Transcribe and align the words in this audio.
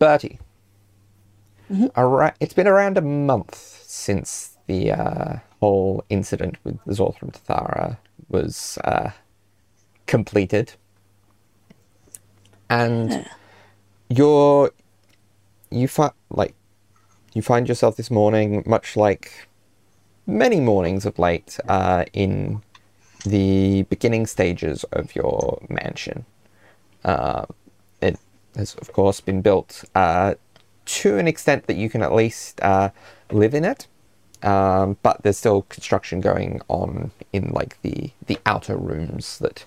Bertie. 0.00 0.40
Ara- 1.94 2.34
it's 2.40 2.54
been 2.54 2.66
around 2.66 2.98
a 2.98 3.02
month 3.02 3.54
since 3.86 4.56
the 4.66 4.90
uh, 4.90 5.36
whole 5.60 6.02
incident 6.08 6.56
with 6.64 6.78
the 6.84 6.94
Zorthram 6.94 7.30
Tathara 7.30 7.98
was 8.28 8.78
uh, 8.82 9.10
completed. 10.06 10.72
And 12.68 13.28
you're 14.08 14.72
you 15.70 15.86
find 15.86 16.12
like 16.30 16.54
you 17.34 17.42
find 17.42 17.68
yourself 17.68 17.96
this 17.96 18.10
morning 18.10 18.62
much 18.66 18.96
like 18.96 19.48
many 20.26 20.60
mornings 20.60 21.04
of 21.04 21.18
late 21.18 21.58
uh, 21.68 22.04
in 22.12 22.62
the 23.24 23.82
beginning 23.82 24.26
stages 24.26 24.84
of 24.92 25.14
your 25.14 25.62
mansion. 25.68 26.24
Uh, 27.04 27.44
has, 28.56 28.74
of 28.76 28.92
course, 28.92 29.20
been 29.20 29.42
built 29.42 29.84
uh, 29.94 30.34
to 30.84 31.18
an 31.18 31.28
extent 31.28 31.66
that 31.66 31.76
you 31.76 31.88
can 31.88 32.02
at 32.02 32.14
least 32.14 32.60
uh, 32.62 32.90
live 33.30 33.54
in 33.54 33.64
it, 33.64 33.86
um, 34.42 34.96
but 35.02 35.22
there's 35.22 35.38
still 35.38 35.62
construction 35.62 36.20
going 36.20 36.60
on 36.68 37.10
in 37.32 37.50
like 37.50 37.80
the 37.82 38.10
the 38.26 38.38
outer 38.46 38.76
rooms 38.76 39.38
that 39.38 39.64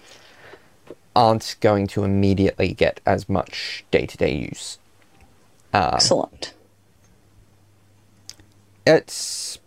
aren't 1.16 1.56
going 1.62 1.88
to 1.88 2.04
immediately 2.04 2.74
get 2.74 3.00
as 3.06 3.30
much 3.30 3.86
day 3.92 4.06
to 4.06 4.18
day 4.18 4.36
use. 4.36 4.80
Excellent. 5.74 6.54
it's 8.86 9.60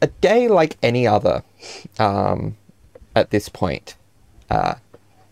a 0.00 0.08
day 0.08 0.48
like 0.48 0.76
any 0.82 1.06
other 1.06 1.44
um, 1.98 2.56
at 3.14 3.30
this 3.30 3.48
point. 3.48 3.94
Uh, 4.50 4.74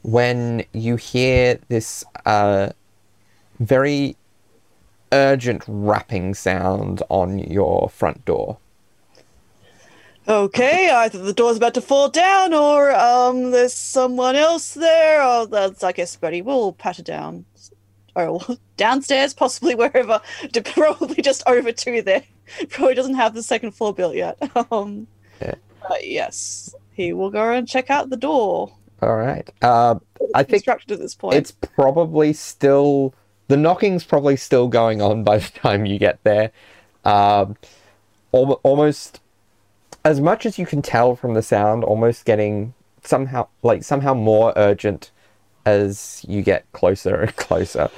when 0.03 0.65
you 0.73 0.97
hear 0.97 1.59
this 1.69 2.05
uh, 2.25 2.71
very 3.61 4.17
urgent 5.13 5.63
rapping 5.69 6.35
sound 6.35 7.03
on 7.09 7.39
your 7.39 7.89
front 7.89 8.25
door. 8.25 8.59
Okay, 10.29 10.91
either 10.91 11.19
the 11.19 11.33
door's 11.33 11.57
about 11.57 11.75
to 11.75 11.81
fall 11.81 12.09
down 12.09 12.53
or 12.55 12.93
um 12.93 13.51
there's 13.51 13.73
someone 13.75 14.37
else 14.37 14.75
there. 14.75 15.23
Or 15.23 15.47
that's 15.47 15.83
I 15.83 15.93
guess 15.93 16.15
Betty 16.17 16.43
will 16.43 16.73
pat 16.73 16.99
it 16.99 17.05
down. 17.07 17.45
Or 18.15 18.41
downstairs, 18.77 19.35
possibly 19.35 19.75
wherever. 19.75 20.21
Probably 20.65 21.23
just 21.23 21.43
over 21.47 21.73
to 21.73 22.03
there. 22.03 22.23
Probably 22.69 22.95
doesn't 22.95 23.15
have 23.15 23.35
the 23.35 23.43
second 23.43 23.73
floor 23.73 23.95
built 23.95 24.15
yet. 24.15 24.39
Um 24.71 25.07
Yeah. 25.41 25.55
but 25.89 26.07
yes. 26.07 26.75
He 26.93 27.13
will 27.13 27.31
go 27.31 27.51
and 27.53 27.67
check 27.67 27.89
out 27.91 28.11
the 28.11 28.17
door. 28.17 28.73
All 29.03 29.17
right. 29.17 29.49
Uh, 29.63 29.95
I 30.35 30.43
think 30.43 30.65
Constructed 30.65 30.93
at 30.95 30.99
this 31.01 31.15
point. 31.15 31.37
it's 31.37 31.51
probably 31.53 32.35
still 32.35 33.15
the 33.51 33.57
knocking's 33.57 34.05
probably 34.05 34.37
still 34.37 34.69
going 34.69 35.03
on 35.03 35.25
by 35.25 35.39
the 35.39 35.51
time 35.55 35.85
you 35.85 35.99
get 35.99 36.23
there. 36.23 36.53
Um, 37.05 37.57
al- 38.33 38.61
almost 38.63 39.21
as 40.05 40.21
much 40.21 40.47
as 40.47 40.59
you 40.59 40.65
can 40.67 40.81
tell 40.83 41.17
from 41.17 41.35
the 41.35 41.43
sound, 41.43 41.85
almost 41.85 42.25
getting 42.25 42.73
somehow 43.03 43.49
like 43.63 43.83
somehow 43.83 44.15
more 44.15 44.53
urgent 44.57 45.11
as 45.67 46.25
you 46.29 46.43
get 46.43 46.71
closer 46.73 47.17
and 47.23 47.37
closer. 47.47 47.91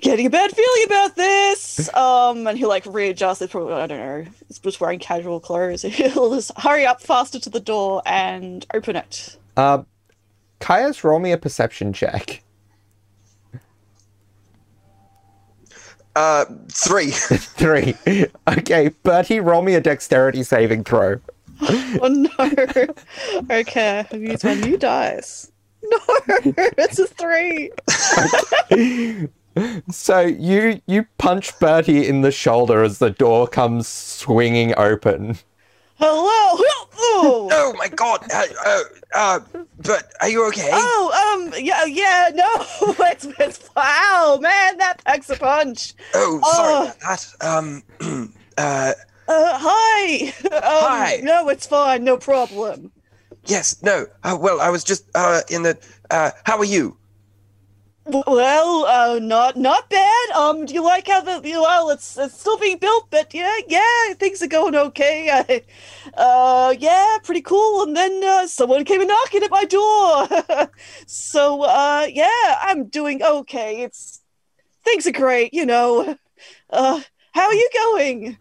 getting 0.00 0.26
a 0.26 0.30
bad 0.30 0.50
feeling 0.52 0.84
about 0.86 1.16
this. 1.16 1.92
Um, 1.94 2.46
and 2.46 2.58
he'll 2.58 2.68
like 2.68 2.84
readjust. 2.86 3.40
It's 3.42 3.52
probably 3.52 3.72
I 3.72 3.86
don't 3.86 3.98
know. 3.98 4.30
He's 4.48 4.58
just 4.58 4.80
wearing 4.80 4.98
casual 4.98 5.40
clothes. 5.40 5.82
He'll 5.82 6.34
just 6.34 6.52
hurry 6.58 6.84
up 6.86 7.00
faster 7.00 7.40
to 7.40 7.50
the 7.50 7.60
door 7.60 8.02
and 8.04 8.66
open 8.74 8.96
it. 8.96 9.36
Uh, 9.56 9.82
Caius, 10.60 11.02
roll 11.04 11.18
me 11.20 11.32
a 11.32 11.38
perception 11.38 11.92
check. 11.94 12.42
Uh, 16.16 16.44
three. 16.68 17.10
Three. 17.10 17.94
Okay, 18.48 18.88
Bertie, 19.02 19.40
roll 19.40 19.62
me 19.62 19.74
a 19.74 19.80
dexterity 19.80 20.42
saving 20.42 20.84
throw. 20.84 21.20
Oh 21.62 22.08
no. 22.08 23.48
okay, 23.50 24.06
I've 24.10 24.22
used 24.22 24.44
my 24.44 24.54
new 24.54 24.76
dice. 24.76 25.52
No, 25.82 25.98
it's 26.78 26.98
a 26.98 27.06
three. 27.06 27.70
So 29.90 30.20
you 30.20 30.80
you 30.86 31.06
punch 31.18 31.58
Bertie 31.58 32.06
in 32.06 32.22
the 32.22 32.30
shoulder 32.30 32.82
as 32.82 32.98
the 32.98 33.10
door 33.10 33.46
comes 33.48 33.88
swinging 33.88 34.74
open. 34.76 35.38
Hello. 36.00 36.64
Oh. 37.02 37.48
oh 37.52 37.74
my 37.78 37.88
god. 37.88 38.20
Uh, 38.32 38.44
uh, 38.64 38.82
uh, 39.14 39.40
but 39.84 40.10
are 40.20 40.28
you 40.28 40.46
okay? 40.48 40.70
Oh, 40.72 41.36
um, 41.44 41.52
yeah, 41.62 41.84
yeah, 41.84 42.30
no, 42.34 42.46
it's, 43.10 43.26
it's, 43.38 43.68
wow, 43.76 44.38
man, 44.40 44.78
that 44.78 45.04
packs 45.04 45.28
a 45.30 45.36
punch. 45.36 45.94
Oh, 46.14 46.40
sorry 46.54 46.72
Oh. 46.74 46.82
about 46.84 47.00
that. 47.00 47.26
Um, 47.40 47.82
uh, 48.58 48.92
Uh, 49.28 49.58
hi. 49.60 50.32
Um, 50.52 50.62
Hi. 50.62 51.20
No, 51.22 51.48
it's 51.48 51.66
fine, 51.66 52.02
no 52.04 52.16
problem. 52.16 52.90
yes, 53.46 53.76
no. 53.82 54.06
Uh, 54.24 54.36
well, 54.40 54.60
I 54.60 54.70
was 54.70 54.82
just 54.84 55.04
uh 55.14 55.42
in 55.50 55.62
the. 55.62 55.78
Uh, 56.10 56.30
how 56.44 56.58
are 56.58 56.64
you? 56.64 56.96
Well, 58.06 58.86
uh, 58.86 59.18
not 59.18 59.56
not 59.56 59.90
bad. 59.90 60.30
Um, 60.30 60.64
do 60.64 60.72
you 60.72 60.82
like 60.82 61.06
how 61.06 61.20
the 61.20 61.40
well, 61.44 61.90
it's 61.90 62.16
it's 62.16 62.40
still 62.40 62.56
being 62.58 62.78
built, 62.78 63.08
but 63.10 63.34
yeah, 63.34 63.58
yeah, 63.68 64.14
things 64.14 64.42
are 64.42 64.48
going 64.48 64.74
okay. 64.74 65.28
I, 65.30 65.62
uh, 66.20 66.74
yeah, 66.78 67.18
pretty 67.22 67.42
cool. 67.42 67.82
And 67.82 67.96
then 67.96 68.24
uh, 68.24 68.46
someone 68.46 68.84
came 68.84 69.06
knocking 69.06 69.42
at 69.42 69.50
my 69.50 69.64
door. 69.64 70.70
so, 71.06 71.62
uh, 71.62 72.06
yeah, 72.10 72.56
I'm 72.62 72.86
doing 72.86 73.22
okay. 73.22 73.82
It's 73.82 74.22
things 74.84 75.06
are 75.06 75.12
great, 75.12 75.54
you 75.54 75.66
know. 75.66 76.16
Uh, 76.70 76.98
how 77.32 77.46
are 77.48 77.54
you 77.54 77.68
going? 77.74 78.38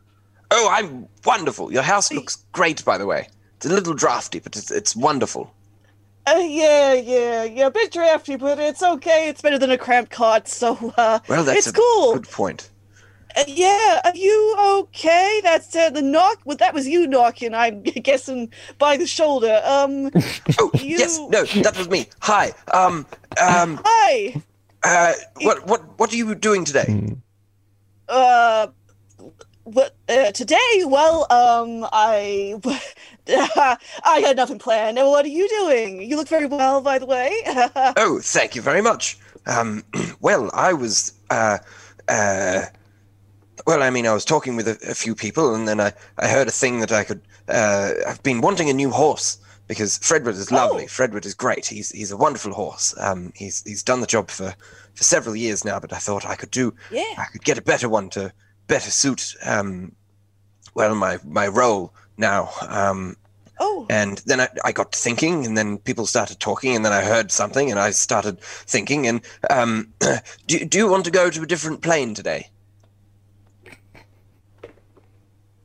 Oh, 0.52 0.70
I'm 0.72 1.08
wonderful. 1.26 1.74
Your 1.74 1.84
house 1.84 2.14
looks 2.14 2.46
great, 2.54 2.86
by 2.86 2.98
the 2.98 3.06
way. 3.06 3.28
It's 3.58 3.66
a 3.66 3.70
little 3.70 3.94
drafty, 3.94 4.40
but 4.40 4.56
it's 4.56 4.72
it's 4.72 4.96
wonderful. 4.96 5.54
Uh, 6.30 6.40
yeah, 6.40 6.94
yeah, 6.94 7.44
yeah, 7.44 7.66
a 7.68 7.72
bit 7.72 7.92
drafty, 7.92 8.36
but 8.36 8.60
it's 8.60 8.84
okay. 8.84 9.30
It's 9.30 9.42
better 9.42 9.58
than 9.58 9.72
a 9.72 9.78
cramped 9.78 10.12
cot, 10.12 10.48
so 10.48 10.94
uh, 10.98 11.20
Well, 11.28 11.44
that's 11.44 11.60
it's 11.60 11.68
a 11.68 11.74
cool. 11.74 12.14
good 12.14 12.30
point. 12.30 12.70
Uh, 13.38 13.44
yeah, 13.48 14.02
are 14.04 14.16
you 14.16 14.56
okay? 14.82 15.40
That's 15.44 15.76
uh, 15.76 15.90
the 15.92 16.02
knock. 16.02 16.40
Well, 16.46 16.58
that 16.58 16.74
was 16.74 16.88
you 16.88 17.08
knocking. 17.08 17.54
I'm 17.54 17.82
guessing 18.10 18.52
by 18.80 18.98
the 18.98 19.08
shoulder. 19.08 19.62
Um, 19.64 20.10
Oh, 20.60 20.72
You- 20.76 20.98
yes, 20.98 21.18
no, 21.30 21.44
that 21.64 21.78
was 21.78 21.90
me. 21.90 22.08
Hi. 22.22 22.54
Um, 22.74 23.06
um, 23.42 23.80
hi. 23.86 24.42
uh, 24.84 25.14
what 25.42 25.66
what 25.68 26.00
what 26.00 26.12
are 26.12 26.16
you 26.16 26.34
doing 26.36 26.66
today? 26.66 27.16
Uh, 28.08 28.68
what 28.68 28.74
uh, 29.78 30.32
today? 30.32 30.84
Well, 30.86 31.28
um, 31.30 31.88
I, 31.92 32.60
I 34.04 34.20
had 34.26 34.38
nothing 34.38 34.60
planned. 34.60 34.98
And 34.98 35.08
What 35.08 35.26
are 35.26 35.30
you 35.30 35.48
doing? 35.50 36.02
You 36.02 36.18
look 36.18 36.28
very 36.28 36.46
well, 36.46 36.82
by 36.82 37.00
the 37.00 37.06
way. 37.06 37.32
Oh, 37.98 38.20
thank 38.22 38.56
you 38.56 38.62
very 38.62 38.82
much. 38.82 39.18
Um, 39.46 39.84
well, 40.22 40.50
I 40.54 40.74
was, 40.74 41.14
uh, 41.30 41.58
uh, 42.08 42.64
well, 43.68 43.84
I 43.84 43.90
mean, 43.90 44.08
I 44.08 44.14
was 44.14 44.26
talking 44.26 44.56
with 44.56 44.68
a, 44.68 44.78
a 44.90 44.96
few 44.96 45.16
people, 45.16 45.54
and 45.56 45.68
then 45.68 45.80
I, 45.80 45.94
I 46.18 46.28
heard 46.28 46.48
a 46.48 46.52
thing 46.52 46.80
that 46.80 46.92
I 46.92 47.04
could. 47.04 47.22
Uh, 47.48 47.92
I've 48.08 48.22
been 48.24 48.42
wanting 48.42 48.70
a 48.70 48.74
new 48.74 48.90
horse 48.92 49.38
because 49.68 49.98
Fredwood 50.00 50.36
is 50.36 50.52
lovely. 50.52 50.86
Oh. 50.86 50.88
Fredwood 50.88 51.26
is 51.26 51.34
great. 51.34 51.66
He's 51.66 51.92
he's 51.92 52.12
a 52.12 52.18
wonderful 52.18 52.54
horse. 52.54 52.94
Um, 52.98 53.32
he's 53.36 53.64
he's 53.64 53.84
done 53.84 54.02
the 54.02 54.08
job 54.08 54.30
for 54.30 54.54
for 54.96 55.04
several 55.04 55.36
years 55.36 55.64
now, 55.64 55.80
but 55.80 55.94
I 55.94 55.98
thought 55.98 56.26
I 56.26 56.36
could 56.36 56.52
do. 56.52 56.74
yeah. 56.92 57.14
I 57.18 57.26
could 57.32 57.44
get 57.44 57.58
a 57.58 57.62
better 57.62 57.88
one 57.90 58.10
to 58.12 58.34
better 58.70 58.90
suit. 58.92 59.36
Um, 59.44 59.92
well, 60.74 60.96
my 60.96 61.20
my 61.26 61.48
role 61.50 61.94
now. 62.18 62.50
Um, 62.62 63.18
Oh. 63.62 63.86
and 63.90 64.20
then 64.26 64.40
I, 64.40 64.48
I 64.64 64.72
got 64.72 64.96
thinking, 64.96 65.46
and 65.46 65.58
then 65.58 65.80
people 65.80 66.06
started 66.06 66.40
talking, 66.40 66.78
and 66.78 66.86
then 66.86 66.94
I 66.94 67.02
heard 67.02 67.30
something, 67.30 67.70
and 67.70 67.78
I 67.78 67.92
started 67.92 68.40
thinking. 68.40 69.06
And 69.06 69.20
um, 69.50 69.94
do, 70.48 70.64
do 70.64 70.78
you 70.78 70.88
want 70.90 71.04
to 71.04 71.12
go 71.12 71.30
to 71.30 71.42
a 71.42 71.46
different 71.46 71.82
plane 71.82 72.14
today? 72.14 72.48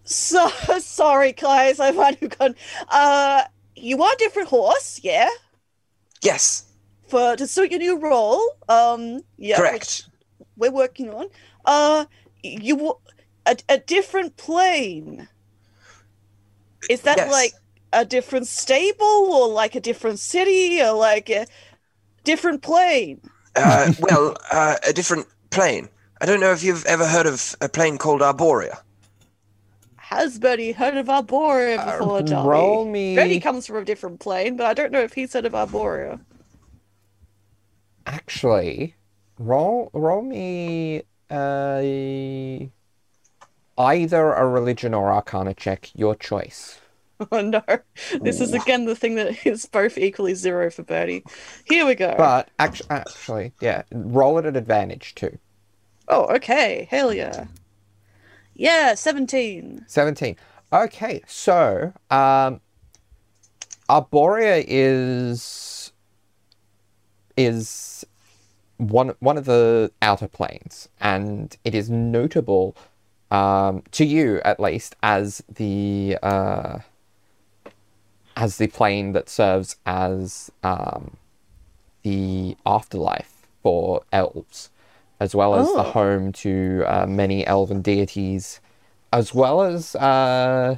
So 0.05 0.49
sorry, 0.81 1.33
guys. 1.33 1.79
I 1.81 1.93
might 1.93 2.19
have 2.19 2.37
gone. 2.39 2.55
Uh, 2.89 3.43
you 3.77 3.97
want 3.97 4.15
a 4.21 4.25
different 4.25 4.49
horse? 4.49 5.01
Yeah. 5.03 5.29
Yes, 6.23 6.65
For 7.07 7.37
to 7.37 7.47
suit 7.47 7.71
your 7.71 7.81
new 7.81 7.99
role. 8.01 8.43
Um. 8.69 9.21
Yeah. 9.37 9.57
correct. 9.57 10.09
we're 10.57 10.73
working 10.73 11.11
on. 11.15 11.27
Uh, 11.65 12.07
you 12.43 12.97
a 13.47 13.57
a 13.69 13.79
different 13.79 14.37
plane. 14.37 15.29
Is 16.89 17.03
that 17.03 17.23
Yes. 17.23 17.27
like 17.27 17.59
a 17.93 18.05
different 18.05 18.47
stable 18.47 19.05
or 19.07 19.49
like 19.49 19.75
a 19.75 19.81
different 19.81 20.19
city 20.21 20.81
or 20.83 20.93
like 20.93 21.29
a 21.31 21.47
different 22.25 22.63
plane? 22.63 23.23
Uh, 23.57 23.89
well, 23.99 24.37
uh, 24.51 24.77
a 24.87 24.93
different 24.93 25.27
plane. 25.51 25.89
I 26.21 26.27
don't 26.27 26.41
know 26.41 26.53
if 26.53 26.63
you've 26.63 26.85
ever 26.87 27.07
heard 27.07 27.27
of 27.27 27.55
a 27.61 27.69
plane 27.69 27.99
called 27.99 28.21
Arborea. 28.21 28.79
Has 29.97 30.39
Bertie 30.39 30.71
heard 30.71 30.97
of 30.97 31.07
Arborea 31.09 31.79
Uh, 31.79 31.83
before, 31.83 32.23
Dolly? 32.23 32.79
roll 32.79 32.85
me- 32.91 33.17
Bertie 33.17 33.41
comes 33.41 33.67
from 33.67 33.77
a 33.79 33.85
different 33.85 34.21
plane, 34.21 34.57
but 34.57 34.67
I 34.67 34.75
don't 34.75 34.93
know 34.93 35.03
if 35.03 35.15
he's 35.15 35.33
heard 35.33 35.47
of 35.47 35.53
Arborea. 35.55 36.21
Actually, 38.07 38.97
roll 39.39 39.91
roll 39.93 40.23
me 40.23 41.03
a 41.31 42.71
either 43.79 44.33
a 44.33 44.47
religion 44.47 44.95
or 44.95 45.13
arcana 45.13 45.55
check, 45.55 45.91
your 45.95 46.15
choice. 46.15 46.81
Oh 47.31 47.41
no. 47.41 47.63
This 48.23 48.41
is 48.41 48.53
again 48.53 48.87
the 48.87 48.97
thing 48.97 49.15
that 49.15 49.47
is 49.47 49.67
both 49.67 49.97
equally 49.97 50.35
zero 50.35 50.69
for 50.69 50.83
Bertie. 50.83 51.23
Here 51.65 51.87
we 51.87 51.95
go. 51.95 52.13
But 52.19 52.51
actually, 52.59 52.91
actually, 52.91 53.53
yeah, 53.61 53.83
roll 53.93 54.37
it 54.39 54.47
at 54.47 54.57
advantage 54.57 55.15
too. 55.15 55.39
oh, 56.09 56.25
okay. 56.35 56.89
Hell 56.91 57.15
yeah. 57.15 57.47
Yeah, 58.55 58.95
17. 58.95 59.85
17. 59.87 60.37
Okay, 60.73 61.23
so 61.29 61.93
um 62.11 62.61
Arborea 63.89 64.65
is 64.67 65.93
is 67.37 68.05
one 68.79 69.15
one 69.21 69.39
of 69.39 69.45
the 69.45 69.93
outer 70.03 70.29
planes 70.29 70.89
and 71.01 71.57
it 71.65 71.75
is 71.77 71.89
notable 71.89 72.77
um 73.35 73.83
to 73.91 74.05
you 74.05 74.41
at 74.45 74.61
least 74.61 74.95
as 75.03 75.43
the 75.55 76.17
uh 76.23 76.79
as 78.37 78.59
the 78.59 78.67
plane 78.69 79.13
that 79.13 79.29
serves 79.29 79.77
as 79.87 80.51
um 80.63 81.17
the 82.03 82.57
afterlife 82.65 83.47
for 83.63 84.03
elves 84.13 84.71
as 85.21 85.35
well 85.35 85.55
as 85.55 85.73
the 85.73 85.79
Oh. 85.81 85.93
home 85.93 86.33
to 86.33 86.83
uh, 86.87 87.07
many 87.07 87.47
elven 87.47 87.81
deities 87.83 88.61
as 89.13 89.33
well 89.33 89.63
as 89.63 89.95
uh, 89.97 90.77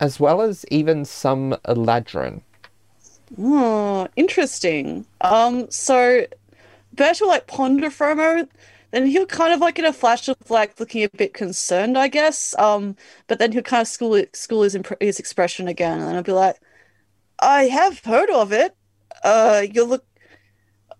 as 0.00 0.18
well 0.20 0.42
as 0.42 0.64
even 0.70 1.04
some 1.04 1.56
Eladrin. 1.64 2.42
Oh, 3.38 4.08
interesting. 4.16 5.06
Um, 5.20 5.70
so 5.70 6.26
like 7.26 7.46
ponder 7.46 7.90
for 7.90 8.10
a 8.10 8.16
moment, 8.16 8.50
then 8.90 9.06
he'll 9.06 9.26
kind 9.26 9.52
of 9.52 9.60
like 9.60 9.78
in 9.78 9.84
a 9.84 9.92
flash 9.92 10.28
of 10.28 10.36
like 10.50 10.78
looking 10.80 11.02
a 11.04 11.08
bit 11.10 11.34
concerned, 11.34 11.98
I 11.98 12.08
guess. 12.08 12.54
Um, 12.58 12.96
but 13.26 13.38
then 13.38 13.52
he'll 13.52 13.62
kind 13.62 13.82
of 13.82 13.88
school 13.88 14.22
school 14.32 14.62
his 14.62 14.74
imp- 14.74 15.00
his 15.00 15.18
expression 15.18 15.68
again, 15.68 16.00
and 16.00 16.16
I'll 16.16 16.22
be 16.22 16.32
like, 16.32 16.56
"I 17.40 17.64
have 17.64 18.00
heard 18.04 18.30
of 18.30 18.52
it. 18.52 18.76
Uh, 19.24 19.62
you 19.70 19.84
look, 19.84 20.04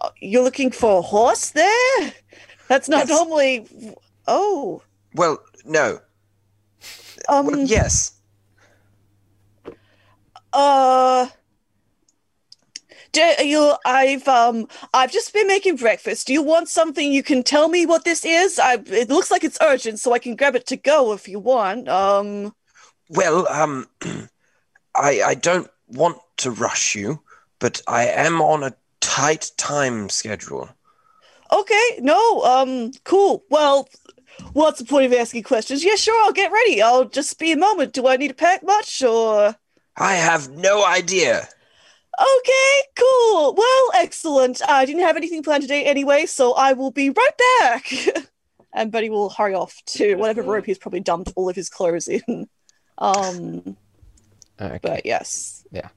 uh, 0.00 0.10
you're 0.20 0.42
looking 0.42 0.70
for 0.70 0.98
a 0.98 1.02
horse 1.02 1.50
there. 1.50 2.12
That's 2.68 2.88
not 2.88 3.06
Yes. 3.06 3.08
normally. 3.08 3.66
Oh, 4.26 4.82
Well, 5.14 5.38
no. 5.64 6.00
um, 7.28 7.46
Well, 7.46 7.58
yes. 7.58 8.12
Uh, 10.52 11.26
you? 13.16 13.74
I've 13.84 14.26
um, 14.28 14.68
I've 14.94 15.12
just 15.12 15.32
been 15.32 15.46
making 15.46 15.76
breakfast. 15.76 16.26
Do 16.26 16.32
you 16.32 16.42
want 16.42 16.68
something? 16.68 17.12
You 17.12 17.22
can 17.22 17.42
tell 17.42 17.68
me 17.68 17.86
what 17.86 18.04
this 18.04 18.24
is. 18.24 18.58
I. 18.58 18.74
It 18.86 19.08
looks 19.08 19.30
like 19.30 19.44
it's 19.44 19.58
urgent, 19.60 20.00
so 20.00 20.12
I 20.12 20.18
can 20.18 20.36
grab 20.36 20.56
it 20.56 20.66
to 20.66 20.76
go 20.76 21.12
if 21.12 21.28
you 21.28 21.38
want. 21.38 21.88
Um. 21.88 22.54
Well, 23.10 23.46
um, 23.48 23.86
I 24.94 25.22
I 25.22 25.34
don't 25.34 25.70
want 25.88 26.18
to 26.38 26.50
rush 26.50 26.94
you, 26.94 27.22
but 27.58 27.82
I 27.86 28.06
am 28.06 28.40
on 28.40 28.62
a 28.62 28.74
tight 29.00 29.50
time 29.56 30.08
schedule. 30.08 30.68
Okay. 31.52 31.98
No. 32.00 32.42
Um. 32.42 32.92
Cool. 33.04 33.44
Well. 33.50 33.88
What's 34.52 34.78
the 34.78 34.84
point 34.84 35.06
of 35.06 35.18
asking 35.18 35.44
questions? 35.44 35.82
Yeah, 35.82 35.94
sure. 35.94 36.22
I'll 36.22 36.32
get 36.32 36.52
ready. 36.52 36.82
I'll 36.82 37.06
just 37.06 37.38
be 37.38 37.52
a 37.52 37.56
moment. 37.56 37.94
Do 37.94 38.06
I 38.06 38.18
need 38.18 38.28
to 38.28 38.34
pack 38.34 38.62
much 38.62 39.02
or? 39.02 39.56
I 39.96 40.14
have 40.14 40.50
no 40.50 40.84
idea. 40.84 41.48
Okay, 42.18 42.80
cool. 42.98 43.54
Well, 43.54 43.90
excellent. 43.94 44.62
I 44.66 44.84
didn't 44.86 45.02
have 45.02 45.16
anything 45.16 45.42
planned 45.42 45.62
today 45.62 45.84
anyway, 45.84 46.26
so 46.26 46.52
I 46.54 46.72
will 46.72 46.90
be 46.90 47.10
right 47.10 47.38
back. 47.60 47.92
and 48.72 48.90
Buddy 48.90 49.10
will 49.10 49.28
hurry 49.30 49.54
off 49.54 49.82
to 49.86 50.14
whatever 50.16 50.42
rope 50.42 50.64
he's 50.66 50.78
probably 50.78 51.00
dumped 51.00 51.32
all 51.36 51.48
of 51.48 51.56
his 51.56 51.68
clothes 51.68 52.08
in. 52.08 52.48
Um, 52.98 53.76
Okay. 54.58 54.78
but 54.80 55.04
yes. 55.04 55.66
Yeah. 55.70 55.88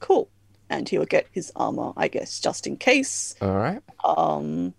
Cool. 0.00 0.30
And 0.70 0.88
he'll 0.88 1.04
get 1.04 1.26
his 1.30 1.52
armor, 1.54 1.92
I 1.94 2.08
guess, 2.08 2.40
just 2.40 2.66
in 2.66 2.78
case. 2.78 3.34
All 3.42 3.54
right. 3.54 3.82
Um, 4.02 4.72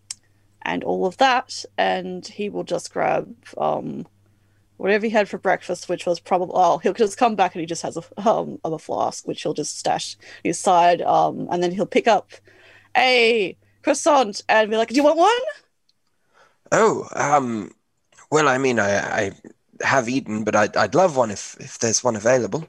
and 0.64 0.84
all 0.84 1.06
of 1.06 1.18
that. 1.18 1.64
And 1.78 2.26
he 2.26 2.50
will 2.50 2.64
just 2.64 2.92
grab 2.92 3.36
um 3.56 4.08
whatever 4.80 5.06
he 5.06 5.12
had 5.12 5.30
for 5.30 5.38
breakfast, 5.38 5.90
which 5.90 6.06
was 6.08 6.20
probably 6.20 6.54
oh, 6.56 6.80
he'll 6.80 6.94
just 6.94 7.18
come 7.18 7.36
back 7.36 7.56
and 7.56 7.62
he 7.62 7.68
just 7.68 7.84
has 7.84 7.98
a 7.98 8.04
um 8.30 8.60
of 8.64 8.74
a 8.74 8.80
flask, 8.80 9.28
which 9.28 9.44
he'll 9.44 9.54
just 9.56 9.78
stash 9.80 10.18
his 10.44 10.60
side. 10.60 11.02
Um, 11.02 11.48
and 11.52 11.64
then 11.64 11.72
he'll 11.72 11.86
pick 11.88 12.08
up 12.08 12.32
a 12.98 13.58
croissant 13.84 14.44
and 14.50 14.70
be 14.72 14.78
like, 14.78 14.90
"Do 14.90 14.96
you 14.96 15.04
want 15.04 15.18
one?" 15.18 15.32
Oh, 16.72 17.08
um, 17.16 17.72
well, 18.32 18.48
I 18.50 18.58
mean, 18.60 18.80
I 18.80 19.00
I 19.26 19.32
have 19.84 20.10
eaten, 20.10 20.44
but 20.46 20.56
I'd 20.56 20.78
I'd 20.78 20.96
love 20.96 21.18
one 21.18 21.32
if 21.32 21.58
if 21.60 21.80
there's 21.80 22.04
one 22.04 22.16
available. 22.18 22.68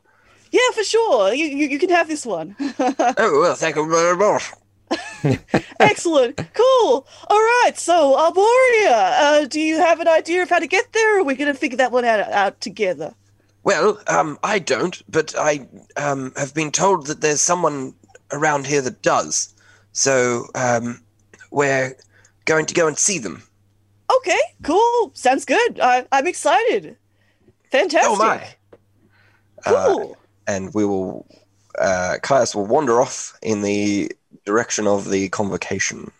Yeah, 0.50 0.70
for 0.74 0.84
sure. 0.84 1.32
You 1.32 1.46
you, 1.46 1.68
you 1.68 1.78
can 1.78 1.90
have 1.90 2.08
this 2.08 2.26
one. 2.26 2.56
Oh 3.16 3.40
well, 3.40 3.54
thank 3.54 3.76
you 3.76 3.88
very 3.88 4.16
much. 4.16 4.50
Excellent. 5.80 6.36
Cool. 6.54 7.06
All 7.28 7.38
right. 7.38 7.72
So, 7.76 8.14
Arborea, 8.16 9.42
uh, 9.42 9.46
do 9.46 9.60
you 9.60 9.78
have 9.78 10.00
an 10.00 10.08
idea 10.08 10.42
of 10.42 10.50
how 10.50 10.58
to 10.58 10.66
get 10.66 10.92
there, 10.92 11.16
or 11.16 11.20
are 11.20 11.24
we 11.24 11.34
going 11.34 11.52
to 11.52 11.58
figure 11.58 11.76
that 11.78 11.92
one 11.92 12.04
out, 12.04 12.20
out 12.32 12.60
together? 12.60 13.14
Well, 13.62 14.00
um, 14.06 14.38
I 14.42 14.58
don't, 14.58 15.02
but 15.10 15.34
I 15.38 15.66
um 15.96 16.32
have 16.36 16.54
been 16.54 16.70
told 16.72 17.06
that 17.06 17.20
there's 17.20 17.42
someone 17.42 17.94
around 18.32 18.66
here 18.66 18.80
that 18.82 19.02
does. 19.02 19.54
So 19.92 20.46
um, 20.54 21.02
we're 21.50 21.94
going 22.46 22.66
to 22.66 22.74
go 22.74 22.86
and 22.88 22.96
see 22.98 23.18
them. 23.18 23.42
Okay. 24.16 24.38
Cool. 24.62 25.10
Sounds 25.14 25.44
good. 25.44 25.78
I, 25.80 26.06
I'm 26.12 26.26
excited. 26.26 26.96
Fantastic. 27.70 28.10
Oh 28.10 28.16
my! 28.16 28.54
Uh, 29.64 29.94
Cool. 29.94 30.16
and 30.46 30.72
we 30.74 30.84
will. 30.84 31.26
Uh, 31.78 32.16
Caius 32.22 32.54
will 32.54 32.66
wander 32.66 33.00
off 33.00 33.38
in 33.42 33.62
the 33.62 34.10
direction 34.44 34.86
of 34.86 35.10
the 35.10 35.28
convocation. 35.28 36.10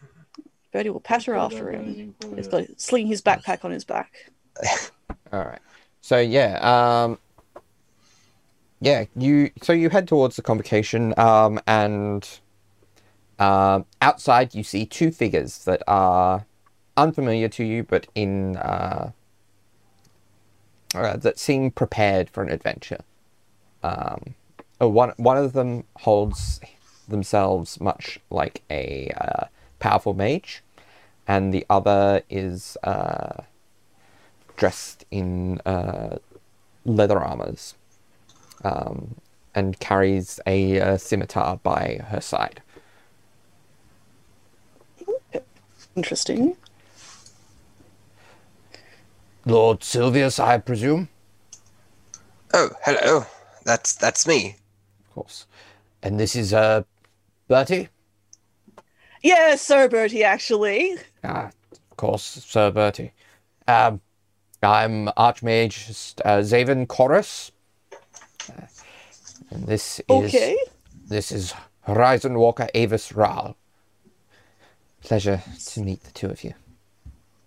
Bertie 0.72 0.90
will 0.90 1.00
patter 1.00 1.34
after 1.34 1.70
him. 1.70 2.14
He's 2.36 2.48
got 2.48 2.64
sling 2.76 3.06
his 3.06 3.20
backpack 3.20 3.64
on 3.64 3.70
his 3.70 3.84
back. 3.84 4.30
All 5.32 5.40
right. 5.44 5.60
So 6.00 6.18
yeah, 6.18 6.58
um, 6.60 7.18
yeah, 8.80 9.04
you 9.16 9.50
so 9.62 9.72
you 9.72 9.90
head 9.90 10.08
towards 10.08 10.36
the 10.36 10.42
convocation, 10.42 11.12
um, 11.18 11.60
and 11.66 12.26
um, 13.38 13.84
outside 14.00 14.54
you 14.54 14.62
see 14.62 14.86
two 14.86 15.10
figures 15.10 15.64
that 15.64 15.82
are 15.86 16.46
unfamiliar 16.96 17.48
to 17.48 17.64
you, 17.64 17.82
but 17.82 18.06
in 18.14 18.56
uh, 18.56 19.10
uh, 20.94 21.16
that 21.16 21.38
seem 21.38 21.70
prepared 21.70 22.30
for 22.30 22.42
an 22.42 22.50
adventure. 22.50 23.00
Um, 23.82 24.34
uh, 24.80 24.88
one 24.88 25.12
one 25.16 25.36
of 25.36 25.52
them 25.52 25.84
holds 25.96 26.60
themselves 27.10 27.80
much 27.80 28.18
like 28.30 28.62
a 28.70 29.12
uh, 29.20 29.44
powerful 29.78 30.14
mage, 30.14 30.62
and 31.26 31.52
the 31.52 31.66
other 31.68 32.22
is 32.30 32.76
uh, 32.82 33.42
dressed 34.56 35.04
in 35.10 35.60
uh, 35.66 36.18
leather 36.84 37.18
armors 37.18 37.74
um, 38.64 39.16
and 39.54 39.78
carries 39.80 40.40
a, 40.46 40.80
uh 40.80 40.96
scimitar 40.96 41.58
by 41.62 42.00
her 42.08 42.20
side. 42.20 42.62
Interesting. 45.96 46.56
Lord 49.44 49.80
Silvius, 49.80 50.38
I 50.38 50.58
presume? 50.58 51.08
Oh, 52.52 52.70
hello. 52.84 53.26
That's 53.64 53.94
that's 53.94 54.26
me. 54.26 54.56
Of 55.08 55.14
course. 55.14 55.46
And 56.02 56.18
this 56.18 56.36
is 56.36 56.52
uh, 56.52 56.84
Bertie? 57.50 57.88
Yeah, 59.24 59.56
Sir 59.56 59.88
Bertie, 59.88 60.22
actually. 60.22 60.96
Ah, 61.24 61.50
of 61.72 61.96
course, 61.96 62.22
Sir 62.22 62.70
Bertie. 62.70 63.10
Um, 63.66 64.00
I'm 64.62 65.08
Archmage 65.18 66.14
uh, 66.24 66.42
Zaven 66.42 66.86
Chorus. 66.86 67.50
Uh, 67.92 68.66
and 69.50 69.66
this 69.66 69.98
is 69.98 70.04
Okay. 70.08 70.56
this 71.08 71.32
is 71.32 71.52
Horizon 71.80 72.38
Walker 72.38 72.68
Avis 72.72 73.10
Ral. 73.10 73.56
Pleasure 75.02 75.42
to 75.70 75.80
meet 75.82 76.04
the 76.04 76.12
two 76.12 76.28
of 76.28 76.44
you. 76.44 76.54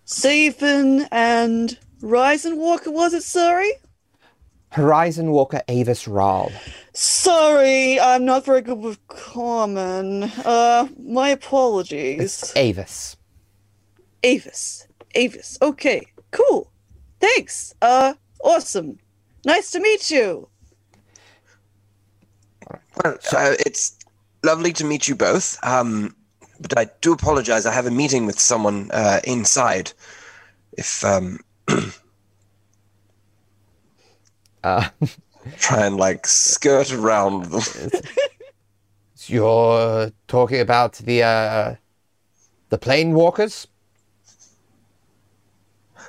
Zaven 0.06 1.08
and 1.14 1.80
Ryzen 2.02 2.58
Walker, 2.58 2.92
was 2.92 3.14
it? 3.14 3.24
Sorry? 3.24 3.72
Horizon 4.74 5.30
Walker 5.30 5.62
Avis 5.68 6.08
Ral. 6.08 6.52
Sorry, 6.94 8.00
I'm 8.00 8.26
not 8.26 8.44
very 8.44 8.62
good 8.62 8.80
with 8.80 9.08
common. 9.08 10.24
Uh, 10.24 10.88
my 11.00 11.30
apologies. 11.30 12.20
It's 12.20 12.58
Avis. 12.58 13.16
Avis. 14.24 14.88
Avis. 15.14 15.60
Okay, 15.62 16.02
cool. 16.32 16.72
Thanks. 17.20 17.76
Uh, 17.84 18.16
awesome. 18.44 18.98
Nice 19.46 19.70
to 19.72 19.80
meet 19.80 20.10
you. 20.10 20.48
Well, 22.70 23.18
uh, 23.32 23.56
it's 23.60 23.96
lovely 24.44 24.74
to 24.74 24.86
meet 24.86 25.08
you 25.08 25.16
both. 25.16 25.58
Um, 25.64 26.16
but 26.60 26.80
I 26.80 26.88
do 27.02 27.14
apologize. 27.14 27.68
I 27.68 27.74
have 27.74 27.86
a 27.86 27.92
meeting 27.92 28.26
with 28.26 28.40
someone 28.40 28.90
uh, 28.92 29.20
inside. 29.24 29.92
If 30.78 31.06
um, 31.06 31.40
Uh, 34.64 34.90
try 35.58 35.86
and 35.86 35.98
like 35.98 36.26
skirt 36.28 36.92
around 36.92 37.46
them. 37.46 37.62
you're 39.28 40.12
talking 40.28 40.60
about 40.60 40.94
the 40.94 41.24
uh, 41.24 41.76
the 42.70 42.78
plane 42.78 43.14
walkers. 43.14 43.68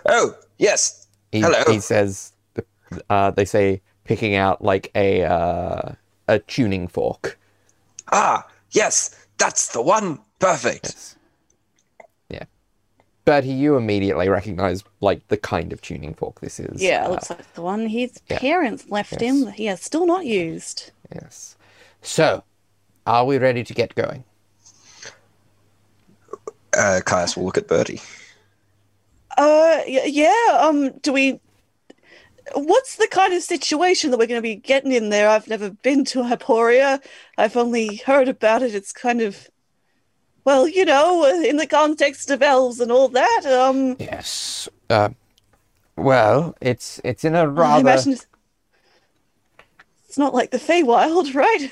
Oh 0.07 0.35
yes, 0.59 1.07
He, 1.33 1.41
Hello. 1.41 1.63
he 1.67 1.81
says. 1.81 2.33
Uh, 3.11 3.31
they 3.33 3.45
say 3.45 3.83
picking 4.05 4.35
out 4.37 4.63
like 4.63 4.91
a 4.95 5.25
uh, 5.25 5.93
a 6.29 6.39
tuning 6.41 6.87
fork. 6.87 7.39
ah 8.13 8.47
yes, 8.71 9.27
that's 9.39 9.73
the 9.73 9.83
one. 9.83 10.21
Perfect. 10.39 10.85
Yes. 10.85 11.14
Yeah. 13.27 13.41
Bertie, 13.41 13.53
you 13.53 13.77
immediately 13.77 14.29
recognize 14.29 14.85
like 15.01 15.27
the 15.29 15.37
kind 15.37 15.73
of 15.73 15.81
tuning 15.81 16.15
fork 16.15 16.41
this 16.41 16.61
is. 16.61 16.91
Yeah, 16.91 17.05
it 17.07 17.09
Uh, 17.09 17.11
looks 17.11 17.31
like 17.31 17.53
the 17.55 17.63
one 17.63 17.87
his 17.89 18.21
yeah. 18.29 18.41
parents 18.41 18.89
left 18.89 19.21
Yes. 19.21 19.23
him 19.23 19.45
that 19.47 19.55
he 19.55 19.67
has 19.67 19.81
still 19.83 20.07
not 20.07 20.27
used. 20.27 20.93
yes. 21.15 21.57
So, 22.03 22.45
are 23.07 23.25
we 23.25 23.39
ready 23.39 23.65
to 23.65 23.75
get 23.75 23.95
going? 23.95 24.25
Uh, 26.77 27.01
Caius 27.05 27.37
will 27.37 27.45
look 27.45 27.59
at 27.59 27.69
Bertie. 27.69 28.01
Uh, 29.37 29.81
yeah. 29.87 30.59
Um, 30.61 30.91
do 30.99 31.13
we? 31.13 31.41
What's 32.55 32.97
the 32.97 33.09
kind 33.09 33.33
of 33.33 33.43
situation 33.43 34.11
that 34.11 34.19
we're 34.19 34.27
going 34.27 34.39
to 34.39 34.43
be 34.43 34.57
getting 34.57 34.93
in 34.93 35.09
there? 35.09 35.29
I've 35.31 35.49
never 35.49 35.71
been 35.71 36.05
to 36.07 36.21
Arborea. 36.23 37.03
I've 37.39 37.57
only 37.57 37.97
heard 37.97 38.29
about 38.29 38.63
it. 38.63 38.75
It's 38.75 38.93
kind 38.93 39.23
of, 39.23 39.49
well, 40.45 40.69
you 40.69 40.85
know, 40.85 41.25
in 41.25 41.57
the 41.57 41.67
context 41.67 42.31
of 42.31 42.43
elves 42.43 42.81
and 42.81 42.93
all 42.93 43.09
that. 43.09 43.43
Um, 43.47 43.97
Yes. 43.99 44.69
Uh, 44.91 45.11
well, 45.97 46.55
it's 46.61 47.01
it's 47.05 47.25
in 47.25 47.35
a 47.35 47.49
rather 47.49 47.81
imagine 47.81 48.13
it's, 48.13 48.27
it's 50.09 50.19
not 50.19 50.35
like 50.35 50.51
the 50.51 50.59
Feywild, 50.59 51.35
right? 51.45 51.71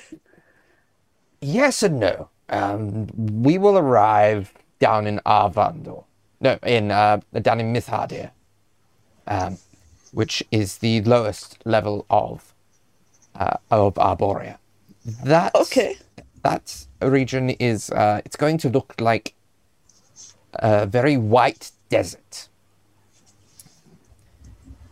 yes 1.41 1.83
and 1.83 2.00
no. 2.00 2.29
Um, 2.49 3.07
we 3.43 3.59
will 3.59 3.79
arrive 3.79 4.52
down 4.79 5.07
in 5.07 5.21
Arvandor. 5.25 6.05
No, 6.41 6.59
in 6.64 6.91
uh, 6.91 7.21
down 7.41 7.61
in 7.61 7.73
Mithardir, 7.73 8.31
um, 9.26 9.59
which 10.12 10.43
is 10.50 10.79
the 10.79 11.00
lowest 11.02 11.59
level 11.64 12.05
of 12.11 12.52
uh, 13.35 13.57
of 13.71 13.95
Arborea. 13.95 14.59
That 15.25 15.55
Okay. 15.55 15.97
that 16.43 16.87
region 17.11 17.50
is 17.50 17.90
uh, 17.90 18.21
it's 18.25 18.37
going 18.37 18.59
to 18.59 18.68
look 18.68 18.94
like 19.00 19.35
a 20.54 20.87
very 20.87 21.16
white 21.16 21.73
desert, 21.88 22.49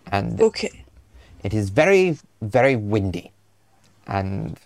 and 0.06 0.40
Okay. 0.40 0.84
it 1.42 1.54
is 1.54 1.70
very 1.70 2.18
very 2.42 2.76
windy, 2.76 3.32
and 4.06 4.58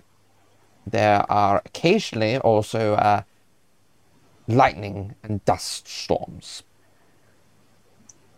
there 0.86 1.24
are 1.30 1.62
occasionally 1.64 2.38
also 2.38 2.94
uh, 2.94 3.22
lightning 4.46 5.14
and 5.22 5.44
dust 5.44 5.88
storms. 5.88 6.62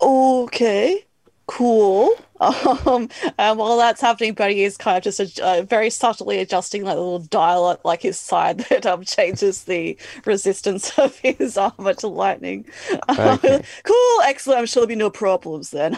Okay. 0.00 1.04
Cool. 1.46 2.10
Um, 2.38 3.08
and 3.38 3.58
while 3.58 3.78
that's 3.78 4.02
happening, 4.02 4.34
Buddy 4.34 4.62
is 4.62 4.76
kind 4.76 4.98
of 4.98 5.02
just 5.02 5.40
uh, 5.40 5.62
very 5.62 5.88
subtly 5.88 6.38
adjusting 6.38 6.84
that 6.84 6.96
little 6.96 7.20
dial 7.20 7.70
at 7.70 7.82
like 7.82 8.02
his 8.02 8.18
side 8.18 8.58
that 8.68 8.84
um 8.84 9.04
changes 9.04 9.64
the 9.64 9.96
resistance 10.26 10.98
of 10.98 11.16
his 11.16 11.56
armor 11.56 11.94
to 11.94 12.08
lightning. 12.08 12.66
Okay. 13.08 13.62
cool. 13.84 14.20
Excellent. 14.24 14.58
I'm 14.60 14.66
sure 14.66 14.82
there'll 14.82 14.88
be 14.88 14.96
no 14.96 15.08
problems 15.08 15.70
then. 15.70 15.96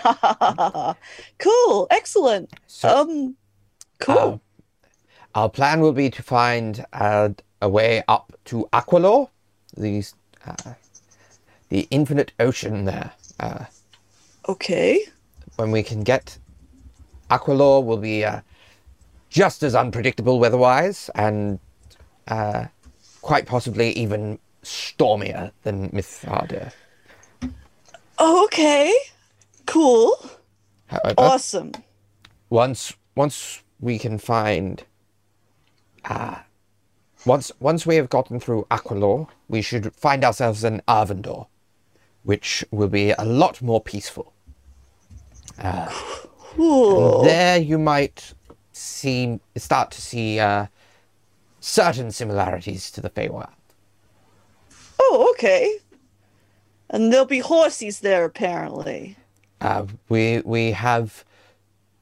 cool. 1.39 1.89
Excellent. 1.91 2.53
So, 2.69 2.89
Um. 3.01 3.37
Cool. 3.99 4.41
uh, 5.35 5.41
our 5.41 5.49
plan 5.49 5.81
will 5.81 5.93
be 5.93 6.09
to 6.11 6.23
find 6.23 6.87
uh, 6.93 7.31
a 7.61 7.69
way 7.69 8.05
up 8.07 8.33
to 8.45 8.69
Aqualor, 8.73 9.29
the 9.77 10.05
uh, 10.47 10.75
the 11.69 11.89
infinite 11.91 12.33
ocean 12.39 12.85
there. 12.85 13.11
Uh, 13.41 13.65
okay. 14.49 15.05
When 15.59 15.73
we 15.73 15.83
can 15.83 16.03
get 16.03 16.39
Aqualor 17.31 17.85
will 17.85 17.97
be 17.99 18.25
uh, 18.25 18.41
just 19.29 19.63
as 19.63 19.75
unpredictable 19.75 20.39
weather-wise 20.39 21.11
and 21.15 21.59
uh, 22.29 22.67
quite 23.21 23.45
possibly 23.47 23.91
even 23.91 24.39
stormier 24.63 25.51
than 25.65 25.91
Mithardir. 25.91 26.73
Okay. 28.19 28.95
Cool. 29.67 30.15
However, 30.87 31.15
Awesome. 31.19 31.73
once 32.49 32.95
once 33.15 33.63
we 33.81 33.99
can 33.99 34.19
find 34.19 34.85
uh, 36.05 36.37
once 37.27 37.53
once 37.61 37.85
we 37.85 37.97
have 37.97 38.09
gotten 38.09 38.41
through 38.41 38.67
Aqualor, 38.71 39.29
we 39.49 39.61
should 39.61 39.95
find 39.95 40.25
ourselves 40.25 40.65
in 40.65 40.81
Arvandor, 40.89 41.47
which 42.23 42.65
will 42.71 42.89
be 42.89 43.11
a 43.11 43.25
lot 43.25 43.61
more 43.61 43.83
peaceful. 43.83 44.33
Cool. 45.61 47.25
There 47.25 47.59
you 47.59 47.79
might 47.79 48.35
see 48.73 49.41
start 49.57 49.91
to 49.93 50.01
see 50.01 50.39
uh, 50.39 50.67
certain 51.61 52.11
similarities 52.11 52.91
to 52.93 53.01
the 53.01 53.11
Feywild. 53.11 53.51
Oh, 55.01 55.31
okay. 55.35 55.79
And 56.91 57.13
there'll 57.13 57.27
be 57.27 57.41
horses 57.41 58.01
there 58.01 58.25
apparently. 58.25 59.17
Uh, 59.61 59.87
we 60.09 60.41
we 60.45 60.73
have 60.73 61.25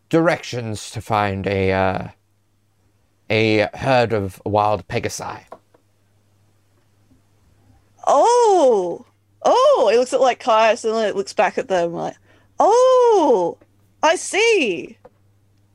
directions 0.08 0.90
to 0.90 1.00
find 1.00 1.46
a 1.46 1.72
uh, 1.72 2.08
a 3.30 3.68
herd 3.75 4.12
of 4.12 4.40
wild 4.44 4.86
pegasi. 4.88 5.42
Oh, 8.06 9.04
oh! 9.42 9.90
It 9.92 9.98
looks 9.98 10.12
at 10.12 10.20
like 10.20 10.38
Caius 10.38 10.84
and 10.84 10.94
then 10.94 11.08
it 11.08 11.16
looks 11.16 11.32
back 11.32 11.58
at 11.58 11.68
them 11.68 11.92
like, 11.92 12.16
oh, 12.58 13.58
I 14.02 14.16
see. 14.16 14.98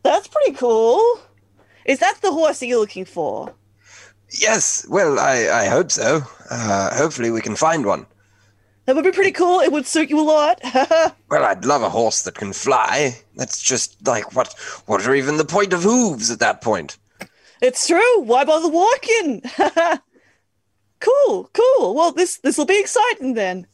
That's 0.03 0.27
pretty 0.27 0.53
cool. 0.53 1.19
Is 1.85 1.99
that 1.99 2.19
the 2.21 2.31
horse 2.31 2.59
that 2.59 2.67
you're 2.67 2.79
looking 2.79 3.05
for? 3.05 3.53
Yes, 4.39 4.85
well, 4.89 5.19
I, 5.19 5.49
I 5.49 5.65
hope 5.65 5.91
so. 5.91 6.21
Uh, 6.49 6.95
hopefully, 6.95 7.31
we 7.31 7.41
can 7.41 7.55
find 7.55 7.85
one. 7.85 8.05
That 8.85 8.95
would 8.95 9.05
be 9.05 9.11
pretty 9.11 9.31
cool. 9.31 9.59
It 9.59 9.71
would 9.71 9.85
suit 9.85 10.09
you 10.09 10.19
a 10.19 10.21
lot. 10.21 10.61
Well, 11.29 11.45
I'd 11.45 11.63
love 11.63 11.81
a 11.81 11.89
horse 11.89 12.23
that 12.23 12.35
can 12.35 12.51
fly. 12.51 13.17
That's 13.37 13.61
just 13.61 14.05
like 14.05 14.35
what? 14.35 14.53
What 14.87 15.07
are 15.07 15.15
even 15.15 15.37
the 15.37 15.45
point 15.45 15.71
of 15.71 15.83
hooves 15.83 16.29
at 16.29 16.39
that 16.39 16.59
point? 16.61 16.97
it's 17.61 17.87
true. 17.87 18.21
Why 18.21 18.43
bother 18.43 18.67
walking? 18.67 19.41
cool, 20.99 21.49
cool. 21.53 21.95
Well, 21.95 22.11
this 22.11 22.39
this 22.39 22.57
will 22.57 22.65
be 22.65 22.79
exciting 22.81 23.35
then. 23.35 23.65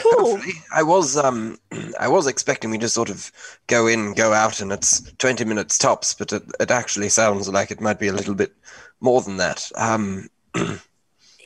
Cool. 0.00 0.32
Hopefully, 0.36 0.54
I 0.74 0.82
was 0.82 1.16
um, 1.16 1.58
I 2.00 2.08
was 2.08 2.26
expecting 2.26 2.70
we 2.70 2.78
just 2.78 2.94
sort 2.94 3.10
of 3.10 3.30
go 3.66 3.86
in, 3.86 4.14
go 4.14 4.32
out, 4.32 4.60
and 4.60 4.72
it's 4.72 5.12
twenty 5.18 5.44
minutes 5.44 5.78
tops. 5.78 6.14
But 6.14 6.32
it, 6.32 6.42
it 6.58 6.70
actually 6.70 7.08
sounds 7.08 7.48
like 7.48 7.70
it 7.70 7.80
might 7.80 7.98
be 7.98 8.08
a 8.08 8.12
little 8.12 8.34
bit 8.34 8.52
more 9.00 9.20
than 9.20 9.36
that. 9.38 9.70
Um, 9.76 10.28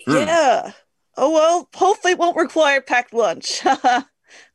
Yeah. 0.07 0.73
Oh 1.17 1.31
well. 1.33 1.69
Hopefully, 1.75 2.13
it 2.13 2.19
won't 2.19 2.37
require 2.37 2.81
packed 2.81 3.15
lunch. 3.15 3.65
uh, 3.67 4.03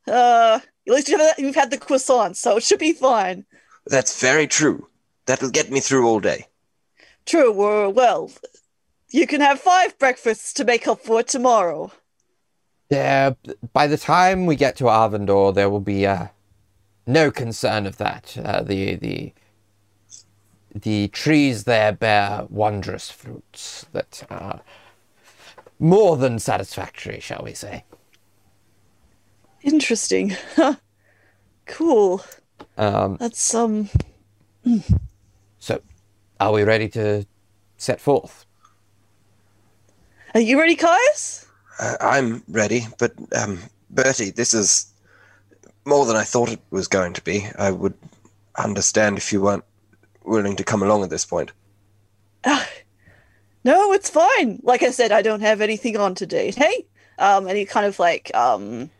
at 0.06 0.62
least 0.86 1.08
you've 1.08 1.20
had, 1.20 1.34
you've 1.38 1.54
had 1.54 1.70
the 1.70 1.78
croissant, 1.78 2.36
so 2.36 2.56
it 2.56 2.62
should 2.62 2.78
be 2.78 2.92
fine. 2.92 3.44
that's 3.86 4.20
very 4.20 4.46
true. 4.46 4.86
That'll 5.26 5.50
get 5.50 5.70
me 5.70 5.80
through 5.80 6.06
all 6.06 6.20
day. 6.20 6.46
True. 7.26 7.52
Well, 7.52 7.92
well, 7.92 8.30
you 9.10 9.26
can 9.26 9.40
have 9.40 9.60
five 9.60 9.98
breakfasts 9.98 10.52
to 10.54 10.64
make 10.64 10.86
up 10.88 11.00
for 11.00 11.20
it 11.20 11.28
tomorrow. 11.28 11.92
There, 12.90 13.36
by 13.72 13.86
the 13.86 13.96
time 13.96 14.46
we 14.46 14.56
get 14.56 14.76
to 14.76 14.84
Arvandor, 14.84 15.54
there 15.54 15.70
will 15.70 15.80
be 15.80 16.06
uh, 16.06 16.26
no 17.06 17.30
concern 17.30 17.86
of 17.86 17.98
that. 17.98 18.36
Uh, 18.36 18.62
the 18.62 18.96
the 18.96 19.32
the 20.74 21.08
trees 21.08 21.64
there 21.64 21.92
bear 21.92 22.46
wondrous 22.48 23.10
fruits 23.10 23.86
that 23.92 24.24
are 24.30 24.60
more 25.78 26.16
than 26.16 26.38
satisfactory, 26.38 27.20
shall 27.20 27.42
we 27.44 27.54
say? 27.54 27.84
Interesting. 29.62 30.36
cool. 31.66 32.22
Um, 32.76 33.16
That's 33.18 33.54
um. 33.54 33.88
so, 35.58 35.80
are 36.38 36.52
we 36.52 36.62
ready 36.64 36.88
to 36.90 37.26
set 37.76 38.00
forth? 38.00 38.46
Are 40.34 40.40
you 40.40 40.58
ready, 40.58 40.76
Caius? 40.76 41.46
Uh, 41.80 41.96
I'm 42.00 42.42
ready, 42.46 42.86
but 42.98 43.12
um, 43.34 43.58
Bertie, 43.88 44.30
this 44.30 44.52
is 44.52 44.92
more 45.86 46.04
than 46.04 46.14
I 46.14 46.24
thought 46.24 46.52
it 46.52 46.60
was 46.70 46.86
going 46.86 47.14
to 47.14 47.22
be. 47.22 47.48
I 47.58 47.70
would 47.70 47.94
understand 48.56 49.16
if 49.16 49.32
you 49.32 49.40
weren't 49.40 49.64
willing 50.24 50.56
to 50.56 50.64
come 50.64 50.82
along 50.82 51.04
at 51.04 51.10
this 51.10 51.24
point. 51.24 51.52
No, 53.64 53.92
it's 53.92 54.10
fine. 54.10 54.60
Like 54.62 54.82
I 54.82 54.90
said, 54.90 55.10
I 55.10 55.22
don't 55.22 55.40
have 55.40 55.60
anything 55.60 55.96
on 55.96 56.14
today. 56.14 56.50
Hey, 56.50 56.86
um, 57.18 57.46
and 57.46 57.56
he 57.56 57.64
kind 57.64 57.86
of 57.86 57.98
like 57.98 58.30
um, 58.34 58.90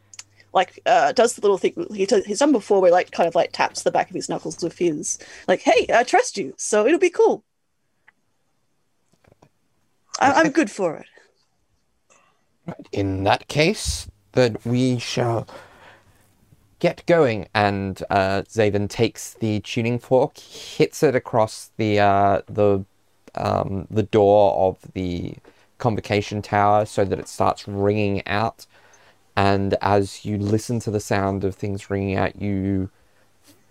like 0.52 0.80
uh, 0.86 1.12
does 1.12 1.34
the 1.34 1.40
little 1.42 1.58
thing 1.58 1.86
he 1.94 2.06
t- 2.06 2.22
he's 2.26 2.38
done 2.38 2.52
before, 2.52 2.80
where 2.80 2.90
like 2.90 3.10
kind 3.10 3.26
of 3.26 3.34
like 3.34 3.52
taps 3.52 3.82
the 3.82 3.90
back 3.90 4.08
of 4.10 4.14
his 4.14 4.28
knuckles 4.28 4.62
with 4.62 4.78
his 4.78 5.18
like, 5.48 5.60
"Hey, 5.60 5.86
I 5.92 6.02
trust 6.02 6.36
you, 6.36 6.54
so 6.56 6.86
it'll 6.86 6.98
be 6.98 7.10
cool. 7.10 7.44
I- 10.18 10.32
I'm 10.32 10.50
good 10.60 10.70
for 10.70 10.96
it." 10.96 11.06
In 12.92 13.24
that 13.24 13.48
case, 13.48 14.08
then 14.32 14.56
we 14.64 14.98
shall 14.98 15.46
get 16.78 17.04
going. 17.06 17.48
And 17.54 18.02
uh, 18.10 18.42
Zaven 18.42 18.88
takes 18.88 19.34
the 19.34 19.60
tuning 19.60 19.98
fork, 19.98 20.38
hits 20.38 21.02
it 21.02 21.14
across 21.14 21.70
the 21.76 22.00
uh, 22.00 22.42
the 22.46 22.84
um, 23.34 23.86
the 23.90 24.02
door 24.02 24.68
of 24.68 24.78
the 24.94 25.34
convocation 25.78 26.42
tower, 26.42 26.84
so 26.86 27.04
that 27.04 27.18
it 27.18 27.28
starts 27.28 27.68
ringing 27.68 28.26
out. 28.26 28.66
And 29.36 29.76
as 29.80 30.24
you 30.24 30.36
listen 30.36 30.80
to 30.80 30.90
the 30.90 31.00
sound 31.00 31.44
of 31.44 31.54
things 31.54 31.88
ringing 31.88 32.16
out, 32.16 32.40
you 32.40 32.90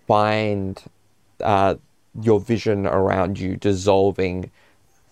find 0.06 0.82
uh, 1.40 1.76
your 2.20 2.40
vision 2.40 2.86
around 2.86 3.38
you 3.38 3.56
dissolving 3.56 4.50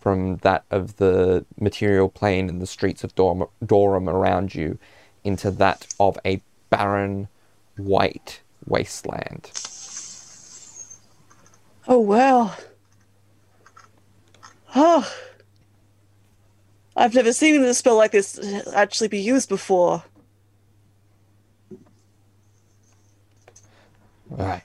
from 0.00 0.36
that 0.38 0.64
of 0.70 0.96
the 0.96 1.44
material 1.58 2.08
plane 2.08 2.48
and 2.48 2.62
the 2.62 2.66
streets 2.66 3.04
of 3.04 3.14
Dor- 3.14 3.50
Dorum 3.64 4.08
around 4.08 4.54
you 4.54 4.78
into 5.24 5.50
that 5.50 5.86
of 5.98 6.18
a 6.24 6.40
barren, 6.70 7.28
white 7.76 8.40
wasteland. 8.66 9.50
Oh 11.86 12.00
well. 12.00 12.56
Oh. 14.74 15.10
I've 16.96 17.14
never 17.14 17.32
seen 17.32 17.62
a 17.62 17.74
spell 17.74 17.96
like 17.96 18.12
this 18.12 18.38
actually 18.74 19.08
be 19.08 19.20
used 19.20 19.48
before. 19.48 20.02
Right. 24.28 24.62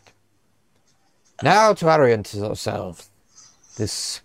Now 1.42 1.74
to 1.74 1.94
orient 1.94 2.34
ourselves. 2.36 3.10
This 3.78 4.22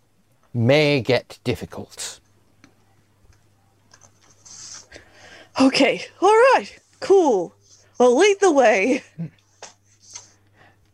may 0.58 1.00
get 1.00 1.38
difficult. 1.44 2.20
Okay, 5.60 6.04
all 6.20 6.28
right, 6.54 6.78
cool. 7.00 7.54
Well, 7.98 8.16
lead 8.16 8.38
the 8.40 8.52
way. 8.52 9.02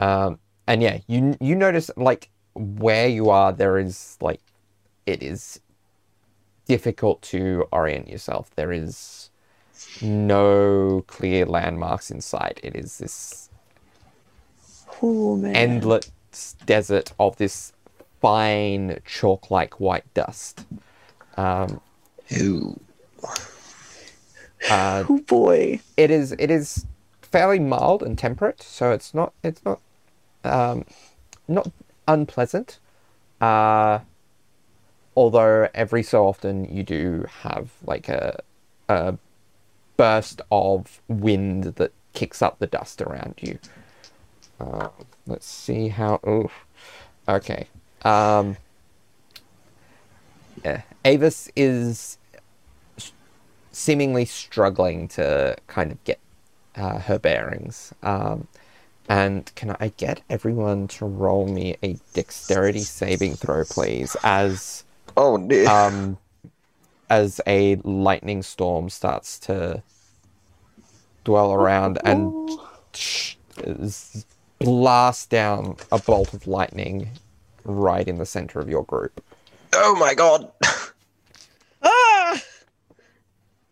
Um, 0.01 0.39
and 0.67 0.83
yeah, 0.83 0.99
you 1.07 1.37
you 1.41 1.55
notice 1.55 1.91
like 1.97 2.31
where 2.55 3.09
you 3.09 3.31
are, 3.31 3.53
there 3.53 3.79
is 3.79 4.19
like 4.21 4.41
it 5.07 5.23
is 5.23 5.61
difficult 6.67 7.23
to 7.23 7.67
orient 7.73 8.09
yourself. 8.09 8.51
There 8.57 8.73
is 8.73 9.31
no 10.03 11.05
clear 11.07 11.47
landmarks 11.47 12.11
in 12.11 12.21
sight. 12.21 12.61
It 12.63 12.75
is 12.77 12.99
this 12.99 13.51
Oh 15.03 15.37
man. 15.37 15.55
endless 15.57 16.11
desert 16.67 17.13
of 17.19 17.37
this 17.37 17.74
fine 18.25 18.99
chalk-like 19.05 19.79
white 19.79 20.15
dust. 20.15 20.65
Um, 21.37 21.79
Ooh. 22.41 22.81
uh, 24.71 25.05
oh 25.07 25.19
boy. 25.27 25.81
it 25.99 26.11
is 26.11 26.33
it 26.39 26.51
is 26.51 26.87
fairly 27.21 27.59
mild 27.59 28.03
and 28.03 28.17
temperate, 28.19 28.63
so 28.63 28.93
it's 28.93 29.13
not 29.13 29.35
it's 29.43 29.63
not 29.63 29.79
um, 30.43 30.87
not 31.49 31.71
unpleasant. 32.09 32.79
Uh, 33.43 33.99
although 35.15 35.69
every 35.75 36.03
so 36.03 36.27
often 36.27 36.65
you 36.75 36.83
do 36.83 37.27
have 37.43 37.73
like 37.85 38.09
a 38.09 38.41
a 38.89 39.19
burst 39.99 40.41
of 40.51 41.03
wind 41.09 41.65
that 41.77 41.93
kicks 42.15 42.41
up 42.41 42.59
the 42.59 42.67
dust 42.67 43.03
around 43.03 43.35
you. 43.43 43.59
Uh, 44.59 44.89
let's 45.27 45.47
see 45.47 45.89
how. 45.89 46.21
Oh, 46.25 46.51
okay. 47.29 47.69
Um, 48.05 48.57
yeah, 50.65 50.83
Avis 51.05 51.51
is 51.57 52.19
seemingly 53.73 54.25
struggling 54.25 55.09
to 55.09 55.57
kind 55.67 55.91
of 55.93 56.03
get 56.05 56.19
uh, 56.77 56.99
her 57.01 57.19
bearings. 57.19 57.93
Um, 58.03 58.47
and 59.09 59.53
can 59.55 59.77
I 59.81 59.89
get 59.97 60.23
everyone 60.31 60.89
to 60.89 61.05
roll 61.05 61.47
me 61.47 61.77
a 61.83 61.99
dexterity 62.15 62.81
saving 62.81 63.35
throw, 63.35 63.65
please, 63.65 64.17
as 64.23 64.85
Oh 65.17 65.37
dear. 65.37 65.69
um, 65.69 66.17
as 67.11 67.41
a 67.47 67.77
lightning 67.77 68.43
storm 68.43 68.89
starts 68.89 69.39
to 69.41 69.83
dwell 71.25 71.53
around 71.53 71.99
and 72.05 72.51
sh- 72.95 73.35
blast 74.59 75.31
down 75.31 75.77
a 75.93 75.99
bolt 75.99 76.33
of 76.33 76.47
lightning 76.47 77.11
right 77.65 78.07
in 78.07 78.17
the 78.19 78.27
center 78.27 78.59
of 78.61 78.69
your 78.69 78.85
group. 78.85 79.23
oh 79.75 79.97
my 79.99 80.15
god. 80.15 80.51
Ah! 81.87 82.41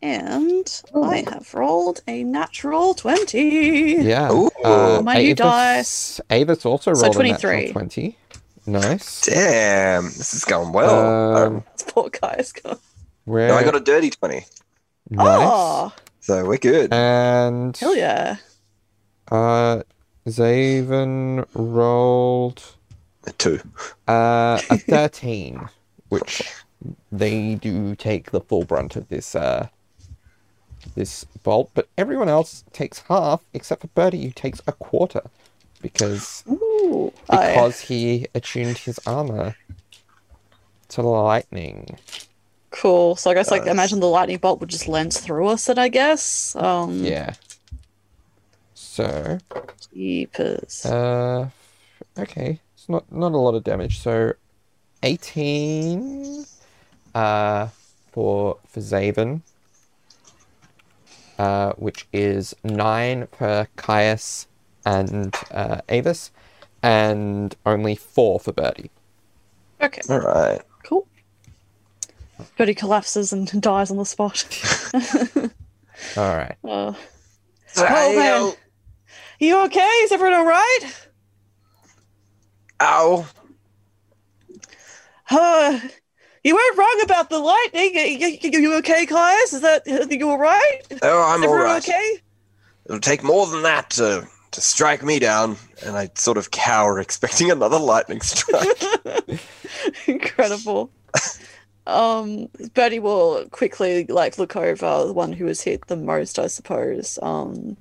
And 0.03 0.83
I 0.95 1.25
have 1.31 1.55
rolled 1.55 2.03
a 2.09 2.25
natural 2.25 2.93
20. 2.93 4.03
Yeah. 4.03 4.31
Ooh. 4.33 4.51
uh, 4.65 5.01
My 5.03 5.15
new 5.19 5.35
dice. 5.35 6.21
Avis 6.29 6.67
also 6.67 6.93
So 6.93 7.03
rolled 7.05 7.15
a 7.15 7.19
23. 7.19 7.51
natural 7.57 7.73
20. 7.73 8.19
Nice. 8.67 9.23
Damn. 9.23 10.05
This 10.05 10.35
is 10.35 10.45
going 10.45 10.73
well. 10.73 11.37
Um, 11.37 11.65
This 11.73 11.85
poor 11.89 12.11
guy's 12.11 12.53
gone. 12.53 12.79
where, 13.25 13.49
no, 13.49 13.55
I 13.55 13.63
got 13.65 13.77
a 13.77 13.81
dirty 13.81 14.11
20. 14.11 14.35
nice. 14.35 14.47
Oh, 15.19 15.93
So 16.21 16.45
we're 16.45 16.59
good. 16.59 16.93
And 16.93 17.77
hell 17.77 17.97
yeah. 17.97 18.37
uh, 19.31 19.83
Zaven 20.27 21.47
rolled 21.55 22.63
A 23.27 23.33
two. 23.33 23.61
uh, 24.09 24.61
a 24.71 24.77
13, 24.89 25.69
which 26.09 26.43
they 27.13 27.55
do 27.55 27.95
take 27.95 28.31
the 28.33 28.41
full 28.41 28.65
brunt 28.65 28.97
of 28.97 29.09
this 29.09 29.35
uh, 29.37 29.69
this 30.97 31.25
bolt, 31.45 31.71
but 31.75 31.89
everyone 31.97 32.29
else 32.29 32.65
takes 32.73 33.01
half 33.09 33.41
except 33.55 33.83
for 33.83 33.89
Bertie, 33.89 34.25
who 34.25 34.31
takes 34.31 34.61
a 34.67 34.73
quarter 34.73 35.23
because 35.81 36.43
Ooh. 36.51 37.13
I- 37.31 37.47
because 37.49 37.81
he 37.83 38.27
attuned 38.35 38.79
his 38.79 38.99
armor 39.07 39.55
to 40.89 41.03
the 41.03 41.09
lightning. 41.09 41.99
cool. 42.71 43.15
So 43.17 43.31
I 43.31 43.35
guess, 43.35 43.51
like, 43.51 43.65
Nice. 43.65 43.71
imagine 43.73 44.01
the 44.01 44.07
lightning 44.09 44.39
bolt 44.39 44.59
would 44.61 44.69
just 44.71 44.89
lens 44.89 45.19
through 45.21 45.47
us, 45.49 45.67
then 45.67 45.79
I 45.79 45.89
guess. 45.89 46.57
Um, 46.57 47.05
Yeah. 47.05 47.35
So, 48.75 49.39
Jeepers. 49.95 50.85
uh, 50.85 51.49
okay, 52.19 52.61
it's 52.83 52.89
not 52.89 53.11
not 53.13 53.31
a 53.33 53.37
lot 53.37 53.55
of 53.55 53.63
damage. 53.63 54.01
So, 54.01 54.33
eighteen, 55.05 56.45
uh, 57.15 57.69
for 58.11 58.59
for 58.67 58.81
Zaven, 58.81 59.43
uh, 61.39 61.75
which 61.75 62.09
is 62.13 62.57
nine 62.65 63.29
for 63.31 63.69
Caius 63.77 64.49
and 64.85 65.33
uh, 65.53 65.81
Avis, 65.89 66.33
and 66.83 67.55
only 67.65 67.95
four 67.95 68.41
for 68.41 68.53
Bertie. 68.53 68.91
okay, 69.81 70.03
All 70.11 70.19
right. 70.19 70.61
cool. 70.83 71.07
Bertie 72.59 72.75
collapses 72.75 73.33
and 73.33 73.47
dies 73.63 73.93
on 73.93 73.97
the 73.97 74.05
spot. 74.05 74.45
All 76.17 76.37
right. 76.37 76.57
uh, 76.65 76.95
So, 77.69 77.87
Oh, 77.89 78.17
man. 78.17 78.53
you 79.39 79.61
okay? 79.67 79.87
Is 80.03 80.11
everyone 80.11 80.37
all 80.37 80.45
right? 80.47 80.81
Ow. 82.83 83.25
Uh, 85.31 85.81
you 86.45 86.55
weren't 86.55 86.77
wrong 86.79 87.01
about 87.05 87.31
the 87.31 87.39
lightning. 87.39 87.95
You, 87.95 88.37
you, 88.43 88.61
you 88.61 88.75
okay, 88.79 89.07
Caius? 89.07 89.53
Is 89.53 89.61
that 89.61 89.87
are 89.87 90.13
you 90.13 90.29
all 90.29 90.39
right? 90.39 90.81
Is 90.91 90.99
Oh, 91.03 91.23
I'm 91.23 91.43
all 91.45 91.49
everyone 91.55 91.65
right. 91.75 91.89
okay? 91.89 92.17
It'll 92.87 92.99
take 93.01 93.23
more 93.23 93.47
than 93.47 93.63
that 93.63 93.91
to 93.91 94.27
to 94.51 94.61
strike 94.61 95.03
me 95.03 95.19
down, 95.19 95.57
and 95.87 95.97
I 95.97 96.11
sort 96.17 96.37
of 96.39 96.51
cower, 96.51 96.99
expecting 97.07 97.51
another 97.51 97.79
lightning 97.79 98.21
strike. 98.21 98.83
Incredible. 100.07 100.91
um, 101.87 102.49
Bertie 102.75 102.99
will 102.99 103.47
quickly 103.51 104.05
like 104.07 104.39
look 104.39 104.57
over 104.57 105.07
the 105.07 105.13
one 105.13 105.33
who 105.33 105.45
was 105.45 105.61
hit 105.63 105.87
the 105.87 105.97
most, 105.97 106.39
I 106.39 106.49
suppose. 106.49 107.19
Um, 107.23 107.77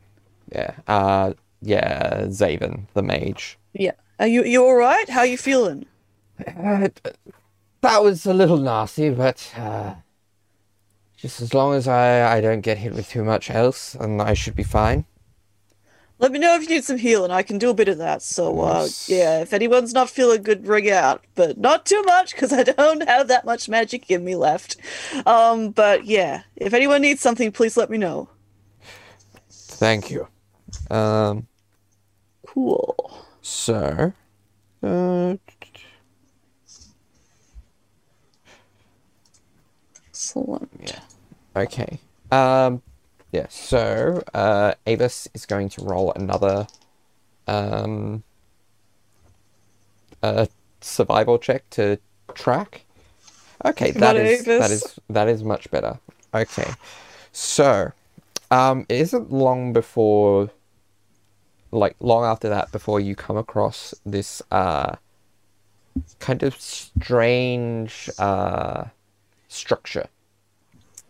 Yeah. 0.51 0.75
Uh, 0.87 1.33
yeah. 1.61 2.25
Zaven, 2.27 2.85
the 2.93 3.01
mage. 3.03 3.57
yeah. 3.73 3.91
Are 4.21 4.27
you 4.27 4.43
you 4.43 4.63
all 4.63 4.75
right? 4.75 5.09
How 5.09 5.23
you 5.23 5.35
feeling? 5.35 5.87
Uh, 6.45 6.89
that 7.81 8.03
was 8.03 8.27
a 8.27 8.35
little 8.35 8.57
nasty, 8.57 9.09
but 9.09 9.51
uh, 9.57 9.95
just 11.17 11.41
as 11.41 11.55
long 11.55 11.73
as 11.73 11.87
I, 11.87 12.37
I 12.37 12.39
don't 12.39 12.61
get 12.61 12.77
hit 12.77 12.93
with 12.93 13.09
too 13.09 13.23
much 13.23 13.49
else, 13.49 13.95
and 13.95 14.21
I 14.21 14.35
should 14.35 14.55
be 14.55 14.61
fine. 14.61 15.05
Let 16.19 16.31
me 16.31 16.37
know 16.37 16.53
if 16.53 16.61
you 16.61 16.69
need 16.69 16.83
some 16.83 16.99
healing. 16.99 17.31
I 17.31 17.41
can 17.41 17.57
do 17.57 17.71
a 17.71 17.73
bit 17.73 17.87
of 17.87 17.97
that. 17.97 18.21
So, 18.21 18.61
uh, 18.61 18.87
yeah, 19.07 19.41
if 19.41 19.53
anyone's 19.53 19.91
not 19.91 20.07
feeling 20.07 20.43
good, 20.43 20.63
bring 20.63 20.87
out. 20.91 21.23
But 21.33 21.57
not 21.57 21.87
too 21.87 22.03
much, 22.03 22.35
because 22.35 22.53
I 22.53 22.61
don't 22.77 23.07
have 23.07 23.27
that 23.29 23.43
much 23.43 23.67
magic 23.69 24.11
in 24.11 24.23
me 24.23 24.35
left. 24.35 24.77
Um, 25.25 25.71
but 25.71 26.05
yeah, 26.05 26.43
if 26.55 26.75
anyone 26.75 27.01
needs 27.01 27.21
something, 27.21 27.51
please 27.51 27.75
let 27.75 27.89
me 27.89 27.97
know. 27.97 28.29
Thank 29.49 30.11
you. 30.11 30.27
Um, 30.91 31.47
Cool. 32.45 33.25
So, 33.41 34.13
uh, 34.83 35.35
Excellent. 40.09 41.01
okay. 41.55 41.99
Um, 42.31 42.81
yeah. 43.31 43.47
So, 43.49 44.21
uh, 44.33 44.73
Avis 44.85 45.27
is 45.33 45.45
going 45.45 45.69
to 45.69 45.83
roll 45.83 46.13
another, 46.13 46.67
um, 47.47 48.23
uh, 50.21 50.45
survival 50.81 51.37
check 51.39 51.69
to 51.71 51.99
track. 52.33 52.85
Okay, 53.65 53.91
that 53.91 54.15
is 54.15 54.45
that 54.45 54.71
is 54.71 54.99
that 55.09 55.27
is 55.27 55.43
much 55.43 55.69
better. 55.71 55.99
Okay, 56.33 56.71
so, 57.31 57.91
um, 58.49 58.85
it 58.89 58.95
isn't 59.01 59.31
long 59.31 59.73
before, 59.73 60.49
like 61.71 61.95
long 61.99 62.23
after 62.25 62.49
that, 62.49 62.71
before 62.71 62.99
you 62.99 63.15
come 63.15 63.37
across 63.37 63.93
this 64.05 64.41
uh, 64.51 64.95
kind 66.19 66.43
of 66.43 66.59
strange 66.59 68.09
uh 68.19 68.85
structure, 69.47 70.07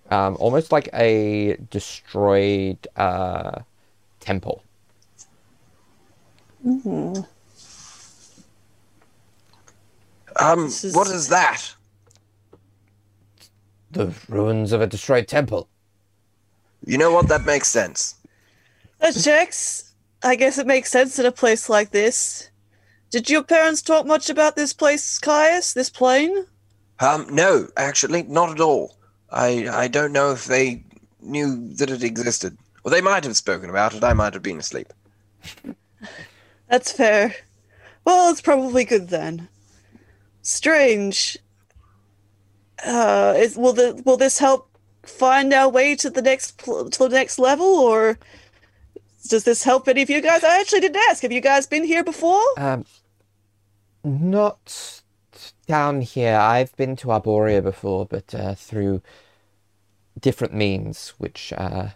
um, 0.10 0.36
almost 0.39 0.71
like 0.71 0.89
a 0.93 1.58
destroyed 1.69 2.88
uh 2.95 3.60
temple. 4.19 4.63
Um, 10.39 10.65
This 10.65 10.84
is- 10.84 10.95
what 10.95 11.08
is 11.08 11.28
that? 11.30 11.76
The 13.91 14.13
ruins 14.30 14.71
of 14.71 14.82
a 14.82 14.88
destroyed 14.88 15.28
temple. 15.28 15.67
You 16.86 16.97
know 16.97 17.12
what? 17.12 17.28
That 17.28 17.45
makes 17.45 17.67
sense. 17.67 18.15
That 19.00 19.13
checks. 19.15 19.90
I 20.23 20.36
guess 20.36 20.57
it 20.57 20.67
makes 20.67 20.91
sense 20.91 21.17
in 21.17 21.25
a 21.25 21.31
place 21.31 21.69
like 21.69 21.91
this. 21.91 22.49
Did 23.10 23.29
your 23.29 23.43
parents 23.43 23.81
talk 23.81 24.05
much 24.05 24.29
about 24.29 24.55
this 24.55 24.73
place, 24.73 25.19
Caius? 25.19 25.73
This 25.73 25.89
plane? 25.89 26.45
Um, 26.99 27.27
no, 27.31 27.67
actually, 27.75 28.23
not 28.23 28.51
at 28.51 28.62
all. 28.62 28.95
I 29.31 29.67
I 29.67 29.88
don't 29.88 30.13
know 30.13 30.31
if 30.31 30.45
they 30.45 30.84
knew 31.19 31.73
that 31.75 31.89
it 31.89 32.03
existed. 32.03 32.57
Well, 32.84 32.91
they 32.91 33.01
might 33.01 33.23
have 33.23 33.38
spoken 33.38 33.69
about 33.69 33.93
it. 33.93 34.03
I 34.03 34.13
might 34.13 34.34
have 34.34 34.43
been 34.43 34.60
asleep. 34.60 34.93
That's 36.69 36.91
fair. 36.91 37.36
Well, 38.05 38.31
it's 38.31 38.41
probably 38.41 38.86
good 38.86 39.10
then. 39.10 39.49
Strange. 40.41 41.38
Uh, 42.84 43.36
is, 43.38 43.57
will 43.57 43.73
the 43.73 44.01
will 44.05 44.17
this 44.17 44.39
help 44.39 44.69
find 45.03 45.53
our 45.53 45.69
way 45.69 45.95
to 45.95 46.10
the 46.10 46.21
next 46.21 46.57
pl- 46.57 46.89
to 46.89 46.99
the 47.07 47.15
next 47.15 47.38
level, 47.38 47.67
or 47.67 48.17
does 49.27 49.43
this 49.43 49.63
help 49.63 49.88
any 49.88 50.01
of 50.01 50.10
you 50.10 50.21
guys? 50.21 50.43
I 50.43 50.60
actually 50.60 50.81
didn't 50.81 51.01
ask. 51.10 51.21
Have 51.23 51.31
you 51.31 51.41
guys 51.41 51.67
been 51.67 51.84
here 51.84 52.03
before? 52.03 52.41
Um, 52.57 52.86
not 54.03 55.01
down 55.67 56.01
here. 56.01 56.36
I've 56.36 56.75
been 56.75 56.95
to 56.97 57.07
Arborea 57.07 57.63
before, 57.63 58.05
but 58.05 58.34
uh, 58.36 58.55
through 58.55 59.01
different 60.19 60.53
means, 60.53 61.13
which 61.17 61.53
uh, 61.55 61.89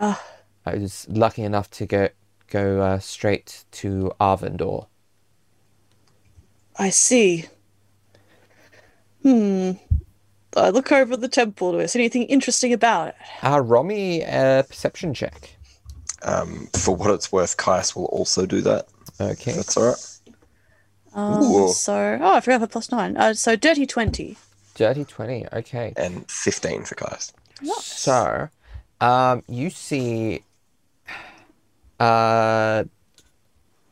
Ah. 0.00 0.22
I 0.66 0.74
was 0.76 1.06
lucky 1.08 1.42
enough 1.42 1.70
to 1.72 1.86
go 1.86 2.08
go 2.48 2.80
uh, 2.80 2.98
straight 2.98 3.64
to 3.72 4.12
Arvandor. 4.20 4.86
I 6.76 6.90
see. 6.90 7.46
Hmm. 9.22 9.72
I 10.56 10.70
look 10.70 10.92
over 10.92 11.16
the 11.16 11.28
temple. 11.28 11.72
Do 11.72 11.80
I 11.80 11.86
see 11.86 12.00
anything 12.00 12.24
interesting 12.24 12.72
about 12.72 13.08
it? 13.08 13.14
Uh, 13.42 13.60
Romy, 13.60 14.22
a 14.22 14.64
perception 14.68 15.14
check. 15.14 15.56
Um, 16.24 16.68
for 16.74 16.94
what 16.94 17.10
it's 17.10 17.32
worth, 17.32 17.56
Caius 17.56 17.96
will 17.96 18.06
also 18.06 18.46
do 18.46 18.60
that. 18.62 18.86
Okay. 19.20 19.52
That's 19.52 19.76
all 19.76 19.88
right. 19.88 20.18
Um, 21.14 21.68
so, 21.68 22.18
oh, 22.20 22.34
I 22.36 22.40
forgot 22.40 22.60
the 22.60 22.68
plus 22.68 22.90
nine. 22.90 23.16
Uh, 23.16 23.34
so, 23.34 23.56
dirty 23.56 23.86
20. 23.86 24.36
Dirty 24.74 25.04
20. 25.04 25.46
Okay. 25.52 25.92
And 25.96 26.30
15 26.30 26.84
for 26.84 26.94
Caius. 26.94 27.32
Nice. 27.60 27.84
So, 27.84 28.48
um, 29.00 29.42
you 29.48 29.68
see, 29.68 30.42
uh, 32.00 32.84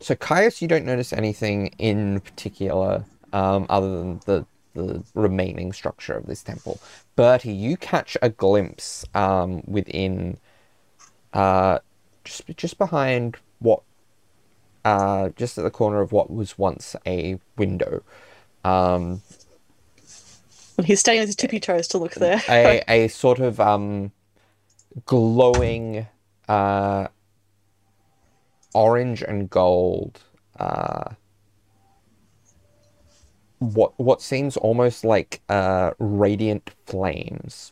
so 0.01 0.15
Caius, 0.15 0.63
you 0.63 0.69
don't 0.69 0.87
notice 0.87 1.13
anything 1.13 1.69
in 1.79 2.21
particular, 2.21 3.05
um, 3.33 3.67
other 3.69 3.99
than 3.99 4.21
the 4.27 4.47
the 4.75 5.03
remaining 5.15 5.73
structure 5.73 6.13
of 6.13 6.27
this 6.27 6.45
temple. 6.45 6.81
Bertie, 7.17 7.53
you 7.53 7.77
catch 7.77 8.17
a 8.23 8.29
glimpse, 8.29 9.05
um, 9.15 9.63
within, 9.67 10.39
uh, 11.33 11.81
just 12.25 12.43
just 12.57 12.79
behind 12.79 13.37
what, 13.59 13.83
uh, 14.85 15.31
just 15.37 15.59
at 15.59 15.65
the 15.65 15.71
corner 15.71 16.01
of 16.01 16.13
what 16.13 16.31
was 16.31 16.59
once 16.59 16.97
a 17.07 17.39
window, 17.57 18.03
um, 18.65 19.23
When 20.77 20.87
he's 20.87 21.01
standing 21.01 21.21
on 21.23 21.27
his 21.27 21.37
tippy 21.37 21.61
toes 21.61 21.89
to 21.89 21.99
look 21.99 22.15
there. 22.15 22.41
a 22.49 22.83
a 22.89 23.09
sort 23.09 23.39
of 23.39 23.61
um 23.61 24.13
glowing 25.07 26.07
uh 26.49 27.07
orange 28.75 29.23
and 29.23 29.49
gold 29.51 30.21
uh 30.59 31.11
what 33.59 33.93
what 33.99 34.21
seems 34.23 34.57
almost 34.57 35.05
like 35.05 35.41
uh 35.49 35.93
radiant 35.99 36.71
flames 36.87 37.71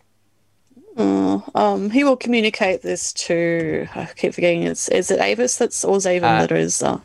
Mm, 0.99 1.57
um, 1.57 1.91
he 1.91 2.05
will 2.05 2.17
communicate 2.17 2.83
this 2.83 3.13
to. 3.13 3.87
I 3.95 4.07
keep 4.17 4.35
forgetting. 4.35 4.65
It's 4.65 4.89
is 4.89 5.11
it 5.11 5.21
Avis 5.21 5.57
that's 5.57 5.85
or 5.85 5.99
Zaven 5.99 6.25
Uh, 6.25 6.47
that 6.47 6.53
is 6.53 6.83
uh, 6.83 7.01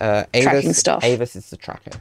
uh 0.00 0.24
Tracking 0.32 0.72
stuff. 0.72 1.04
Avis 1.04 1.36
is 1.36 1.50
the 1.50 1.56
tracker 1.56 2.00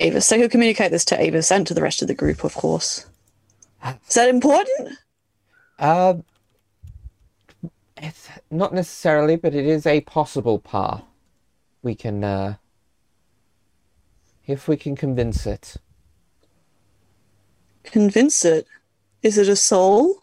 Avis. 0.00 0.26
So 0.26 0.36
he'll 0.36 0.48
communicate 0.48 0.90
this 0.90 1.04
to 1.06 1.20
Avis 1.20 1.50
and 1.50 1.66
to 1.66 1.74
the 1.74 1.82
rest 1.82 2.02
of 2.02 2.08
the 2.08 2.14
group, 2.14 2.44
of 2.44 2.54
course. 2.54 3.06
Is 4.08 4.14
that 4.14 4.28
important? 4.28 4.98
uh 5.78 6.14
it's 7.96 8.28
not 8.50 8.74
necessarily 8.74 9.36
but 9.36 9.54
it 9.54 9.64
is 9.64 9.86
a 9.86 10.02
possible 10.02 10.58
path 10.58 11.02
we 11.82 11.94
can 11.94 12.22
uh 12.22 12.54
if 14.46 14.68
we 14.68 14.76
can 14.76 14.94
convince 14.94 15.46
it 15.46 15.76
Convince 17.84 18.44
it. 18.44 18.66
Is 19.22 19.38
it 19.38 19.48
a 19.48 19.56
soul? 19.56 20.21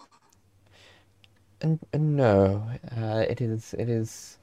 N- 1.62 1.80
no, 1.94 2.64
uh, 2.98 3.26
it 3.28 3.42
is. 3.42 3.74
It 3.78 3.90
is. 3.90 4.38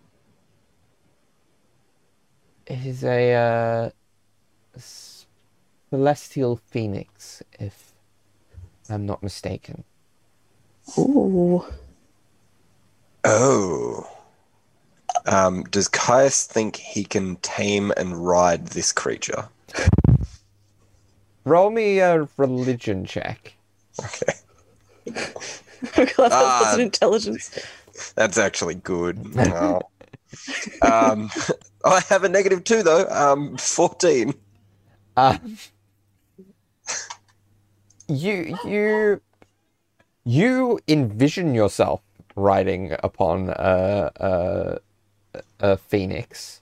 It 2.67 2.85
is 2.85 3.05
a 3.05 3.33
uh, 3.33 3.91
celestial 5.91 6.61
phoenix, 6.67 7.43
if 7.59 7.93
I'm 8.89 9.07
not 9.07 9.23
mistaken. 9.23 9.85
Ooh. 10.99 11.65
Oh. 13.25 14.11
Um, 15.27 15.65
does 15.65 15.89
Caius 15.89 16.45
think 16.45 16.77
he 16.77 17.05
can 17.05 17.37
tame 17.37 17.93
and 17.97 18.27
ride 18.27 18.69
this 18.69 18.93
creature? 18.93 19.49
Roll 21.45 21.71
me 21.71 22.01
a 22.01 22.29
religion 22.37 23.05
check. 23.05 23.55
Okay. 24.01 24.35
that's, 25.95 26.17
that's 26.17 26.35
Ah. 26.35 26.75
an 26.75 26.81
intelligence. 26.81 27.51
That's 28.15 28.37
actually 28.39 28.75
good. 28.77 29.19
Um, 30.83 31.31
I 31.85 32.01
have 32.09 32.25
a 32.25 32.29
negative 32.29 32.65
two 32.65 32.83
though. 32.83 33.07
Um, 33.09 33.57
fourteen. 33.57 34.35
Uh, 35.17 35.39
you 38.09 38.57
you 38.65 39.21
you 40.25 40.79
envision 40.89 41.55
yourself 41.55 42.01
riding 42.35 42.93
upon 43.03 43.49
a 43.51 44.11
a, 44.17 44.79
a 45.61 45.77
phoenix, 45.77 46.61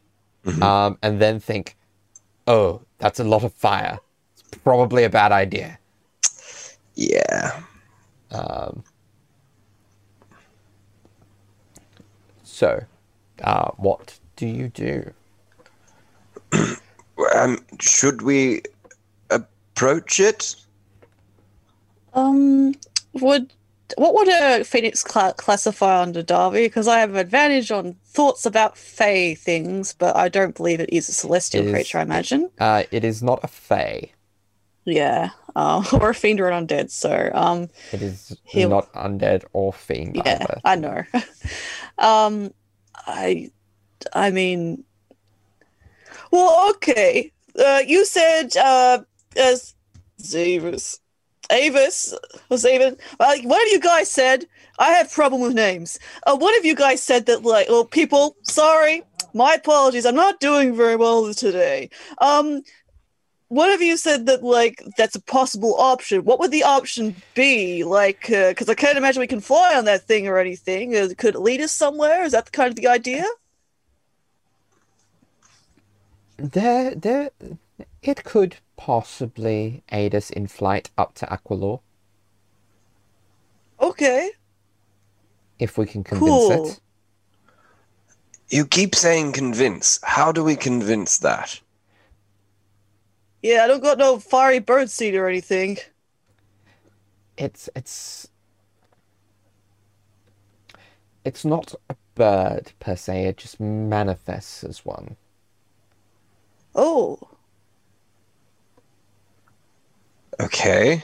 um, 0.62 0.98
and 1.03 1.20
then 1.20 1.40
think, 1.40 1.77
"Oh, 2.46 2.83
that's 2.98 3.18
a 3.20 3.24
lot 3.24 3.44
of 3.44 3.53
fire. 3.53 3.98
It's 4.38 4.59
probably 4.59 5.05
a 5.05 5.11
bad 5.11 5.33
idea." 5.33 5.79
Yeah. 6.94 7.61
Um, 8.31 8.85
so, 12.55 12.85
uh, 13.43 13.71
what 13.77 14.19
do 14.37 14.47
you 14.47 14.69
do? 14.69 15.12
Um, 17.37 17.64
should 17.81 18.23
we 18.23 18.62
approach 19.31 20.19
it? 20.19 20.57
Um, 22.12 22.75
would 23.12 23.53
what 23.97 24.14
would 24.14 24.29
a 24.29 24.64
phoenix 24.64 25.05
cla 25.05 25.33
classify 25.37 26.03
under 26.03 26.25
Darby? 26.25 26.64
Because 26.64 26.88
I 26.88 26.99
have 26.99 27.11
an 27.11 27.17
advantage 27.17 27.71
on 27.71 27.95
thoughts 28.05 28.45
about 28.45 28.77
Fey 28.77 29.37
things, 29.37 29.95
but 29.95 30.17
I 30.17 30.29
don't 30.29 30.57
believe 30.57 30.81
it 30.81 30.90
is 30.93 31.09
a 31.09 31.12
celestial 31.12 31.62
It 31.62 31.67
is- 31.69 31.73
creature. 31.73 31.99
I 31.99 32.03
imagine. 32.03 32.51
Uh, 32.59 32.83
it 32.90 33.05
is 33.05 33.23
not 33.23 33.38
a 33.45 33.49
fey. 33.49 34.11
Yeah, 34.85 35.31
uh, 35.57 35.83
or 35.93 36.11
a 36.11 36.14
fiend 36.14 36.40
or 36.40 36.49
an 36.49 36.67
undead. 36.67 36.90
So, 36.90 37.31
um, 37.35 37.69
It 37.93 38.03
is 38.03 38.37
He'll- 38.45 38.69
not 38.71 38.93
undead 38.93 39.45
or 39.53 39.73
fiend 39.73 40.17
yeah, 40.17 40.38
either. 40.40 40.61
I 40.64 40.77
know. 40.77 41.03
um, 41.99 42.53
I, 43.07 43.51
I 44.12 44.31
mean, 44.31 44.85
well, 46.31 46.71
okay. 46.71 47.33
Uh, 47.59 47.83
you 47.87 48.05
said 48.05 48.57
uh, 48.57 49.01
as 49.37 49.75
Zavis, 50.21 50.99
Avis, 51.51 52.12
or 52.51 52.57
Zaven. 52.57 52.99
Uh, 53.21 53.37
one 53.43 53.61
of 53.61 53.69
you 53.69 53.81
guys 53.81 54.11
said 54.11 54.47
I 54.79 54.90
have 54.93 55.12
problem 55.12 55.40
with 55.43 55.55
names. 55.55 55.99
Uh, 56.27 56.37
one 56.37 56.57
of 56.59 56.64
you 56.64 56.75
guys 56.75 57.03
said 57.03 57.27
that 57.27 57.43
like, 57.45 57.69
well, 57.69 57.85
people, 57.85 58.37
sorry, 58.43 59.03
my 59.35 59.55
apologies. 59.55 60.07
I'm 60.07 60.14
not 60.17 60.40
doing 60.40 60.75
very 60.75 60.97
well 60.97 61.33
today. 61.35 61.90
Um, 62.19 62.62
one 63.55 63.71
of 63.71 63.81
you 63.81 63.97
said 63.97 64.27
that 64.27 64.43
like 64.43 64.83
that's 64.97 65.14
a 65.14 65.23
possible 65.23 65.75
option. 65.79 66.25
What 66.25 66.38
would 66.40 66.51
the 66.51 66.64
option 66.64 67.14
be? 67.35 67.85
Like, 67.85 68.23
because 68.29 68.69
I 68.69 68.75
can't 68.75 68.99
imagine 68.99 69.21
we 69.21 69.27
can 69.29 69.40
fly 69.40 69.77
on 69.77 69.85
that 69.85 70.03
thing 70.09 70.27
or 70.27 70.38
anything. 70.38 70.97
Uh, 70.97 71.09
could 71.17 71.37
it 71.37 71.40
lead 71.40 71.61
us 71.61 71.73
somewhere? 71.73 72.25
Is 72.25 72.33
that 72.33 72.51
kind 72.53 72.69
of 72.71 72.77
the 72.77 72.88
idea? 72.88 73.25
There, 76.37 76.95
there, 76.97 77.31
it 78.03 78.25
could 78.25 78.57
possibly 78.77 79.85
aid 79.93 80.14
us 80.14 80.31
in 80.31 80.49
flight 80.49 80.90
up 80.99 81.14
to 81.14 81.27
Aqualor 81.27 81.81
Okay. 83.81 84.33
if 85.61 85.79
we 85.79 85.87
can 85.87 86.03
convince 86.03 86.49
Cool. 86.49 86.51
it. 86.71 86.81
You 88.49 88.67
keep 88.67 88.95
saying 88.95 89.33
convince. 89.33 90.01
How 90.03 90.33
do 90.33 90.43
we 90.43 90.57
convince 90.57 91.19
that? 91.19 91.61
Yeah, 93.44 93.62
I 93.64 93.68
don't 93.68 93.80
got 93.83 93.96
no 93.98 94.18
fiery 94.18 94.59
bird 94.59 94.90
seed 94.90 95.14
or 95.14 95.28
anything. 95.28 95.78
It's 97.37 97.68
it's 97.76 98.28
it's 101.24 101.44
not 101.44 101.74
a 101.90 101.96
bird 102.14 102.72
per 102.80 102.96
se. 102.96 103.26
It 103.26 103.37
just 103.37 103.61
manifests 103.61 104.64
as 104.64 104.85
one. 104.85 105.16
Oh, 106.72 107.18
Okay. 110.40 111.02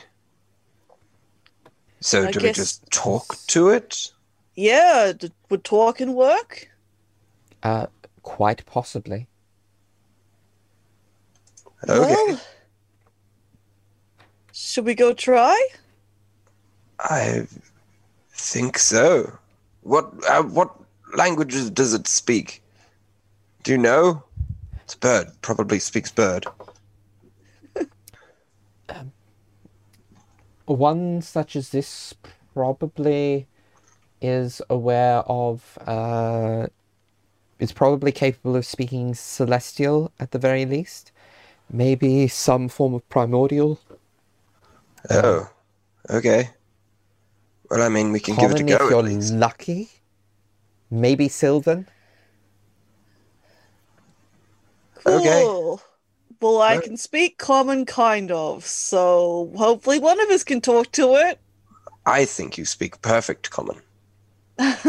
So 2.00 2.26
I 2.26 2.28
do 2.28 2.40
we 2.42 2.50
just 2.50 2.90
talk 2.90 3.38
to 3.48 3.70
it? 3.70 4.12
yeah. 4.54 5.12
D- 5.16 5.32
would 5.48 5.64
talking 5.64 6.14
work? 6.14 6.68
Uh, 7.62 7.86
quite 8.22 8.66
possibly. 8.66 9.26
Okay. 11.88 12.14
Well, 12.14 12.40
should 14.52 14.84
we 14.84 14.94
go 14.94 15.12
try? 15.12 15.68
I 16.98 17.46
think 18.32 18.78
so. 18.78 19.38
What 19.82 20.12
uh, 20.28 20.42
what 20.42 20.74
languages 21.16 21.70
does 21.70 21.94
it 21.94 22.06
speak? 22.06 22.62
Do 23.62 23.72
you 23.72 23.78
know? 23.78 24.22
It's 24.84 24.94
bird. 24.94 25.28
Probably 25.40 25.78
speaks 25.78 26.10
bird. 26.10 26.46
One 30.66 31.22
such 31.22 31.56
as 31.56 31.70
this 31.70 32.14
probably 32.54 33.46
is 34.20 34.60
aware 34.68 35.20
of 35.20 35.78
uh 35.86 36.66
is 37.58 37.72
probably 37.72 38.12
capable 38.12 38.56
of 38.56 38.66
speaking 38.66 39.14
celestial 39.14 40.12
at 40.20 40.32
the 40.32 40.38
very 40.38 40.66
least. 40.66 41.12
Maybe 41.70 42.28
some 42.28 42.68
form 42.68 42.94
of 42.94 43.08
primordial. 43.08 43.80
Oh. 45.10 45.50
Okay. 46.10 46.50
Well, 47.70 47.82
I 47.82 47.88
mean, 47.88 48.12
we 48.12 48.20
can 48.20 48.36
give 48.36 48.50
it 48.52 48.60
a 48.60 48.64
go. 48.64 48.76
if 48.76 48.78
go. 48.78 48.88
you're 48.88 49.00
At 49.00 49.04
least. 49.04 49.30
lucky. 49.30 49.88
Maybe 50.90 51.28
Sylvan. 51.28 51.88
Okay. 55.06 55.42
Cool. 55.42 55.82
Well, 56.40 56.60
I 56.62 56.78
can 56.78 56.96
speak 56.96 57.38
common, 57.38 57.84
kind 57.86 58.30
of. 58.32 58.66
So 58.66 59.52
hopefully 59.56 59.98
one 59.98 60.20
of 60.20 60.30
us 60.30 60.44
can 60.44 60.60
talk 60.60 60.90
to 60.92 61.14
it. 61.16 61.40
I 62.04 62.26
think 62.26 62.58
you 62.58 62.66
speak 62.66 63.00
perfect 63.00 63.50
common. 63.50 63.80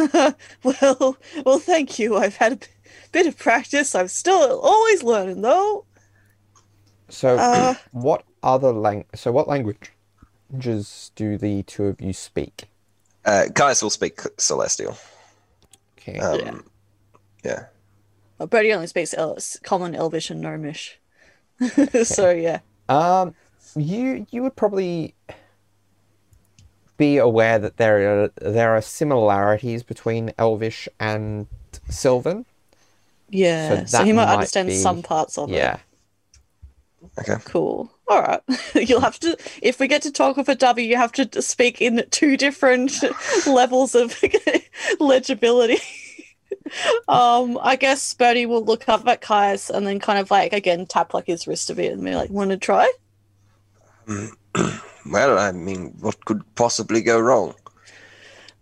well, 0.63 1.17
well, 1.45 1.59
thank 1.59 1.97
you. 1.99 2.17
I've 2.17 2.35
had 2.37 2.53
a 2.53 2.55
b- 2.57 2.67
bit 3.11 3.27
of 3.27 3.37
practice. 3.37 3.95
I'm 3.95 4.07
still 4.09 4.59
always 4.59 5.03
learning, 5.03 5.41
though. 5.41 5.85
So 7.11 7.37
Uh. 7.37 7.75
what 7.91 8.23
other 8.43 8.71
lang 8.71 9.05
so 9.13 9.31
what 9.31 9.47
languages 9.47 11.11
do 11.15 11.37
the 11.37 11.63
two 11.63 11.85
of 11.85 12.01
you 12.01 12.13
speak? 12.13 12.65
Uh, 13.23 13.45
Caius 13.53 13.83
will 13.83 13.91
speak 13.91 14.21
celestial. 14.37 14.97
Okay. 15.99 16.17
Um, 16.19 16.39
Yeah. 16.39 16.59
yeah. 17.43 17.65
Uh, 18.39 18.45
Brady 18.47 18.73
only 18.73 18.87
speaks 18.87 19.13
El- 19.13 19.37
common, 19.61 19.93
Elvish, 19.93 20.31
and 20.31 20.41
Gnomish. 20.41 20.97
so 22.03 22.31
yeah. 22.31 22.59
Um, 22.89 23.35
you 23.75 24.25
you 24.31 24.41
would 24.41 24.55
probably 24.55 25.13
be 26.97 27.17
aware 27.17 27.59
that 27.59 27.77
there 27.77 28.23
are 28.23 28.31
there 28.41 28.75
are 28.75 28.81
similarities 28.81 29.83
between 29.83 30.31
Elvish 30.39 30.89
and 30.99 31.47
Sylvan. 31.89 32.45
Yeah, 33.29 33.85
so, 33.85 33.97
that 33.97 34.05
he 34.05 34.11
might, 34.11 34.25
might 34.25 34.33
understand 34.33 34.67
be- 34.69 34.75
some 34.75 35.03
parts 35.03 35.37
of 35.37 35.49
it. 35.51 35.55
Okay. 37.19 37.35
Cool. 37.45 37.91
All 38.07 38.21
right. 38.21 38.41
You'll 38.75 39.01
have 39.01 39.19
to, 39.19 39.37
if 39.61 39.79
we 39.79 39.87
get 39.87 40.01
to 40.03 40.11
talk 40.11 40.37
with 40.37 40.49
a 40.49 40.55
W, 40.55 40.87
you 40.87 40.97
have 40.97 41.11
to 41.13 41.41
speak 41.41 41.81
in 41.81 42.03
two 42.11 42.37
different 42.37 42.93
levels 43.47 43.95
of 43.95 44.15
legibility. 44.99 45.79
um, 47.07 47.59
I 47.61 47.75
guess 47.75 48.13
Bertie 48.13 48.45
will 48.45 48.63
look 48.63 48.87
up 48.87 49.07
at 49.07 49.21
Caius 49.21 49.69
and 49.69 49.85
then 49.85 49.99
kind 49.99 50.19
of 50.19 50.31
like 50.31 50.53
again 50.53 50.85
tap 50.85 51.13
like 51.13 51.27
his 51.27 51.47
wrist 51.47 51.69
a 51.69 51.75
bit 51.75 51.93
and 51.93 52.03
be 52.03 52.15
like, 52.15 52.29
"Want 52.29 52.51
to 52.51 52.57
try?" 52.57 52.91
Well, 55.09 55.39
I 55.39 55.51
mean, 55.51 55.95
what 55.99 56.25
could 56.25 56.43
possibly 56.55 57.01
go 57.01 57.19
wrong? 57.19 57.55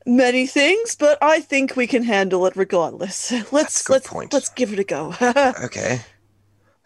Many 0.06 0.48
things, 0.48 0.96
but 0.96 1.18
I 1.22 1.42
think 1.42 1.76
we 1.76 1.86
can 1.86 2.04
handle 2.04 2.46
it 2.46 2.56
regardless. 2.56 3.32
Let's 3.52 3.90
let's 3.90 4.08
point. 4.08 4.32
let's 4.34 4.50
give 4.50 4.72
it 4.72 4.80
a 4.80 4.84
go. 4.84 5.14
Okay. 5.64 6.00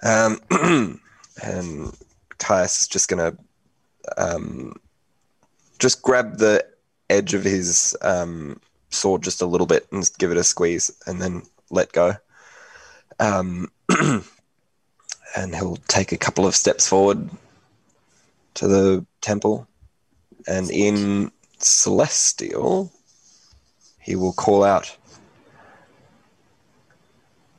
Um, 0.01 0.39
and 1.41 1.95
Caius 2.37 2.81
is 2.81 2.87
just 2.87 3.09
gonna 3.09 3.35
um, 4.17 4.75
just 5.79 6.01
grab 6.01 6.37
the 6.37 6.65
edge 7.09 7.33
of 7.33 7.43
his 7.43 7.95
um, 8.01 8.59
sword 8.89 9.23
just 9.23 9.41
a 9.41 9.45
little 9.45 9.67
bit 9.67 9.87
and 9.91 10.09
give 10.17 10.31
it 10.31 10.37
a 10.37 10.43
squeeze, 10.43 10.91
and 11.07 11.21
then 11.21 11.43
let 11.69 11.91
go. 11.91 12.15
Um, 13.19 13.71
and 15.35 15.55
he'll 15.55 15.77
take 15.87 16.11
a 16.11 16.17
couple 16.17 16.45
of 16.45 16.55
steps 16.55 16.87
forward 16.87 17.29
to 18.55 18.67
the 18.67 19.05
temple, 19.21 19.67
and 20.47 20.69
in 20.69 21.31
celestial, 21.59 22.91
he 23.99 24.15
will 24.15 24.33
call 24.33 24.63
out. 24.63 24.95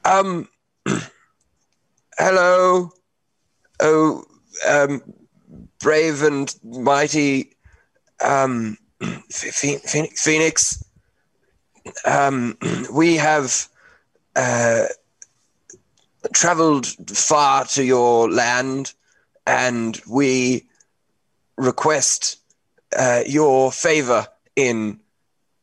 Um, 0.04 0.48
hello, 2.18 2.92
oh, 3.80 4.24
um, 4.68 5.02
brave 5.80 6.22
and 6.22 6.54
mighty, 6.62 7.56
um, 8.24 8.76
Phoenix. 9.30 10.84
Um, 12.04 12.56
we 12.92 13.16
have 13.16 13.68
uh, 14.36 14.86
traveled 16.32 16.86
far 17.10 17.64
to 17.66 17.84
your 17.84 18.30
land, 18.30 18.94
and 19.46 20.00
we 20.08 20.66
request 21.56 22.38
uh, 22.96 23.22
your 23.26 23.70
favor 23.70 24.26
in 24.56 25.00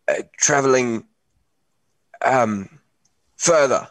uh, 0.08 0.22
traveling 0.38 1.06
um, 2.24 2.70
further. 3.38 3.88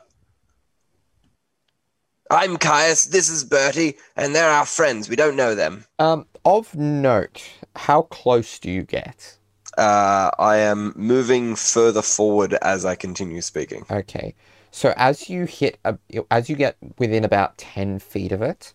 I'm 2.33 2.59
Caius, 2.59 3.07
this 3.07 3.29
is 3.29 3.43
Bertie, 3.43 3.97
and 4.16 4.37
they're 4.37 4.49
our 4.49 4.64
friends. 4.64 5.09
We 5.09 5.16
don't 5.16 5.35
know 5.35 5.57
them. 5.57 5.85
Um, 5.99 6.27
of 6.45 6.77
note, 6.77 7.43
how 7.75 8.03
close 8.03 8.61
do 8.61 8.71
you 8.71 8.85
get? 8.85 9.37
Uh, 9.77 10.31
I 10.38 10.59
am 10.59 10.93
moving 10.95 11.57
further 11.57 12.03
forward 12.03 12.55
as 12.62 12.85
I 12.85 12.95
continue 12.95 13.40
speaking. 13.40 13.85
Okay. 13.90 14.35
So 14.71 14.95
as 14.97 15.29
you 15.29 15.45
hit, 15.47 15.81
a, 15.85 15.99
as 16.31 16.49
you 16.49 16.55
get 16.55 16.77
within 16.99 17.25
about 17.25 17.59
ten 17.59 17.99
feet 17.99 18.31
of 18.31 18.43
it, 18.43 18.75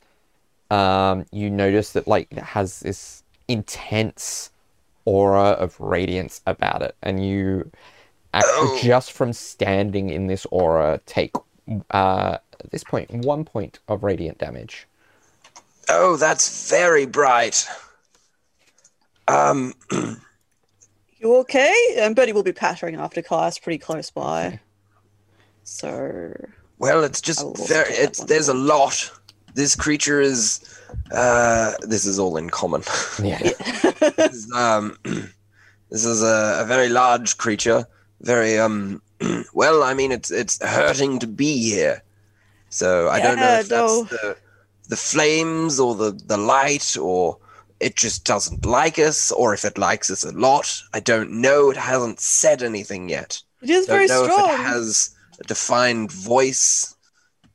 um, 0.70 1.26
you 1.32 1.50
notice 1.50 1.94
that 1.94 2.08
like 2.10 2.28
it 2.32 2.40
has 2.40 2.82
this 2.82 3.24
intense 3.48 4.52
aura 5.06 5.52
of 5.52 5.80
radiance 5.80 6.42
about 6.46 6.82
it, 6.82 6.96
and 7.02 7.26
you 7.26 7.72
actually 8.34 8.52
Oh. 8.68 8.80
just 8.84 9.14
from 9.14 9.32
standing 9.32 10.10
in 10.10 10.28
this 10.28 10.46
aura 10.52 11.00
take 11.06 11.32
uh, 11.92 12.38
at 12.64 12.72
this 12.72 12.84
point 12.84 13.12
one 13.12 13.46
point 13.46 13.80
of 13.88 14.04
radiant 14.04 14.38
damage. 14.38 14.88
Oh, 15.90 16.18
that's 16.18 16.70
very 16.70 17.06
bright. 17.06 17.68
Um, 19.28 19.74
You 21.26 21.38
okay? 21.38 21.74
And 21.98 22.16
Bertie 22.16 22.34
will 22.34 22.44
be 22.44 22.52
pattering 22.52 22.98
after 22.98 23.20
class 23.20 23.58
pretty 23.58 23.80
close 23.80 24.12
by. 24.12 24.60
So 25.64 26.36
well, 26.78 27.04
it's 27.04 27.20
just 27.20 27.58
very. 27.68 27.92
It's 27.94 28.20
one. 28.20 28.28
there's 28.28 28.48
a 28.48 28.54
lot. 28.54 29.10
This 29.56 29.76
creature 29.76 30.22
is. 30.22 30.62
Uh, 31.12 31.74
this 31.82 32.06
is 32.06 32.20
all 32.20 32.38
in 32.38 32.52
common. 32.52 32.84
Yeah. 33.24 33.40
this 34.18 34.34
is, 34.36 34.52
um, 34.52 34.98
this 35.90 36.06
is 36.06 36.22
a, 36.22 36.60
a 36.62 36.66
very 36.66 36.90
large 36.90 37.38
creature. 37.38 37.88
Very 38.22 38.60
um. 38.60 39.02
Well, 39.54 39.82
I 39.82 39.96
mean, 39.96 40.12
it's 40.12 40.30
it's 40.30 40.64
hurting 40.64 41.18
to 41.20 41.28
be 41.28 41.72
here. 41.72 42.04
So 42.70 43.10
I 43.10 43.20
don't 43.22 43.38
know 43.38 43.44
Yeah, 43.44 43.60
if 43.62 43.68
that's 43.70 44.10
the 44.10 44.38
the 44.90 44.96
flames 44.98 45.80
or 45.80 45.96
the 45.96 46.12
the 46.26 46.38
light 46.38 46.96
or 46.98 47.38
it 47.80 47.96
just 47.96 48.24
doesn't 48.26 48.66
like 48.66 48.98
us 49.00 49.32
or 49.32 49.54
if 49.54 49.66
it 49.66 49.78
likes 49.78 50.10
us 50.10 50.24
a 50.24 50.32
lot. 50.32 50.82
I 50.94 51.00
don't 51.00 51.32
know. 51.42 51.70
It 51.72 51.78
hasn't 51.78 52.20
said 52.20 52.64
anything 52.64 53.10
yet. 53.10 53.42
it 53.62 53.70
is 53.70 53.86
Don't 53.88 53.96
very 53.96 54.08
know 54.08 54.24
strong. 54.26 54.50
if 54.50 54.60
it 54.60 54.64
has 54.64 55.10
a 55.40 55.44
defined 55.44 56.12
voice, 56.12 56.96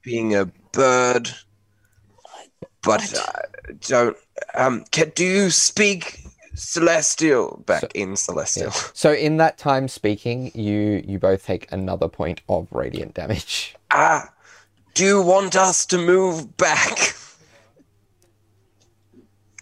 being 0.03 0.35
a 0.35 0.47
bird. 0.73 1.31
But 2.83 3.03
What? 3.03 3.15
uh, 3.15 3.73
don't. 3.81 4.17
Um, 4.55 4.85
can, 4.91 5.11
do 5.15 5.25
you 5.25 5.51
speak 5.51 6.21
celestial 6.55 7.63
back 7.67 7.83
So- 7.83 7.89
in 7.95 8.17
celestial? 8.17 8.71
So 8.95 9.13
in 9.13 9.37
that 9.39 9.59
time 9.59 9.89
speaking, 9.89 10.51
you 10.55 11.03
you 11.07 11.19
both 11.19 11.45
take 11.45 11.71
another 11.73 12.09
point 12.09 12.41
of 12.49 12.69
radiant 12.73 13.15
damage. 13.15 13.75
Ah, 13.91 14.31
do 14.95 15.05
you 15.05 15.23
want 15.23 15.57
us 15.57 15.87
to 15.87 15.99
move 15.99 16.57
back? 16.57 17.15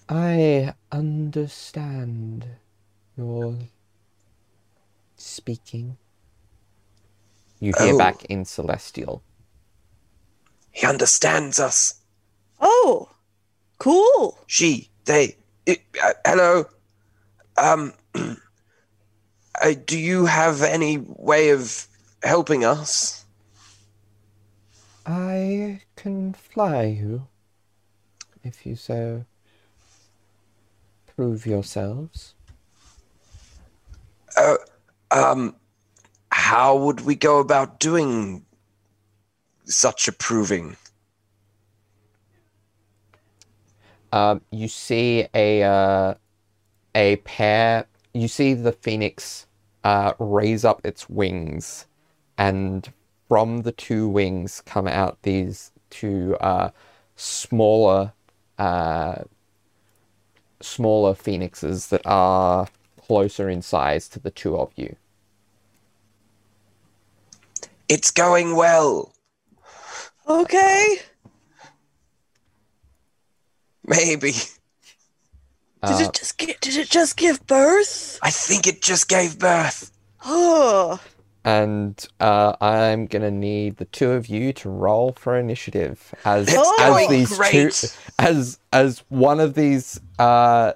I 0.09 0.75
understand 0.91 2.47
your 3.17 3.59
speaking. 5.17 5.99
You 7.61 7.73
hear 7.79 7.95
Oh. 7.95 7.99
back 7.99 8.25
in 8.27 8.45
celestial. 8.45 9.23
He 10.71 10.87
understands 10.87 11.59
us. 11.59 11.95
Oh, 12.61 13.11
cool. 13.79 14.39
She, 14.47 14.91
they. 15.05 15.37
It, 15.67 15.83
uh, 16.03 16.13
hello. 16.25 16.67
Um. 17.57 17.93
Uh, 19.61 19.75
do 19.87 19.99
you 19.99 20.25
have 20.25 20.63
any 20.63 20.99
way 20.99 21.51
of 21.51 21.89
helping 22.23 22.65
us? 22.65 23.25
I 25.09 25.81
can 25.97 26.35
fly 26.35 26.85
you, 26.85 27.29
if 28.45 28.67
you 28.67 28.77
so 28.77 29.25
prove 31.07 31.47
yourselves. 31.47 32.35
Uh, 34.37 34.59
um, 35.11 35.57
how 36.31 36.77
would 36.77 37.01
we 37.07 37.15
go 37.15 37.39
about 37.39 37.81
doing 37.81 38.45
such 39.65 40.09
a 40.09 40.13
proving? 40.13 40.77
Um, 44.13 44.43
you 44.51 44.69
see 44.69 45.27
a 45.33 45.63
uh, 45.63 46.15
a 46.95 47.17
pair. 47.17 47.87
You 48.13 48.29
see 48.29 48.53
the 48.53 48.73
phoenix 48.73 49.47
uh, 49.85 50.13
raise 50.19 50.67
up 50.67 50.85
its 50.85 51.09
wings, 51.09 51.87
and 52.37 52.93
from 53.29 53.63
the 53.63 53.73
two 53.73 54.09
wings 54.09 54.63
come 54.65 54.89
out 54.89 55.23
these 55.23 55.71
two 55.91 56.37
uh, 56.41 56.71
smaller 57.17 58.13
uh, 58.59 59.23
smaller 60.61 61.15
phoenixes 61.15 61.89
that 61.89 62.03
are 62.05 62.67
closer 63.01 63.49
in 63.49 63.63
size 63.63 64.09
to 64.09 64.19
the 64.19 64.31
two 64.31 64.57
of 64.57 64.73
you. 64.77 64.97
It's 67.89 68.11
going 68.11 68.57
well. 68.57 69.15
Okay. 70.29 70.97
Maybe. 73.87 74.33
Did 74.33 76.01
Uh, 76.01 76.05
it 76.09 76.13
just 76.15 76.39
gi- 76.39 76.57
did 76.61 76.77
it 76.77 76.91
just 76.91 77.17
give 77.17 77.47
birth? 77.47 78.19
I 78.21 78.31
think 78.31 78.67
it 78.67 78.83
just 78.83 79.09
gave 79.09 79.39
birth. 79.39 79.93
Oh, 80.25 81.01
and 81.45 82.07
uh, 82.21 82.55
I'm 82.61 83.07
gonna 83.07 83.31
need 83.31 83.77
the 83.79 83.85
two 83.87 84.11
of 84.13 84.27
you 84.29 84.53
to 84.55 84.69
roll 84.69 85.13
for 85.13 85.39
initiative 85.39 86.15
as 86.25 86.49
It's 86.49 86.81
as 86.81 87.09
these 87.09 87.37
great. 87.37 87.73
two 87.73 87.89
as 88.19 88.59
as 88.73 89.05
one 89.09 89.41
of 89.41 89.55
these 89.55 90.01
uh, 90.19 90.73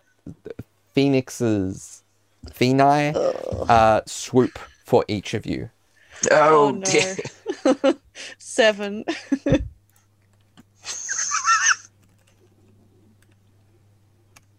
phoenixes, 0.94 2.02
pheni, 2.46 3.14
uh, 3.68 4.00
swoop 4.06 4.58
for 4.84 5.04
each 5.08 5.34
of 5.34 5.46
you. 5.46 5.70
Oh, 6.30 6.68
Oh, 6.68 6.70
no. 6.70 6.80
dear. 6.84 7.16
seven. 8.38 9.04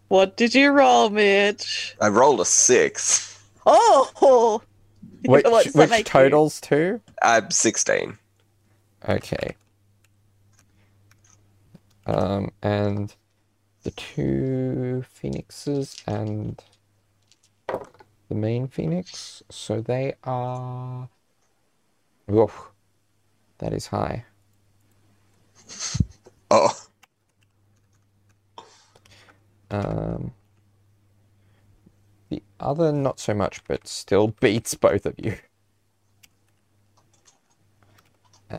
what 0.07 0.37
did 0.37 0.53
you 0.53 0.71
roll, 0.71 1.09
Mitch? 1.09 1.95
I 1.99 2.09
rolled 2.09 2.41
a 2.41 2.45
six. 2.45 3.39
Oh, 3.65 4.61
Which 5.25 5.45
What 5.45 5.65
which 5.73 6.03
totals 6.03 6.59
to? 6.61 6.99
I'm 7.21 7.49
16. 7.49 8.17
Okay. 9.07 9.55
Um, 12.05 12.51
and 12.61 13.15
the 13.83 13.91
two 13.91 15.05
phoenixes 15.09 15.95
and 16.05 16.61
the 18.27 18.35
main 18.35 18.67
phoenix, 18.67 19.43
so 19.49 19.79
they 19.79 20.15
are. 20.25 21.07
Oof, 22.29 22.71
that 23.59 23.71
is 23.73 23.87
high. 23.87 24.25
Oh, 26.51 26.75
Um, 29.71 30.33
the 30.33 30.42
other 32.63 32.91
not 32.91 33.19
so 33.19 33.33
much, 33.33 33.63
but 33.67 33.87
still 33.87 34.27
beats 34.39 34.73
both 34.75 35.05
of 35.05 35.15
you. 35.17 35.37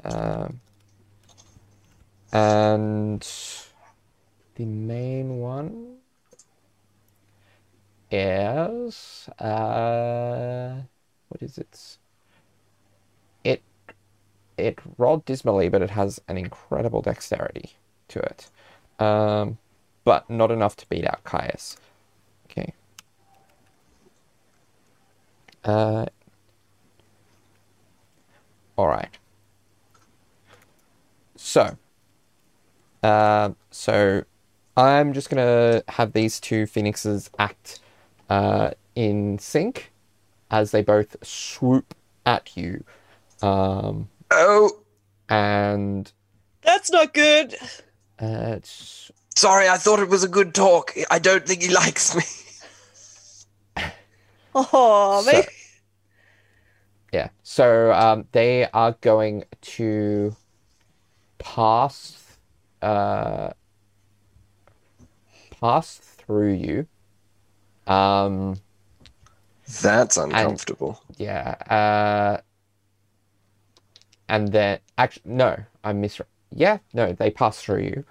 Um, 0.05 0.61
and 2.33 3.27
the 4.57 4.65
main 4.65 5.39
one 5.39 5.99
is 8.11 9.29
uh, 9.39 10.75
what 11.29 11.43
is 11.43 11.59
it? 11.59 11.99
It 13.45 13.63
it 14.57 14.79
rolled 14.99 15.25
dismally, 15.25 15.69
but 15.69 15.83
it 15.83 15.91
has 15.91 16.21
an 16.29 16.39
incredible 16.39 17.03
dexterity 17.03 17.73
to 18.09 18.21
it. 18.21 18.51
Um, 18.99 19.59
but 20.05 20.29
not 20.31 20.51
enough 20.51 20.77
to 20.77 20.89
beat 20.89 21.07
out 21.07 21.25
Caius. 21.25 21.77
Okay. 22.47 22.73
Uh, 25.65 26.07
all 28.77 28.89
right. 28.89 29.09
So, 31.37 31.77
uh, 33.03 33.51
so 33.71 34.25
I'm 34.77 35.13
just 35.13 35.31
gonna 35.31 35.83
have 35.89 36.13
these 36.13 36.41
two 36.41 36.67
phoenixes 36.67 37.31
act 37.39 37.81
uh, 38.29 38.71
in 38.95 39.39
sync 39.39 39.93
as 40.51 40.71
they 40.71 40.83
both 40.83 41.17
swoop 41.23 41.95
at 42.27 42.57
you, 42.57 42.85
um, 43.43 44.09
oh, 44.31 44.71
and 45.29 46.11
that's 46.63 46.91
not 46.91 47.15
good. 47.15 47.55
uh, 48.21 48.57
it's 48.57 49.11
sorry. 49.37 49.69
I 49.69 49.77
thought 49.77 49.99
it 50.01 50.09
was 50.09 50.25
a 50.25 50.29
good 50.29 50.55
talk. 50.55 50.95
I 51.11 51.19
don't 51.19 51.47
think 51.47 51.63
he 51.63 51.73
likes 51.73 52.17
me. 52.17 52.23
Oh, 54.55 55.23
So- 55.25 55.33
maybe. 55.33 55.49
Yeah. 57.13 57.29
So 57.45 57.93
um, 57.93 58.27
they 58.33 58.69
are 58.73 58.97
going 59.01 59.45
to 59.61 60.35
pass 61.39 62.39
uh, 62.83 63.51
pass 65.61 65.97
through 65.97 66.53
you. 66.55 66.87
Um, 67.87 68.57
That's 69.83 70.17
uncomfortable. 70.17 71.01
yeah. 71.17 71.55
Uh, 71.71 72.41
and 74.29 74.49
then 74.49 74.79
actually 74.99 75.23
no, 75.33 75.57
I 75.85 75.93
mis. 75.93 76.21
Yeah, 76.51 76.79
no, 76.95 77.13
they 77.13 77.31
pass 77.31 77.63
through 77.63 77.83
you, 77.83 78.05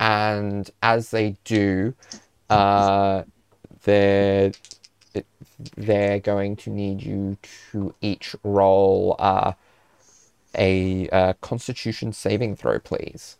and 0.00 0.70
as 0.82 1.10
they 1.10 1.36
do, 1.44 1.94
uh, 2.50 3.24
they're 3.84 4.52
it, 5.16 5.26
they're 5.76 6.20
going 6.20 6.56
to 6.56 6.70
need 6.70 7.02
you 7.02 7.36
to 7.70 7.94
each 8.00 8.34
roll 8.44 9.16
uh, 9.18 9.52
a 10.56 11.08
uh, 11.10 11.32
Constitution 11.40 12.12
saving 12.12 12.56
throw, 12.56 12.78
please. 12.78 13.36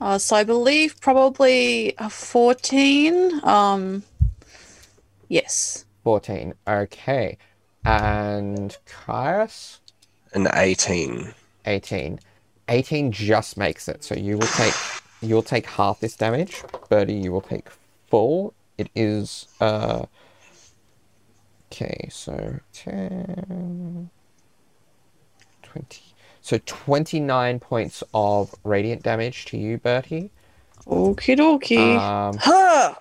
Uh, 0.00 0.18
so 0.18 0.36
I 0.36 0.44
believe 0.44 1.00
probably 1.00 1.94
a 1.96 2.10
14. 2.10 3.40
Um, 3.42 4.02
yes. 5.28 5.84
14. 6.04 6.54
Okay. 6.66 7.38
And 7.84 8.76
Caius? 8.86 9.80
An 10.32 10.48
18. 10.52 11.34
18. 11.66 12.20
18 12.68 13.12
just 13.12 13.56
makes 13.56 13.88
it. 13.88 14.04
So 14.04 14.14
you 14.14 14.38
will 14.38 14.46
take 14.48 14.74
you'll 15.20 15.42
take 15.42 15.66
half 15.66 16.00
this 16.00 16.16
damage. 16.16 16.62
Bertie, 16.88 17.14
you 17.14 17.32
will 17.32 17.40
take 17.40 17.68
full. 18.08 18.54
It 18.78 18.90
is 18.94 19.48
uh 19.60 20.06
Okay, 21.72 22.08
so 22.10 22.60
10 22.72 24.10
20 25.62 26.02
so 26.40 26.58
29 26.66 27.58
points 27.58 28.04
of 28.12 28.54
radiant 28.64 29.02
damage 29.02 29.46
to 29.46 29.56
you, 29.56 29.78
Bertie. 29.78 30.30
Okie 30.86 31.36
dokie. 31.36 31.98
Um, 31.98 32.36
huh. 32.38 32.94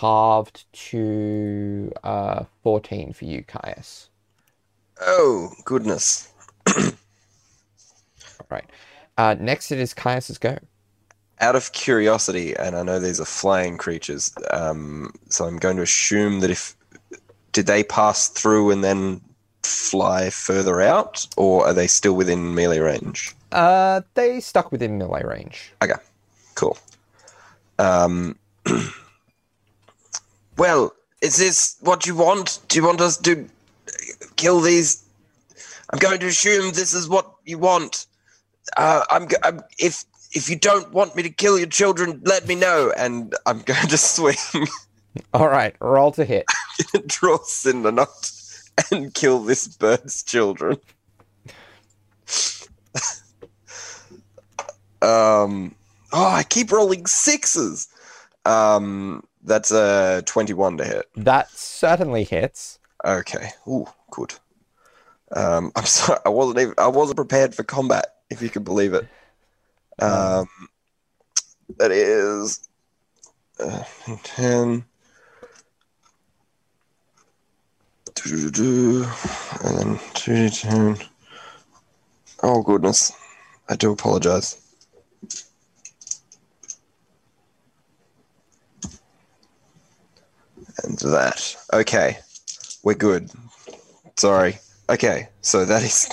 Halved 0.00 0.64
to 0.72 1.92
uh, 2.04 2.44
14 2.62 3.12
for 3.12 3.24
you, 3.24 3.42
Caius. 3.42 4.10
Oh, 5.00 5.52
goodness. 5.64 6.32
Right. 8.50 8.64
Uh, 9.18 9.36
next, 9.38 9.70
it 9.72 9.78
is 9.78 9.92
Caius's 9.92 10.38
go. 10.38 10.56
Out 11.40 11.54
of 11.54 11.72
curiosity, 11.72 12.56
and 12.56 12.74
I 12.74 12.82
know 12.82 12.98
these 12.98 13.20
are 13.20 13.26
flying 13.26 13.76
creatures, 13.76 14.32
um, 14.52 15.12
so 15.28 15.44
I'm 15.44 15.58
going 15.58 15.76
to 15.76 15.82
assume 15.82 16.40
that 16.40 16.50
if. 16.50 16.74
Did 17.52 17.66
they 17.66 17.82
pass 17.82 18.28
through 18.28 18.70
and 18.70 18.82
then 18.82 19.20
fly 19.62 20.30
further 20.30 20.80
out, 20.80 21.26
or 21.36 21.66
are 21.66 21.74
they 21.74 21.88
still 21.88 22.14
within 22.14 22.54
melee 22.54 22.78
range? 22.78 23.34
Uh, 23.52 24.00
they 24.14 24.40
stuck 24.40 24.72
within 24.72 24.96
melee 24.96 25.24
range. 25.24 25.74
Okay, 25.82 26.00
cool. 26.54 26.78
Um, 27.78 28.38
well, 30.58 30.92
is 31.22 31.36
this 31.36 31.76
what 31.80 32.06
you 32.06 32.14
want? 32.14 32.60
Do 32.68 32.78
you 32.78 32.84
want 32.84 33.00
us 33.00 33.16
to 33.18 33.48
kill 34.36 34.60
these? 34.60 35.04
I'm 35.90 35.98
going 35.98 36.20
to 36.20 36.26
assume 36.26 36.72
this 36.72 36.92
is 36.92 37.08
what 37.08 37.32
you 37.44 37.58
want. 37.58 38.06
Uh, 38.76 39.04
I'm, 39.10 39.28
I'm 39.42 39.62
if 39.78 40.04
if 40.32 40.50
you 40.50 40.56
don't 40.56 40.92
want 40.92 41.16
me 41.16 41.22
to 41.22 41.30
kill 41.30 41.56
your 41.58 41.68
children, 41.68 42.20
let 42.24 42.46
me 42.46 42.54
know, 42.54 42.92
and 42.96 43.34
I'm 43.46 43.60
going 43.64 43.88
to 43.88 43.96
swing, 43.96 44.36
All 45.32 45.48
right, 45.48 45.74
roll 45.80 46.12
to 46.12 46.24
hit. 46.24 46.44
draw 47.06 47.38
Cinder 47.44 47.92
Knot, 47.92 48.30
and 48.90 49.14
kill 49.14 49.40
this 49.40 49.68
bird's 49.68 50.22
children. 50.22 50.76
um. 55.02 55.74
Oh, 56.10 56.30
I 56.30 56.42
keep 56.42 56.72
rolling 56.72 57.04
sixes. 57.04 57.86
Um, 58.46 59.22
that's 59.48 59.70
a 59.70 60.22
twenty-one 60.26 60.76
to 60.78 60.84
hit. 60.84 61.08
That 61.16 61.50
certainly 61.50 62.24
hits. 62.24 62.78
Okay. 63.04 63.50
Ooh, 63.66 63.86
good. 64.10 64.34
Um, 65.32 65.72
I'm 65.76 65.84
sorry. 65.86 66.20
I 66.24 66.28
wasn't 66.28 66.58
even. 66.60 66.74
I 66.78 66.88
wasn't 66.88 67.16
prepared 67.16 67.54
for 67.54 67.64
combat. 67.64 68.14
If 68.30 68.42
you 68.42 68.50
can 68.50 68.62
believe 68.64 68.94
it. 68.94 69.06
Um, 70.00 70.46
that 71.80 71.90
is 71.90 72.68
uh, 73.58 73.82
ten. 74.22 74.84
Doo-doo-doo, 78.14 79.04
And 79.64 79.78
then 79.78 80.00
two 80.14 80.50
ten. 80.50 80.98
Oh 82.44 82.62
goodness, 82.62 83.12
I 83.68 83.74
do 83.74 83.90
apologize. 83.90 84.67
And 90.84 90.98
that. 90.98 91.56
Okay, 91.72 92.18
we're 92.82 92.94
good. 92.94 93.30
Sorry. 94.16 94.58
Okay, 94.88 95.28
so 95.40 95.64
that 95.64 95.82
is. 95.82 96.08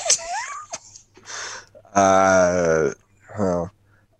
uh, 1.94 2.92
oh, 3.38 3.70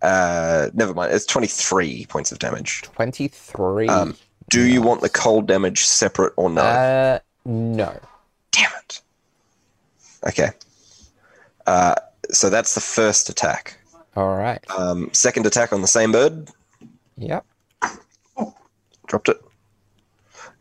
uh, 0.02 0.70
never 0.74 0.94
mind. 0.94 1.12
It's 1.12 1.26
twenty-three 1.26 2.06
points 2.06 2.32
of 2.32 2.38
damage. 2.38 2.82
23. 2.82 3.88
Um, 3.88 4.16
Do 4.50 4.62
you 4.62 4.80
want 4.82 5.00
the 5.00 5.08
cold 5.08 5.46
damage 5.46 5.84
separate 5.84 6.32
or 6.36 6.48
no? 6.48 6.62
uh, 6.62 7.18
no. 7.44 7.98
Damn 8.52 8.70
it. 8.84 9.00
Okay. 10.26 10.50
Uh, 11.66 11.94
so 12.30 12.48
that's 12.50 12.74
the 12.74 12.80
first 12.80 13.28
attack. 13.28 13.78
All 14.16 14.36
right. 14.36 14.64
Um, 14.70 15.10
second 15.12 15.46
attack 15.46 15.72
on 15.72 15.82
the 15.82 15.88
same 15.88 16.12
bird. 16.12 16.48
Yep. 17.18 17.44
Dropped 19.06 19.28
it. 19.28 19.40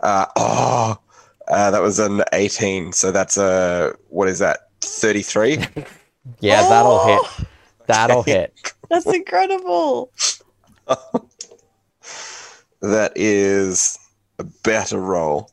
Uh, 0.06 0.26
oh, 0.36 0.98
uh, 1.48 1.72
that 1.72 1.82
was 1.82 1.98
an 1.98 2.22
18. 2.32 2.92
So 2.94 3.12
that's 3.12 3.38
a, 3.38 3.96
what 4.10 4.28
is 4.28 4.38
that? 4.40 4.70
33? 4.82 5.66
Yeah, 6.40 6.62
that'll 6.70 6.92
Oh! 7.04 7.24
hit. 7.38 7.48
That'll 7.86 8.24
hit. 8.24 8.74
That's 8.90 9.06
incredible. 9.06 10.12
that 12.82 13.12
is 13.16 14.00
a 14.40 14.44
better 14.44 15.00
roll. 15.00 15.52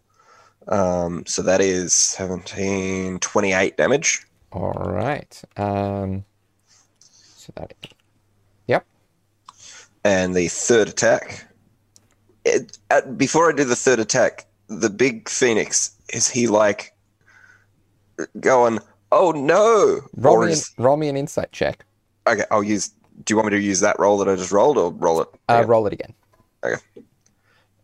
Um, 0.69 1.27
so 1.27 1.43
that 1.43 1.61
is 1.61 1.93
17, 1.93 3.19
28 3.19 3.77
damage. 3.77 4.25
All 4.53 4.73
right. 4.73 5.43
Um. 5.59 6.25
So 7.01 7.53
that. 7.57 7.75
Yep. 8.67 8.87
And 10.05 10.35
the 10.35 10.49
third 10.49 10.89
attack. 10.89 11.47
It, 12.45 12.79
at, 12.91 13.17
before 13.17 13.49
I 13.51 13.55
do 13.55 13.65
the 13.65 13.77
third 13.77 13.99
attack, 14.01 14.47
the 14.69 14.91
big 14.91 15.29
phoenix, 15.29 15.97
is 16.13 16.29
he 16.29 16.47
like 16.47 16.93
going, 18.41 18.79
oh 19.13 19.31
no? 19.33 20.01
Roll 20.17 20.45
me, 20.45 20.53
is- 20.53 20.73
an, 20.77 20.85
roll 20.85 20.97
me 20.97 21.09
an 21.09 21.17
insight 21.17 21.53
check. 21.53 21.85
okay, 22.27 22.45
I'll 22.51 22.63
use. 22.63 22.89
Do 23.25 23.33
you 23.33 23.37
want 23.37 23.53
me 23.53 23.59
to 23.59 23.63
use 23.63 23.81
that 23.81 23.99
roll 24.01 24.19
that 24.19 24.29
I 24.29 24.35
just 24.37 24.51
rolled 24.53 24.79
or 24.79 24.91
roll 24.91 25.21
it? 25.21 25.29
Uh, 25.49 25.65
roll 25.67 25.87
it 25.87 25.93
again. 25.93 26.15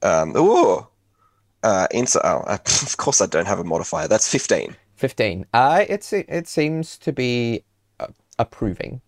Um, 0.02 0.36
ooh. 0.36 0.86
Uh, 1.62 1.86
insight. 1.92 2.22
Oh, 2.24 2.42
of 2.48 2.96
course 2.96 3.20
I 3.20 3.26
don't 3.26 3.46
have 3.46 3.58
a 3.58 3.64
modifier. 3.64 4.08
That's 4.08 4.30
15. 4.30 4.74
15. 4.94 5.46
Uh, 5.52 5.84
it's 5.88 6.12
it 6.12 6.48
seems 6.48 6.96
to 6.98 7.12
be 7.12 7.62
uh, 8.00 8.06
approving. 8.38 9.00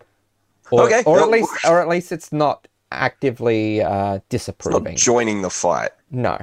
Or, 0.71 0.85
Okay, 0.85 1.03
Or 1.05 1.21
at 1.21 1.31
least, 1.31 1.51
or 1.69 1.81
at 1.81 1.89
least 1.89 2.13
it's 2.13 2.33
not 2.33 2.69
actively 2.93 3.81
uh, 3.83 4.15
It's 4.15 4.23
not 4.23 4.29
disapproving. 4.29 4.97
joining 4.97 5.43
the 5.43 5.51
fight. 5.51 5.91
no. 6.11 6.39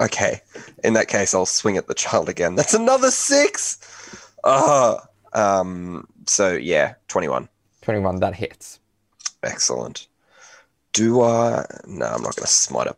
Okay. 0.00 0.40
In 0.82 0.94
that 0.94 1.06
case, 1.08 1.34
I'll 1.34 1.44
swing 1.46 1.76
at 1.76 1.86
the 1.86 1.94
child 1.94 2.28
again. 2.30 2.54
That's 2.54 2.72
another 2.74 3.10
six. 3.10 3.78
Uh, 4.42 4.96
um. 5.34 6.08
So 6.26 6.52
yeah, 6.54 6.94
twenty-one. 7.08 7.48
21. 7.82 8.16
That 8.20 8.34
hits. 8.34 8.80
Excellent. 9.42 10.06
Do 10.94 11.20
I? 11.22 11.66
No, 11.86 12.06
I'm 12.06 12.22
not 12.22 12.34
going 12.36 12.42
to 12.42 12.46
smite 12.46 12.86
a 12.86 12.96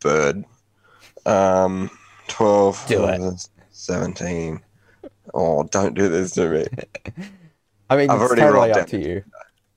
bird. 0.00 0.44
Um, 1.24 1.88
twelve. 2.26 2.84
Do 2.88 3.04
it. 3.06 3.20
uh, 3.20 3.32
Seventeen. 3.70 4.60
Oh, 5.34 5.62
don't 5.64 5.94
do 5.94 6.08
this 6.08 6.32
to 6.32 6.48
me. 6.48 6.66
I 7.90 7.96
mean, 7.96 8.10
I've 8.10 8.16
it's 8.20 8.26
already 8.26 8.40
totally 8.42 8.68
rolled 8.68 8.76
up 8.78 8.86
to 8.88 8.98
you. 8.98 9.24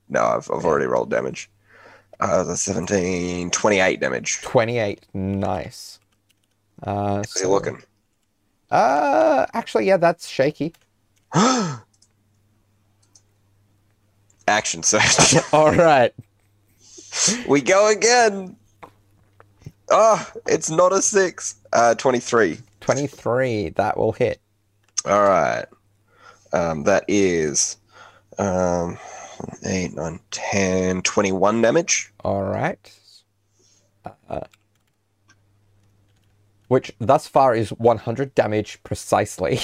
No, 0.08 0.22
I've, 0.22 0.50
I've 0.50 0.64
already 0.64 0.86
rolled 0.86 1.10
damage. 1.10 1.48
Uh, 2.24 2.42
the 2.42 2.56
17, 2.56 3.50
28 3.50 4.00
damage. 4.00 4.40
28. 4.40 5.04
Nice. 5.12 5.98
Uh, 6.82 7.16
How's 7.16 7.32
he 7.34 7.40
so- 7.40 7.50
looking? 7.50 7.82
Uh, 8.70 9.44
actually, 9.52 9.86
yeah, 9.86 9.98
that's 9.98 10.26
shaky. 10.26 10.74
Action 14.48 14.82
Surge. 14.82 15.36
All 15.52 15.70
right. 15.72 16.14
we 17.46 17.60
go 17.60 17.88
again. 17.90 18.56
Oh, 19.90 20.26
it's 20.46 20.70
not 20.70 20.94
a 20.94 21.02
six. 21.02 21.56
Uh, 21.74 21.94
23. 21.94 22.58
23. 22.80 23.68
That 23.70 23.98
will 23.98 24.12
hit. 24.12 24.40
All 25.04 25.22
right. 25.22 25.66
Um, 26.54 26.84
that 26.84 27.04
is 27.06 27.76
um, 28.38 28.96
8, 29.64 29.94
9, 29.94 30.20
10, 30.30 31.02
21 31.02 31.62
damage. 31.62 32.12
All 32.24 32.42
right. 32.42 32.78
Uh, 34.28 34.40
which 36.68 36.92
thus 36.98 37.26
far 37.26 37.54
is 37.54 37.70
100 37.70 38.34
damage 38.34 38.82
precisely. 38.82 39.60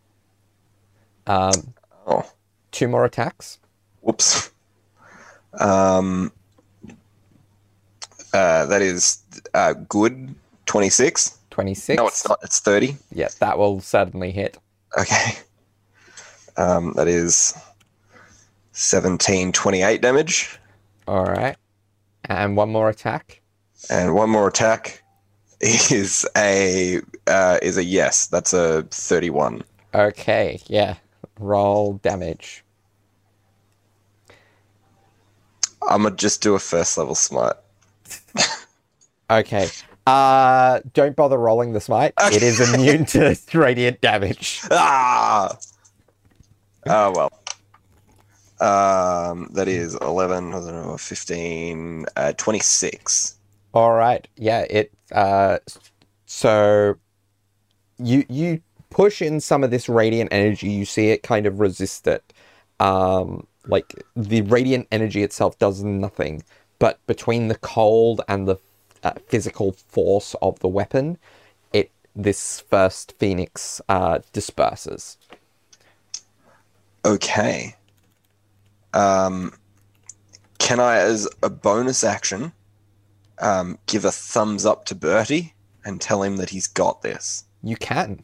um, 1.26 1.74
Oh, 2.06 2.28
two 2.72 2.88
more 2.88 3.04
attacks. 3.04 3.58
whoops. 4.00 4.50
Um, 5.52 6.32
uh, 8.32 8.66
that 8.66 8.82
is 8.82 9.18
uh, 9.54 9.74
good. 9.74 10.34
26. 10.66 11.38
26. 11.50 11.96
No, 11.98 12.06
it's 12.06 12.28
not. 12.28 12.38
It's 12.42 12.60
30. 12.60 12.96
Yeah, 13.12 13.28
that 13.40 13.58
will 13.58 13.80
certainly 13.80 14.30
hit. 14.30 14.56
Okay. 14.98 15.38
Um, 16.56 16.92
that 16.96 17.06
is 17.08 17.54
17, 18.80 19.52
28 19.52 20.00
damage. 20.00 20.58
All 21.06 21.24
right. 21.24 21.56
And 22.24 22.56
one 22.56 22.70
more 22.70 22.88
attack. 22.88 23.40
And 23.90 24.14
one 24.14 24.30
more 24.30 24.48
attack 24.48 25.02
is 25.60 26.26
a 26.36 27.00
uh, 27.26 27.58
is 27.62 27.76
a 27.76 27.84
yes. 27.84 28.26
That's 28.26 28.52
a 28.52 28.82
31. 28.90 29.62
Okay, 29.94 30.60
yeah. 30.66 30.96
Roll 31.38 31.94
damage. 31.94 32.64
I'm 35.88 36.02
gonna 36.02 36.14
just 36.14 36.42
do 36.42 36.54
a 36.54 36.58
first 36.58 36.96
level 36.98 37.14
smite. 37.14 37.54
Okay. 39.30 39.68
Uh, 40.08 40.80
don't 40.92 41.14
bother 41.14 41.38
rolling 41.38 41.72
the 41.72 41.80
smite. 41.80 42.12
It 42.18 42.42
is 42.42 42.60
immune 42.74 43.04
to 43.06 43.36
radiant 43.54 44.00
damage. 44.00 44.60
Ah. 44.72 45.56
Oh 46.86 47.12
well. 47.14 47.39
Um, 48.60 49.48
that 49.52 49.68
is 49.68 49.94
11, 49.96 50.48
I 50.48 50.52
don't 50.52 50.66
know, 50.66 50.96
15, 50.96 52.06
uh, 52.16 52.32
26. 52.34 53.36
All 53.72 53.92
right. 53.92 54.26
Yeah. 54.36 54.66
It. 54.68 54.92
Uh. 55.12 55.58
So. 56.26 56.96
You 58.02 58.24
you 58.28 58.62
push 58.88 59.20
in 59.22 59.40
some 59.40 59.62
of 59.62 59.70
this 59.70 59.88
radiant 59.88 60.32
energy. 60.32 60.70
You 60.70 60.84
see 60.84 61.10
it 61.10 61.22
kind 61.22 61.46
of 61.46 61.60
resist 61.60 62.06
it. 62.06 62.32
Um. 62.80 63.46
Like 63.66 64.02
the 64.16 64.42
radiant 64.42 64.88
energy 64.90 65.22
itself 65.22 65.58
does 65.58 65.84
nothing, 65.84 66.42
but 66.78 66.98
between 67.06 67.48
the 67.48 67.56
cold 67.56 68.22
and 68.26 68.48
the 68.48 68.56
uh, 69.02 69.12
physical 69.28 69.72
force 69.72 70.34
of 70.40 70.58
the 70.60 70.68
weapon, 70.68 71.18
it 71.72 71.90
this 72.16 72.60
first 72.60 73.14
phoenix 73.18 73.80
uh, 73.88 74.20
disperses. 74.32 75.18
Okay. 77.04 77.76
Um, 78.92 79.52
can 80.58 80.80
I, 80.80 80.96
as 80.98 81.28
a 81.42 81.50
bonus 81.50 82.04
action, 82.04 82.52
um, 83.38 83.78
give 83.86 84.04
a 84.04 84.10
thumbs 84.12 84.66
up 84.66 84.84
to 84.86 84.94
Bertie 84.94 85.54
and 85.84 86.00
tell 86.00 86.22
him 86.22 86.36
that 86.36 86.50
he's 86.50 86.66
got 86.66 87.02
this? 87.02 87.44
You 87.62 87.76
can. 87.76 88.22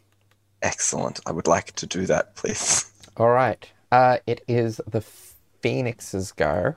Excellent. 0.63 1.21
I 1.27 1.33
would 1.33 1.47
like 1.47 1.73
to 1.77 1.87
do 1.87 2.07
that, 2.07 2.35
please. 2.37 2.91
All 3.17 3.31
right. 3.31 3.71
Uh, 3.93 4.19
it 4.27 4.43
is 4.49 4.81
the 4.87 5.01
phoenix's 5.01 6.33
go, 6.33 6.75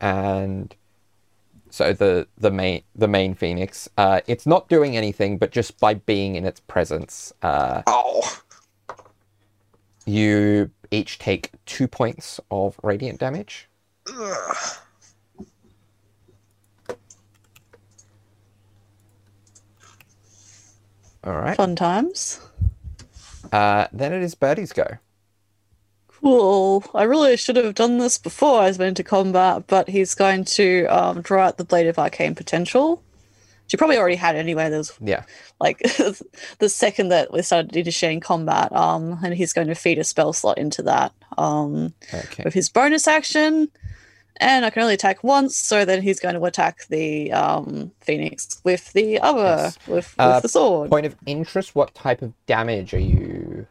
and 0.00 0.74
so 1.70 1.92
the 1.92 2.28
the 2.38 2.50
main 2.50 2.82
the 2.94 3.08
main 3.08 3.34
phoenix. 3.34 3.88
Uh, 3.98 4.20
it's 4.26 4.46
not 4.46 4.68
doing 4.68 4.96
anything, 4.96 5.36
but 5.36 5.50
just 5.50 5.78
by 5.80 5.94
being 5.94 6.36
in 6.36 6.44
its 6.46 6.60
presence, 6.60 7.32
uh, 7.42 7.82
Oh. 7.86 8.22
you 10.06 10.70
each 10.90 11.18
take 11.18 11.50
two 11.66 11.88
points 11.88 12.40
of 12.50 12.78
radiant 12.82 13.20
damage. 13.20 13.68
Ugh. 14.12 14.56
All 21.24 21.32
right. 21.32 21.56
Fun 21.56 21.74
times. 21.74 22.40
Uh, 23.50 23.86
then 23.92 24.12
it 24.12 24.22
is 24.22 24.34
Bertie's 24.34 24.72
go. 24.72 24.98
Cool. 26.08 26.84
I 26.94 27.04
really 27.04 27.36
should 27.36 27.56
have 27.56 27.74
done 27.74 27.98
this 27.98 28.18
before 28.18 28.60
I 28.60 28.66
went 28.66 28.82
into 28.82 29.02
combat, 29.04 29.66
but 29.66 29.88
he's 29.88 30.14
going 30.14 30.44
to 30.46 30.86
um, 30.86 31.22
draw 31.22 31.46
out 31.46 31.56
the 31.56 31.64
Blade 31.64 31.86
of 31.86 31.98
Arcane 31.98 32.34
Potential. 32.34 33.02
You 33.70 33.78
probably 33.78 33.96
already 33.98 34.16
had 34.16 34.36
anyway. 34.36 34.68
There's 34.70 34.92
Yeah. 35.00 35.22
like 35.58 35.78
the 36.58 36.68
second 36.68 37.08
that 37.08 37.32
we 37.32 37.42
started 37.42 37.74
initiating 37.76 38.20
combat, 38.20 38.70
um, 38.72 39.18
and 39.24 39.34
he's 39.34 39.52
going 39.52 39.66
to 39.68 39.74
feed 39.74 39.98
a 39.98 40.04
spell 40.04 40.32
slot 40.32 40.58
into 40.58 40.82
that 40.82 41.12
um, 41.38 41.92
Okay. 42.12 42.42
with 42.44 42.54
his 42.54 42.68
bonus 42.68 43.08
action. 43.08 43.68
And 44.38 44.64
I 44.64 44.70
can 44.70 44.82
only 44.82 44.94
attack 44.94 45.22
once, 45.22 45.56
so 45.56 45.84
then 45.84 46.02
he's 46.02 46.18
going 46.18 46.34
to 46.34 46.44
attack 46.44 46.86
the 46.88 47.32
um, 47.32 47.92
Phoenix 48.00 48.60
with 48.64 48.92
the 48.92 49.20
other, 49.20 49.40
Yes. 49.44 49.78
with, 49.86 49.88
with 49.88 50.14
Uh, 50.18 50.40
the 50.40 50.48
sword. 50.48 50.90
Point 50.90 51.06
of 51.06 51.14
interest: 51.24 51.74
What 51.76 51.94
type 51.94 52.20
of 52.20 52.32
damage 52.46 52.92
are 52.94 52.98
you 52.98 53.66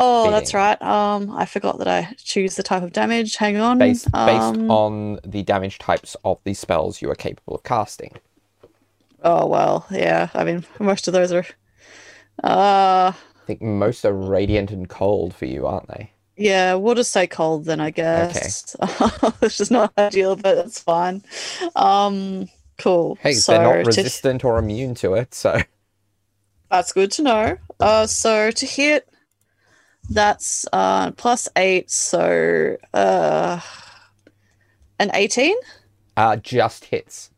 Oh, 0.00 0.30
that's 0.30 0.54
right. 0.54 0.80
Um, 0.80 1.30
I 1.36 1.44
forgot 1.44 1.78
that 1.78 1.88
I 1.88 2.14
choose 2.22 2.54
the 2.54 2.62
type 2.62 2.84
of 2.84 2.92
damage. 2.92 3.34
Hang 3.36 3.56
on. 3.56 3.78
based 3.78 4.12
based 4.12 4.14
Um, 4.54 4.70
on 4.70 5.18
the 5.26 5.42
damage 5.42 5.78
types 5.78 6.16
of 6.24 6.38
the 6.44 6.54
spells 6.54 7.02
you 7.02 7.10
are 7.10 7.16
capable 7.16 7.56
of 7.56 7.64
casting? 7.64 8.12
Oh 9.30 9.46
well, 9.46 9.86
yeah. 9.90 10.28
I 10.32 10.42
mean, 10.44 10.64
most 10.80 11.06
of 11.06 11.12
those 11.12 11.32
are. 11.32 11.44
Uh, 12.42 13.12
I 13.12 13.46
think 13.46 13.60
most 13.60 14.04
are 14.06 14.12
radiant 14.12 14.70
and 14.70 14.88
cold 14.88 15.34
for 15.34 15.44
you, 15.44 15.66
aren't 15.66 15.88
they? 15.88 16.12
yeah. 16.36 16.74
We'll 16.74 16.94
just 16.94 17.12
say 17.12 17.26
cold 17.26 17.64
then, 17.66 17.80
I 17.80 17.90
guess. 17.90 18.74
Okay. 18.82 19.32
it's 19.42 19.58
just 19.58 19.70
not 19.70 19.92
ideal, 19.98 20.36
but 20.36 20.56
it's 20.58 20.78
fine. 20.80 21.22
Um, 21.76 22.48
cool. 22.78 23.18
Hey, 23.20 23.34
so 23.34 23.52
they're 23.52 23.62
not 23.62 23.72
to- 23.72 23.84
resistant 23.84 24.44
or 24.44 24.56
immune 24.58 24.94
to 24.96 25.14
it, 25.14 25.34
so 25.34 25.60
that's 26.70 26.92
good 26.92 27.10
to 27.12 27.22
know. 27.22 27.58
Uh, 27.80 28.06
so 28.06 28.50
to 28.50 28.66
hit, 28.66 29.08
that's 30.10 30.64
uh 30.72 31.10
plus 31.12 31.48
eight, 31.56 31.90
so 31.90 32.76
uh, 32.94 33.60
an 34.98 35.10
eighteen. 35.12 35.56
uh, 36.16 36.36
just 36.36 36.84
hits. 36.86 37.30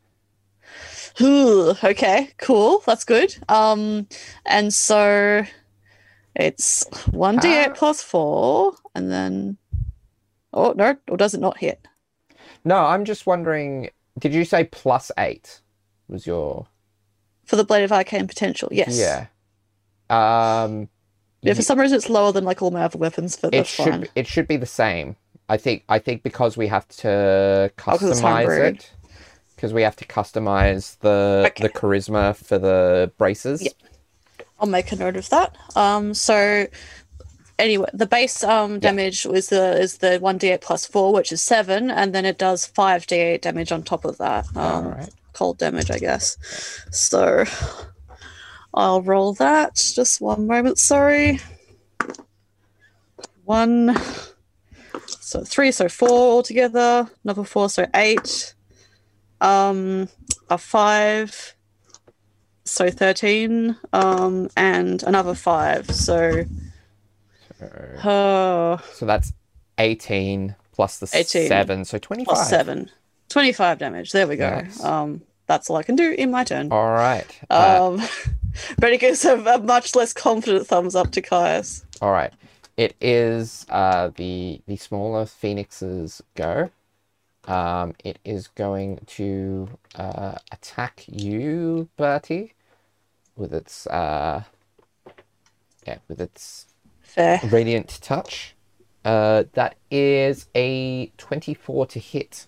Ooh, 1.20 1.74
okay, 1.84 2.30
cool. 2.38 2.82
That's 2.86 3.04
good. 3.04 3.36
Um, 3.48 4.06
and 4.46 4.72
so 4.72 5.44
it's 6.34 6.86
one 7.10 7.36
d 7.38 7.48
eight 7.48 7.70
Ah. 7.70 7.74
plus 7.74 8.02
four, 8.02 8.74
and 8.94 9.10
then 9.10 9.56
oh 10.52 10.72
no, 10.76 10.96
or 11.08 11.16
does 11.16 11.34
it 11.34 11.40
not 11.40 11.58
hit? 11.58 11.86
No, 12.64 12.76
I'm 12.76 13.04
just 13.04 13.26
wondering. 13.26 13.90
Did 14.18 14.34
you 14.34 14.44
say 14.44 14.64
plus 14.64 15.10
eight? 15.18 15.60
Was 16.08 16.26
your 16.26 16.66
For 17.44 17.56
the 17.56 17.64
blade 17.64 17.84
of 17.84 17.92
arcane 17.92 18.26
potential, 18.26 18.68
yes. 18.72 18.98
yeah? 18.98 19.26
Um, 20.10 20.88
Yeah, 21.42 21.54
for 21.54 21.62
some 21.62 21.78
reason 21.78 21.96
it's 21.96 22.10
lower 22.10 22.32
than 22.32 22.44
like 22.44 22.60
all 22.62 22.70
my 22.70 22.82
other 22.82 22.98
weapons, 22.98 23.36
but 23.40 23.54
it 23.54 23.66
should 23.66 23.84
fine. 23.86 24.08
it 24.14 24.26
should 24.26 24.48
be 24.48 24.56
the 24.56 24.66
same. 24.66 25.16
I 25.48 25.56
think 25.56 25.84
I 25.88 25.98
think 25.98 26.22
because 26.22 26.56
we 26.56 26.66
have 26.68 26.86
to 26.88 27.70
customize 27.76 28.46
homebrewed. 28.46 28.74
it. 28.76 28.92
Because 29.60 29.74
we 29.74 29.82
have 29.82 29.96
to 29.96 30.06
customize 30.06 30.98
the 31.00 31.44
Okay. 31.48 31.64
the 31.64 31.68
charisma 31.68 32.34
for 32.34 32.58
the 32.58 33.12
braces. 33.18 33.60
Yeah. 33.62 33.72
I'll 34.58 34.66
make 34.66 34.90
a 34.90 34.96
note 34.96 35.16
of 35.16 35.28
that. 35.28 35.54
Um, 35.76 36.14
so 36.14 36.66
anyway, 37.58 37.90
the 37.92 38.06
base 38.06 38.42
um 38.42 38.78
damage 38.78 39.26
is 39.26 39.50
the 39.50 39.78
is 39.78 39.98
the 39.98 40.18
one 40.18 40.38
d 40.38 40.48
eight 40.48 40.62
plus 40.62 40.86
four, 40.86 41.12
which 41.12 41.30
is 41.30 41.42
seven, 41.42 41.90
and 41.90 42.14
then 42.14 42.24
it 42.24 42.38
does 42.38 42.64
five 42.64 43.06
d 43.06 43.16
eight 43.16 43.42
damage 43.42 43.70
on 43.70 43.82
top 43.82 44.06
of 44.06 44.16
that. 44.16 44.46
Um, 44.56 44.88
right. 44.88 45.10
cold 45.34 45.58
damage, 45.58 45.90
I 45.90 45.98
guess. 45.98 46.38
So 46.90 47.44
I'll 48.72 49.02
roll 49.02 49.34
that. 49.34 49.74
Just 49.74 50.22
one 50.22 50.46
moment, 50.46 50.78
sorry. 50.78 51.38
One. 53.44 53.94
So 55.20 55.44
three, 55.44 55.70
so 55.70 55.88
four 55.88 56.08
altogether. 56.08 57.10
Another 57.24 57.44
four, 57.44 57.68
so 57.68 57.86
eight. 57.94 58.54
Um, 59.40 60.08
a 60.48 60.58
five. 60.58 61.54
So 62.64 62.90
thirteen. 62.90 63.76
Um, 63.92 64.48
and 64.56 65.02
another 65.02 65.34
five. 65.34 65.90
So 65.90 66.44
uh, 67.62 68.78
So 68.92 69.06
that's 69.06 69.32
eighteen 69.78 70.54
plus 70.72 70.98
the 70.98 71.08
18 71.12 71.48
seven, 71.48 71.84
so 71.84 71.98
twenty-five. 71.98 72.34
plus 72.34 72.48
seven. 72.48 72.90
Twenty-five 73.28 73.78
damage. 73.78 74.12
There 74.12 74.26
we 74.26 74.36
go. 74.36 74.50
Nice. 74.50 74.82
Um, 74.82 75.22
that's 75.46 75.68
all 75.68 75.76
I 75.76 75.82
can 75.82 75.96
do 75.96 76.12
in 76.12 76.30
my 76.30 76.44
turn. 76.44 76.70
All 76.72 76.90
right. 76.92 77.26
Uh, 77.50 77.90
Um, 77.98 78.08
but 78.78 78.92
it 78.92 79.00
gives 79.00 79.24
a, 79.24 79.36
a 79.38 79.58
much 79.58 79.94
less 79.94 80.12
confident 80.12 80.66
thumbs 80.66 80.94
up 80.94 81.10
to 81.12 81.22
Caius. 81.22 81.84
All 82.00 82.12
right. 82.12 82.32
It 82.76 82.94
is 83.00 83.66
uh, 83.68 84.10
the 84.16 84.60
the 84.66 84.76
smaller 84.76 85.26
phoenix's 85.26 86.22
go. 86.34 86.70
Um, 87.46 87.94
it 88.04 88.18
is 88.24 88.48
going 88.48 89.00
to 89.06 89.68
uh, 89.94 90.34
attack 90.52 91.04
you, 91.06 91.88
Bertie, 91.96 92.54
with 93.36 93.52
its 93.54 93.86
uh, 93.86 94.44
yeah, 95.86 95.98
with 96.08 96.20
its 96.20 96.66
Fair. 97.00 97.40
radiant 97.44 97.98
touch. 98.02 98.54
Uh, 99.04 99.44
that 99.54 99.76
is 99.90 100.48
a 100.54 101.06
twenty-four 101.16 101.86
to 101.86 101.98
hit. 101.98 102.46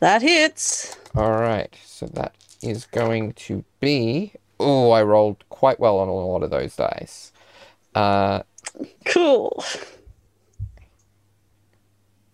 That 0.00 0.22
hits. 0.22 0.96
All 1.14 1.32
right. 1.40 1.74
So 1.84 2.06
that 2.06 2.34
is 2.62 2.84
going 2.84 3.32
to 3.32 3.64
be 3.80 4.32
Oh, 4.58 4.90
I 4.90 5.02
rolled 5.02 5.44
quite 5.48 5.78
well 5.78 5.98
on 5.98 6.08
a 6.08 6.12
lot 6.12 6.42
of 6.42 6.50
those 6.50 6.76
dice. 6.76 7.32
Uh, 7.94 8.42
Cool. 9.04 9.62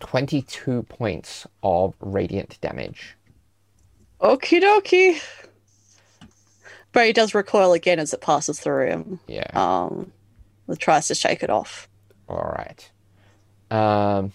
22 0.02 0.82
points 0.82 1.46
of 1.62 1.94
radiant 2.00 2.60
damage. 2.60 3.16
Okie 4.20 4.60
dokie. 4.60 5.22
But 6.90 7.06
he 7.06 7.12
does 7.12 7.34
recoil 7.34 7.72
again 7.72 8.00
as 8.00 8.12
it 8.12 8.20
passes 8.20 8.58
through 8.58 8.88
him. 8.88 9.20
Yeah. 9.28 9.46
Um, 9.54 10.12
and 10.66 10.78
tries 10.78 11.06
to 11.06 11.14
shake 11.14 11.44
it 11.44 11.50
off. 11.50 11.88
All 12.28 12.52
right. 12.58 12.90
Um, 13.70 14.32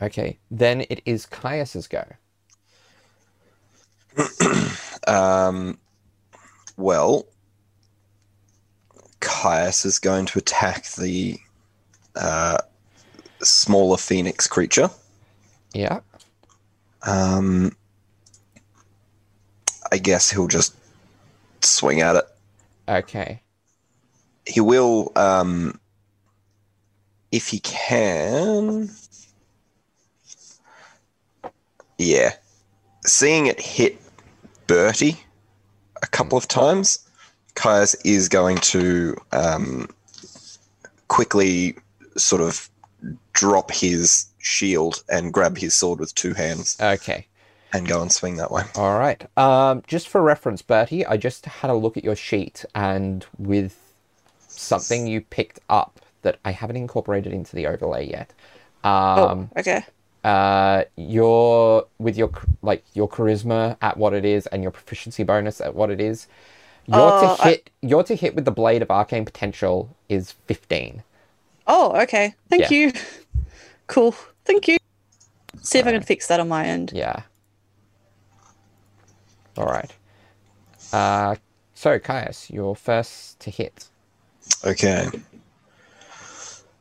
okay. 0.00 0.38
Then 0.50 0.80
it 0.88 1.02
is 1.04 1.26
Caius's 1.26 1.86
go. 1.86 2.04
Um, 5.06 5.78
well, 6.76 7.26
Caius 9.20 9.84
is 9.84 10.00
going 10.00 10.26
to 10.26 10.40
attack 10.40 10.88
the 10.94 11.38
uh, 12.16 12.58
smaller 13.42 13.96
phoenix 13.96 14.46
creature. 14.46 14.90
Yeah. 15.72 16.00
Um, 17.02 17.76
I 19.92 19.98
guess 19.98 20.30
he'll 20.30 20.48
just 20.48 20.74
swing 21.60 22.00
at 22.00 22.16
it. 22.16 22.24
Okay. 22.88 23.40
He 24.46 24.60
will, 24.60 25.12
um, 25.16 25.78
if 27.32 27.48
he 27.48 27.60
can. 27.60 28.90
Yeah. 31.98 32.34
Seeing 33.04 33.46
it 33.46 33.60
hit 33.60 33.98
Bertie 34.66 35.18
a 36.02 36.06
couple 36.06 36.36
of 36.36 36.48
times, 36.48 37.08
Caius 37.54 37.94
is 38.04 38.28
going 38.28 38.58
to 38.58 39.16
um, 39.32 39.88
quickly 41.08 41.76
sort 42.16 42.42
of 42.42 42.68
drop 43.36 43.70
his 43.70 44.26
shield 44.38 45.02
and 45.10 45.32
grab 45.32 45.58
his 45.58 45.74
sword 45.74 46.00
with 46.00 46.14
two 46.14 46.32
hands 46.34 46.76
Okay. 46.80 47.26
and 47.72 47.86
go 47.86 48.00
and 48.00 48.10
swing 48.10 48.36
that 48.36 48.50
way. 48.50 48.62
All 48.74 48.98
right. 48.98 49.24
Um, 49.38 49.82
just 49.86 50.08
for 50.08 50.22
reference, 50.22 50.62
Bertie, 50.62 51.04
I 51.04 51.16
just 51.18 51.44
had 51.44 51.70
a 51.70 51.74
look 51.74 51.96
at 51.98 52.04
your 52.04 52.16
sheet, 52.16 52.64
and 52.74 53.26
with 53.38 53.76
something 54.48 55.06
you 55.06 55.20
picked 55.20 55.60
up 55.68 56.00
that 56.22 56.38
I 56.44 56.52
haven't 56.52 56.76
incorporated 56.76 57.32
into 57.32 57.54
the 57.54 57.66
overlay 57.66 58.08
yet. 58.08 58.32
Um, 58.82 59.50
oh, 59.54 59.60
okay. 59.60 59.84
uh, 60.24 60.84
your 60.96 61.86
with 61.98 62.16
your 62.16 62.30
like 62.62 62.84
your 62.94 63.08
charisma 63.08 63.76
at 63.82 63.96
what 63.98 64.14
it 64.14 64.24
is 64.24 64.46
and 64.48 64.62
your 64.62 64.72
proficiency 64.72 65.24
bonus 65.24 65.60
at 65.60 65.74
what 65.74 65.90
it 65.90 66.00
is, 66.00 66.26
your 66.86 66.98
Oh, 67.00 67.36
to 67.36 67.42
I- 67.42 67.48
hit 67.50 67.70
your 67.82 68.02
to 68.04 68.14
hit 68.14 68.34
with 68.34 68.44
the 68.46 68.50
blade 68.50 68.80
of 68.82 68.90
arcane 68.90 69.24
potential 69.26 69.94
is 70.08 70.32
fifteen. 70.46 71.02
Oh, 71.66 72.00
okay. 72.02 72.34
Thank 72.48 72.70
Yeah. 72.70 72.76
you. 72.76 72.92
Cool. 73.88 74.16
Thank 74.44 74.66
you. 74.66 74.78
See 75.62 75.78
if 75.78 75.86
I 75.86 75.92
can 75.92 76.02
fix 76.02 76.26
that 76.26 76.40
on 76.40 76.48
my 76.48 76.66
end. 76.66 76.90
Yeah. 76.92 77.22
All 79.56 79.66
right. 79.66 79.92
Uh, 80.92 81.36
so 81.74 81.96
Caius, 82.00 82.50
you're 82.50 82.74
first 82.74 83.38
to 83.38 83.50
hit. 83.50 83.86
Okay. 84.64 85.06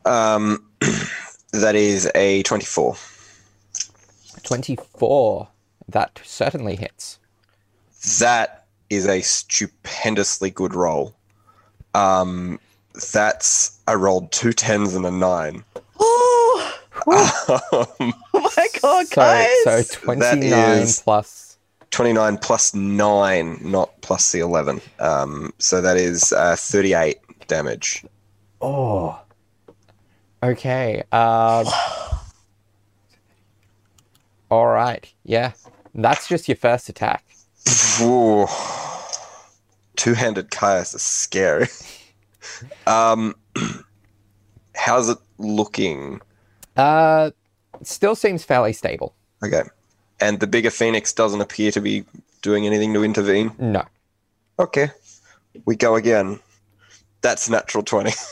Um, 0.03 0.65
that 1.51 1.75
is 1.75 2.09
a 2.15 2.41
24. 2.41 2.95
24. 4.41 5.47
That 5.89 6.19
certainly 6.23 6.75
hits. 6.75 7.19
That 8.19 8.65
is 8.89 9.05
a 9.05 9.21
stupendously 9.21 10.49
good 10.49 10.73
roll. 10.73 11.15
Um, 11.93 12.59
that's 13.11 13.79
I 13.87 13.95
rolled 13.95 14.31
two 14.31 14.53
tens 14.53 14.95
and 14.95 15.05
a 15.05 15.11
nine. 15.11 15.63
Oh, 15.99 16.73
Um, 17.07 18.13
oh 18.33 18.39
my 18.57 18.67
god, 18.81 19.07
So, 19.07 19.15
guys! 19.15 19.49
so 19.63 19.83
twenty 20.01 20.49
nine 20.49 20.87
plus 21.03 21.45
twenty 21.95 22.37
plus 22.41 22.75
9, 22.75 23.59
not 23.61 24.01
plus 24.01 24.33
the 24.33 24.39
11. 24.39 24.81
Um, 24.99 25.53
so 25.59 25.79
that 25.79 25.95
is 25.95 26.33
uh, 26.33 26.57
38 26.57 27.17
damage. 27.47 28.03
Oh. 28.59 29.17
Okay. 30.43 31.03
Um. 31.13 31.65
all 34.51 34.67
right. 34.67 35.11
Yeah. 35.23 35.53
That's 35.93 36.27
just 36.27 36.49
your 36.49 36.57
first 36.57 36.89
attack. 36.89 37.23
Two-handed 39.95 40.51
Caius 40.51 40.93
is 40.93 41.01
scary. 41.01 41.67
um, 42.87 43.35
how's 44.75 45.09
it 45.09 45.17
looking? 45.37 46.21
Uh, 46.75 47.31
still 47.83 48.15
seems 48.15 48.43
fairly 48.43 48.73
stable. 48.73 49.15
Okay. 49.43 49.63
And 50.19 50.39
the 50.39 50.47
bigger 50.47 50.69
phoenix 50.69 51.13
doesn't 51.13 51.41
appear 51.41 51.71
to 51.71 51.81
be 51.81 52.05
doing 52.41 52.65
anything 52.65 52.93
to 52.93 53.03
intervene. 53.03 53.51
No. 53.59 53.83
Okay. 54.59 54.89
We 55.65 55.75
go 55.75 55.95
again. 55.95 56.39
That's 57.21 57.49
natural 57.49 57.83
20. 57.83 58.11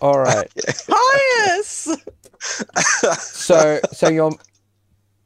All 0.00 0.18
right. 0.18 0.50
Pious! 0.88 1.88
So, 3.18 3.80
so 3.92 4.08
your 4.08 4.32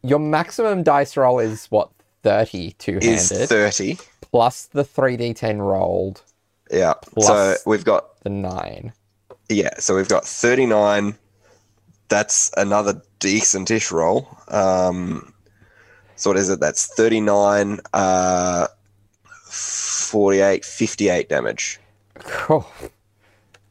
your 0.03 0.18
maximum 0.18 0.82
dice 0.82 1.16
roll 1.16 1.39
is 1.39 1.66
what 1.66 1.91
thirty 2.25 2.72
two 2.72 2.99
is 3.03 3.29
handed 3.31 3.49
30. 3.49 3.99
plus 4.22 4.64
the 4.66 4.83
three 4.83 5.16
d 5.16 5.33
ten 5.35 5.61
rolled 5.61 6.22
Yeah. 6.70 6.95
So 7.20 7.55
we've 7.66 7.85
got 7.85 8.18
the 8.22 8.31
nine. 8.31 8.93
yeah, 9.51 9.79
so 9.79 9.95
we've 9.95 10.09
got 10.09 10.25
39. 10.27 11.16
That's 12.09 12.51
another 12.57 13.03
decentish 13.20 13.93
roll. 13.93 14.27
Um 14.49 15.33
so 16.16 16.31
what 16.31 16.39
is 16.39 16.49
it? 16.49 16.61
That's 16.61 16.87
39 16.95 17.81
uh 17.93 18.68
48 19.47 20.64
58 20.64 21.29
damage. 21.29 21.79
Cool. 22.20 22.66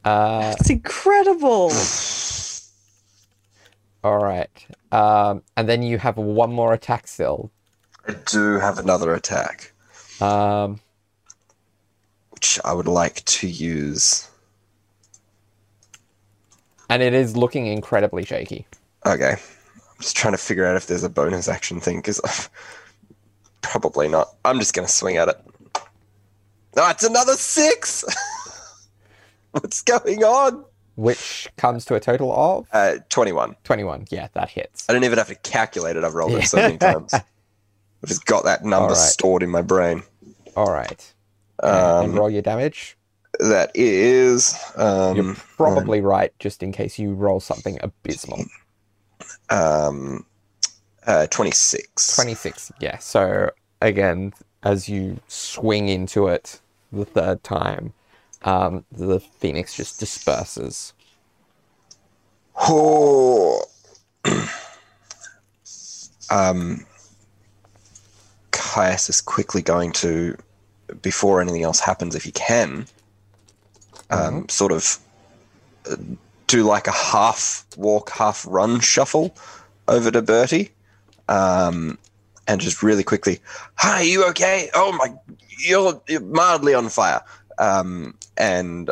Uh, 0.06 0.54
It's 0.60 0.70
incredible. 0.70 1.72
all 4.04 4.18
right. 4.20 4.49
Um, 4.91 5.41
and 5.58 5.68
then 5.68 5.82
you 5.82 5.97
have 5.97 6.18
one 6.18 6.51
more 6.54 6.74
attack 6.74 7.08
still. 7.08 7.51
I 8.08 8.14
do 8.26 8.60
have 8.60 8.80
another 8.80 9.14
attack 9.14 9.72
Um, 10.22 10.80
which 12.32 12.60
I 12.66 12.74
would 12.74 12.88
like 12.88 13.24
to 13.26 13.47
use. 13.47 14.30
and 16.89 17.01
it 17.01 17.14
is 17.14 17.36
looking 17.38 17.66
incredibly 17.68 18.26
shaky. 18.26 18.68
Okay. 19.06 19.32
I'm 19.34 19.99
just 20.01 20.16
trying 20.16 20.34
to 20.34 20.38
figure 20.38 20.66
out 20.66 20.76
if 20.76 20.88
there's 20.88 21.04
a 21.04 21.10
bonus 21.10 21.47
action 21.47 21.80
thing 21.80 21.97
because 21.97 22.20
probably 23.62 24.08
not. 24.08 24.30
I'm 24.45 24.60
just 24.60 24.74
going 24.74 24.86
to 24.88 24.93
swing 24.93 25.18
at 25.18 25.30
it. 25.30 25.38
Oh, 26.76 26.89
it's 26.89 27.04
another 27.04 27.34
six. 27.34 28.04
What's 29.51 29.82
going 29.82 30.24
on? 30.24 30.66
which 30.95 31.49
comes 31.58 31.86
to 31.86 31.95
a 31.95 31.99
total 31.99 32.32
of 32.32 32.68
Uh, 32.72 32.97
21. 33.10 33.56
21. 33.64 34.06
Yeah, 34.12 34.28
that 34.34 34.49
hits. 34.51 34.86
I 34.88 34.93
don't 34.93 35.04
even 35.04 35.18
have 35.18 35.28
to 35.30 35.36
calculate 35.36 35.95
it. 35.95 36.04
I've 36.04 36.14
rolled 36.14 36.34
it 36.34 36.45
so 36.45 36.58
many 36.58 36.78
times. 36.89 37.14
I've 38.04 38.10
just 38.10 38.26
got 38.26 38.43
that 38.43 38.64
number 38.66 38.93
Alright. 38.93 38.97
stored 38.97 39.43
in 39.43 39.49
my 39.49 39.62
brain. 39.62 40.04
All 40.58 40.72
right. 40.72 41.14
and 41.62 42.12
Um, 42.12 42.20
roll 42.20 42.30
your 42.30 42.41
damage. 42.41 42.97
that 43.39 43.72
is 43.74 44.56
You're 44.78 45.22
um, 45.22 45.36
probably 45.58 46.01
right, 46.01 46.34
just 46.39 46.62
in 46.62 46.72
case 46.74 46.99
you 46.99 47.14
roll 47.14 47.39
something 47.39 47.80
abysmal. 47.82 48.43
um, 49.49 50.26
uh, 51.08 51.28
26. 51.28 52.16
26. 52.16 52.72
Yeah. 52.80 52.97
So, 52.97 53.49
again, 53.82 54.34
as 54.64 54.88
you 54.89 55.20
swing 55.28 55.88
into 55.89 56.28
it 56.28 56.60
the 56.91 57.06
third 57.06 57.43
time, 57.43 57.93
um, 58.43 58.84
the 58.91 59.20
phoenix 59.22 59.76
just 59.76 59.99
disperses. 59.99 60.93
Oh. 62.58 63.64
um, 66.30 66.86
Caius 68.54 69.10
is 69.10 69.20
quickly 69.22 69.62
going 69.62 69.91
to, 69.93 70.38
before 71.01 71.41
anything 71.41 71.64
else 71.64 71.80
happens, 71.80 72.16
if 72.16 72.24
he 72.24 72.32
can, 72.32 72.86
um, 74.10 74.47
sort 74.47 74.72
of 74.72 74.97
uh, 75.89 75.95
do 76.47 76.64
like 76.64 76.88
a 76.88 76.91
half 76.91 77.66
walk, 77.76 78.12
half 78.12 78.45
run 78.47 78.80
shuffle 78.80 79.36
over 79.88 80.12
to 80.12 80.22
Bertie, 80.22 80.70
um, 81.28 81.97
and 82.47 82.62
just 82.62 82.84
really 82.84 83.04
quickly, 83.04 83.39
"Hi, 83.76 84.01
you 84.01 84.24
okay? 84.30 84.70
Oh 84.74 84.91
my, 84.93 85.14
you're, 85.60 86.01
you're 86.08 86.22
mildly 86.22 86.74
on 86.74 86.89
fire." 86.89 87.22
Um, 87.58 88.16
and 88.38 88.89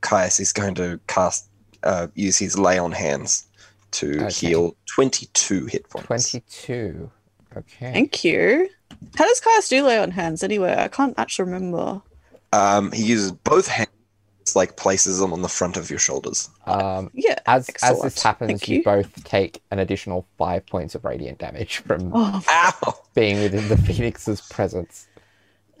Caius 0.00 0.40
is 0.40 0.52
going 0.52 0.74
to 0.76 0.98
cast, 1.06 1.46
uh, 1.82 2.08
use 2.14 2.38
his 2.38 2.58
lay 2.58 2.78
on 2.78 2.92
hands 2.92 3.44
to 3.92 4.24
Okay. 4.24 4.30
heal 4.48 4.76
twenty-two 4.86 5.66
hit 5.66 5.88
points. 5.90 6.06
22. 6.06 7.10
Okay. 7.56 7.92
Thank 7.92 8.24
you. 8.24 8.68
How 9.16 9.26
does 9.26 9.40
Caius 9.40 9.68
do 9.68 9.84
lay 9.84 9.98
on 9.98 10.10
hands 10.10 10.42
anyway? 10.42 10.74
I 10.76 10.88
can't 10.88 11.14
actually 11.18 11.46
remember. 11.50 12.00
Um, 12.52 12.92
he 12.92 13.04
uses 13.04 13.32
both 13.32 13.66
hands, 13.66 13.88
like 14.54 14.76
places 14.76 15.18
them 15.18 15.32
on 15.32 15.42
the 15.42 15.48
front 15.48 15.76
of 15.76 15.88
your 15.90 15.98
shoulders. 15.98 16.50
Um, 16.66 17.10
Yeah. 17.14 17.38
as 17.46 17.70
as 17.82 18.00
this 18.02 18.22
happens, 18.22 18.66
you. 18.68 18.78
you. 18.78 18.82
both 18.84 19.24
take 19.24 19.62
an 19.70 19.78
additional 19.78 20.26
five 20.38 20.66
points 20.66 20.94
of 20.94 21.04
radiant 21.04 21.38
damage 21.38 21.78
from 21.78 22.10
Oh, 22.14 22.42
being 23.14 23.40
within 23.42 23.68
the 23.68 23.76
phoenix's 23.86 24.40
presence. 24.42 25.06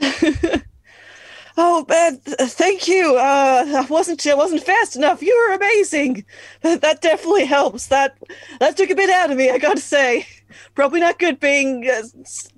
oh 1.56 1.84
man, 1.88 2.16
thank 2.24 2.88
you. 2.88 3.16
Uh, 3.16 3.64
I 3.82 3.86
wasn't 3.88 4.26
I 4.26 4.34
wasn't 4.34 4.62
fast 4.62 4.96
enough. 4.96 5.22
You 5.22 5.36
were 5.48 5.54
amazing. 5.56 6.24
That, 6.62 6.80
that 6.80 7.00
definitely 7.02 7.44
helps. 7.44 7.86
That 7.88 8.16
that 8.60 8.76
took 8.76 8.90
a 8.90 8.94
bit 8.94 9.10
out 9.10 9.30
of 9.30 9.36
me. 9.36 9.50
I 9.50 9.58
got 9.58 9.76
to 9.76 9.82
say, 9.82 10.26
probably 10.74 11.00
not 11.00 11.18
good 11.18 11.38
being 11.40 11.86
uh, 11.86 12.02
s- 12.20 12.48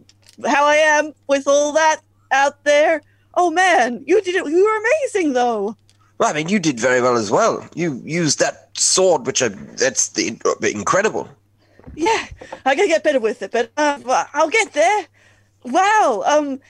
how 0.46 0.64
I 0.64 0.76
am 0.76 1.12
with 1.26 1.46
all 1.46 1.72
that 1.72 2.00
out 2.30 2.64
there. 2.64 3.02
Oh 3.34 3.50
man, 3.50 4.04
you 4.06 4.20
did 4.22 4.34
it. 4.34 4.46
You 4.46 4.64
were 4.64 4.78
amazing 4.78 5.32
though. 5.32 5.76
Well, 6.18 6.30
I 6.30 6.32
mean, 6.32 6.48
you 6.48 6.58
did 6.58 6.78
very 6.78 7.02
well 7.02 7.16
as 7.16 7.30
well. 7.30 7.68
You 7.74 8.00
used 8.04 8.38
that 8.38 8.70
sword, 8.78 9.26
which 9.26 9.42
I, 9.42 9.48
that's 9.48 10.10
the, 10.10 10.38
incredible. 10.62 11.28
Yeah, 11.96 12.26
I 12.64 12.74
gotta 12.76 12.86
get 12.88 13.02
better 13.02 13.20
with 13.20 13.42
it, 13.42 13.50
but 13.50 13.72
uh, 13.76 14.24
I'll 14.32 14.48
get 14.48 14.72
there. 14.72 15.06
Wow. 15.64 16.22
Um, 16.24 16.60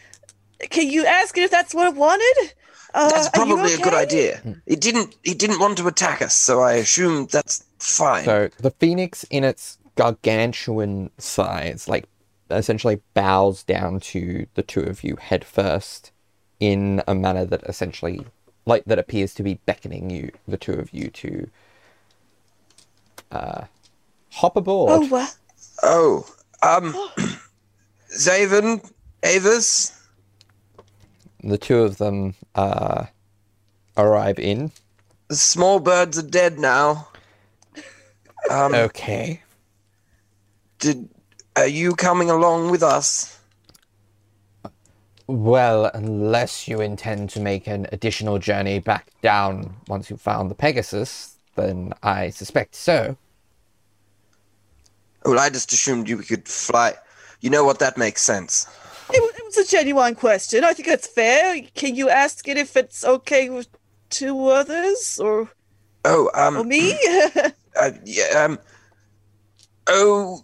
can 0.70 0.88
you 0.88 1.04
ask 1.04 1.36
it 1.36 1.42
if 1.42 1.50
that's 1.50 1.74
what 1.74 1.88
it 1.88 1.94
wanted? 1.94 2.54
Uh, 2.94 3.10
That's 3.10 3.26
are 3.36 3.44
you 3.44 3.54
probably 3.54 3.74
a 3.74 3.78
good 3.78 3.92
idea. 3.92 4.40
It 4.66 4.80
didn't. 4.80 5.16
He 5.24 5.34
didn't 5.34 5.58
want 5.58 5.78
to 5.78 5.86
attack 5.88 6.22
us, 6.22 6.32
so 6.32 6.60
I 6.60 6.74
assume 6.74 7.26
that's 7.26 7.64
fine. 7.80 8.24
So 8.24 8.48
the 8.58 8.70
phoenix, 8.70 9.24
in 9.30 9.42
its 9.42 9.78
gargantuan 9.96 11.10
size, 11.18 11.88
like 11.88 12.08
essentially 12.50 13.00
bows 13.14 13.62
down 13.62 14.00
to 14.00 14.46
the 14.54 14.62
two 14.62 14.80
of 14.80 15.02
you 15.04 15.16
head 15.16 15.44
first, 15.44 16.12
in 16.60 17.02
a 17.06 17.14
manner 17.14 17.44
that 17.44 17.62
essentially, 17.64 18.24
like 18.66 18.84
that 18.84 18.98
appears 18.98 19.34
to 19.34 19.42
be 19.42 19.54
beckoning 19.66 20.10
you, 20.10 20.30
the 20.46 20.56
two 20.56 20.72
of 20.72 20.92
you, 20.92 21.08
to 21.10 21.50
uh, 23.30 23.64
hop 24.32 24.56
aboard. 24.56 25.02
Oh 25.02 25.06
wow. 25.06 25.28
Oh, 25.82 26.26
um, 26.62 26.94
Zaven, 28.16 28.90
Avis. 29.22 30.00
The 31.42 31.58
two 31.58 31.80
of 31.80 31.98
them 31.98 32.34
uh, 32.54 33.06
arrive 33.96 34.38
in. 34.38 34.72
The 35.28 35.36
small 35.36 35.80
birds 35.80 36.18
are 36.18 36.22
dead 36.22 36.58
now. 36.58 37.08
Um, 38.50 38.74
Okay. 38.74 39.40
did 40.78 41.08
are 41.56 41.66
you 41.66 41.94
coming 41.94 42.30
along 42.30 42.70
with 42.70 42.82
us? 42.82 43.38
Well, 45.26 45.90
unless 45.94 46.68
you 46.68 46.80
intend 46.80 47.30
to 47.30 47.40
make 47.40 47.66
an 47.66 47.86
additional 47.92 48.38
journey 48.38 48.78
back 48.78 49.08
down 49.22 49.74
once 49.88 50.10
you've 50.10 50.20
found 50.20 50.50
the 50.50 50.54
Pegasus, 50.54 51.36
then 51.56 51.94
I 52.02 52.30
suspect 52.30 52.74
so. 52.74 53.16
Well, 55.24 55.38
I 55.38 55.48
just 55.48 55.72
assumed 55.72 56.08
you 56.08 56.18
could 56.18 56.46
fly. 56.46 56.94
You 57.40 57.48
know 57.48 57.64
what? 57.64 57.78
That 57.78 57.96
makes 57.96 58.20
sense. 58.20 58.66
It, 59.12 59.22
wa- 59.22 59.28
it 59.28 59.44
was 59.44 59.56
a 59.56 59.70
genuine 59.70 60.14
question. 60.14 60.64
I 60.64 60.74
think 60.74 60.88
that's 60.88 61.06
fair. 61.06 61.62
Can 61.74 61.94
you 61.94 62.10
ask 62.10 62.46
it 62.46 62.58
if 62.58 62.76
it's 62.76 63.04
okay 63.04 63.48
with 63.48 63.68
two 64.10 64.48
others 64.48 65.18
or 65.22 65.48
Oh, 66.04 66.30
um, 66.34 66.58
or 66.58 66.64
me? 66.64 66.92
uh, 67.80 67.90
yeah, 68.04 68.44
um, 68.44 68.58
oh, 69.86 70.42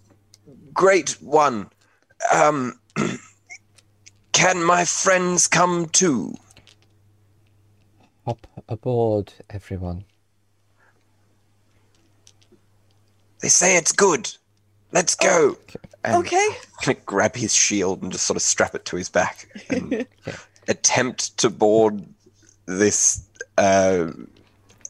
great 0.73 1.11
one. 1.21 1.69
Um, 2.33 2.79
can 4.31 4.63
my 4.63 4.85
friends 4.85 5.47
come 5.47 5.87
too? 5.89 6.35
Hop 8.25 8.45
aboard, 8.69 9.33
everyone. 9.49 10.05
They 13.41 13.49
say 13.49 13.75
it's 13.75 13.91
good. 13.91 14.29
Let's 14.91 15.15
go. 15.15 15.57
And 16.03 16.15
okay. 16.25 16.49
I'm 16.85 16.95
grab 17.05 17.35
his 17.35 17.53
shield 17.53 18.01
and 18.01 18.11
just 18.11 18.25
sort 18.25 18.37
of 18.37 18.41
strap 18.41 18.75
it 18.75 18.85
to 18.85 18.95
his 18.95 19.09
back 19.09 19.47
and 19.69 20.05
attempt 20.67 21.37
to 21.37 21.49
board 21.49 22.03
this 22.65 23.23
uh, 23.57 24.11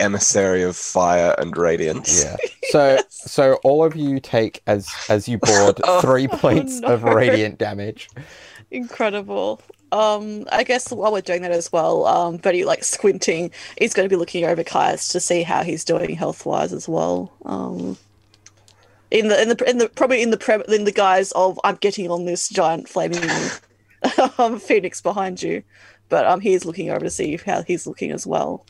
emissary 0.02 0.64
of 0.64 0.76
fire 0.76 1.36
and 1.38 1.56
radiance. 1.56 2.24
Yeah. 2.24 2.36
So 2.72 3.00
so 3.10 3.56
all 3.66 3.84
of 3.84 3.98
you 3.98 4.22
take 4.22 4.62
as 4.66 4.88
as 5.10 5.28
you 5.28 5.38
board 5.38 5.82
Oh. 5.84 6.00
three 6.00 6.30
points 6.30 6.80
of 6.84 7.04
no. 7.04 7.12
radiant 7.14 7.58
damage. 7.58 8.10
Incredible. 8.70 9.62
Um, 9.92 10.46
I 10.54 10.64
guess 10.64 10.90
while 10.90 11.12
we're 11.12 11.20
doing 11.20 11.42
that 11.42 11.52
as 11.52 11.70
well, 11.74 12.06
um, 12.06 12.38
Bertie 12.38 12.64
like 12.64 12.86
squinting 12.86 13.52
is 13.76 13.94
going 13.94 14.06
to 14.08 14.10
be 14.10 14.16
looking 14.18 14.46
over 14.46 14.64
Caius 14.64 15.10
to 15.10 15.20
see 15.20 15.44
how 15.44 15.64
he's 15.64 15.84
doing 15.84 16.16
health 16.16 16.46
wise 16.46 16.72
as 16.72 16.88
well. 16.88 17.34
Um, 17.44 17.98
in 19.10 19.28
the 19.28 19.42
in 19.42 19.50
the 19.50 19.70
in 19.70 19.78
the 19.80 19.90
probably 19.90 20.22
in 20.22 20.30
the 20.32 20.38
pre- 20.38 20.64
in 20.74 20.86
the 20.86 20.94
guise 20.94 21.34
of 21.34 21.60
I'm 21.66 21.76
getting 21.76 22.10
on 22.10 22.24
this 22.24 22.48
giant 22.48 22.88
flaming 22.88 23.30
um, 24.38 24.60
phoenix 24.60 25.02
behind 25.02 25.44
you, 25.44 25.62
but 26.08 26.26
um, 26.26 26.40
he's 26.40 26.64
looking 26.64 26.90
over 26.90 27.02
to 27.02 27.10
see 27.10 27.36
how 27.46 27.64
he's 27.64 27.86
looking 27.86 28.12
as 28.12 28.26
well. 28.26 28.66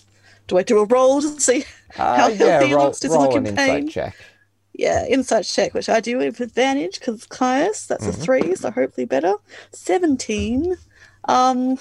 Do 0.52 0.58
I 0.58 0.64
do 0.64 0.80
a 0.80 0.86
roll 0.86 1.22
to 1.22 1.40
see? 1.40 1.64
Uh, 1.98 2.16
How 2.16 2.28
yeah, 2.30 2.36
healthy 2.46 2.68
he 2.68 2.74
roll, 2.74 2.86
looks? 2.86 3.00
Does 3.02 3.12
he 3.12 3.18
roll 3.18 3.28
look 3.28 3.36
an 3.36 3.46
in 3.46 3.48
insight 3.52 3.68
pain? 3.70 3.88
check. 3.90 4.16
Yeah, 4.74 5.06
insight 5.08 5.44
check, 5.44 5.74
which 5.74 5.90
I 5.90 6.00
do 6.00 6.18
with 6.20 6.40
advantage 6.40 7.00
because 7.00 7.26
Caius, 7.26 7.86
that's 7.86 8.08
a 8.08 8.14
three, 8.14 8.56
so 8.56 8.72
hopefully 8.72 9.04
better. 9.06 9.34
17. 9.74 10.76
Um 11.26 11.78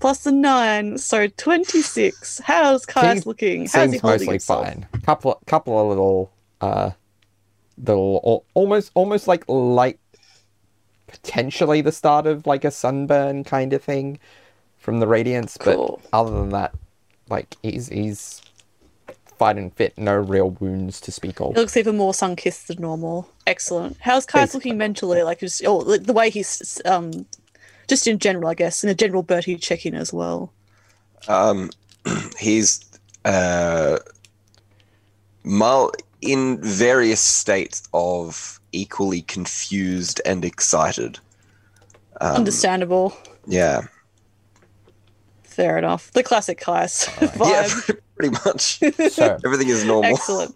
plus 0.00 0.24
a 0.24 0.32
nine, 0.32 0.96
so 0.96 1.28
26. 1.28 2.38
How's 2.44 2.86
Caius 2.86 3.12
Seems- 3.16 3.26
looking? 3.26 3.60
How's 3.66 3.72
he 3.72 3.98
Seems 3.98 4.00
holding 4.00 4.18
mostly 4.20 4.26
himself? 4.34 4.64
fine. 4.66 4.86
Couple 5.02 5.40
couple 5.46 5.78
of 5.80 5.88
little 5.88 6.30
uh 6.62 6.90
little 7.76 8.46
almost 8.54 8.90
almost 8.94 9.28
like 9.28 9.44
light 9.46 9.98
potentially 11.06 11.80
the 11.82 11.92
start 11.92 12.26
of 12.26 12.46
like 12.46 12.64
a 12.64 12.70
sunburn 12.70 13.44
kind 13.44 13.72
of 13.74 13.82
thing 13.82 14.18
from 14.78 15.00
the 15.00 15.06
radiance, 15.06 15.58
Cool. 15.60 16.00
but 16.10 16.18
other 16.18 16.30
than 16.30 16.48
that, 16.50 16.72
like 17.28 17.56
he's 17.62 17.88
he's 17.88 18.42
fighting 19.38 19.70
fit, 19.70 19.96
no 19.96 20.16
real 20.16 20.50
wounds 20.50 21.00
to 21.02 21.12
speak 21.12 21.40
of. 21.40 21.54
He 21.54 21.60
looks 21.60 21.76
even 21.76 21.96
more 21.96 22.12
sun 22.12 22.36
kissed 22.36 22.68
than 22.68 22.80
normal. 22.82 23.30
Excellent. 23.46 23.96
How's 24.00 24.26
Caius 24.26 24.52
looking 24.52 24.76
mentally? 24.76 25.22
Like, 25.22 25.40
just, 25.40 25.62
oh, 25.64 25.82
the 25.82 25.98
the 25.98 26.12
way 26.12 26.28
he's, 26.28 26.82
um, 26.84 27.26
just 27.86 28.06
in 28.06 28.18
general, 28.18 28.48
I 28.48 28.54
guess, 28.54 28.82
in 28.84 28.90
a 28.90 28.94
general 28.94 29.22
Bertie 29.22 29.56
check 29.56 29.86
in 29.86 29.94
as 29.94 30.12
well. 30.12 30.52
Um, 31.28 31.70
he's 32.38 32.84
uh, 33.24 33.98
mul- 35.44 35.92
in 36.20 36.60
various 36.60 37.20
states 37.20 37.88
of 37.94 38.60
equally 38.72 39.22
confused 39.22 40.20
and 40.26 40.44
excited. 40.44 41.18
Um, 42.20 42.36
Understandable. 42.36 43.16
Yeah. 43.46 43.82
Fair 45.58 45.76
enough. 45.76 46.12
The 46.12 46.22
classic 46.22 46.60
Caius 46.60 47.08
Yeah, 47.20 47.26
vibe. 47.30 47.98
pretty 48.16 48.32
much. 48.44 48.78
So 49.12 49.36
Everything 49.44 49.68
is 49.68 49.84
normal. 49.84 50.12
Excellent. 50.12 50.54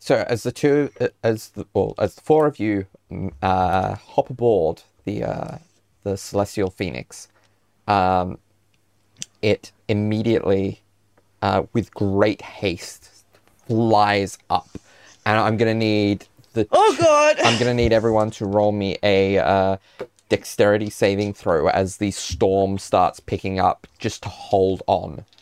So 0.00 0.16
as 0.28 0.42
the 0.42 0.52
two, 0.52 0.90
uh, 1.00 1.08
as 1.22 1.48
the 1.48 1.66
well, 1.72 1.94
as 1.98 2.14
the 2.14 2.20
four 2.20 2.46
of 2.46 2.58
you 2.58 2.84
mm, 3.10 3.32
uh, 3.40 3.94
hop 3.94 4.28
aboard 4.28 4.82
the 5.06 5.24
uh, 5.24 5.56
the 6.02 6.18
celestial 6.18 6.68
phoenix, 6.68 7.28
um, 7.88 8.36
it 9.40 9.72
immediately, 9.88 10.82
uh, 11.40 11.62
with 11.72 11.94
great 11.94 12.42
haste, 12.42 13.24
flies 13.66 14.36
up, 14.50 14.68
and 15.24 15.38
I'm 15.38 15.56
gonna 15.56 15.72
need 15.72 16.26
the. 16.52 16.68
Oh 16.70 16.96
god! 17.00 17.40
I'm 17.40 17.58
gonna 17.58 17.72
need 17.72 17.94
everyone 17.94 18.30
to 18.32 18.44
roll 18.44 18.72
me 18.72 18.98
a 19.02 19.38
uh, 19.38 19.76
dexterity 20.30 20.88
saving 20.88 21.34
throw 21.34 21.68
as 21.68 21.98
the 21.98 22.10
storm 22.12 22.78
starts 22.78 23.20
picking 23.20 23.60
up, 23.60 23.86
just 23.98 24.22
to 24.22 24.30
hold 24.30 24.82
on. 24.86 25.26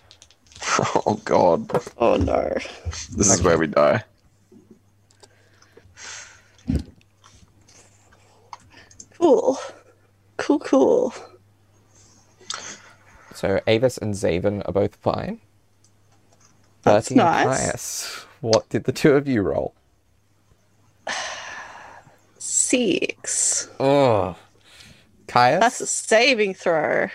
Oh 1.07 1.21
god. 1.25 1.71
Oh 1.99 2.17
no. 2.17 2.53
This 2.87 3.33
is 3.33 3.43
where 3.43 3.57
we 3.59 3.69
die. 3.69 4.05
Cool. 9.19 9.59
Cool, 10.37 10.59
cool. 10.61 11.15
So 13.35 13.61
Avis 13.67 13.99
and 13.99 14.15
Zaven 14.15 14.63
are 14.67 14.73
both 14.73 14.97
fine. 14.97 15.41
That's 16.83 17.09
Bertie 17.09 17.21
and 17.21 17.27
nice. 17.29 17.61
Caius, 17.61 18.27
what 18.41 18.69
did 18.69 18.85
the 18.85 18.93
two 18.93 19.13
of 19.13 19.27
you 19.27 19.43
roll? 19.43 19.75
Six. 22.39 23.69
Oh, 23.81 24.37
Caius. 25.29 25.61
That's 25.61 25.81
a 25.81 25.87
saving 25.87 26.55
throw. 26.55 27.09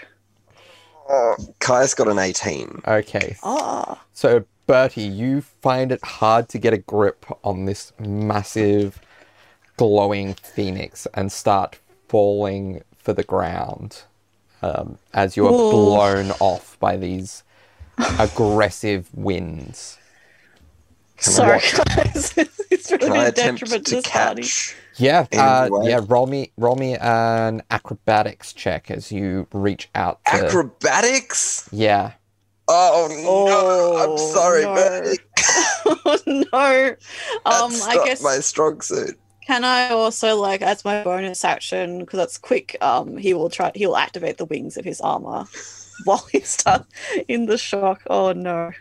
Oh, 1.09 1.35
Caius 1.59 1.93
got 1.93 2.07
an 2.07 2.17
18. 2.19 2.81
Okay, 2.87 3.35
Ah. 3.43 4.01
so 4.13 4.45
Bertie, 4.67 5.01
you 5.01 5.41
find 5.41 5.91
it 5.91 6.01
hard 6.03 6.47
to 6.49 6.57
get 6.57 6.71
a 6.73 6.77
grip 6.77 7.25
on 7.43 7.65
this 7.65 7.91
massive, 7.99 8.99
glowing 9.75 10.35
phoenix 10.35 11.05
and 11.13 11.29
start 11.31 11.79
falling 12.07 12.81
for 12.97 13.11
the 13.11 13.23
ground 13.23 14.03
um, 14.61 14.97
as 15.13 15.35
you 15.35 15.45
are 15.45 15.51
Ooh. 15.51 15.71
blown 15.71 16.31
off 16.39 16.77
by 16.79 16.95
these 16.95 17.43
aggressive 18.17 19.09
winds. 19.13 19.97
Sorry, 21.23 21.59
guys. 21.85 22.33
it's 22.71 22.91
really 22.91 23.07
Can 23.07 23.13
been 23.13 23.17
I 23.21 23.25
a 23.25 23.29
attempt 23.29 23.61
detriment 23.61 23.85
to 23.87 23.89
to 23.91 23.95
this 23.95 24.07
party. 24.07 24.43
Yeah, 24.97 25.25
uh, 25.33 25.69
yeah. 25.83 26.01
Roll 26.07 26.27
me, 26.27 26.51
roll 26.57 26.75
me 26.75 26.95
an 26.97 27.63
acrobatics 27.71 28.53
check 28.53 28.91
as 28.91 29.11
you 29.11 29.47
reach 29.53 29.89
out. 29.95 30.23
To, 30.25 30.45
Acrobatics? 30.45 31.67
yeah, 31.71 32.13
Oh 32.67 33.07
no! 33.09 33.97
I'm 33.97 34.09
Oh, 34.11 34.33
sorry, 34.33 34.63
no. 34.63 34.73
Bertie. 34.73 35.19
oh 35.85 36.17
no. 36.27 36.95
Um, 37.45 37.71
That's 37.71 37.87
I 37.87 37.95
not 37.95 38.05
guess 38.05 38.21
my 38.21 38.39
strong 38.39 38.81
suit. 38.81 39.17
can 39.45 39.63
I 39.63 39.89
also 39.89 40.35
like 40.39 40.61
as 40.61 40.85
my 40.85 41.03
bonus 41.03 41.43
action 41.43 41.99
because 41.99 42.17
that's 42.17 42.37
quick. 42.37 42.77
Um, 42.81 43.17
he 43.17 43.33
will 43.33 43.49
try. 43.49 43.71
He 43.75 43.85
will 43.87 43.97
activate 43.97 44.37
the 44.37 44.45
wings 44.45 44.77
of 44.77 44.85
his 44.85 45.01
armor 45.01 45.45
while 46.05 46.25
he's 46.31 46.49
stuck 46.49 46.87
in 47.27 47.47
the 47.47 47.57
shock. 47.57 48.01
Oh 48.09 48.31
no! 48.33 48.71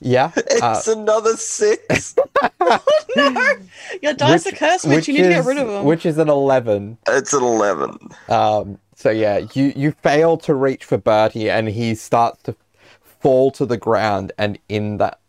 Yeah. 0.00 0.32
Uh, 0.62 0.74
It's 0.76 0.88
another 0.88 1.36
six. 1.36 2.14
oh, 2.60 2.84
No, 3.16 3.56
your 4.02 4.14
dice 4.14 4.46
are 4.46 4.52
cursed, 4.52 4.86
which, 4.86 5.08
you 5.08 5.14
need 5.14 5.22
to 5.22 5.28
get 5.30 5.44
rid 5.44 5.58
of 5.58 5.68
them. 5.68 5.84
Which 5.84 6.04
is 6.06 6.18
an 6.18 6.28
eleven. 6.28 6.98
it's 7.08 7.32
an 7.32 7.42
eleven. 7.42 7.96
Um, 8.28 8.78
so 8.94 9.10
yeah, 9.10 9.46
you 9.54 9.72
you 9.76 9.92
fail 9.92 10.36
to 10.38 10.54
reach 10.54 10.84
for 10.84 10.98
Bertie, 10.98 11.48
and 11.50 11.68
he 11.68 11.94
starts 11.94 12.42
to 12.44 12.56
fall 13.02 13.50
to 13.52 13.64
the 13.66 13.76
ground, 13.78 14.32
and 14.38 14.58
in 14.68 14.98
that, 14.98 15.20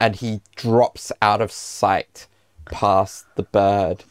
and 0.00 0.16
he 0.16 0.40
drops 0.56 1.12
out 1.22 1.40
of 1.40 1.50
sight 1.52 2.26
past 2.66 3.24
the 3.36 3.42
bird, 3.44 4.04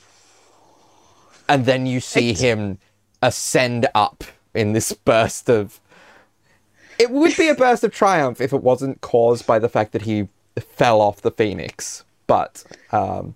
and 1.50 1.66
then 1.66 1.86
you 1.86 2.00
see 2.00 2.32
Ex- 2.32 2.40
him 2.40 2.80
ascend 3.22 3.88
up 3.94 4.24
in 4.54 4.74
this 4.74 4.92
burst 5.06 5.50
of. 5.50 5.80
It 7.02 7.12
would 7.12 7.36
be 7.38 7.48
a 7.50 7.56
burst 7.56 7.84
of 7.84 7.92
triumph 7.92 8.40
if 8.42 8.54
it 8.54 8.62
wasn't 8.64 9.02
caused 9.02 9.46
by 9.48 9.60
the 9.60 9.70
fact 9.70 9.92
that 9.94 10.04
he 10.04 10.28
fell 10.60 11.02
off 11.02 11.22
the 11.22 11.32
phoenix, 11.32 12.04
but 12.28 12.64
um, 12.92 13.36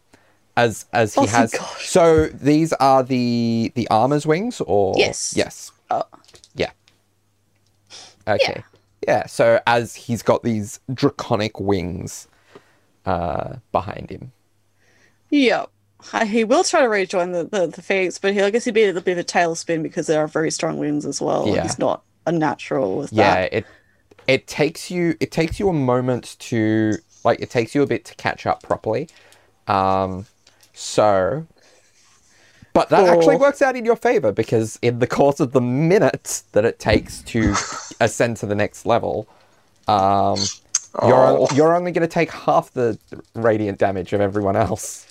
as 0.57 0.85
as 0.93 1.15
he 1.15 1.21
Oh, 1.21 1.25
has. 1.27 1.51
gosh. 1.51 1.89
So 1.89 2.27
these 2.27 2.73
are 2.73 3.03
the 3.03 3.71
the 3.75 3.87
armor's 3.89 4.25
wings, 4.25 4.61
or 4.61 4.93
Yes. 4.97 5.33
yes, 5.35 5.71
Oh. 5.89 6.03
yeah. 6.55 6.71
Okay, 8.27 8.63
yeah. 9.07 9.25
So 9.27 9.59
as 9.67 9.95
he's 9.95 10.21
got 10.23 10.43
these 10.43 10.79
draconic 10.93 11.59
wings 11.59 12.27
uh, 13.05 13.55
behind 13.71 14.09
him. 14.09 14.31
Yep. 15.29 15.69
Uh, 16.13 16.25
He 16.25 16.43
will 16.43 16.63
try 16.63 16.81
to 16.81 16.89
rejoin 16.89 17.31
the, 17.31 17.43
the, 17.45 17.67
the 17.67 17.81
Phoenix, 17.81 18.17
but 18.19 18.33
he, 18.33 18.41
I 18.41 18.49
guess 18.49 18.65
he'd 18.65 18.73
be 18.73 18.83
a 18.83 18.93
bit 18.93 19.13
of 19.13 19.17
a 19.19 19.23
tailspin 19.23 19.83
because 19.83 20.07
there 20.07 20.21
are 20.23 20.27
very 20.27 20.51
strong 20.51 20.77
winds 20.77 21.05
as 21.05 21.21
well. 21.21 21.47
Yeah. 21.47 21.63
He's 21.63 21.77
not 21.79 22.03
a 22.25 22.31
natural 22.31 23.07
Yeah, 23.11 23.35
that. 23.41 23.53
it 23.53 23.65
it 24.27 24.47
takes 24.47 24.89
you 24.89 25.15
it 25.19 25.31
takes 25.31 25.59
you 25.59 25.69
a 25.69 25.73
moment 25.73 26.35
to 26.39 26.93
like 27.23 27.39
it 27.39 27.49
takes 27.49 27.75
you 27.75 27.81
a 27.83 27.87
bit 27.87 28.05
to 28.05 28.15
catch 28.15 28.45
up 28.45 28.63
properly. 28.63 29.09
Um, 29.67 30.25
so. 30.73 31.45
But 32.73 32.89
that 32.89 33.07
actually 33.07 33.37
works 33.37 33.61
out 33.61 33.77
in 33.77 33.85
your 33.85 33.95
favor 33.95 34.33
because 34.33 34.77
in 34.81 34.99
the 34.99 35.07
course 35.07 35.39
of 35.39 35.53
the 35.53 35.61
minute 35.61 36.43
that 36.51 36.65
it 36.65 36.77
takes 36.77 37.21
to 37.23 37.53
ascend 38.01 38.35
to 38.37 38.45
the 38.45 38.55
next 38.55 38.85
level, 38.85 39.27
um, 39.87 40.37
you're 41.03 41.15
Oh. 41.27 41.47
you're 41.53 41.73
only 41.73 41.91
going 41.93 42.01
to 42.07 42.13
take 42.13 42.31
half 42.31 42.71
the 42.73 42.97
radiant 43.33 43.77
damage 43.79 44.11
of 44.11 44.19
everyone 44.19 44.55
else. 44.57 45.05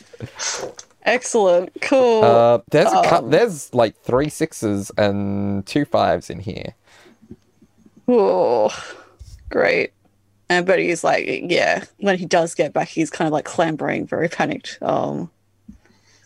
Excellent. 1.05 1.71
Cool. 1.81 2.23
Uh, 2.25 2.59
there's 2.71 2.89
Um, 2.93 3.31
there's 3.31 3.73
like 3.75 3.97
three 4.03 4.29
sixes 4.29 4.91
and 4.99 5.65
two 5.67 5.85
fives 5.85 6.29
in 6.31 6.41
here. 6.41 6.75
Oh, 8.09 8.71
great. 9.51 9.93
And 10.49 10.67
but 10.67 10.79
he's 10.79 11.03
like, 11.03 11.27
yeah, 11.27 11.85
when 11.99 12.19
he 12.19 12.27
does 12.27 12.55
get 12.55 12.73
back, 12.73 12.89
he's 12.89 13.11
kind 13.11 13.27
of 13.27 13.33
like 13.33 13.45
clambering, 13.47 14.07
very 14.07 14.29
panicked. 14.29 14.79
Um, 14.83 15.31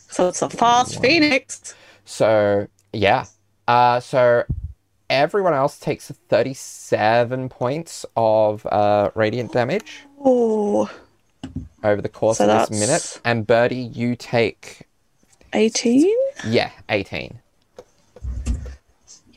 so 0.08 0.28
it's 0.28 0.42
a 0.42 0.50
fast 0.50 1.00
Phoenix. 1.00 1.74
So 2.04 2.66
yeah, 2.92 3.26
uh, 3.68 4.00
so 4.00 4.44
everyone 5.08 5.54
else 5.54 5.78
takes 5.78 6.10
37 6.10 7.48
points 7.48 8.04
of 8.16 8.66
uh, 8.66 9.10
radiant 9.14 9.52
damage 9.52 10.04
Oh, 10.20 10.90
over 11.84 12.02
the 12.02 12.08
course 12.08 12.38
So 12.38 12.44
of 12.44 12.68
this 12.68 12.70
minute, 12.70 13.20
and 13.24 13.46
Bertie, 13.46 13.76
you 13.76 14.16
take 14.16 14.82
18? 15.52 16.12
yeah 16.42 16.70
18. 16.88 17.38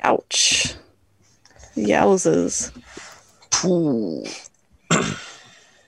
Ouch. 0.04 0.76
Yowzers. 1.76 2.72
Ooh. 3.66 4.24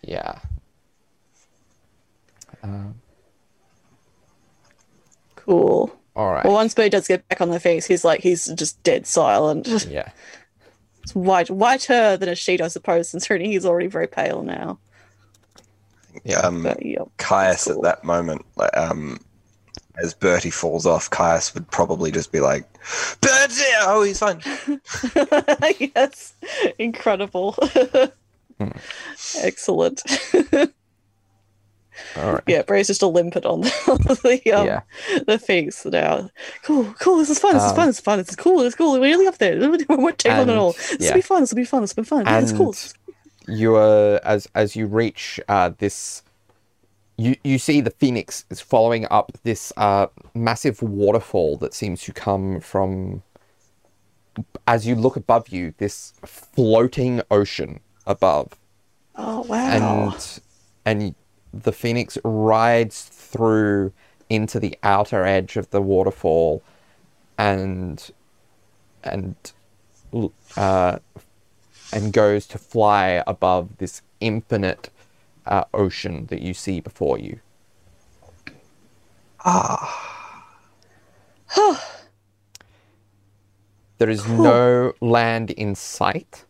Yeah. 0.05 0.39
Um, 2.61 2.95
Cool. 5.37 5.91
all 6.15 6.31
right. 6.33 6.43
Well, 6.43 6.53
once 6.53 6.73
Bird 6.73 6.91
does 6.91 7.07
get 7.07 7.27
back 7.29 7.39
on 7.41 7.49
the 7.51 7.59
face, 7.59 7.85
he's 7.85 8.03
like, 8.03 8.21
he's 8.21 8.47
just 8.47 8.81
dead 8.83 9.07
silent. 9.07 9.67
yeah. 9.89 10.09
It's 11.03 11.15
white, 11.15 11.49
whiter 11.49 12.17
than 12.17 12.29
a 12.29 12.35
sheet, 12.35 12.61
I 12.61 12.67
suppose, 12.67 13.11
considering 13.11 13.49
he's 13.49 13.65
already 13.65 13.87
very 13.87 14.07
pale 14.07 14.43
now. 14.43 14.77
Yeah. 16.25 16.39
Um, 16.39 16.63
But 16.63 16.85
yep. 16.85 17.07
Caius 17.17 17.65
Cool. 17.65 17.77
at 17.77 17.81
that 17.83 18.03
moment, 18.03 18.45
like, 18.55 18.75
um, 18.77 19.19
as 20.01 20.13
Bertie 20.13 20.49
falls 20.49 20.85
off, 20.85 21.09
Caius 21.09 21.53
would 21.53 21.69
probably 21.69 22.11
just 22.11 22.31
be 22.31 22.39
like, 22.39 22.65
Bertie! 23.21 23.61
Oh, 23.81 24.03
he's 24.03 24.19
fine. 24.19 24.41
yes, 25.95 26.33
incredible. 26.79 27.55
Excellent. 29.41 30.01
All 32.17 32.33
right. 32.33 32.43
yeah, 32.47 32.63
Bray's 32.63 32.87
just 32.87 33.01
a 33.01 33.07
limpet 33.07 33.45
on 33.45 33.61
the, 33.61 34.19
the, 34.43 34.51
um, 34.53 34.65
Yeah. 34.65 34.81
the 35.27 35.37
Phoenix 35.37 35.85
now. 35.85 36.29
Cool, 36.63 36.93
cool. 36.99 37.17
This 37.17 37.29
is 37.29 37.39
fun. 37.39 37.53
This 37.53 37.63
is 37.63 37.69
Um, 37.71 37.75
fun. 37.75 37.87
This 37.87 37.97
is 37.97 38.01
fun. 38.01 38.17
This 38.19 38.29
is 38.29 38.35
cool. 38.35 38.57
This 38.59 38.67
is 38.69 38.75
cool. 38.75 38.93
We're 38.93 39.01
nearly 39.01 39.27
up 39.27 39.37
there. 39.37 39.57
We 39.69 39.85
won't 39.87 40.17
take 40.17 40.31
long 40.31 40.41
at 40.41 40.49
and, 40.49 40.59
all. 40.59 40.73
This 40.73 40.97
yeah. 40.99 41.09
will 41.09 41.15
be 41.15 41.21
fun. 41.21 41.41
This 41.41 41.51
will 41.51 41.57
be 41.57 41.65
fun. 41.65 41.81
This 41.81 41.95
will 41.95 42.03
be 42.03 42.07
fun. 42.07 42.25
Yeah, 42.25 42.39
it's 42.39 42.51
cool. 42.51 42.75
You 43.47 43.75
are 43.75 44.19
as 44.23 44.47
as 44.55 44.75
you 44.75 44.87
reach 44.87 45.39
uh, 45.49 45.71
this 45.77 46.23
you 47.17 47.35
you 47.43 47.57
see 47.57 47.81
the 47.81 47.91
phoenix 47.91 48.45
is 48.49 48.59
following 48.61 49.05
up 49.11 49.31
this 49.43 49.71
uh, 49.77 50.07
massive 50.33 50.81
waterfall 50.81 51.57
that 51.57 51.73
seems 51.73 52.01
to 52.03 52.13
come 52.13 52.59
from 52.59 53.21
as 54.65 54.87
you 54.87 54.95
look 54.95 55.15
above 55.15 55.49
you 55.49 55.73
this 55.77 56.13
floating 56.25 57.21
ocean 57.29 57.79
above 58.07 58.53
Oh 59.15 59.41
wow. 59.41 60.13
and 60.13 60.39
and 60.85 61.15
the 61.53 61.71
phoenix 61.71 62.17
rides 62.23 63.03
through 63.03 63.93
into 64.29 64.59
the 64.59 64.77
outer 64.81 65.23
edge 65.23 65.55
of 65.55 65.69
the 65.69 65.81
waterfall 65.81 66.63
and 67.37 68.09
and 69.03 69.35
uh, 70.57 70.97
and 71.91 72.13
goes 72.13 72.47
to 72.47 72.57
fly 72.57 73.23
above 73.27 73.77
this 73.77 74.01
infinite 74.19 74.89
uh, 75.45 75.63
ocean 75.73 76.27
that 76.27 76.41
you 76.41 76.53
see 76.53 76.79
before 76.79 77.17
you. 77.17 77.39
Ah. 79.45 80.09
There 83.97 84.09
is 84.09 84.27
no 84.27 84.93
land 84.99 85.51
in 85.51 85.75
sight, 85.75 86.45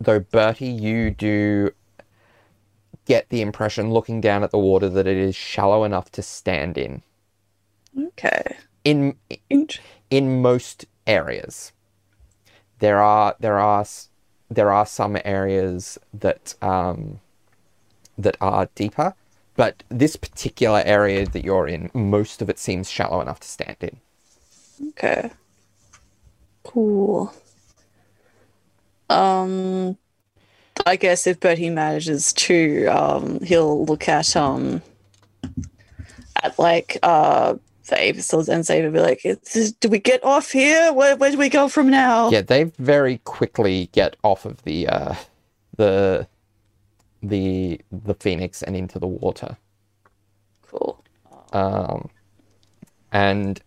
though 0.00 0.20
Bertie, 0.20 0.66
you 0.66 1.10
do 1.10 1.70
get 3.04 3.28
the 3.28 3.40
impression, 3.40 3.92
looking 3.92 4.20
down 4.20 4.42
at 4.42 4.50
the 4.50 4.58
water, 4.58 4.88
that 4.88 5.06
it 5.06 5.16
is 5.16 5.36
shallow 5.36 5.84
enough 5.84 6.10
to 6.12 6.22
stand 6.22 6.76
in. 6.76 7.02
okay. 7.98 8.56
In 8.84 9.16
Int- 9.50 9.80
in 10.10 10.40
most 10.42 10.86
areas, 11.06 11.72
there 12.78 13.00
are 13.00 13.36
there 13.38 13.58
are 13.58 13.84
there 14.50 14.70
are 14.72 14.86
some 14.86 15.18
areas 15.24 15.98
that 16.12 16.54
um, 16.62 17.20
that 18.18 18.36
are 18.40 18.68
deeper, 18.74 19.14
but 19.56 19.82
this 19.88 20.16
particular 20.16 20.82
area 20.84 21.26
that 21.26 21.44
you're 21.44 21.68
in, 21.68 21.90
most 21.94 22.42
of 22.42 22.50
it 22.50 22.58
seems 22.58 22.90
shallow 22.90 23.20
enough 23.20 23.40
to 23.40 23.48
stand 23.48 23.76
in. 23.80 23.96
Okay. 24.90 25.30
Cool. 26.64 27.32
Um, 29.08 29.96
I 30.86 30.96
guess 30.96 31.26
if 31.26 31.40
Bertie 31.40 31.70
manages 31.70 32.32
to, 32.34 32.86
um, 32.86 33.40
he'll 33.40 33.84
look 33.84 34.08
at 34.08 34.36
um, 34.36 34.82
at 36.42 36.58
like 36.58 36.98
uh 37.02 37.54
the 37.88 37.96
Avisils 37.96 38.48
and 38.48 38.64
Zaven, 38.64 38.92
be 38.92 39.00
like, 39.00 39.22
"Do 39.80 39.88
we 39.88 39.98
get 39.98 40.22
off 40.22 40.52
here? 40.52 40.92
Where 40.92 41.16
where 41.16 41.30
do 41.30 41.38
we 41.38 41.48
go 41.48 41.68
from 41.68 41.90
now?" 41.90 42.30
Yeah, 42.30 42.42
they 42.42 42.64
very 42.64 43.18
quickly 43.24 43.88
get 43.92 44.16
off 44.22 44.44
of 44.44 44.62
the 44.64 44.88
uh, 44.88 45.14
the 45.76 46.28
the 47.22 47.80
the 47.90 48.14
phoenix 48.14 48.62
and 48.62 48.76
into 48.76 48.98
the 48.98 49.06
water. 49.06 49.56
Cool. 50.70 51.02
Um, 51.52 52.10
and 53.12 53.60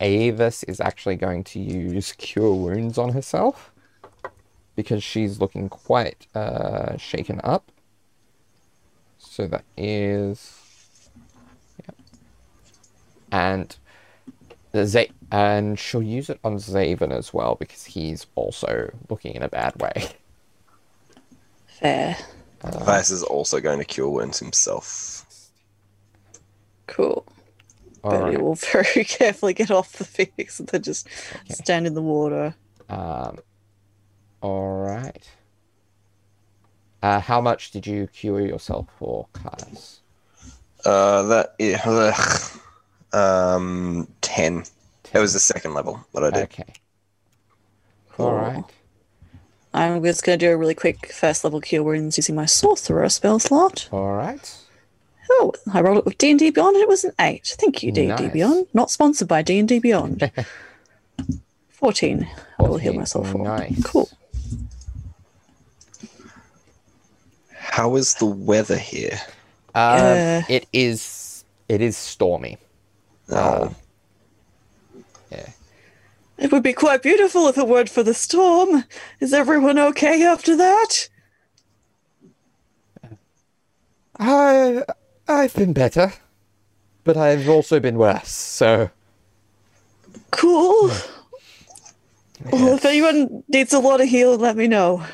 Avis 0.00 0.62
is 0.64 0.80
actually 0.80 1.16
going 1.16 1.44
to 1.44 1.60
use 1.60 2.12
Cure 2.12 2.54
Wounds 2.54 2.98
on 2.98 3.12
herself 3.12 3.72
because 4.76 5.02
she's 5.02 5.40
looking 5.40 5.68
quite 5.68 6.26
uh, 6.34 6.96
shaken 6.96 7.40
up. 7.42 7.70
So 9.18 9.46
that 9.48 9.64
is. 9.76 11.10
Yep. 11.84 11.96
And 13.32 13.76
Z- 14.76 15.10
and 15.30 15.78
she'll 15.78 16.02
use 16.02 16.30
it 16.30 16.38
on 16.44 16.56
Zaven 16.56 17.12
as 17.12 17.34
well 17.34 17.54
because 17.54 17.86
he's 17.86 18.26
also 18.34 18.92
looking 19.08 19.34
in 19.34 19.42
a 19.42 19.48
bad 19.48 19.80
way. 19.80 20.10
Fair. 21.66 22.16
Caius 22.60 23.10
is 23.10 23.22
also 23.22 23.60
going 23.60 23.78
to 23.78 23.84
cure 23.84 24.08
wounds 24.08 24.38
himself. 24.38 25.24
Cool. 26.86 27.24
All 28.02 28.10
but 28.10 28.22
right. 28.22 28.30
he 28.32 28.36
will 28.36 28.54
very 28.72 29.04
carefully 29.04 29.54
get 29.54 29.70
off 29.70 29.92
the 29.92 30.04
phoenix 30.04 30.58
and 30.58 30.68
then 30.68 30.82
just 30.82 31.08
stand 31.48 31.86
in 31.86 31.94
the 31.94 32.02
water. 32.02 32.54
Um, 32.88 33.38
all 34.40 34.78
right. 34.78 35.28
Uh, 37.02 37.20
how 37.20 37.40
much 37.40 37.70
did 37.70 37.86
you 37.86 38.08
cure 38.08 38.40
yourself 38.40 38.88
for, 38.98 39.28
Caius? 39.32 40.00
Uh, 40.84 41.22
that 41.24 41.54
yeah, 41.58 41.80
ugh. 41.84 42.60
um, 43.12 44.08
ten. 44.20 44.64
It 45.12 45.18
was 45.18 45.32
the 45.32 45.38
second 45.38 45.74
level 45.74 46.04
that 46.14 46.24
I 46.24 46.30
did. 46.30 46.42
Okay. 46.44 46.72
All 48.18 48.34
right. 48.34 48.64
Cool. 49.72 49.80
I'm 49.82 50.02
just 50.04 50.24
going 50.24 50.38
to 50.38 50.46
do 50.46 50.52
a 50.52 50.56
really 50.56 50.74
quick 50.74 51.12
first 51.12 51.44
level 51.44 51.60
cure 51.60 51.82
wounds 51.82 52.16
using 52.18 52.34
my 52.34 52.46
sorcerer 52.46 53.08
spell 53.08 53.38
slot. 53.38 53.88
All 53.92 54.12
right. 54.14 54.56
Oh, 55.30 55.52
I 55.74 55.80
rolled 55.82 55.98
it 55.98 56.04
with 56.06 56.16
D 56.18 56.30
and 56.30 56.38
D 56.38 56.50
Beyond, 56.50 56.76
and 56.76 56.82
it 56.82 56.88
was 56.88 57.04
an 57.04 57.12
eight. 57.20 57.54
Thank 57.60 57.82
you, 57.82 57.92
D 57.92 58.06
and 58.08 58.16
D 58.16 58.24
Nice. 58.24 58.32
Beyond. 58.32 58.66
Not 58.72 58.90
sponsored 58.90 59.28
by 59.28 59.42
D 59.42 59.58
and 59.58 59.68
D 59.68 59.78
Beyond. 59.78 60.30
Fourteen. 61.68 62.26
I 62.58 62.62
will 62.62 62.78
heal 62.78 62.92
14, 62.94 62.98
myself 62.98 63.30
for. 63.30 63.44
nice. 63.44 63.82
Cool. 63.84 64.08
How 67.54 67.94
is 67.96 68.14
the 68.14 68.26
weather 68.26 68.76
here? 68.78 69.20
Um, 69.74 70.00
Uh, 70.00 70.42
it 70.48 70.66
is. 70.72 71.44
It 71.68 71.80
is 71.82 71.96
stormy. 71.96 72.56
Oh, 73.30 73.64
Yeah. 73.64 73.68
It 76.38 76.52
would 76.52 76.62
be 76.62 76.72
quite 76.72 77.02
beautiful 77.02 77.48
if 77.48 77.58
it 77.58 77.66
weren't 77.66 77.90
for 77.90 78.04
the 78.04 78.14
storm. 78.14 78.84
Is 79.18 79.32
everyone 79.32 79.78
okay 79.78 80.22
after 80.24 80.56
that? 80.56 81.08
I. 84.18 84.84
I've 85.26 85.54
been 85.54 85.72
better, 85.74 86.12
but 87.04 87.16
I've 87.16 87.48
also 87.48 87.80
been 87.80 87.98
worse. 87.98 88.30
So. 88.30 88.90
Cool. 90.30 90.90
Well, 92.52 92.76
if 92.76 92.84
anyone 92.84 93.42
needs 93.48 93.72
a 93.72 93.80
lot 93.80 94.00
of 94.00 94.08
healing, 94.08 94.40
let 94.40 94.56
me 94.56 94.68
know. 94.68 95.04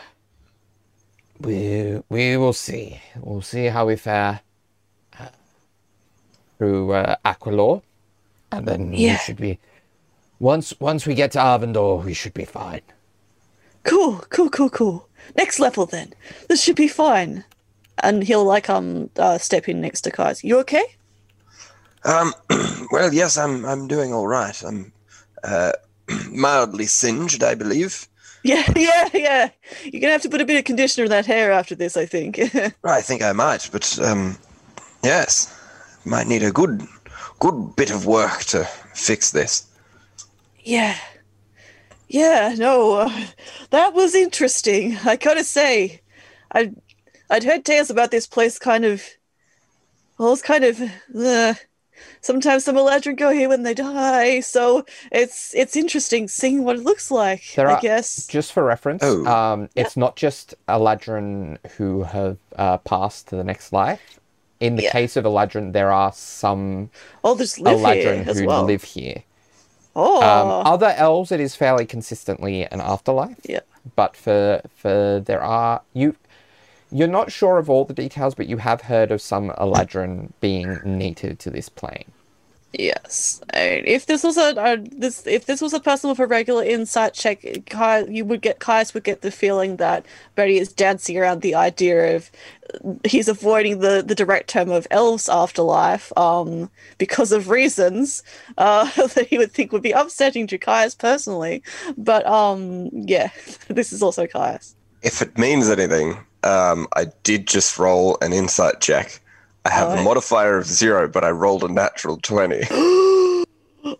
We 1.40 2.02
we 2.10 2.36
will 2.36 2.52
see. 2.52 3.00
We'll 3.16 3.42
see 3.42 3.66
how 3.66 3.86
we 3.86 3.96
fare 3.96 4.40
uh, 5.18 5.28
through 6.58 6.92
uh, 6.92 7.16
Aqualor, 7.24 7.82
and 8.52 8.68
then 8.68 8.90
we 8.90 9.16
should 9.16 9.38
be. 9.38 9.58
Once 10.39 10.74
once 10.80 11.07
we 11.07 11.14
get 11.14 11.32
to 11.32 11.39
Arvandor, 11.39 12.05
we 12.05 12.14
should 12.14 12.35
be 12.35 12.45
fine. 12.45 12.82
Cool, 13.85 14.24
cool, 14.30 14.51
cool, 14.51 14.70
cool. 14.70 15.09
Next 15.37 15.59
level 15.61 15.87
then. 15.87 16.12
This 16.49 16.62
should 16.62 16.76
be 16.76 16.89
fine. 16.89 17.45
And 18.03 18.24
he'll 18.24 18.45
like 18.45 18.68
um 18.68 19.11
uh, 19.16 19.39
step 19.39 19.68
in 19.68 19.80
next 19.80 20.03
to 20.03 20.11
Caius. 20.11 20.43
You 20.43 20.59
okay? 20.61 20.85
um, 22.05 22.35
well, 22.91 23.12
yes, 23.12 23.37
I'm 23.37 23.64
I'm 23.64 23.89
doing 23.89 24.12
all 24.12 24.26
right. 24.26 24.62
I'm 24.62 24.93
uh, 25.43 25.72
mildly 26.30 26.87
singed, 26.87 27.43
I 27.43 27.55
believe. 27.55 28.07
Yeah, 28.43 28.64
yeah, 28.76 29.09
yeah. 29.14 29.51
You're 29.85 30.01
gonna 30.01 30.12
have 30.12 30.22
to 30.22 30.28
put 30.28 30.41
a 30.41 30.47
bit 30.47 30.59
of 30.59 30.64
conditioner 30.64 31.05
in 31.05 31.11
that 31.11 31.26
hair 31.26 31.53
after 31.53 31.74
this, 31.74 31.97
I 31.97 32.07
think. 32.07 32.39
I 32.85 33.01
think 33.01 33.22
I 33.22 33.32
might, 33.32 33.68
but 33.72 33.99
um, 34.01 34.37
yes, 35.03 35.53
might 36.05 36.26
need 36.26 36.43
a 36.43 36.53
good 36.53 36.82
good 37.41 37.76
bit 37.76 37.91
of 37.91 38.07
work 38.07 38.41
to 38.45 38.64
fix 38.95 39.30
this. 39.30 39.66
Yeah. 40.64 40.96
Yeah, 42.08 42.54
no, 42.56 42.94
uh, 42.94 43.26
that 43.70 43.94
was 43.94 44.14
interesting. 44.14 44.96
I 45.04 45.16
gotta 45.16 45.42
say, 45.44 46.00
I, 46.52 46.72
I'd 47.30 47.44
heard 47.44 47.64
tales 47.64 47.90
about 47.90 48.10
this 48.10 48.26
place. 48.26 48.58
Kind 48.58 48.84
of, 48.84 49.02
well, 50.18 50.32
it's 50.32 50.42
kind 50.42 50.64
of. 50.64 50.80
Uh, 51.16 51.54
sometimes 52.20 52.64
some 52.64 52.76
Eladrin 52.76 53.16
go 53.16 53.30
here 53.30 53.48
when 53.48 53.62
they 53.62 53.72
die, 53.74 54.40
so 54.40 54.84
it's 55.10 55.54
it's 55.54 55.76
interesting 55.76 56.28
seeing 56.28 56.62
what 56.62 56.76
it 56.76 56.82
looks 56.84 57.10
like. 57.10 57.42
There 57.56 57.68
I 57.70 57.74
are- 57.74 57.80
guess. 57.80 58.26
Just 58.26 58.52
for 58.52 58.62
reference, 58.62 59.02
Oh. 59.02 59.24
um, 59.26 59.68
it's 59.74 59.96
not 59.96 60.14
just 60.14 60.54
Eladrin 60.68 61.56
who 61.78 62.02
have 62.02 62.36
uh, 62.56 62.78
passed 62.78 63.28
to 63.28 63.36
the 63.36 63.44
next 63.44 63.72
life. 63.72 64.20
In 64.60 64.76
the 64.76 64.84
Yeah. 64.84 64.92
case 64.92 65.16
of 65.16 65.24
Eladrin, 65.24 65.72
there 65.72 65.90
are 65.90 66.12
some 66.12 66.90
Oh, 67.24 67.34
there's 67.34 67.58
live 67.58 67.78
here 67.96 68.12
Eladrin 68.14 68.28
as 68.28 68.38
who 68.38 68.46
well. 68.46 68.62
live 68.64 68.84
here. 68.84 69.24
Oh, 69.97 70.22
Um, 70.22 70.66
other 70.66 70.92
elves, 70.97 71.30
it 71.30 71.40
is 71.40 71.55
fairly 71.55 71.86
consistently 71.86 72.64
an 72.64 72.80
afterlife. 72.80 73.38
yeah. 73.45 73.61
But 73.97 74.16
for 74.16 74.62
for 74.74 75.20
there 75.24 75.42
are 75.42 75.82
you, 75.92 76.16
you're 76.90 77.07
not 77.09 77.30
sure 77.30 77.59
of 77.59 77.68
all 77.68 77.84
the 77.84 77.95
details, 77.95 78.34
but 78.34 78.47
you 78.47 78.57
have 78.59 78.82
heard 78.82 79.11
of 79.12 79.20
some 79.20 79.51
Eladrin 79.51 80.32
being 80.40 80.80
native 80.84 81.38
to 81.38 81.51
this 81.51 81.68
plane. 81.68 82.11
Yes. 82.78 83.40
If 83.52 84.06
this 84.06 84.24
was 84.24 84.36
a 84.36 84.82
this 84.90 85.26
if 85.26 85.46
this 85.46 85.60
was 85.60 85.72
a 85.72 85.80
person 85.80 86.10
with 86.10 86.18
a 86.18 86.26
regular 86.26 86.64
insight 86.64 87.14
check, 87.14 87.44
Kai, 87.66 88.00
you 88.04 88.24
would 88.24 88.40
get 88.40 88.58
Caius 88.58 88.92
would 88.94 89.04
get 89.04 89.22
the 89.22 89.30
feeling 89.30 89.76
that 89.76 90.04
Bertie 90.34 90.58
is 90.58 90.72
dancing 90.72 91.16
around 91.16 91.42
the 91.42 91.54
idea 91.54 92.16
of 92.16 92.30
he's 93.04 93.28
avoiding 93.28 93.78
the 93.78 94.02
the 94.04 94.14
direct 94.14 94.48
term 94.48 94.70
of 94.70 94.88
elves 94.90 95.28
afterlife 95.28 96.16
um 96.16 96.70
because 96.98 97.30
of 97.30 97.48
reasons 97.48 98.22
uh 98.58 98.90
that 99.14 99.26
he 99.28 99.38
would 99.38 99.52
think 99.52 99.70
would 99.70 99.82
be 99.82 99.92
upsetting 99.92 100.46
to 100.48 100.58
Caius 100.58 100.94
personally. 100.96 101.62
But 101.96 102.26
um 102.26 102.88
yeah, 102.92 103.30
this 103.68 103.92
is 103.92 104.02
also 104.02 104.26
Caius. 104.26 104.74
If 105.02 105.22
it 105.22 105.38
means 105.38 105.68
anything, 105.68 106.16
um, 106.44 106.88
I 106.96 107.06
did 107.22 107.46
just 107.46 107.78
roll 107.78 108.16
an 108.20 108.32
insight 108.32 108.80
check. 108.80 109.20
I 109.64 109.70
have 109.70 109.98
a 109.98 110.02
modifier 110.02 110.58
of 110.58 110.66
zero, 110.66 111.08
but 111.08 111.24
I 111.24 111.30
rolled 111.30 111.64
a 111.64 111.68
natural 111.68 112.18
twenty. 112.18 112.62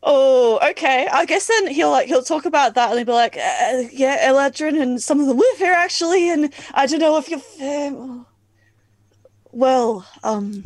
Oh, 0.03 0.59
okay. 0.71 1.07
I 1.13 1.27
guess 1.27 1.47
then 1.47 1.67
he'll 1.67 1.91
like 1.91 2.09
he'll 2.09 2.23
talk 2.23 2.47
about 2.47 2.75
that 2.75 2.89
and 2.91 2.99
he'll 2.99 3.07
be 3.07 3.13
like, 3.13 3.37
uh, 3.37 3.83
"Yeah, 3.93 4.31
Eladrin 4.31 4.81
and 4.81 5.01
some 5.01 5.21
of 5.21 5.27
them 5.27 5.37
live 5.37 5.59
here 5.59 5.75
actually, 5.75 6.31
and 6.31 6.53
I 6.73 6.87
don't 6.87 7.01
know 7.01 7.19
if 7.19 7.29
you're 7.29 8.25
well, 9.55 10.07
um, 10.25 10.63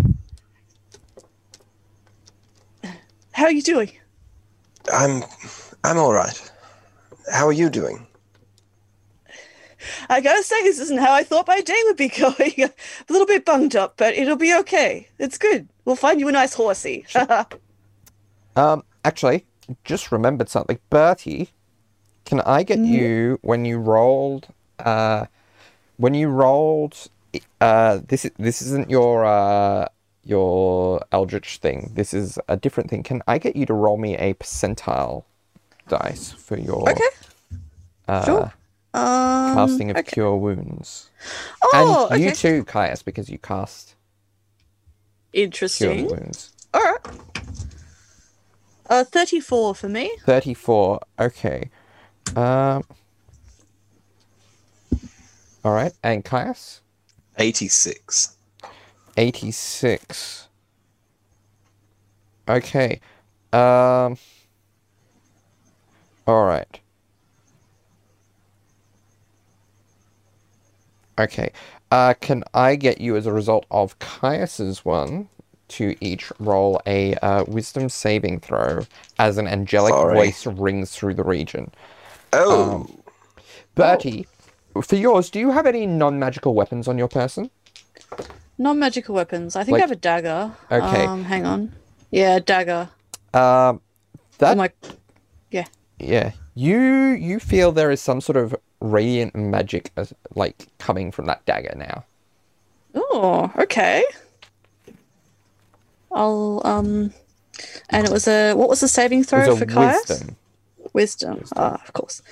how 3.32 3.44
are 3.44 3.52
you 3.52 3.62
doing? 3.62 3.92
I'm 4.92 5.22
I'm 5.84 5.98
all 5.98 6.12
right. 6.12 6.50
How 7.32 7.46
are 7.46 7.52
you 7.52 7.70
doing? 7.70 8.07
I 10.08 10.20
gotta 10.20 10.42
say, 10.42 10.62
this 10.62 10.78
isn't 10.78 10.98
how 10.98 11.12
I 11.12 11.22
thought 11.24 11.46
my 11.46 11.60
day 11.60 11.80
would 11.84 11.96
be 11.96 12.08
going. 12.20 12.52
a 12.58 12.72
little 13.08 13.26
bit 13.26 13.44
bunged 13.44 13.76
up, 13.76 13.94
but 13.96 14.14
it'll 14.14 14.36
be 14.36 14.54
okay. 14.60 15.08
It's 15.18 15.38
good. 15.38 15.68
We'll 15.84 15.96
find 15.96 16.20
you 16.20 16.28
a 16.28 16.32
nice 16.32 16.54
horsey. 16.54 17.06
Um, 18.56 18.82
actually, 19.04 19.46
just 19.84 20.10
remembered 20.10 20.48
something. 20.48 20.80
Bertie, 20.90 21.50
can 22.24 22.40
I 22.40 22.64
get 22.64 22.80
you 22.80 23.38
when 23.42 23.64
you 23.64 23.78
rolled? 23.78 24.48
Uh, 24.80 25.26
when 25.96 26.14
you 26.14 26.28
rolled, 26.28 27.08
uh, 27.60 28.00
this 28.08 28.24
is 28.24 28.32
this 28.36 28.60
isn't 28.62 28.90
your 28.90 29.24
uh 29.24 29.86
your 30.24 31.04
Eldritch 31.12 31.58
thing. 31.58 31.92
This 31.94 32.12
is 32.12 32.38
a 32.48 32.56
different 32.56 32.90
thing. 32.90 33.04
Can 33.04 33.22
I 33.28 33.38
get 33.38 33.54
you 33.54 33.64
to 33.66 33.74
roll 33.74 33.96
me 33.96 34.16
a 34.16 34.34
percentile 34.34 35.22
dice 35.88 36.32
for 36.32 36.58
your 36.58 36.90
Okay. 36.90 37.04
uh, 38.08 38.24
Sure. 38.24 38.52
Um, 38.98 39.54
casting 39.54 39.90
of 39.90 39.96
okay. 39.96 40.12
cure 40.12 40.36
wounds? 40.36 41.10
Oh, 41.62 42.08
and 42.10 42.20
you 42.22 42.28
okay. 42.28 42.36
too, 42.36 42.64
Caius, 42.64 43.02
because 43.02 43.28
you 43.28 43.38
cast 43.38 43.94
cure 45.32 45.44
Interesting. 45.44 46.06
wounds. 46.06 46.52
All 46.74 46.80
right. 46.82 47.00
Uh, 48.90 49.04
thirty-four 49.04 49.74
for 49.74 49.88
me. 49.88 50.10
34. 50.24 51.00
Okay. 51.20 51.70
Um. 52.36 52.82
All 55.64 55.72
right. 55.72 55.92
And 56.02 56.24
Caius? 56.24 56.80
Eighty-six. 57.36 58.36
86. 59.16 60.48
Okay. 62.48 63.00
Um. 63.52 64.16
All 66.26 66.44
right. 66.44 66.80
Okay. 71.18 71.50
Uh, 71.90 72.14
can 72.20 72.44
I 72.54 72.76
get 72.76 73.00
you 73.00 73.16
as 73.16 73.26
a 73.26 73.32
result 73.32 73.66
of 73.70 73.98
Caius's 73.98 74.84
one 74.84 75.28
to 75.68 75.94
each 76.00 76.32
roll 76.38 76.80
a 76.86 77.14
uh, 77.16 77.44
wisdom 77.46 77.88
saving 77.88 78.40
throw 78.40 78.86
as 79.18 79.36
an 79.38 79.46
angelic 79.46 79.92
Sorry. 79.92 80.14
voice 80.14 80.46
rings 80.46 80.92
through 80.92 81.14
the 81.14 81.24
region. 81.24 81.70
Oh, 82.32 82.72
Um, 82.72 83.02
Bertie, 83.74 84.26
for 84.82 84.96
yours, 84.96 85.30
do 85.30 85.38
you 85.38 85.50
have 85.50 85.66
any 85.66 85.86
non-magical 85.86 86.54
weapons 86.54 86.88
on 86.88 86.98
your 86.98 87.08
person? 87.08 87.50
Non-magical 88.56 89.14
weapons. 89.14 89.56
I 89.56 89.64
think 89.64 89.72
Like- 89.74 89.80
I 89.82 89.84
have 89.84 89.90
a 89.92 89.96
dagger. 89.96 90.52
Okay. 90.70 91.04
Um, 91.04 91.24
hang 91.24 91.46
on. 91.46 91.72
Yeah, 92.10 92.38
dagger. 92.38 92.88
Um, 93.34 93.80
that 94.38 94.52
oh 94.52 94.56
my. 94.56 94.70
Yeah. 95.50 95.66
yeah, 95.98 96.32
you 96.54 96.78
you 96.80 97.38
feel 97.38 97.72
there 97.72 97.90
is 97.90 98.00
some 98.00 98.20
sort 98.20 98.36
of 98.36 98.56
radiant 98.80 99.34
magic, 99.34 99.90
as, 99.96 100.12
like 100.34 100.66
coming 100.78 101.10
from 101.12 101.26
that 101.26 101.44
dagger 101.46 101.74
now. 101.76 102.04
Oh, 102.94 103.52
okay. 103.58 104.04
I'll 106.10 106.62
um, 106.64 107.12
and 107.90 108.06
it 108.06 108.12
was 108.12 108.26
a 108.26 108.54
what 108.54 108.68
was 108.68 108.80
the 108.80 108.88
saving 108.88 109.20
It 109.20 109.26
throw 109.28 109.48
was 109.48 109.58
for 109.58 109.64
a 109.64 109.66
Caius? 109.66 110.08
wisdom. 110.08 110.36
Wisdom. 110.94 111.44
Ah, 111.56 111.80
of 111.86 111.92
course. 111.92 112.22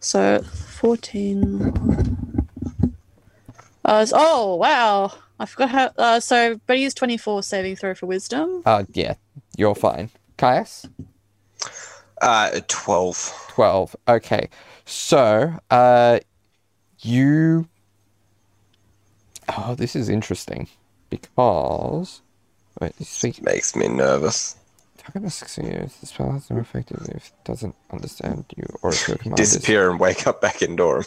So 0.00 0.40
fourteen. 0.42 1.72
Uh, 3.84 3.98
s- 3.98 4.12
oh 4.14 4.54
wow! 4.54 5.12
I 5.38 5.46
forgot 5.46 5.70
how. 5.70 5.90
Uh, 5.98 6.20
so 6.20 6.56
Bertie 6.66 6.82
used 6.82 6.96
twenty-four 6.96 7.42
saving 7.42 7.76
throw 7.76 7.94
for 7.94 8.06
wisdom. 8.06 8.62
Uh, 8.64 8.84
yeah, 8.92 9.14
you're 9.56 9.74
fine. 9.74 10.10
Caius, 10.36 10.86
uh, 12.22 12.60
12. 12.68 13.46
twelve. 13.50 13.96
Okay, 14.08 14.48
so 14.84 15.58
uh, 15.70 16.20
you. 17.00 17.68
Oh, 19.56 19.74
this 19.74 19.94
is 19.94 20.08
interesting 20.08 20.68
because 21.10 22.22
wait, 22.80 22.96
this 22.96 23.08
speak. 23.08 23.42
Makes 23.42 23.76
me 23.76 23.88
nervous. 23.88 24.56
Target 24.98 25.22
must 25.22 25.38
succeed. 25.38 25.90
The 26.00 26.06
spell 26.06 26.32
has 26.32 26.50
no 26.50 26.58
effect 26.58 26.90
if 26.90 27.02
it 27.08 27.32
doesn't 27.44 27.74
understand 27.90 28.46
you 28.56 28.64
or 28.80 28.90
if 28.90 29.06
your 29.06 29.18
command 29.18 29.38
is- 29.40 29.52
Disappear 29.52 29.90
and 29.90 30.00
wake 30.00 30.26
up 30.26 30.40
back 30.40 30.62
in 30.62 30.76
Durham. 30.76 31.04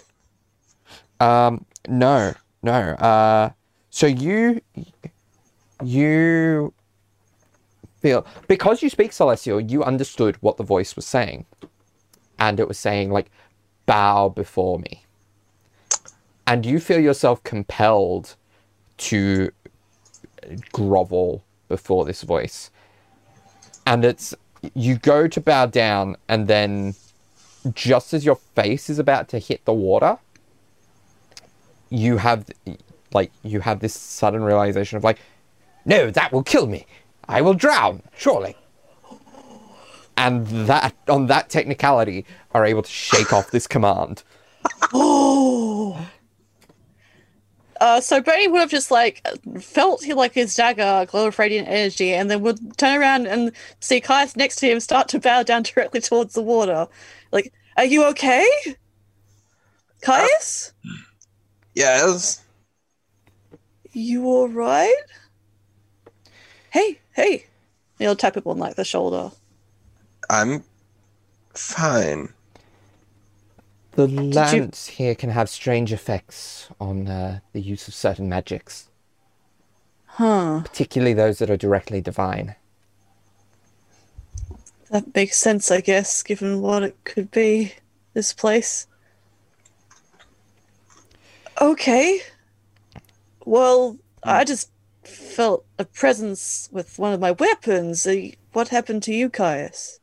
Um, 1.20 1.66
no, 1.88 2.34
no. 2.62 2.74
Uh, 2.74 3.50
so 3.90 4.06
you, 4.06 4.62
you 5.84 6.74
feel 8.02 8.26
because 8.48 8.84
you 8.84 8.90
speak 8.92 9.14
celestial, 9.14 9.60
you 9.60 9.84
understood 9.84 10.36
what 10.42 10.58
the 10.58 10.64
voice 10.64 10.96
was 10.96 11.08
saying, 11.08 11.46
and 12.38 12.60
it 12.60 12.68
was 12.68 12.78
saying 12.78 13.10
like, 13.10 13.32
"Bow 13.88 14.30
before 14.30 14.78
me," 14.78 15.04
and 16.46 16.64
you 16.64 16.80
feel 16.80 17.00
yourself 17.00 17.44
compelled 17.44 18.36
to 18.98 19.52
grovel 20.72 21.44
before 21.68 22.06
this 22.06 22.22
voice, 22.22 22.70
and 23.88 24.06
it's 24.06 24.36
you 24.76 24.98
go 24.98 25.28
to 25.28 25.42
bow 25.42 25.66
down, 25.66 26.18
and 26.30 26.48
then 26.48 26.94
just 27.74 28.14
as 28.14 28.24
your 28.24 28.38
face 28.56 28.90
is 28.92 29.00
about 29.00 29.28
to 29.30 29.40
hit 29.40 29.66
the 29.66 29.74
water 29.74 30.20
you 31.90 32.18
have 32.18 32.46
like 33.14 33.32
you 33.44 33.62
have 33.62 33.80
this 33.80 33.94
sudden 33.94 34.44
realization 34.44 34.98
of 34.98 35.04
like 35.04 35.20
no 35.86 36.12
that 36.12 36.32
will 36.32 36.44
kill 36.44 36.68
me. 36.68 36.86
I 37.28 37.42
will 37.42 37.54
drown 37.54 38.04
surely 38.16 38.56
and 40.18 40.48
that 40.48 40.96
on 41.08 41.28
that 41.28 41.50
technicality 41.50 42.26
are 42.52 42.66
able 42.66 42.82
to 42.82 42.90
shake 42.90 43.32
off 43.32 43.52
this 43.52 43.68
command 43.68 44.24
Oh. 44.94 46.08
Uh, 47.80 48.02
so 48.02 48.20
Brady 48.20 48.48
would 48.48 48.60
have 48.60 48.72
just 48.72 48.90
like 48.90 49.24
felt 49.62 50.04
he 50.04 50.16
like 50.16 50.34
his 50.34 50.56
dagger 50.56 51.06
glow 51.08 51.28
of 51.28 51.38
radiant 51.38 51.68
energy, 51.68 52.12
and 52.12 52.28
then 52.32 52.42
would 52.42 52.76
turn 52.76 53.00
around 53.00 53.28
and 53.28 53.52
see 53.82 54.02
Caius 54.02 54.36
next 54.36 54.56
to 54.56 54.68
him 54.68 54.80
start 54.80 55.08
to 55.10 55.20
bow 55.20 55.44
down 55.44 55.62
directly 55.76 56.02
towards 56.02 56.34
the 56.34 56.42
water. 56.42 56.88
Like, 57.32 57.54
are 57.78 57.86
you 57.86 58.04
okay, 58.06 58.50
Caius? 60.02 60.74
Yes. 61.76 62.44
You 63.92 64.26
all 64.26 64.50
right? 64.50 65.04
Hey, 66.72 67.00
hey! 67.14 67.46
He'll 68.00 68.16
tap 68.16 68.38
him 68.38 68.44
on 68.48 68.58
like 68.58 68.76
the 68.76 68.86
shoulder. 68.86 69.32
I'm 70.30 70.64
fine. 71.54 72.30
the 73.94 74.08
you- 74.08 74.94
here 74.94 75.16
can 75.16 75.30
have 75.32 75.50
strange 75.50 75.92
effects 75.94 76.70
on 76.80 77.08
uh, 77.08 77.40
the 77.54 77.62
use 77.62 77.88
of 77.88 77.94
certain 77.96 78.30
magics 78.30 78.90
Huh? 80.06 80.62
particularly 80.64 81.14
those 81.14 81.40
that 81.40 81.50
are 81.50 81.58
directly 81.58 82.02
divine 82.02 82.56
That 84.92 85.14
makes 85.16 85.38
sense, 85.38 85.70
I 85.72 85.82
guess, 85.82 86.24
given 86.24 86.62
what 86.62 86.82
it 86.84 86.96
could 87.04 87.30
be. 87.32 87.74
This 88.14 88.32
place. 88.34 88.88
Okay. 91.62 92.22
Well, 93.46 93.98
I 94.24 94.44
just 94.46 94.72
felt 95.04 95.66
a 95.78 95.84
presence 95.86 96.70
with 96.72 96.98
one 96.98 97.14
of 97.14 97.20
my 97.20 97.32
weapons. 97.32 98.08
Uh, 98.08 98.30
What 98.54 98.70
happened 98.70 99.04
to 99.04 99.14
you, 99.14 99.30
Caius? 99.30 100.00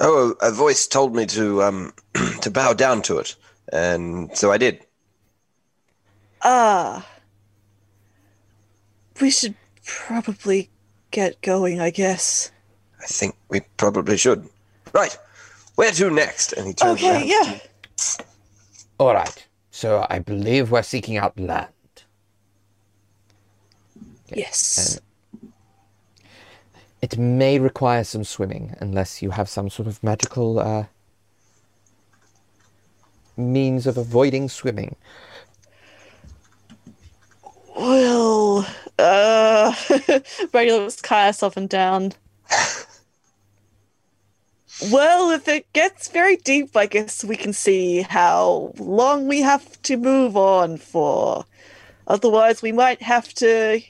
Oh, 0.00 0.34
a, 0.40 0.48
a 0.48 0.52
voice 0.52 0.86
told 0.86 1.14
me 1.14 1.26
to 1.26 1.62
um 1.62 1.92
to 2.42 2.50
bow 2.50 2.72
down 2.72 3.02
to 3.02 3.18
it, 3.18 3.34
and 3.72 4.36
so 4.36 4.52
I 4.52 4.58
did. 4.58 4.84
Ah. 6.42 7.06
We 9.20 9.30
should 9.30 9.56
probably 9.84 10.70
get 11.10 11.40
going, 11.42 11.80
I 11.80 11.90
guess. 11.90 12.52
I 13.02 13.06
think 13.06 13.34
we 13.48 13.62
probably 13.76 14.16
should. 14.16 14.48
Right, 14.92 15.16
where 15.74 15.90
to 15.90 16.10
next? 16.10 16.52
And 16.52 16.66
he 16.68 16.72
turns 16.74 17.00
Okay, 17.02 17.10
around. 17.10 17.26
yeah. 17.26 17.58
all 19.00 19.14
right 19.14 19.46
so 19.70 20.04
i 20.10 20.18
believe 20.18 20.70
we're 20.72 20.82
seeking 20.82 21.16
out 21.16 21.38
land 21.38 21.68
Yes. 24.34 25.00
It 27.00 27.16
may 27.16 27.58
require 27.58 28.02
some 28.04 28.24
swimming 28.24 28.74
unless 28.80 29.22
you 29.22 29.30
have 29.30 29.48
some 29.48 29.70
sort 29.70 29.86
of 29.86 30.02
magical 30.02 30.58
uh, 30.58 30.86
means 33.36 33.86
of 33.86 33.96
avoiding 33.96 34.48
swimming. 34.48 34.96
Well, 37.76 38.66
uh, 38.98 39.72
Brady 40.50 40.72
looks 40.72 41.00
Caius 41.00 41.44
up 41.44 41.56
and 41.56 41.68
down. 41.68 42.12
well, 44.90 45.30
if 45.30 45.46
it 45.46 45.72
gets 45.72 46.08
very 46.08 46.36
deep, 46.36 46.76
I 46.76 46.86
guess 46.86 47.22
we 47.22 47.36
can 47.36 47.52
see 47.52 48.02
how 48.02 48.72
long 48.78 49.28
we 49.28 49.42
have 49.42 49.80
to 49.82 49.96
move 49.96 50.36
on 50.36 50.76
for. 50.76 51.44
Otherwise, 52.08 52.62
we 52.62 52.72
might 52.72 53.02
have 53.02 53.32
to. 53.34 53.80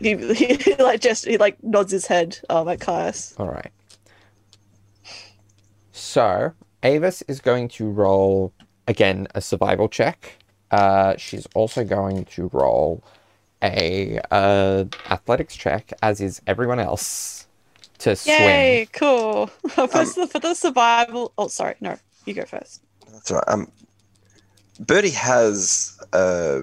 He, 0.00 0.16
he 0.34 0.74
like 0.76 1.00
just 1.00 1.26
he 1.26 1.36
like 1.36 1.62
nods 1.62 1.92
his 1.92 2.06
head 2.06 2.38
um, 2.48 2.68
at 2.68 2.80
Caius. 2.80 3.34
All 3.38 3.48
right. 3.48 3.70
So 5.92 6.52
Avis 6.82 7.22
is 7.22 7.40
going 7.40 7.68
to 7.68 7.88
roll 7.88 8.52
again 8.88 9.28
a 9.34 9.40
survival 9.40 9.88
check. 9.88 10.38
Uh, 10.70 11.16
she's 11.16 11.46
also 11.54 11.84
going 11.84 12.24
to 12.24 12.48
roll 12.52 13.02
a 13.62 14.20
uh, 14.30 14.84
athletics 15.10 15.56
check, 15.56 15.92
as 16.02 16.20
is 16.20 16.40
everyone 16.46 16.78
else, 16.78 17.46
to 17.98 18.10
Yay! 18.24 18.86
swim. 18.86 18.88
Cool. 18.92 19.46
for, 19.68 19.86
the, 19.86 20.28
for 20.30 20.38
the 20.38 20.54
survival. 20.54 21.32
Oh, 21.36 21.48
sorry. 21.48 21.74
No, 21.80 21.98
you 22.24 22.34
go 22.34 22.44
first. 22.44 22.82
That's 23.12 23.30
right. 23.30 23.44
Um, 23.48 23.70
Bertie 24.80 25.10
has 25.10 25.98
a, 26.12 26.62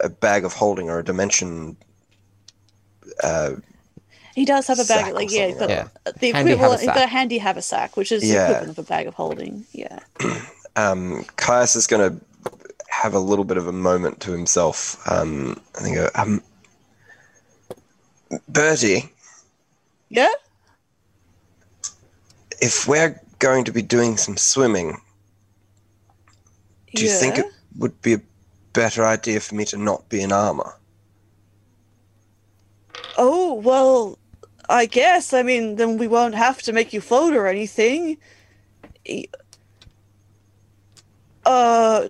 a 0.00 0.08
bag 0.08 0.44
of 0.44 0.52
holding 0.52 0.90
or 0.90 0.98
a 0.98 1.04
dimension. 1.04 1.76
Uh, 3.22 3.52
He 4.34 4.44
does 4.44 4.66
have 4.66 4.78
a 4.78 4.84
bag, 4.84 5.12
or 5.12 5.14
like 5.14 5.30
yeah, 5.30 5.48
something 5.50 5.68
the, 5.68 5.90
like 6.06 6.18
the 6.20 6.32
Handy 6.32 6.52
equivalent, 6.52 6.80
haversack. 6.80 6.94
the 6.94 7.06
handy 7.06 7.38
haversack, 7.38 7.96
which 7.96 8.10
is 8.12 8.22
the 8.22 8.28
Yeah. 8.28 8.44
equivalent 8.44 8.78
of 8.78 8.84
a 8.84 8.88
bag 8.88 9.06
of 9.06 9.14
holding. 9.14 9.64
Yeah. 9.72 10.00
um, 10.76 11.24
Caius 11.36 11.76
is 11.76 11.86
going 11.86 12.02
to 12.18 12.24
have 12.88 13.14
a 13.14 13.18
little 13.20 13.44
bit 13.44 13.56
of 13.56 13.66
a 13.68 13.72
moment 13.72 14.20
to 14.20 14.32
himself. 14.32 14.98
Um, 15.10 15.60
I 15.78 15.82
think, 15.82 15.98
uh, 15.98 16.10
um, 16.14 16.42
Bertie, 18.48 19.12
Yeah. 20.08 20.32
if 22.60 22.88
we're 22.88 23.20
going 23.38 23.64
to 23.64 23.72
be 23.72 23.82
doing 23.82 24.16
some 24.16 24.36
swimming, 24.36 25.00
do 26.94 27.02
you 27.04 27.10
think 27.10 27.38
it 27.38 27.46
would 27.78 28.00
be 28.02 28.14
a 28.14 28.20
better 28.72 29.04
idea 29.04 29.40
for 29.40 29.54
me 29.54 29.64
to 29.66 29.76
not 29.76 30.08
be 30.08 30.22
in 30.22 30.32
armor? 30.32 30.74
Oh 33.16 33.54
well, 33.54 34.18
I 34.68 34.86
guess. 34.86 35.32
I 35.32 35.42
mean, 35.42 35.76
then 35.76 35.98
we 35.98 36.08
won't 36.08 36.34
have 36.34 36.62
to 36.62 36.72
make 36.72 36.92
you 36.92 37.00
float 37.00 37.34
or 37.34 37.46
anything. 37.46 38.18
Uh, 41.44 42.08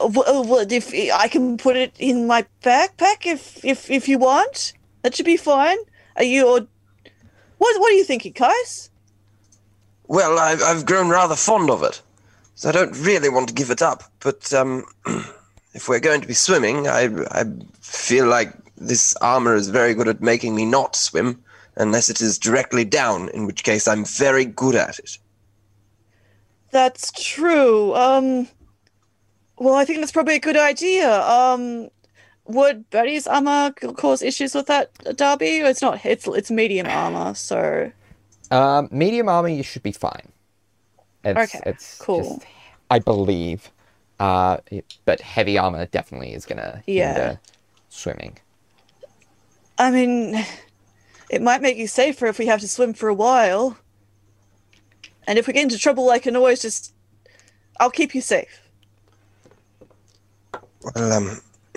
What, 0.00 0.46
what 0.46 0.72
if 0.72 0.92
I 1.14 1.28
can 1.28 1.56
put 1.56 1.76
it 1.76 1.94
in 1.98 2.26
my 2.26 2.44
backpack 2.62 3.26
if 3.26 3.64
if 3.64 3.90
if 3.90 4.08
you 4.08 4.18
want? 4.18 4.74
That 5.02 5.14
should 5.14 5.26
be 5.26 5.36
fine. 5.36 5.78
Are 6.16 6.24
you? 6.24 6.46
Or, 6.46 6.60
what 7.58 7.80
What 7.80 7.92
are 7.92 7.96
you 7.96 8.04
thinking, 8.04 8.32
Caius? 8.34 8.90
Well, 10.06 10.38
I've, 10.38 10.62
I've 10.62 10.84
grown 10.86 11.08
rather 11.08 11.36
fond 11.36 11.70
of 11.70 11.82
it, 11.82 12.02
so 12.56 12.68
I 12.68 12.72
don't 12.72 12.94
really 13.00 13.30
want 13.30 13.48
to 13.48 13.54
give 13.54 13.70
it 13.70 13.82
up. 13.82 14.04
But 14.20 14.52
um, 14.52 14.84
if 15.74 15.88
we're 15.88 16.00
going 16.00 16.20
to 16.20 16.26
be 16.28 16.34
swimming, 16.34 16.88
I, 16.88 17.08
I 17.30 17.44
feel 17.80 18.26
like 18.26 18.52
this 18.76 19.14
armor 19.16 19.54
is 19.54 19.68
very 19.68 19.94
good 19.94 20.08
at 20.08 20.20
making 20.20 20.54
me 20.54 20.64
not 20.64 20.96
swim, 20.96 21.42
unless 21.76 22.08
it 22.08 22.20
is 22.20 22.38
directly 22.38 22.84
down, 22.84 23.28
in 23.30 23.46
which 23.46 23.64
case 23.64 23.86
I'm 23.88 24.04
very 24.04 24.44
good 24.44 24.74
at 24.74 24.98
it. 24.98 25.18
That's 26.70 27.12
true. 27.12 27.94
Um. 27.94 28.48
Well, 29.56 29.74
I 29.74 29.84
think 29.84 30.00
that's 30.00 30.12
probably 30.12 30.34
a 30.36 30.40
good 30.40 30.56
idea. 30.56 31.20
Um. 31.22 31.88
Would 32.46 32.90
Bertie's 32.90 33.26
armor 33.26 33.70
cause 33.72 34.20
issues 34.20 34.54
with 34.54 34.66
that, 34.66 34.90
Darby? 35.16 35.58
It's 35.60 35.80
not. 35.80 36.04
It's 36.04 36.26
it's 36.26 36.50
medium 36.50 36.86
armor, 36.86 37.32
so 37.34 37.90
Um, 38.50 38.88
medium 38.90 39.30
armor, 39.30 39.48
you 39.48 39.62
should 39.62 39.82
be 39.82 39.92
fine. 39.92 40.28
It's, 41.24 41.54
Okay, 41.54 41.62
it's 41.64 41.96
cool. 41.98 42.34
just- 42.36 42.46
I 42.90 42.98
believe. 42.98 43.70
Uh, 44.20 44.58
but 45.06 45.22
heavy 45.22 45.56
armor 45.56 45.86
definitely 45.86 46.34
is 46.34 46.44
gonna 46.44 46.82
Yeah. 46.86 47.12
hinder 47.14 47.40
swimming. 47.88 48.36
I 49.78 49.90
mean, 49.90 50.44
it 51.30 51.42
might 51.42 51.62
make 51.62 51.76
you 51.76 51.86
safer 51.86 52.26
if 52.26 52.38
we 52.38 52.46
have 52.46 52.60
to 52.60 52.68
swim 52.68 52.94
for 52.94 53.08
a 53.08 53.14
while. 53.14 53.76
And 55.26 55.38
if 55.38 55.46
we 55.46 55.52
get 55.52 55.62
into 55.62 55.78
trouble, 55.78 56.10
I 56.10 56.18
can 56.18 56.36
always 56.36 56.62
just. 56.62 56.92
I'll 57.80 57.90
keep 57.90 58.14
you 58.14 58.20
safe. 58.20 58.60
Well, 60.94 61.12
um, 61.12 61.40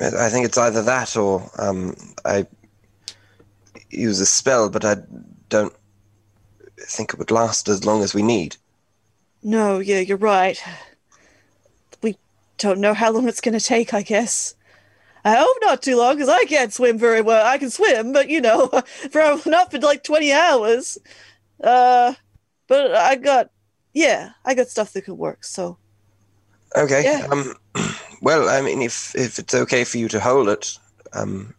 I 0.00 0.28
think 0.28 0.44
it's 0.44 0.58
either 0.58 0.82
that 0.82 1.16
or 1.16 1.50
um, 1.58 1.96
I 2.24 2.46
use 3.90 4.20
a 4.20 4.26
spell, 4.26 4.68
but 4.68 4.84
I 4.84 4.96
don't 5.48 5.74
think 6.78 7.12
it 7.12 7.18
would 7.18 7.30
last 7.30 7.68
as 7.68 7.84
long 7.84 8.02
as 8.02 8.14
we 8.14 8.22
need. 8.22 8.56
No, 9.42 9.78
yeah, 9.78 10.00
you're 10.00 10.16
right. 10.16 10.62
We 12.02 12.18
don't 12.58 12.80
know 12.80 12.94
how 12.94 13.10
long 13.12 13.28
it's 13.28 13.40
going 13.40 13.58
to 13.58 13.64
take, 13.64 13.94
I 13.94 14.02
guess. 14.02 14.54
I 15.28 15.36
hope 15.36 15.56
not 15.62 15.82
too 15.82 15.96
long, 15.96 16.16
because 16.16 16.28
I 16.28 16.44
can't 16.44 16.72
swim 16.72 16.98
very 16.98 17.20
well. 17.22 17.46
I 17.46 17.58
can 17.58 17.70
swim, 17.70 18.12
but 18.12 18.28
you 18.28 18.40
know, 18.40 18.68
for 19.10 19.40
not 19.46 19.70
for 19.70 19.78
like 19.78 20.04
20 20.04 20.32
hours. 20.32 20.98
Uh, 21.62 22.14
but 22.68 22.94
I 22.94 23.16
got, 23.16 23.50
yeah, 23.94 24.32
I 24.44 24.54
got 24.54 24.68
stuff 24.68 24.92
that 24.92 25.02
could 25.02 25.14
work, 25.18 25.44
so. 25.44 25.78
Okay. 26.76 27.04
Yeah. 27.04 27.26
Um, 27.30 27.54
well, 28.22 28.48
I 28.48 28.60
mean, 28.60 28.82
if 28.82 29.14
if 29.16 29.38
it's 29.38 29.54
okay 29.54 29.84
for 29.84 29.98
you 29.98 30.08
to 30.08 30.20
hold 30.20 30.48
it, 30.48 30.78
um, 31.12 31.54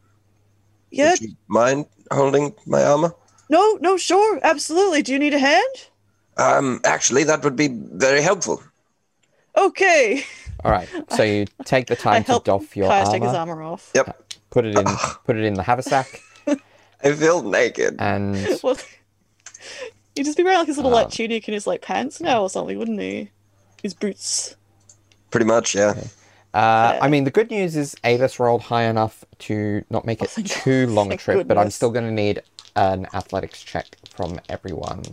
Yeah, 0.91 1.11
would 1.11 1.21
you 1.21 1.35
mind 1.47 1.85
holding 2.11 2.53
my 2.65 2.83
armor? 2.83 3.13
no, 3.49 3.77
no, 3.81 3.97
sure, 3.97 4.39
absolutely. 4.43 5.01
Do 5.01 5.11
you 5.13 5.19
need 5.19 5.33
a 5.33 5.39
hand? 5.39 5.89
Um, 6.37 6.81
actually, 6.85 7.23
that 7.25 7.43
would 7.43 7.55
be 7.55 7.67
very 7.67 8.21
helpful. 8.21 8.63
Okay. 9.55 10.23
All 10.63 10.71
right. 10.71 10.87
So 11.11 11.23
you 11.23 11.45
take 11.65 11.87
the 11.87 11.93
I 11.99 12.21
time 12.21 12.23
to 12.25 12.41
doff 12.43 12.75
your 12.75 12.87
Caius 12.89 13.09
take 13.09 13.23
his 13.23 13.33
armor, 13.33 13.53
armor 13.53 13.63
off. 13.63 13.91
Yep. 13.95 14.33
put 14.49 14.65
it 14.65 14.75
in, 14.77 14.85
put 15.25 15.37
it 15.37 15.43
in 15.43 15.53
the 15.53 15.63
haversack, 15.63 16.21
I 17.03 17.11
feel 17.13 17.43
naked. 17.43 17.95
and 17.99 18.35
Well, 18.63 18.77
he'd 20.15 20.23
just 20.25 20.37
be 20.37 20.43
wearing 20.43 20.59
like 20.59 20.67
his 20.67 20.77
little 20.77 20.93
Um, 20.93 21.03
like 21.03 21.09
tunic 21.11 21.47
and 21.47 21.53
his 21.53 21.65
like 21.67 21.81
pants 21.81 22.19
now 22.21 22.41
or 22.41 22.49
something, 22.49 22.77
wouldn't 22.77 22.99
he? 22.99 23.29
His 23.81 23.93
boots. 23.93 24.55
Pretty 25.31 25.45
much, 25.45 25.75
yeah. 25.75 25.93
Uh, 26.53 26.93
Yeah. 26.95 26.99
I 27.01 27.07
mean, 27.07 27.23
the 27.23 27.31
good 27.31 27.51
news 27.51 27.75
is 27.77 27.95
Avis 28.03 28.39
rolled 28.39 28.61
high 28.63 28.83
enough 28.83 29.23
to 29.39 29.83
not 29.89 30.05
make 30.05 30.21
Oh, 30.21 30.25
it 30.25 30.31
thank 30.31 30.47
too 30.49 30.85
God. 30.87 30.93
long 30.95 31.07
a 31.07 31.09
Thank 31.11 31.21
trip, 31.21 31.47
but 31.47 31.57
I'm 31.57 31.61
goodness. 31.65 31.75
still 31.75 31.91
going 31.91 32.05
to 32.05 32.11
need 32.11 32.41
an 32.75 33.07
athletics 33.13 33.61
check 33.63 33.95
from 34.13 34.39
everyone 34.49 35.03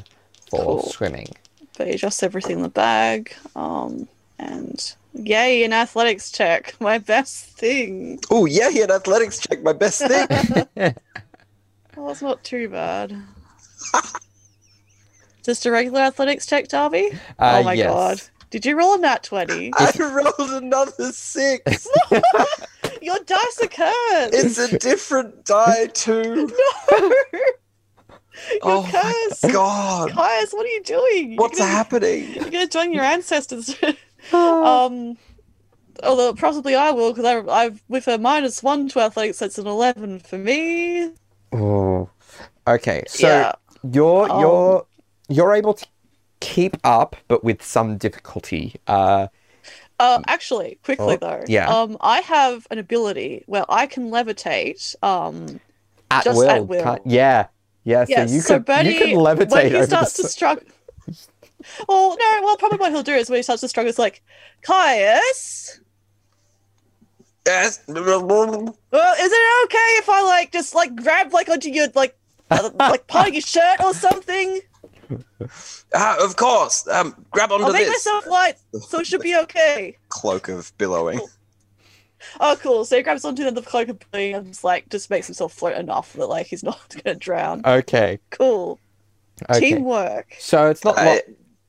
for 0.51 0.59
Cool. 0.65 0.83
swimming. 0.85 1.29
But 1.77 1.89
he 1.89 1.93
adjusts 1.95 2.23
everything 2.23 2.57
in 2.57 2.63
the 2.63 2.69
bag. 2.71 3.35
Um, 3.55 4.09
and 4.39 4.95
yay, 5.25 5.65
an 5.65 5.73
athletics 5.73 6.31
check, 6.31 6.75
my 6.81 6.99
best 6.99 7.45
thing. 7.59 8.19
Oh, 8.31 8.45
yeah, 8.47 8.69
an 8.69 8.91
athletics 8.91 9.39
check, 9.41 9.63
my 9.63 9.73
best 9.73 10.03
thing. 10.07 10.95
Oh, 11.99 12.11
it's 12.11 12.21
not 12.21 12.45
too 12.45 12.69
bad. 12.69 13.17
Just 15.43 15.65
a 15.65 15.71
regular 15.71 16.01
athletics 16.01 16.45
check, 16.45 16.69
Darby? 16.69 17.11
Uh, 17.39 17.61
oh 17.61 17.63
my 17.63 17.73
yes. 17.73 17.87
god. 17.91 18.21
Did 18.51 18.67
you 18.67 18.77
roll 18.77 18.95
a 18.97 18.99
nat 18.99 19.23
20? 19.23 19.73
I 19.75 19.93
rolled 19.99 20.63
another 20.63 21.11
six. 21.13 21.89
Your 23.01 23.19
dice 23.21 23.63
are 23.63 23.69
cursed! 23.69 24.35
It's 24.35 24.59
a 24.59 24.79
different 24.79 25.47
die 25.47 25.87
too. 25.87 26.51
No! 26.91 26.99
You're 28.51 28.61
Oh 28.63 28.83
my 28.83 28.91
cursed! 29.31 29.53
god. 29.55 30.15
Guys, 30.15 30.53
what 30.53 30.67
are 30.67 30.69
you 30.69 30.83
doing? 30.83 31.33
You're 31.33 31.41
What's 31.41 31.59
gonna- 31.59 31.71
happening? 31.71 32.35
You're 32.35 32.51
gonna 32.51 32.67
join 32.67 32.93
your 32.93 33.05
ancestors. 33.05 33.75
Um, 34.33 35.17
although 36.03 36.33
probably 36.35 36.75
I 36.75 36.91
will 36.91 37.13
because 37.13 37.25
I 37.25 37.65
I've 37.65 37.83
with 37.89 38.09
a 38.09 38.19
minus 38.19 38.63
one 38.63 38.89
to 38.91 39.01
athletics, 39.01 39.39
that's 39.39 39.59
an 39.59 39.67
eleven 39.67 40.19
for 40.21 40.39
me. 40.39 41.13
Oh. 41.53 42.11
Okay, 42.69 43.05
so 43.07 43.27
yeah. 43.27 43.53
you're 43.93 44.31
Um, 44.31 44.41
you're 44.41 44.87
you're 45.29 45.55
able 45.55 45.75
to 45.75 45.87
keep 46.41 46.77
up, 46.85 47.17
but 47.29 47.45
with 47.45 47.63
some 47.63 47.97
difficulty. 47.99 48.75
Uh, 48.87 49.29
Uh, 49.99 50.21
actually, 50.27 50.79
quickly 50.85 51.15
Oh, 51.15 51.17
though, 51.17 51.45
yeah. 51.49 51.69
Um, 51.71 51.97
I 52.01 52.21
have 52.21 52.67
an 52.71 52.79
ability 52.79 53.45
where 53.47 53.65
I 53.69 53.87
can 53.87 54.11
levitate. 54.11 54.95
Um, 55.03 55.61
at 56.11 56.25
Just 56.25 56.39
will. 56.39 56.49
at 56.51 56.67
will. 56.67 56.99
yeah, 57.05 57.47
yeah. 57.85 58.05
So 58.05 58.11
yes. 58.11 58.33
you 58.33 58.41
so 58.41 58.55
could 58.57 58.67
Bertie, 58.67 58.91
you 58.91 58.99
could 58.99 59.09
levitate 59.15 59.51
when 59.51 59.75
he 59.75 59.83
starts 59.85 60.13
to 60.15 60.29
struggle. 60.29 60.65
Well, 61.89 62.17
no. 62.19 62.41
Well, 62.43 62.57
probably 62.57 62.79
what 62.79 62.93
he'll 62.93 63.03
do 63.03 63.15
is 63.15 63.31
when 63.31 63.39
he 63.39 63.43
starts 63.43 63.61
to 63.61 63.69
struggle, 63.69 63.89
it's 63.91 63.99
like, 63.99 64.23
Caius. 64.63 65.81
Yes. 67.47 67.81
Well, 67.87 68.01
is 68.01 69.33
it 69.33 69.65
okay 69.65 69.89
if 69.99 70.09
I 70.09 70.23
like 70.25 70.53
just 70.53 70.75
like 70.75 70.97
grab 70.97 71.33
like 71.33 71.49
onto 71.49 71.71
your 71.71 71.87
like 71.95 72.17
uh, 72.51 72.71
like 72.77 73.07
part 73.09 73.29
of 73.29 73.35
your 73.35 73.41
shirt 73.41 73.81
or 73.81 73.95
something? 73.95 74.61
Ah, 75.95 76.17
of 76.25 76.35
course. 76.35 76.89
Um, 76.89 77.25
grab 77.31 77.53
onto 77.53 77.67
I'll 77.67 77.73
make 77.73 77.87
this 77.87 78.05
myself 78.05 78.27
light, 78.27 78.57
so 78.89 78.99
it 78.99 79.07
should 79.07 79.21
be 79.21 79.37
okay. 79.37 79.97
cloak 80.09 80.49
of 80.49 80.77
billowing. 80.77 81.21
Oh, 82.41 82.57
cool. 82.61 82.85
So 82.85 82.97
he 82.97 83.03
grabs 83.03 83.25
onto 83.25 83.49
the 83.49 83.63
cloak 83.63 83.89
of 83.89 84.01
Billy 84.11 84.33
and 84.33 84.49
just 84.49 84.65
like 84.65 84.89
just 84.89 85.11
makes 85.11 85.27
himself 85.27 85.53
float 85.53 85.77
enough 85.77 86.15
that 86.15 86.27
like 86.27 86.47
he's 86.47 86.65
not 86.65 86.97
gonna 87.05 87.15
drown. 87.15 87.63
Okay. 87.65 88.19
Cool. 88.31 88.81
Okay. 89.49 89.61
Teamwork. 89.61 90.35
So 90.39 90.69
it's 90.71 90.85
not. 90.85 90.99
I, 90.99 91.07
lo- 91.07 91.21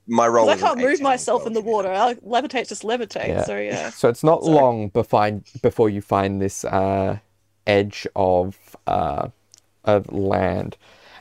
my 0.07 0.27
roll. 0.27 0.47
'Cause 0.47 0.63
I 0.63 0.67
can't 0.67 0.79
move 0.79 1.01
myself 1.01 1.45
in 1.45 1.53
the 1.53 1.61
water. 1.61 1.89
I, 1.91 2.15
levitate's 2.15 2.69
just 2.69 2.83
levitate. 2.83 3.27
Yeah. 3.27 3.43
So 3.43 3.57
yeah. 3.57 3.89
So 3.89 4.09
it's 4.09 4.23
not 4.23 4.43
Sorry. 4.43 4.55
long 4.55 4.87
before 4.89 5.41
before 5.61 5.89
you 5.89 6.01
find 6.01 6.41
this 6.41 6.63
uh, 6.65 7.19
edge 7.65 8.07
of 8.15 8.57
uh, 8.87 9.29
of 9.83 10.11
land. 10.11 10.77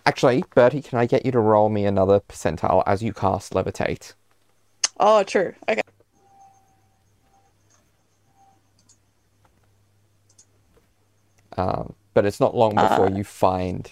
Actually, 0.07 0.45
Bertie, 0.55 0.83
can 0.83 0.99
I 0.99 1.07
get 1.07 1.27
you 1.27 1.33
to 1.33 1.41
roll 1.41 1.69
me 1.69 1.85
another 1.85 2.21
percentile 2.21 2.85
as 2.87 3.03
you 3.03 3.13
cast 3.13 3.53
levitate? 3.53 4.15
Oh, 5.01 5.25
true. 5.25 5.53
Okay. 5.69 5.83
Um, 11.57 11.95
but 12.15 12.25
it's 12.25 12.39
not 12.41 12.55
long 12.55 12.75
before 12.75 13.07
Uh, 13.07 13.17
you 13.17 13.25
find 13.25 13.91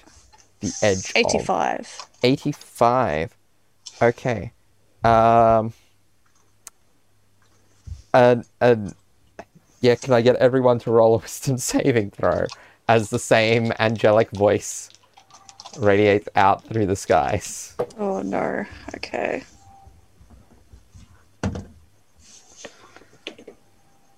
the 0.60 0.72
edge. 0.82 1.10
Of 1.10 1.16
Eighty-five. 1.16 2.06
85. 2.22 3.36
Okay. 4.02 4.52
Um. 5.05 5.72
And 8.12 8.44
and 8.60 8.94
yeah, 9.81 9.97
can 9.97 10.12
I 10.14 10.22
get 10.22 10.36
everyone 10.36 10.78
to 10.81 10.90
roll 10.90 11.16
a 11.16 11.18
wisdom 11.22 11.59
saving 11.59 12.10
throw 12.12 12.47
as 12.89 13.10
the 13.10 13.18
same 13.18 13.72
angelic 13.78 14.31
voice 14.31 14.89
radiates 15.78 16.28
out 16.36 16.64
through 16.64 16.86
the 16.86 16.97
skies? 16.97 17.76
Oh 17.98 18.22
no. 18.22 18.64
Okay. 18.94 19.43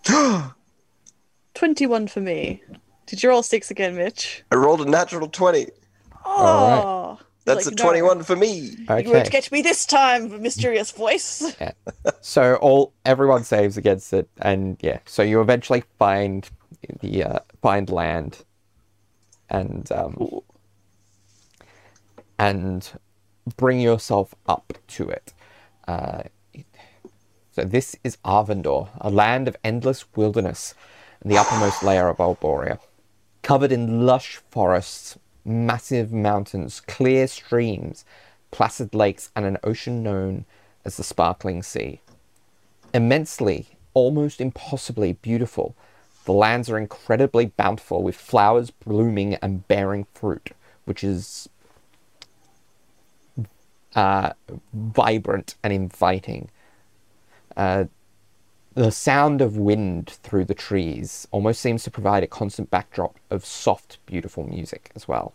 Twenty-one 1.55 2.07
for 2.07 2.21
me. 2.21 2.63
Did 3.07 3.23
you 3.23 3.31
roll 3.31 3.43
six 3.43 3.71
again, 3.71 3.97
Mitch? 3.97 4.45
I 4.53 4.57
rolled 4.57 4.83
a 4.83 4.89
natural 4.89 5.29
20. 5.29 5.69
Oh. 6.25 7.19
That's 7.47 7.67
like, 7.67 7.75
a 7.75 7.77
no. 7.79 7.85
21 7.85 8.25
for 8.25 8.37
me. 8.37 8.49
You 8.49 8.87
won't 8.89 9.09
Okay. 9.09 9.31
catch 9.31 9.53
me 9.53 9.63
this 9.63 9.87
time, 9.87 10.43
mysterious 10.43 10.91
voice. 10.93 11.57
So 12.21 12.57
all 12.57 12.93
everyone 13.05 13.45
saves 13.45 13.77
against 13.77 14.13
it, 14.13 14.29
and 14.43 14.77
yeah, 14.83 14.99
so 15.07 15.23
you 15.23 15.41
eventually 15.41 15.85
find 15.99 16.49
the 17.01 17.25
uh, 17.25 17.39
find 17.63 17.89
land, 17.91 18.45
and 19.49 19.91
um, 19.93 20.43
and 22.39 22.93
bring 23.57 23.81
yourself 23.81 24.35
up 24.47 24.75
to 24.89 25.09
it. 25.09 25.33
Uh, 25.89 26.25
So 27.53 27.65
this 27.65 27.97
is 28.05 28.19
Arvandor, 28.25 28.91
a 29.01 29.11
land 29.11 29.49
of 29.49 29.57
endless 29.65 30.05
wilderness 30.15 30.75
in 31.23 31.31
the 31.31 31.39
uppermost 31.39 31.83
layer 31.83 32.09
of 32.09 32.19
Arborea. 32.19 32.79
Covered 33.43 33.73
in 33.73 34.05
lush 34.07 34.41
forests, 34.51 35.19
massive 35.47 36.13
mountains, 36.13 36.81
clear 36.81 37.27
streams, 37.27 38.05
placid 38.51 38.95
lakes, 38.95 39.31
and 39.37 39.45
an 39.45 39.59
ocean 39.63 40.03
known 40.03 40.45
as 40.85 40.97
the 40.97 41.05
Sparkling 41.05 41.63
Sea. 41.63 42.01
Immensely, 42.93 43.67
almost 43.95 44.41
impossibly 44.41 45.15
beautiful, 45.15 45.75
the 46.25 46.33
lands 46.33 46.69
are 46.69 46.79
incredibly 46.79 47.47
bountiful 47.47 48.03
with 48.03 48.17
flowers 48.17 48.71
blooming 48.71 49.35
and 49.37 49.67
bearing 49.69 50.07
fruit, 50.13 50.51
which 50.85 51.05
is 51.05 51.49
uh, 53.95 54.33
vibrant 54.73 55.55
and 55.63 55.73
inviting. 55.73 56.51
Uh, 57.57 57.85
the 58.77 58.93
sound 58.93 59.41
of 59.41 59.57
wind 59.57 60.19
through 60.23 60.45
the 60.45 60.55
trees 60.55 61.27
almost 61.31 61.63
seems 61.63 61.83
to 61.83 61.91
provide 61.91 62.23
a 62.23 62.27
constant 62.27 62.71
backdrop 62.71 63.19
of 63.31 63.43
soft, 63.43 63.99
beautiful 64.05 64.45
music 64.45 64.91
as 64.95 65.09
well. 65.09 65.33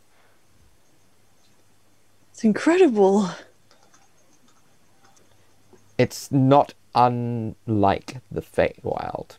It's 2.32 2.44
incredible. 2.44 3.32
It's 5.98 6.32
not 6.32 6.76
unlike 6.94 8.18
the 8.32 8.42
Feywild, 8.42 9.38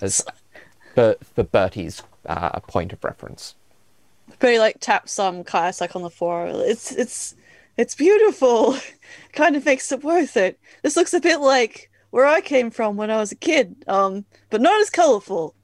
as 0.00 0.24
for, 0.94 1.16
for 1.34 1.42
Bertie's 1.42 2.04
uh, 2.26 2.60
point 2.60 2.92
of 2.92 3.02
reference. 3.02 3.56
But 4.38 4.52
he 4.52 4.60
like 4.60 4.78
taps 4.78 5.10
some 5.10 5.42
Caius 5.42 5.80
like 5.80 5.96
on 5.96 6.02
the 6.02 6.10
forehead. 6.10 6.54
It's 6.60 6.92
it's 6.92 7.34
it's 7.76 7.96
beautiful. 7.96 8.76
kind 9.32 9.56
of 9.56 9.64
makes 9.64 9.90
it 9.90 10.04
worth 10.04 10.36
it. 10.36 10.60
This 10.82 10.96
looks 10.96 11.12
a 11.12 11.20
bit 11.20 11.40
like 11.40 11.89
where 12.10 12.26
I 12.26 12.40
came 12.40 12.70
from 12.70 12.96
when 12.96 13.10
I 13.10 13.16
was 13.18 13.32
a 13.32 13.36
kid, 13.36 13.76
um, 13.86 14.24
but 14.50 14.60
not 14.60 14.80
as 14.80 14.90
colorful. 14.90 15.54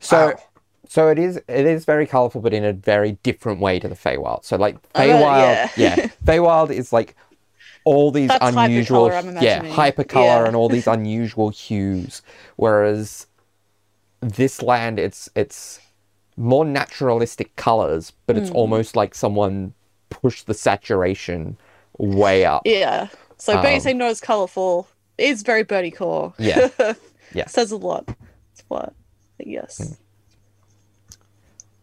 So, 0.00 0.28
Wow. 0.28 0.34
so 0.88 1.08
it 1.08 1.18
is 1.18 1.36
it 1.48 1.66
is 1.66 1.84
very 1.84 2.06
colorful, 2.06 2.40
but 2.40 2.52
in 2.54 2.64
a 2.64 2.72
very 2.72 3.12
different 3.22 3.60
way 3.60 3.78
to 3.80 3.88
the 3.88 3.94
Feywild. 3.96 4.44
So, 4.44 4.56
like 4.56 4.76
I 4.94 5.06
bet, 5.06 5.20
Feywild, 5.20 5.70
yeah. 5.76 5.96
yeah, 5.96 6.08
Feywild 6.24 6.70
is 6.70 6.92
like 6.92 7.16
all 7.84 8.10
these 8.10 8.28
That's 8.28 8.54
unusual, 8.56 9.08
hypercolor, 9.10 9.18
I'm 9.18 9.26
yeah, 9.40 9.60
imagining. 9.60 9.72
hypercolor 9.72 10.24
Yeah. 10.42 10.46
and 10.46 10.56
all 10.56 10.68
these 10.68 10.86
unusual 10.86 11.50
hues. 11.50 12.22
Whereas 12.56 13.26
this 14.20 14.62
land, 14.62 14.98
it's 14.98 15.28
it's 15.34 15.80
more 16.36 16.64
naturalistic 16.64 17.54
colors, 17.56 18.12
but 18.26 18.36
Hmm. 18.36 18.42
it's 18.42 18.50
almost 18.50 18.96
like 18.96 19.14
someone 19.14 19.74
pushed 20.10 20.46
the 20.46 20.54
saturation 20.54 21.56
way 21.98 22.44
up. 22.44 22.62
Yeah. 22.64 23.08
So 23.36 23.56
Um, 23.56 23.62
being 23.62 23.98
not 23.98 24.10
as 24.10 24.20
colorful 24.20 24.88
is 25.18 25.42
very 25.42 25.62
Bertie 25.62 25.90
core. 25.90 26.34
Yeah. 26.38 26.68
Yeah. 27.34 27.46
Says 27.46 27.72
a 27.72 27.76
lot. 27.76 28.06
That's 28.06 28.64
what. 28.68 28.94
Yes. 29.40 29.96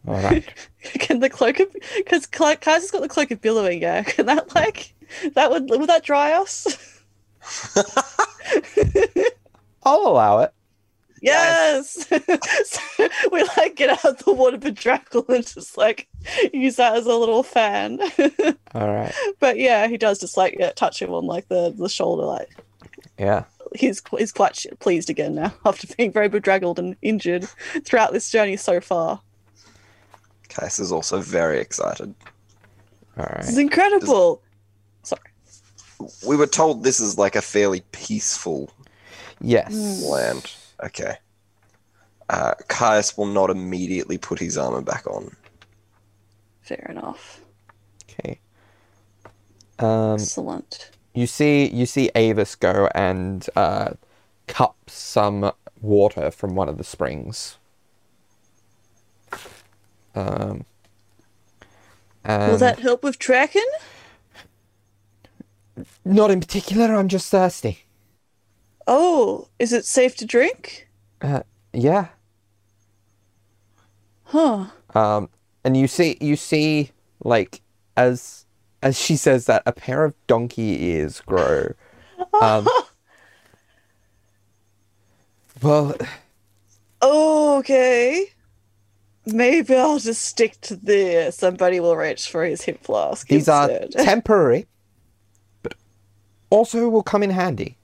Hmm. 0.05 0.11
All 0.11 0.21
right. 0.21 0.47
Can 0.93 1.19
the 1.19 1.29
cloak 1.29 1.59
of 1.59 1.67
because 1.97 2.25
Caius 2.25 2.63
has 2.63 2.91
got 2.91 3.01
the 3.01 3.09
cloak 3.09 3.31
of 3.31 3.41
billowing, 3.41 3.81
yeah. 3.81 4.01
Can 4.07 4.25
that 4.27 4.55
like 4.55 4.93
that 5.33 5.51
would 5.51 5.69
would 5.69 5.89
that 5.89 6.03
dry 6.03 6.31
us? 6.31 6.67
I'll 9.83 10.07
allow 10.07 10.39
it. 10.39 10.53
Yes. 11.21 12.07
so 12.07 13.09
we 13.31 13.43
like 13.57 13.75
get 13.75 14.03
out 14.03 14.19
the 14.19 14.33
water 14.33 14.57
bedraggle 14.57 15.27
and 15.29 15.45
just 15.45 15.77
like 15.77 16.07
use 16.51 16.77
that 16.77 16.95
as 16.95 17.05
a 17.05 17.15
little 17.15 17.43
fan. 17.43 17.99
All 18.73 18.91
right. 18.91 19.13
but 19.39 19.59
yeah, 19.59 19.87
he 19.87 19.97
does 19.97 20.17
just 20.19 20.37
like 20.37 20.55
yeah, 20.57 20.71
touch 20.71 21.01
him 21.01 21.11
on 21.13 21.25
like 21.25 21.47
the 21.49 21.73
the 21.77 21.89
shoulder, 21.89 22.23
like 22.23 22.49
Yeah. 23.17 23.43
he's 23.75 24.01
he's 24.17 24.31
quite 24.31 24.65
pleased 24.79 25.09
again 25.09 25.35
now 25.35 25.53
after 25.65 25.87
being 25.95 26.11
very 26.11 26.27
bedraggled 26.27 26.79
and 26.79 26.95
injured 27.01 27.47
throughout 27.85 28.13
this 28.13 28.29
journey 28.29 28.57
so 28.57 28.81
far. 28.81 29.21
Case 30.49 30.79
is 30.79 30.91
also 30.91 31.21
very 31.21 31.59
excited. 31.59 32.13
All 33.17 33.25
This 33.37 33.49
is 33.49 33.57
incredible. 33.57 34.41
Sorry. 35.03 35.21
We 36.27 36.35
were 36.35 36.47
told 36.47 36.83
this 36.83 36.99
is 36.99 37.17
like 37.17 37.35
a 37.35 37.41
fairly 37.41 37.81
peaceful 37.91 38.71
Yes. 39.39 40.03
land. 40.03 40.53
Okay. 40.83 41.17
Uh, 42.29 42.53
Caius 42.67 43.17
will 43.17 43.25
not 43.25 43.49
immediately 43.49 44.17
put 44.17 44.39
his 44.39 44.57
armor 44.57 44.81
back 44.81 45.05
on. 45.07 45.35
Fair 46.61 46.85
enough. 46.89 47.41
Okay. 48.09 48.39
Um, 49.79 50.13
Excellent. 50.13 50.91
You 51.13 51.27
see, 51.27 51.67
you 51.67 51.85
see 51.85 52.09
Avis 52.15 52.55
go 52.55 52.89
and 52.95 53.47
uh, 53.55 53.91
cup 54.47 54.77
some 54.87 55.51
water 55.81 56.31
from 56.31 56.55
one 56.55 56.69
of 56.69 56.77
the 56.77 56.83
springs. 56.83 57.57
Um, 60.13 60.65
Will 62.25 62.57
that 62.57 62.79
help 62.79 63.03
with 63.03 63.17
tracking? 63.17 63.67
not 66.05 66.31
in 66.31 66.39
particular. 66.39 66.95
I'm 66.95 67.07
just 67.07 67.29
thirsty. 67.29 67.85
Oh, 68.87 69.47
is 69.59 69.73
it 69.73 69.85
safe 69.85 70.15
to 70.17 70.25
drink? 70.25 70.89
Uh, 71.21 71.43
yeah. 71.73 72.07
Huh. 74.25 74.67
Um, 74.93 75.29
and 75.63 75.77
you 75.77 75.87
see, 75.87 76.17
you 76.19 76.35
see, 76.35 76.91
like 77.23 77.61
as 77.95 78.45
as 78.81 78.99
she 78.99 79.15
says 79.15 79.45
that, 79.45 79.63
a 79.65 79.71
pair 79.71 80.03
of 80.05 80.13
donkey 80.27 80.83
ears 80.85 81.21
grow. 81.21 81.73
Um, 82.41 82.67
well, 85.61 85.95
Okay. 87.01 88.27
Maybe 89.25 89.75
I'll 89.75 89.99
just 89.99 90.23
stick 90.23 90.59
to 90.61 90.75
this. 90.75 91.37
Somebody 91.37 91.79
will 91.79 91.95
reach 91.95 92.29
for 92.29 92.43
his 92.43 92.63
hip 92.63 92.83
flask. 92.83 93.27
these 93.27 93.47
are 93.47 93.69
temporary, 93.91 94.67
but 95.61 95.75
also 96.49 96.89
will 96.89 97.03
come 97.03 97.23
in 97.23 97.29
handy. 97.29 97.77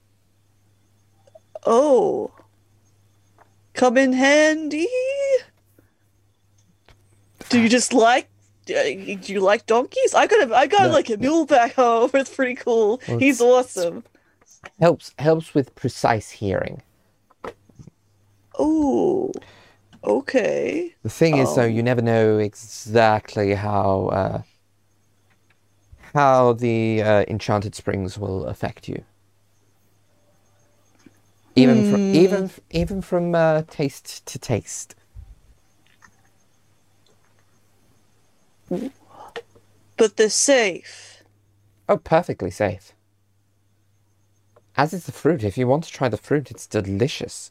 oh. 1.66 2.32
Come 3.74 3.96
in 3.96 4.12
handy. 4.12 4.88
Do 7.48 7.60
you 7.60 7.68
just 7.68 7.92
like? 7.92 8.28
Uh, 8.70 9.16
Do 9.24 9.32
you 9.32 9.40
like 9.40 9.66
donkeys? 9.66 10.14
I 10.14 10.26
got 10.26 10.48
a, 10.50 10.54
I 10.54 10.66
got 10.66 10.84
No, 10.84 10.92
like 10.92 11.10
a 11.10 11.16
mule 11.16 11.46
back 11.46 11.74
home. 11.74 12.10
It's 12.14 12.34
pretty 12.34 12.54
cool. 12.54 13.00
Well, 13.08 13.18
He's 13.18 13.40
awesome. 13.40 14.04
Helps 14.80 15.14
helps 15.18 15.54
with 15.54 15.74
precise 15.74 16.30
hearing. 16.30 16.82
Oh. 18.58 19.32
Okay. 20.04 20.94
The 21.02 21.10
thing 21.10 21.38
is, 21.38 21.54
though, 21.54 21.64
you 21.64 21.82
never 21.82 22.02
know 22.02 22.38
exactly 22.38 23.54
how 23.54 24.06
uh, 24.06 24.42
how 26.14 26.52
the 26.54 27.02
uh, 27.02 27.24
enchanted 27.28 27.74
springs 27.74 28.18
will 28.18 28.46
affect 28.46 28.88
you. 28.88 29.04
Even 31.56 31.90
from 31.90 32.14
even 32.14 32.44
f- 32.44 32.60
even 32.70 33.02
from 33.02 33.34
uh, 33.34 33.62
taste 33.68 34.24
to 34.26 34.38
taste. 34.38 34.94
But 38.68 40.16
they're 40.16 40.30
safe. 40.30 41.22
Oh, 41.88 41.96
perfectly 41.96 42.50
safe. 42.50 42.92
As 44.76 44.92
is 44.92 45.06
the 45.06 45.12
fruit. 45.12 45.42
If 45.42 45.58
you 45.58 45.66
want 45.66 45.84
to 45.84 45.90
try 45.90 46.08
the 46.08 46.16
fruit, 46.16 46.50
it's 46.50 46.66
delicious. 46.66 47.50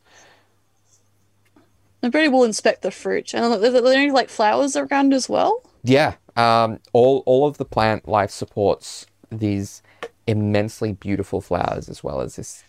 And 2.01 2.11
Brady 2.11 2.29
will 2.29 2.43
inspect 2.43 2.83
the 2.83 2.91
fruit. 2.91 3.33
And 3.33 3.43
are 3.43 3.57
there 3.57 3.75
are 3.75 3.81
there 3.81 3.93
any 3.93 4.11
like 4.11 4.29
flowers 4.29 4.75
around 4.75 5.13
as 5.13 5.27
well? 5.27 5.61
Yeah. 5.83 6.15
Um. 6.35 6.79
All 6.93 7.23
all 7.25 7.47
of 7.47 7.57
the 7.57 7.65
plant 7.65 8.07
life 8.07 8.31
supports 8.31 9.07
these 9.29 9.81
immensely 10.25 10.93
beautiful 10.93 11.41
flowers 11.41 11.89
as 11.89 12.03
well 12.03 12.21
as 12.21 12.35
this 12.35 12.63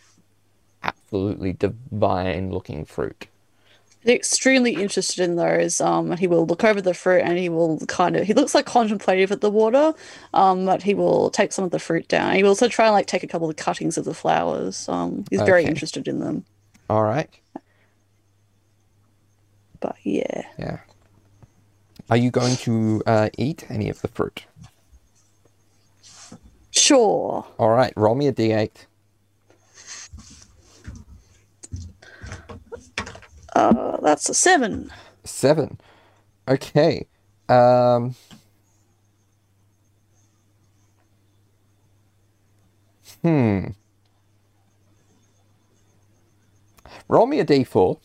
absolutely 0.83 1.53
divine 1.53 2.51
looking 2.51 2.85
fruit. 2.85 3.27
He's 4.03 4.15
extremely 4.15 4.75
interested 4.75 5.23
in 5.25 5.37
those. 5.37 5.81
Um, 5.81 6.11
and 6.13 6.21
he 6.21 6.27
will 6.27 6.47
look 6.47 6.65
over 6.65 6.81
the 6.81 6.95
fruit 6.95 7.23
and 7.25 7.37
he 7.39 7.49
will 7.49 7.79
kind 7.87 8.17
of 8.17 8.27
he 8.27 8.33
looks 8.35 8.55
like 8.55 8.67
contemplative 8.67 9.33
at 9.33 9.41
the 9.41 9.51
water. 9.51 9.93
Um, 10.35 10.65
but 10.67 10.83
he 10.83 10.95
will 10.95 11.31
take 11.31 11.53
some 11.53 11.65
of 11.65 11.71
the 11.73 11.79
fruit 11.79 12.07
down. 12.09 12.35
He 12.35 12.43
will 12.43 12.51
also 12.51 12.69
try 12.69 12.87
and 12.87 12.95
like 12.95 13.07
take 13.07 13.23
a 13.23 13.27
couple 13.29 13.51
of 13.51 13.57
cuttings 13.57 13.99
of 13.99 14.05
the 14.05 14.15
flowers. 14.15 14.89
Um, 14.89 15.25
he's 15.31 15.43
very 15.43 15.63
Okay. 15.63 15.69
interested 15.69 16.07
in 16.09 16.21
them. 16.21 16.45
All 16.89 17.03
right. 17.03 17.29
But 19.81 19.97
yeah, 20.03 20.43
Yeah. 20.59 20.79
Are 22.11 22.17
you 22.17 22.31
going 22.31 22.57
to 22.59 23.03
uh, 23.07 23.29
eat 23.37 23.67
any 23.71 23.91
of 23.91 24.01
the 24.01 24.09
fruit? 24.09 24.45
sure. 26.71 27.45
All 27.59 27.71
right. 27.71 27.93
Roll 27.97 28.15
me 28.15 28.27
a 28.29 28.33
d8. 28.33 28.71
Uh, 33.59 33.97
that's 34.01 34.29
a 34.29 34.35
seven. 34.35 34.91
Seven. 35.25 35.79
Okay. 36.47 37.07
Um. 37.49 38.15
Hmm. 43.23 43.67
roll 47.09 47.27
me 47.27 47.41
a 47.41 47.45
d4. 47.45 47.99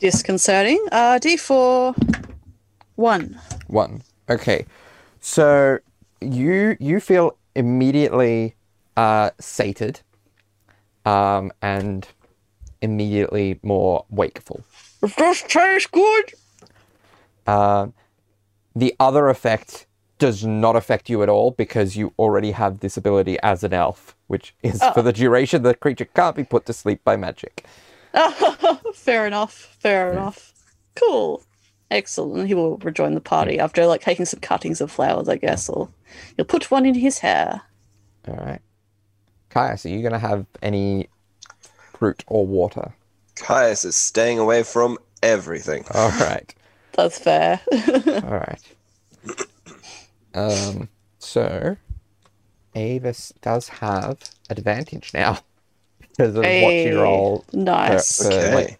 Disconcerting. 0.00 0.84
Uh, 0.90 1.20
D4. 1.22 1.94
One. 2.96 3.40
One. 3.68 4.02
Okay. 4.28 4.66
So 5.20 5.78
you 6.20 6.76
you 6.80 6.98
feel 7.00 7.38
immediately 7.54 8.56
uh, 8.96 9.30
sated, 9.38 10.00
um, 11.04 11.52
and 11.62 12.08
immediately 12.84 13.58
more 13.62 14.04
wakeful. 14.10 14.62
Does 15.00 15.14
this 15.16 15.42
taste 15.42 15.90
good? 15.90 16.34
Um, 17.46 17.92
the 18.76 18.94
other 19.00 19.28
effect 19.28 19.86
does 20.18 20.44
not 20.44 20.76
affect 20.76 21.10
you 21.10 21.22
at 21.22 21.28
all 21.28 21.50
because 21.50 21.96
you 21.96 22.12
already 22.18 22.52
have 22.52 22.80
this 22.80 22.96
ability 22.96 23.36
as 23.42 23.64
an 23.64 23.72
elf, 23.72 24.14
which 24.28 24.54
is 24.62 24.82
for 24.94 25.02
the 25.02 25.12
duration 25.12 25.62
the 25.62 25.74
creature 25.74 26.04
can't 26.04 26.36
be 26.36 26.44
put 26.44 26.66
to 26.66 26.72
sleep 26.72 27.02
by 27.04 27.16
magic. 27.16 27.66
fair 28.94 29.26
enough. 29.26 29.76
Fair 29.80 30.12
enough. 30.12 30.52
Cool. 30.94 31.42
Excellent. 31.90 32.46
He 32.46 32.54
will 32.54 32.78
rejoin 32.78 33.14
the 33.14 33.20
party 33.20 33.58
after 33.58 33.86
like 33.86 34.00
taking 34.02 34.24
some 34.24 34.40
cuttings 34.40 34.80
of 34.80 34.90
flowers, 34.90 35.28
I 35.28 35.36
guess, 35.36 35.68
or 35.68 35.88
he'll 36.36 36.46
put 36.46 36.70
one 36.70 36.86
in 36.86 36.94
his 36.94 37.18
hair. 37.18 37.62
All 38.28 38.36
right. 38.36 38.60
Caius, 39.50 39.84
are 39.84 39.90
you 39.90 40.00
going 40.00 40.12
to 40.12 40.18
have 40.18 40.46
any 40.62 41.08
fruit 42.04 42.22
or 42.26 42.46
water? 42.46 42.92
Caius 43.34 43.82
is 43.86 43.96
staying 43.96 44.38
away 44.38 44.62
from 44.62 44.98
everything. 45.22 45.86
All 45.94 46.10
right. 46.10 46.54
That's 46.92 47.18
fair. 47.18 47.60
All 48.22 48.30
right. 48.30 48.60
Um, 50.34 50.88
so 51.18 51.76
Avis 52.74 53.32
does 53.40 53.68
have 53.68 54.18
advantage 54.50 55.12
now 55.14 55.38
because 56.00 56.36
of 56.36 56.46
what 56.46 56.84
Hey, 56.84 56.84
you 56.84 57.00
roll 57.00 57.46
nice. 57.52 58.20
for, 58.20 58.26
Okay. 58.26 58.50
like, 58.50 58.78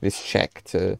this 0.00 0.22
check 0.22 0.62
to. 0.66 0.98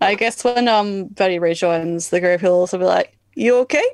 I 0.00 0.14
guess 0.14 0.44
when 0.44 0.68
um 0.68 1.06
Bertie 1.08 1.38
rejoins 1.38 2.10
the 2.10 2.20
group, 2.20 2.40
he'll 2.40 2.52
also 2.54 2.78
be 2.78 2.84
like, 2.84 3.16
"You 3.34 3.56
okay? 3.58 3.84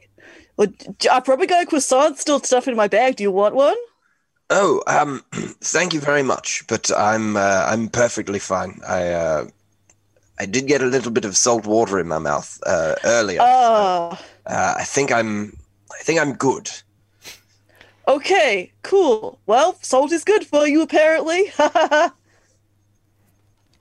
Well, 0.56 0.68
d- 0.98 1.08
I 1.10 1.20
probably 1.20 1.46
got 1.46 1.62
a 1.62 1.66
croissant 1.66 2.18
still 2.18 2.40
stuffed 2.40 2.68
in 2.68 2.76
my 2.76 2.88
bag. 2.88 3.16
Do 3.16 3.22
you 3.22 3.32
want 3.32 3.54
one?" 3.54 3.76
Oh, 4.50 4.82
um, 4.86 5.22
thank 5.60 5.94
you 5.94 6.00
very 6.00 6.22
much, 6.22 6.64
but 6.68 6.90
I'm 6.96 7.36
uh, 7.36 7.64
I'm 7.68 7.88
perfectly 7.88 8.38
fine. 8.38 8.80
I 8.86 9.08
uh, 9.12 9.44
I 10.40 10.46
did 10.46 10.66
get 10.66 10.82
a 10.82 10.86
little 10.86 11.12
bit 11.12 11.24
of 11.24 11.36
salt 11.36 11.66
water 11.66 11.98
in 12.00 12.08
my 12.08 12.18
mouth 12.18 12.58
uh, 12.66 12.96
earlier. 13.04 13.40
Ah, 13.40 14.20
Uh, 14.46 14.74
I 14.78 14.84
think 14.84 15.12
I'm 15.12 15.56
I 15.92 16.02
think 16.02 16.20
I'm 16.20 16.34
good. 16.34 16.70
okay, 18.08 18.72
cool. 18.82 19.38
Well, 19.46 19.78
salt 19.82 20.12
is 20.12 20.24
good 20.24 20.46
for 20.46 20.66
you, 20.66 20.82
apparently. 20.82 21.52
Hopefully, 21.58 22.12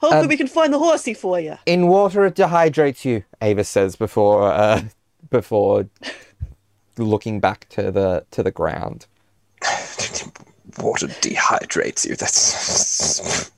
Um, 0.02 0.28
we 0.28 0.38
can 0.38 0.48
find 0.48 0.74
the 0.74 0.80
horsey 0.80 1.14
for 1.14 1.40
you. 1.40 1.58
In 1.66 1.88
water, 1.88 2.26
it 2.26 2.36
dehydrates 2.36 3.06
you. 3.06 3.24
Avis 3.42 3.70
says 3.70 3.96
before 3.96 4.52
uh, 4.52 4.84
before 5.30 5.88
looking 6.98 7.40
back 7.40 7.68
to 7.70 7.92
the 7.92 8.26
to 8.32 8.44
the 8.44 8.52
ground. 8.52 9.08
Water 10.80 11.08
dehydrates 11.08 12.08
you. 12.08 12.16
That's 12.16 13.52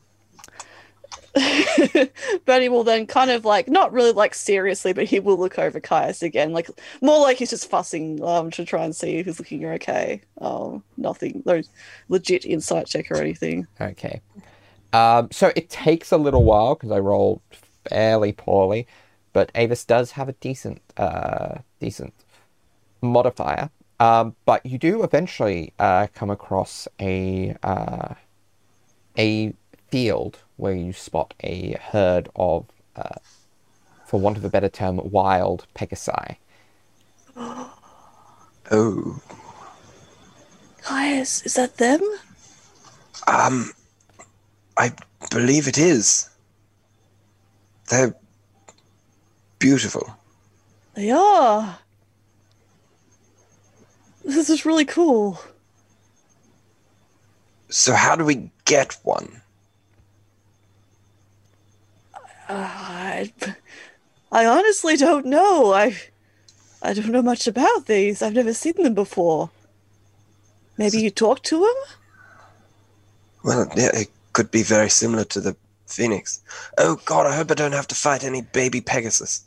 Bertie 2.45 2.69
will 2.69 2.83
then 2.83 3.07
kind 3.07 3.31
of 3.31 3.45
like, 3.45 3.69
not 3.69 3.93
really 3.93 4.11
like 4.11 4.33
seriously, 4.33 4.91
but 4.91 5.05
he 5.05 5.19
will 5.19 5.37
look 5.37 5.57
over 5.57 5.79
Caius 5.79 6.21
again, 6.21 6.51
like 6.51 6.69
more 7.01 7.19
like 7.19 7.37
he's 7.37 7.51
just 7.51 7.69
fussing 7.69 8.23
um 8.23 8.51
to 8.51 8.65
try 8.65 8.83
and 8.83 8.95
see 8.95 9.17
if 9.17 9.25
he's 9.25 9.39
looking 9.39 9.65
okay. 9.65 10.21
Um, 10.39 10.83
nothing, 10.97 11.41
no 11.45 11.61
legit 12.09 12.45
insight 12.45 12.87
check 12.87 13.09
or 13.11 13.17
anything. 13.17 13.67
Okay. 13.79 14.21
Um, 14.93 15.29
so 15.31 15.53
it 15.55 15.69
takes 15.69 16.11
a 16.11 16.17
little 16.17 16.43
while 16.43 16.75
because 16.75 16.91
I 16.91 16.99
rolled 16.99 17.41
fairly 17.87 18.33
poorly, 18.33 18.87
but 19.31 19.51
Avis 19.55 19.85
does 19.85 20.11
have 20.11 20.27
a 20.27 20.33
decent, 20.33 20.81
uh, 20.97 21.59
decent 21.79 22.13
modifier. 23.01 23.69
Um, 24.01 24.35
but 24.45 24.65
you 24.65 24.79
do 24.79 25.03
eventually 25.03 25.73
uh, 25.77 26.07
come 26.15 26.31
across 26.31 26.87
a 26.99 27.55
uh, 27.61 28.15
a 29.15 29.53
field 29.89 30.39
where 30.57 30.73
you 30.73 30.91
spot 30.91 31.35
a 31.41 31.77
herd 31.79 32.27
of, 32.35 32.65
uh, 32.95 33.19
for 34.07 34.19
want 34.19 34.37
of 34.37 34.43
a 34.43 34.49
better 34.49 34.69
term, 34.69 34.99
wild 35.11 35.67
pegasi. 35.75 36.37
oh 37.35 39.21
Caius, 40.81 41.45
is 41.45 41.53
that 41.53 41.77
them? 41.77 42.01
um, 43.27 43.71
I 44.77 44.93
believe 45.29 45.67
it 45.67 45.77
is. 45.77 46.27
They're 47.89 48.15
beautiful. 49.59 50.17
They 50.95 51.11
are. 51.11 51.77
This 54.23 54.49
is 54.49 54.65
really 54.65 54.85
cool. 54.85 55.39
So 57.69 57.93
how 57.93 58.15
do 58.15 58.25
we 58.25 58.51
get 58.65 58.97
one? 59.03 59.41
I, 62.49 63.31
I 64.31 64.45
honestly 64.45 64.97
don't 64.97 65.25
know. 65.25 65.73
I, 65.73 65.97
I 66.81 66.93
don't 66.93 67.09
know 67.11 67.21
much 67.21 67.47
about 67.47 67.85
these. 67.85 68.21
I've 68.21 68.33
never 68.33 68.53
seen 68.53 68.73
them 68.83 68.93
before. 68.93 69.49
Maybe 70.77 70.99
you 70.99 71.11
talk 71.11 71.43
to 71.43 71.59
them? 71.59 71.75
Well, 73.43 73.67
yeah, 73.75 73.91
it 73.93 74.09
could 74.33 74.51
be 74.51 74.63
very 74.63 74.89
similar 74.89 75.23
to 75.25 75.39
the 75.39 75.55
phoenix. 75.87 76.41
Oh 76.77 76.99
God, 77.05 77.25
I 77.25 77.35
hope 77.35 77.51
I 77.51 77.55
don't 77.55 77.71
have 77.71 77.87
to 77.87 77.95
fight 77.95 78.23
any 78.23 78.41
baby 78.41 78.81
Pegasus. 78.81 79.45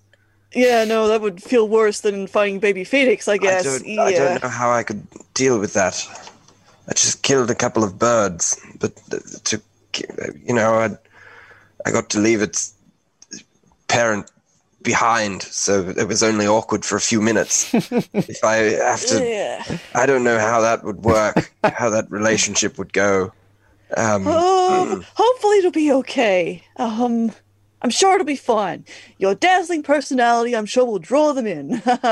Yeah, 0.54 0.84
no, 0.84 1.08
that 1.08 1.20
would 1.20 1.42
feel 1.42 1.68
worse 1.68 2.00
than 2.00 2.26
finding 2.26 2.60
baby 2.60 2.84
Phoenix, 2.84 3.28
I 3.28 3.38
guess. 3.38 3.66
I 3.66 3.78
don't, 3.78 3.86
yeah. 3.86 4.02
I 4.02 4.12
don't 4.12 4.42
know 4.42 4.48
how 4.48 4.70
I 4.70 4.82
could 4.82 5.06
deal 5.34 5.58
with 5.58 5.72
that. 5.74 6.06
I 6.88 6.92
just 6.92 7.22
killed 7.22 7.50
a 7.50 7.54
couple 7.54 7.82
of 7.82 7.98
birds, 7.98 8.60
but 8.78 8.92
uh, 9.12 9.18
to, 9.44 9.60
you 10.44 10.54
know, 10.54 10.74
I, 10.74 10.90
I 11.86 11.90
got 11.90 12.10
to 12.10 12.20
leave 12.20 12.42
its 12.42 12.74
parent 13.88 14.30
behind, 14.82 15.42
so 15.42 15.88
it 15.96 16.06
was 16.06 16.22
only 16.22 16.46
awkward 16.46 16.84
for 16.84 16.96
a 16.96 17.00
few 17.00 17.20
minutes. 17.22 17.72
if 17.74 18.44
I 18.44 18.56
have 18.56 19.00
to, 19.06 19.24
Yeah. 19.26 19.78
I 19.94 20.04
don't 20.06 20.24
know 20.24 20.38
how 20.38 20.60
that 20.60 20.84
would 20.84 21.04
work, 21.04 21.50
how 21.64 21.88
that 21.90 22.10
relationship 22.10 22.76
would 22.78 22.92
go. 22.92 23.32
Um, 23.96 24.24
Oh, 24.26 25.02
hopefully 25.14 25.58
it'll 25.58 25.70
be 25.70 25.92
okay. 25.92 26.62
Um, 26.76 27.32
I'm 27.84 27.90
sure 27.90 28.14
it'll 28.14 28.24
be 28.24 28.34
fine. 28.34 28.86
Your 29.18 29.34
dazzling 29.34 29.82
personality, 29.82 30.56
I'm 30.56 30.64
sure, 30.64 30.86
will 30.86 30.98
draw 30.98 31.34
them 31.34 31.46
in. 31.46 31.82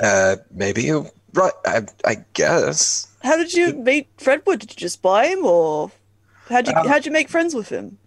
uh, 0.00 0.36
maybe 0.52 0.84
you're 0.84 1.10
right. 1.34 1.52
I, 1.66 1.82
I 2.04 2.24
guess. 2.34 3.08
How 3.24 3.36
did 3.36 3.52
you 3.52 3.72
meet 3.72 4.06
Fredwood? 4.16 4.60
Did 4.60 4.70
you 4.70 4.76
just 4.76 5.02
buy 5.02 5.26
him, 5.26 5.44
or 5.44 5.90
how'd 6.48 6.68
you 6.68 6.74
Um, 6.74 6.86
how'd 6.86 7.04
you 7.04 7.10
make 7.10 7.28
friends 7.28 7.52
with 7.52 7.68
him? 7.68 7.98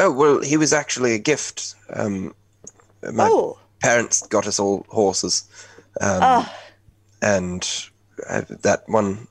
Oh 0.00 0.10
well, 0.10 0.42
he 0.42 0.56
was 0.56 0.72
actually 0.72 1.14
a 1.14 1.18
gift. 1.18 1.76
Um, 1.90 2.34
my 3.12 3.28
oh, 3.30 3.56
parents 3.80 4.26
got 4.26 4.48
us 4.48 4.58
all 4.58 4.84
horses, 4.88 5.44
um, 6.00 6.18
ah, 6.20 6.58
and 7.22 7.62
uh, 8.28 8.42
that 8.62 8.88
one 8.88 9.28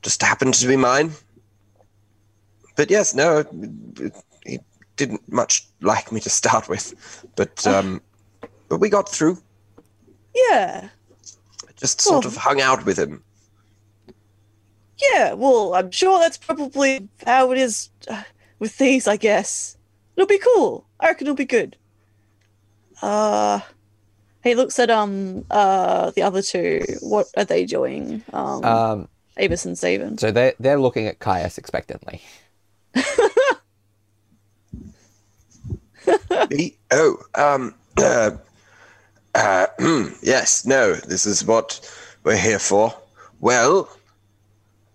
just 0.00 0.22
happened 0.22 0.54
to 0.54 0.66
be 0.66 0.76
mine. 0.76 1.10
But 2.76 2.90
yes, 2.90 3.14
no, 3.14 3.40
it- 3.40 3.50
he 3.98 4.29
didn't 5.00 5.22
much 5.32 5.66
like 5.80 6.12
me 6.12 6.20
to 6.20 6.30
start 6.30 6.68
with, 6.68 6.94
but 7.36 7.66
um, 7.66 8.00
but 8.68 8.78
we 8.80 8.88
got 8.88 9.08
through. 9.08 9.36
yeah, 10.48 10.88
I 11.68 11.72
just 11.76 12.00
sort 12.00 12.24
Well- 12.24 12.32
of 12.32 12.36
hung 12.36 12.60
out 12.60 12.84
with 12.86 12.98
him. 12.98 13.22
yeah. 14.98 15.32
Well, 15.34 15.74
I'm 15.74 15.90
sure 15.90 16.18
that's 16.20 16.36
probably 16.38 17.08
how 17.26 17.50
it 17.52 17.58
is 17.58 17.88
uh, 18.08 18.22
with 18.58 18.76
these. 18.78 19.08
I 19.08 19.16
guess 19.16 19.76
it'll 20.16 20.26
be 20.28 20.38
cool. 20.54 20.84
I 21.00 21.06
reckon 21.08 21.26
it'll 21.26 21.36
be 21.36 21.44
good. 21.58 21.76
Uh, 23.02 23.60
he 24.44 24.54
looks 24.54 24.78
at 24.78 24.90
um 24.90 25.44
uh 25.50 26.10
the 26.10 26.22
other 26.22 26.42
two. 26.42 26.84
What 27.00 27.26
are 27.36 27.44
they 27.46 27.64
doing? 27.64 28.22
Um, 28.32 28.64
Um, 28.64 29.08
Avis 29.38 29.64
and 29.64 29.78
Steven. 29.78 30.18
so 30.18 30.30
they're, 30.30 30.52
they're 30.60 30.80
looking 30.80 31.06
at 31.06 31.18
Caius 31.18 31.56
expectantly. 31.56 32.20
Oh, 36.90 37.18
um, 37.34 37.74
uh, 37.98 38.30
uh, 39.34 39.66
yes, 40.22 40.66
no, 40.66 40.94
this 40.94 41.26
is 41.26 41.44
what 41.44 41.80
we're 42.24 42.36
here 42.36 42.58
for. 42.58 42.94
Well, 43.40 43.88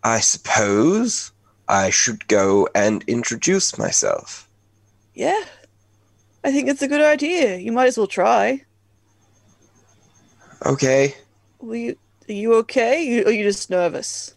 I 0.03 0.19
suppose 0.19 1.31
I 1.67 1.89
should 1.89 2.27
go 2.27 2.67
and 2.75 3.03
introduce 3.07 3.77
myself. 3.77 4.47
Yeah, 5.13 5.41
I 6.43 6.51
think 6.51 6.67
it's 6.69 6.81
a 6.81 6.87
good 6.87 7.01
idea. 7.01 7.57
You 7.57 7.71
might 7.71 7.87
as 7.87 7.97
well 7.97 8.07
try. 8.07 8.63
Okay. 10.65 11.15
Were 11.59 11.75
you, 11.75 11.97
are 12.27 12.33
you 12.33 12.53
okay? 12.55 13.03
You, 13.03 13.25
are 13.25 13.31
you 13.31 13.43
just 13.43 13.69
nervous? 13.69 14.35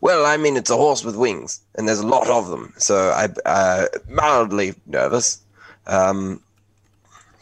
Well, 0.00 0.24
I 0.24 0.36
mean, 0.36 0.56
it's 0.56 0.70
a 0.70 0.76
horse 0.76 1.04
with 1.04 1.16
wings, 1.16 1.60
and 1.74 1.86
there's 1.86 2.00
a 2.00 2.06
lot 2.06 2.26
of 2.28 2.48
them, 2.48 2.72
so 2.78 3.12
I'm 3.12 3.34
uh, 3.44 3.86
mildly 4.08 4.74
nervous. 4.86 5.42
Um, 5.86 6.42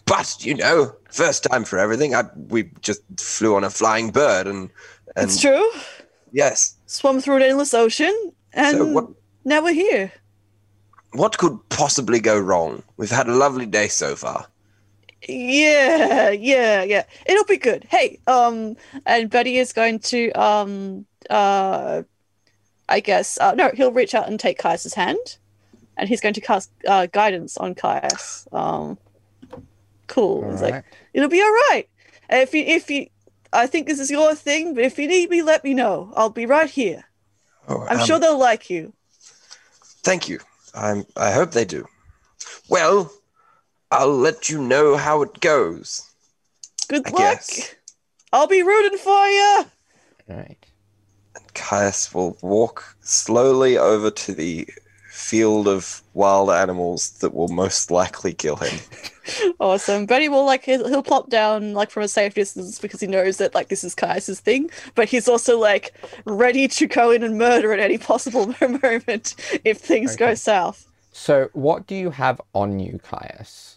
but 0.07 0.45
you 0.45 0.55
know, 0.55 0.95
first 1.11 1.45
time 1.45 1.65
for 1.65 1.79
everything. 1.79 2.15
I 2.15 2.25
we 2.49 2.71
just 2.81 3.03
flew 3.19 3.55
on 3.57 3.65
a 3.65 3.71
flying 3.71 4.11
bird, 4.11 4.47
and 4.47 4.71
and 5.17 5.31
It's 5.31 5.41
true. 5.41 5.71
yes. 6.33 6.77
Swum 6.87 7.21
through 7.21 7.37
an 7.37 7.43
endless 7.43 7.75
ocean, 7.75 8.15
and 8.53 8.77
So 8.79 8.87
what 8.87 9.07
now 9.45 9.63
we're 9.63 9.75
here. 9.75 10.13
what 11.13 11.39
could 11.39 11.59
possibly 11.69 12.21
go 12.21 12.39
wrong? 12.39 12.83
We've 12.97 13.11
had 13.11 13.29
a 13.29 13.35
lovely 13.35 13.67
day 13.67 13.89
so 13.89 14.17
far. 14.17 14.47
Yeah, 15.29 16.31
yeah, 16.31 16.83
yeah. 16.85 17.05
It'll 17.27 17.45
be 17.45 17.57
good. 17.57 17.85
Hey, 17.91 18.21
um, 18.27 18.77
and 19.05 19.29
Bertie 19.29 19.59
is 19.59 19.73
going 19.73 19.99
to, 20.01 20.31
um, 20.33 21.07
uh, 21.29 22.03
I 22.89 23.01
guess, 23.01 23.37
uh, 23.41 23.53
no, 23.55 23.71
he'll 23.75 23.93
reach 23.93 24.15
out 24.15 24.29
and 24.29 24.39
take 24.39 24.59
Caius's 24.59 24.95
hand, 24.95 25.39
and 25.99 26.09
he's 26.09 26.21
going 26.21 26.35
to 26.35 26.41
cast 26.41 26.71
uh, 26.87 27.07
guidance 27.07 27.57
on 27.59 27.75
Caius. 27.75 28.47
Um, 28.53 28.99
cool. 30.07 30.49
He's 30.51 30.63
like, 30.63 30.85
it'll 31.13 31.29
be 31.29 31.43
all 31.43 31.53
right. 31.71 31.87
If 32.31 32.55
you, 32.55 32.63
if 32.63 32.89
you, 32.91 33.09
I 33.53 33.67
think 33.67 33.87
this 33.87 33.99
is 33.99 34.11
your 34.11 34.35
thing, 34.35 34.75
but 34.75 34.85
if 34.85 34.99
you 34.99 35.09
need 35.09 35.29
me, 35.29 35.43
let 35.43 35.65
me 35.65 35.75
know. 35.75 36.13
I'll 36.17 36.31
be 36.31 36.47
right 36.47 36.71
here. 36.71 37.05
Oh, 37.67 37.85
I'm 37.89 38.01
um, 38.01 38.07
sure 38.07 38.19
they'll 38.19 38.39
like 38.39 38.71
you. 38.71 38.93
Thank 40.03 40.29
you. 40.29 40.39
I'm. 40.75 41.05
I 41.17 41.33
hope 41.33 41.51
they 41.51 41.65
do. 41.65 41.87
Well, 42.69 43.13
I'll 43.91 44.15
let 44.15 44.49
you 44.49 44.63
know 44.63 44.97
how 44.97 45.23
it 45.23 45.41
goes. 45.41 46.09
Good 46.89 47.07
I 47.07 47.11
luck. 47.11 47.19
guess. 47.19 47.75
I'll 48.33 48.47
be 48.47 48.63
rooting 48.63 48.99
for 48.99 49.27
you. 49.27 49.65
Right. 50.29 50.67
And 51.35 51.55
Caius 51.55 52.15
will 52.15 52.39
walk 52.43 52.97
slowly 53.01 53.77
over 53.77 54.11
to 54.11 54.35
the 54.35 54.69
field 55.29 55.69
of 55.69 56.03
wild 56.15 56.51
animals 56.51 57.11
that 57.21 57.35
will 57.35 57.49
most 57.49 57.91
likely 57.91 58.33
kill 58.33 58.57
him. 58.57 58.79
Awesome. 59.61 60.07
Bertie 60.07 60.31
will 60.31 60.47
like 60.47 60.65
he'll, 60.65 60.89
he'll 60.89 61.03
plop 61.03 61.29
down 61.29 61.75
like 61.75 61.91
from 61.91 62.03
a 62.03 62.09
safe 62.09 62.33
distance 62.33 62.79
because 62.79 63.01
he 63.01 63.07
knows 63.07 63.37
that 63.37 63.55
like 63.55 63.69
this 63.69 63.85
is 63.85 63.95
Caius's 63.95 64.41
thing, 64.41 64.71
but 64.95 65.07
he's 65.07 65.29
also 65.29 65.59
like 65.59 65.93
ready 66.25 66.67
to 66.69 66.87
go 66.87 67.11
in 67.11 67.23
and 67.23 67.37
murder 67.37 67.75
at 67.75 67.79
any 67.79 67.99
possible 67.99 68.47
moment 68.83 69.35
if 69.67 69.77
things 69.77 70.17
go 70.17 70.35
south. 70.35 70.87
So, 71.13 71.51
what 71.53 71.87
do 71.87 71.95
you 71.95 72.09
have 72.09 72.41
on 72.55 72.81
you, 72.81 73.01
Caius? 73.03 73.77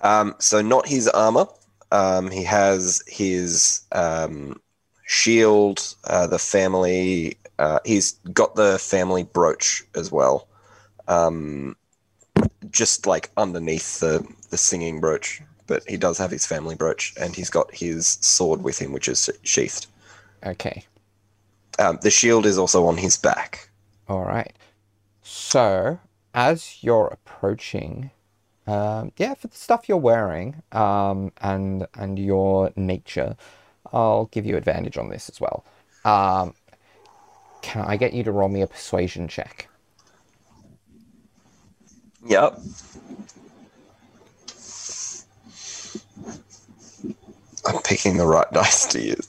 Um, 0.00 0.34
so 0.40 0.60
not 0.60 0.88
his 0.88 1.06
armor. 1.06 1.46
Um, 1.92 2.28
he 2.28 2.42
has 2.42 3.00
his 3.06 3.82
um, 3.92 4.60
shield. 5.06 5.94
Uh, 6.02 6.26
the 6.26 6.40
family. 6.40 7.38
Uh, 7.58 7.80
he's 7.84 8.12
got 8.32 8.54
the 8.54 8.78
family 8.78 9.24
brooch 9.24 9.84
as 9.94 10.12
well. 10.12 10.48
Um, 11.08 11.76
just 12.70 13.06
like 13.06 13.30
underneath 13.36 14.00
the 14.00 14.26
the 14.50 14.56
singing 14.56 15.00
brooch, 15.00 15.42
but 15.66 15.82
he 15.88 15.96
does 15.96 16.18
have 16.18 16.30
his 16.30 16.46
family 16.46 16.74
brooch, 16.74 17.14
and 17.20 17.34
he's 17.34 17.50
got 17.50 17.74
his 17.74 18.18
sword 18.20 18.62
with 18.62 18.78
him, 18.78 18.92
which 18.92 19.08
is 19.08 19.30
sheathed. 19.42 19.86
Okay. 20.44 20.84
Um, 21.78 21.98
the 22.02 22.10
shield 22.10 22.46
is 22.46 22.58
also 22.58 22.86
on 22.86 22.96
his 22.96 23.16
back. 23.16 23.70
All 24.08 24.24
right. 24.24 24.52
So, 25.22 26.00
as 26.34 26.82
you're 26.82 27.08
approaching, 27.08 28.10
um, 28.66 29.12
yeah, 29.16 29.34
for 29.34 29.48
the 29.48 29.56
stuff 29.56 29.88
you're 29.88 29.98
wearing, 29.98 30.62
um, 30.72 31.32
and 31.40 31.86
and 31.94 32.18
your 32.18 32.72
nature, 32.76 33.36
I'll 33.92 34.26
give 34.26 34.46
you 34.46 34.56
advantage 34.56 34.98
on 34.98 35.08
this 35.10 35.28
as 35.28 35.40
well. 35.40 35.64
Um, 36.04 36.54
can 37.62 37.84
I 37.84 37.96
get 37.96 38.12
you 38.12 38.22
to 38.24 38.32
roll 38.32 38.48
me 38.48 38.62
a 38.62 38.66
persuasion 38.66 39.28
check? 39.28 39.68
Yep. 42.26 42.60
I'm 47.66 47.82
picking 47.82 48.16
the 48.16 48.26
right 48.26 48.46
dice 48.52 48.86
to 48.86 49.00
use. 49.00 49.28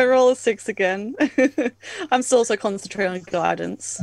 I 0.00 0.04
roll 0.04 0.30
a 0.30 0.36
six 0.36 0.68
again. 0.68 1.16
I'm 2.12 2.22
still 2.22 2.44
so 2.44 2.56
concentrating 2.56 3.12
on 3.12 3.22
guidance. 3.22 4.00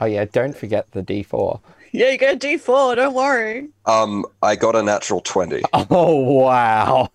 Oh 0.00 0.06
yeah, 0.06 0.24
don't 0.26 0.56
forget 0.56 0.90
the 0.92 1.02
D4. 1.02 1.60
Yeah, 1.92 2.10
you 2.10 2.18
get 2.18 2.36
a 2.36 2.38
D4, 2.38 2.96
don't 2.96 3.14
worry. 3.14 3.68
Um, 3.86 4.24
I 4.42 4.56
got 4.56 4.76
a 4.76 4.82
natural 4.82 5.20
twenty. 5.20 5.62
Oh 5.72 6.14
wow. 6.14 7.10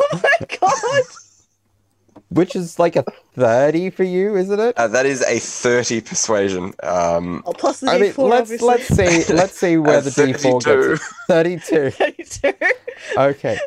Oh 0.00 0.20
my 0.22 0.46
god! 0.60 1.04
Which 2.34 2.56
is 2.56 2.78
like 2.78 2.96
a 2.96 3.04
30 3.34 3.90
for 3.90 4.04
you, 4.04 4.36
isn't 4.36 4.58
it? 4.60 4.76
Uh, 4.78 4.88
that 4.88 5.06
is 5.06 5.22
a 5.22 5.38
thirty 5.38 6.00
persuasion. 6.00 6.72
Um, 6.82 7.42
Oh, 7.46 7.52
plus 7.52 7.80
the 7.80 7.90
I 7.90 7.98
mean, 7.98 8.14
let's 8.16 8.52
obviously. 8.52 8.68
let's 8.68 8.86
see 8.88 9.24
let's 9.34 9.58
see 9.58 9.76
where 9.76 10.00
the 10.00 10.10
D4 10.10 10.64
gets. 10.64 11.02
it. 11.02 11.06
32. 11.28 11.90
32. 11.92 12.52
Okay. 13.16 13.58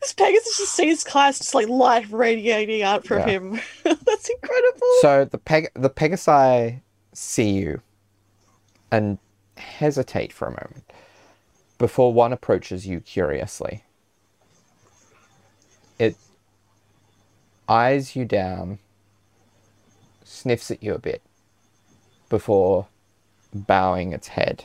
This 0.00 0.12
Pegasus 0.12 0.58
just 0.58 0.74
sees 0.74 1.02
Caius 1.04 1.38
just 1.38 1.54
like 1.54 1.68
light 1.68 2.10
radiating 2.10 2.82
out 2.82 3.04
from 3.06 3.18
Yeah. 3.20 3.26
him. 3.26 3.60
That's 3.84 4.28
incredible. 4.28 4.86
So 5.00 5.24
the 5.24 5.38
Peg 5.38 5.68
the 5.74 5.90
Pegasi 5.90 6.80
see 7.12 7.50
you 7.50 7.80
and 8.90 9.18
hesitate 9.56 10.32
for 10.32 10.46
a 10.46 10.50
moment 10.50 10.84
before 11.78 12.12
one 12.12 12.32
approaches 12.32 12.86
you 12.86 13.00
curiously. 13.00 13.82
It 15.98 16.14
eyes 17.68 18.16
you 18.16 18.24
down, 18.24 18.78
sniffs 20.24 20.70
at 20.70 20.82
you 20.82 20.94
a 20.94 20.98
bit 20.98 21.22
before 22.28 22.86
bowing 23.54 24.12
its 24.12 24.28
head. 24.28 24.64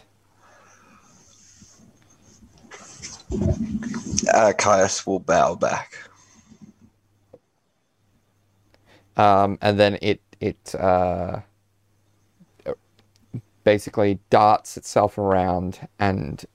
uh, 4.33 4.53
Caius 4.57 5.05
will 5.05 5.19
bow 5.19 5.55
back. 5.55 5.97
um, 9.17 9.57
and 9.61 9.79
then 9.79 9.97
it 10.01 10.21
it 10.39 10.75
uh, 10.75 11.41
basically 13.63 14.19
darts 14.29 14.77
itself 14.77 15.17
around 15.17 15.87
and 15.99 16.45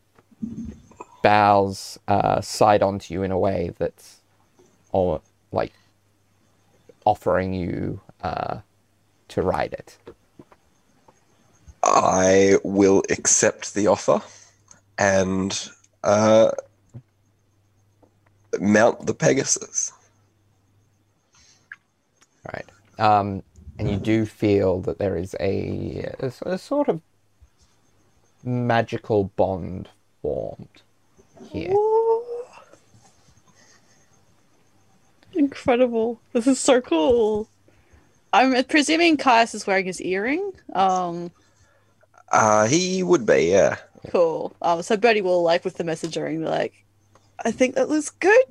bows 1.23 1.99
uh, 2.09 2.41
side 2.41 2.83
onto 2.83 3.15
you 3.15 3.23
in 3.23 3.31
a 3.31 3.39
way 3.39 3.73
that's 3.79 4.21
all 4.93 5.23
like 5.53 5.73
offering 7.07 7.55
you 7.55 8.01
uh, 8.23 8.59
to 9.29 9.41
ride 9.41 9.73
it. 9.73 9.97
I 11.83 12.57
will 12.65 13.03
accept 13.09 13.75
the 13.75 13.87
offer 13.87 14.21
and 14.99 15.71
uh, 16.05 16.51
mount 18.61 19.07
the 19.07 19.15
Pegasus. 19.15 19.93
Right. 22.53 22.67
Um, 22.99 23.43
and 23.79 23.91
you 23.91 23.97
do 23.97 24.25
feel 24.27 24.81
that 24.83 24.99
there 24.99 25.17
is 25.17 25.37
a 25.39 26.13
a 26.43 26.59
sort 26.59 26.89
of 26.89 27.01
magical 28.43 29.25
bond 29.37 29.89
formed 30.23 30.83
here. 31.51 31.73
Ooh. 31.73 32.06
Incredible. 35.37 36.21
This 36.33 36.47
is 36.47 36.59
so 36.59 36.81
cool. 36.81 37.49
I'm 38.33 38.63
presuming 38.65 39.17
Caius 39.17 39.55
is 39.55 39.67
wearing 39.67 39.87
his 39.87 40.01
earring. 40.01 40.53
Um, 40.75 41.31
Uh, 42.33 42.67
he 42.67 43.03
would 43.03 43.25
be, 43.25 43.51
yeah. 43.51 43.77
cool. 44.09 44.55
Um, 44.63 44.83
so 44.83 44.97
Bertie 44.97 45.21
will 45.23 45.43
like 45.43 45.65
with 45.65 45.77
the 45.77 45.85
messaging, 45.85 46.39
be 46.41 46.45
like, 46.45 46.75
I 47.45 47.51
think 47.51 47.75
that 47.77 47.89
looks 47.89 48.11
good. 48.11 48.45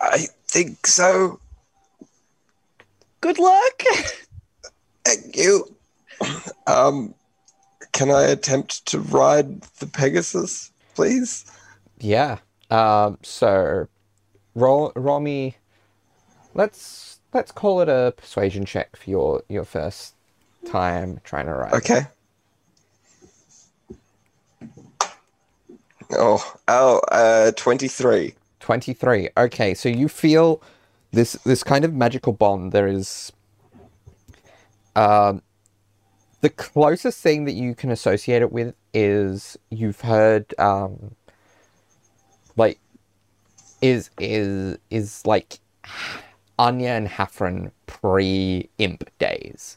I 0.00 0.26
think 0.48 0.86
so. 0.86 1.40
Good 3.20 3.38
luck. 3.38 3.82
Thank 5.04 5.36
you. 5.36 5.74
Um, 6.66 7.14
can 7.92 8.10
I 8.10 8.22
attempt 8.22 8.86
to 8.86 9.00
ride 9.00 9.62
the 9.78 9.86
Pegasus, 9.86 10.70
please? 10.94 11.44
Yeah. 11.98 12.38
Um, 12.70 13.18
so 13.22 13.86
roll 14.54 14.92
roll 14.94 15.20
me 15.20 15.56
let's 16.54 17.20
let's 17.32 17.52
call 17.52 17.80
it 17.80 17.88
a 17.88 18.14
persuasion 18.16 18.64
check 18.64 18.96
for 18.96 19.10
your 19.10 19.42
your 19.48 19.64
first 19.64 20.14
time 20.64 21.20
trying 21.24 21.46
to 21.46 21.54
write. 21.54 21.72
Okay. 21.74 22.02
Oh, 26.16 26.54
oh, 26.68 27.00
uh, 27.10 27.52
23. 27.52 28.34
23. 28.60 29.28
Okay, 29.36 29.74
so 29.74 29.88
you 29.88 30.08
feel 30.08 30.62
this 31.12 31.32
this 31.44 31.62
kind 31.62 31.84
of 31.84 31.92
magical 31.94 32.32
bond. 32.32 32.72
There 32.72 32.86
is 32.86 33.32
um 34.96 35.42
the 36.40 36.50
closest 36.50 37.20
thing 37.20 37.46
that 37.46 37.52
you 37.52 37.74
can 37.74 37.90
associate 37.90 38.42
it 38.42 38.52
with 38.52 38.74
is 38.92 39.58
you've 39.70 40.02
heard 40.02 40.54
um 40.58 41.14
like 42.56 42.78
is 43.80 44.10
is 44.18 44.78
is 44.90 45.26
like 45.26 45.58
Anya 46.58 46.90
and 46.90 47.08
Hafren 47.08 47.70
pre-imp 47.86 49.10
days, 49.18 49.76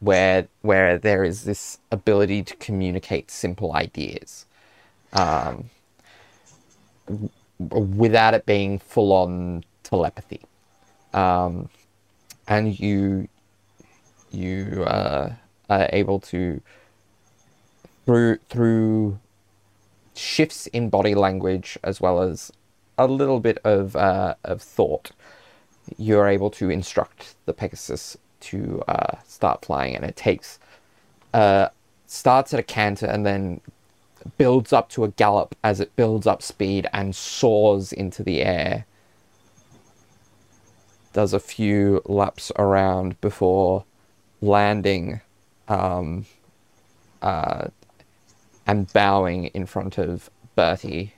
where 0.00 0.48
where 0.62 0.98
there 0.98 1.24
is 1.24 1.44
this 1.44 1.78
ability 1.90 2.42
to 2.44 2.56
communicate 2.56 3.30
simple 3.30 3.74
ideas, 3.74 4.46
um, 5.12 5.70
without 7.58 8.34
it 8.34 8.46
being 8.46 8.78
full-on 8.78 9.64
telepathy, 9.82 10.42
um, 11.14 11.68
and 12.46 12.78
you 12.78 13.28
you 14.30 14.84
uh, 14.84 15.32
are 15.70 15.88
able 15.92 16.20
to 16.20 16.60
through 18.06 18.38
through 18.48 19.18
shifts 20.14 20.66
in 20.68 20.90
body 20.90 21.14
language 21.14 21.78
as 21.84 22.00
well 22.00 22.20
as 22.20 22.50
a 22.98 23.06
little 23.06 23.40
bit 23.40 23.58
of 23.64 23.96
uh, 23.96 24.34
of 24.44 24.60
thought, 24.60 25.12
you're 25.96 26.28
able 26.28 26.50
to 26.50 26.68
instruct 26.68 27.36
the 27.46 27.54
Pegasus 27.54 28.18
to 28.40 28.82
uh, 28.88 29.16
start 29.26 29.64
flying, 29.64 29.96
and 29.96 30.04
it 30.04 30.16
takes 30.16 30.58
uh, 31.32 31.68
starts 32.06 32.52
at 32.54 32.60
a 32.60 32.62
canter 32.62 33.06
and 33.06 33.24
then 33.24 33.60
builds 34.36 34.72
up 34.72 34.88
to 34.90 35.04
a 35.04 35.08
gallop 35.08 35.54
as 35.62 35.80
it 35.80 35.94
builds 35.96 36.26
up 36.26 36.42
speed 36.42 36.88
and 36.92 37.14
soars 37.14 37.92
into 37.92 38.22
the 38.22 38.42
air. 38.42 38.84
Does 41.12 41.32
a 41.32 41.40
few 41.40 42.02
laps 42.06 42.52
around 42.56 43.20
before 43.20 43.84
landing 44.40 45.20
um, 45.68 46.26
uh, 47.22 47.68
and 48.66 48.92
bowing 48.92 49.46
in 49.46 49.66
front 49.66 49.98
of 49.98 50.30
Bertie 50.54 51.14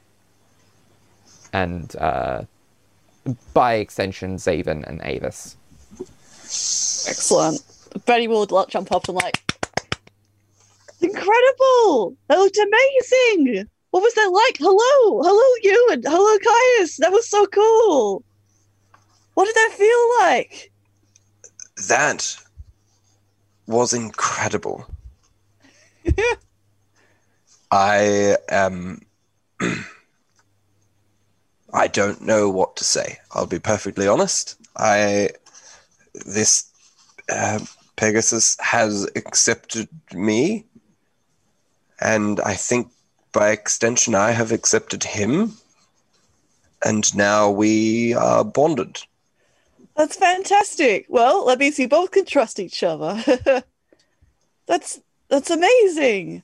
and 1.53 1.95
uh, 1.97 2.43
by 3.55 3.75
extension 3.75 4.37
Zaven 4.37 4.87
and 4.87 5.01
Avis. 5.05 5.57
Excellent. 7.09 7.63
Bertie 8.07 8.29
will 8.29 8.47
jump 8.69 8.93
up 8.93 9.09
and 9.09 9.17
like, 9.17 9.43
incredible! 11.01 12.17
That 12.29 12.39
looked 12.39 12.59
amazing. 12.59 13.69
What 13.91 14.03
was 14.03 14.15
that 14.15 14.31
like? 14.31 14.57
Hello, 14.59 15.23
hello, 15.23 15.55
you 15.63 15.89
and 15.93 16.05
hello, 16.07 16.39
Caius. 16.39 16.97
That 16.99 17.13
was 17.13 17.29
so 17.29 17.47
cool. 17.47 18.23
What 19.35 19.47
did 19.47 19.55
that 19.57 19.75
feel 19.77 20.19
like? 20.21 20.71
That 21.89 22.37
was 23.67 23.93
incredible. 23.93 24.87
I 27.71 28.37
am. 28.49 29.01
I 31.73 31.87
don't 31.87 32.23
know 32.23 32.49
what 32.49 32.77
to 32.77 32.85
say. 32.85 33.19
I'll 33.33 33.47
be 33.47 33.59
perfectly 33.59 34.07
honest. 34.07 34.57
I 34.77 35.31
this 36.27 36.71
uh, 37.31 37.61
Pegasus 37.97 38.57
has 38.61 39.09
accepted 39.15 39.89
me, 40.13 40.65
and 42.01 42.41
I 42.41 42.55
think 42.55 42.89
by 43.33 43.51
extension 43.51 44.15
I 44.15 44.33
have 44.33 44.53
accepted 44.53 45.05
him, 45.05 45.53
and 46.85 47.15
now 47.15 47.51
we 47.51 48.15
are 48.15 48.45
bonded. 48.45 48.99
That's 49.97 50.17
fantastic. 50.17 51.07
Well, 51.09 51.47
that 51.47 51.59
means 51.59 51.79
we 51.79 51.87
both 51.87 52.11
can 52.11 52.25
trust 52.25 52.59
each 52.59 52.83
other. 52.83 53.23
that's 54.67 55.01
that's 55.29 55.51
amazing. 55.51 56.43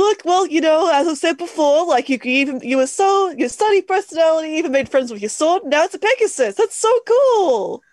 Look, 0.00 0.24
well, 0.24 0.46
you 0.46 0.62
know, 0.62 0.90
as 0.90 1.06
I 1.06 1.12
said 1.12 1.36
before, 1.36 1.84
like 1.86 2.08
you 2.08 2.18
could 2.18 2.30
even 2.30 2.60
you 2.60 2.78
were 2.78 2.86
so 2.86 3.30
your 3.36 3.50
study 3.50 3.82
personality, 3.82 4.48
even 4.54 4.72
made 4.72 4.88
friends 4.88 5.12
with 5.12 5.20
your 5.20 5.28
sword. 5.28 5.64
Now 5.66 5.84
it's 5.84 5.94
a 5.94 5.98
Pegasus. 5.98 6.54
That's 6.54 6.74
so 6.74 7.00
cool. 7.06 7.84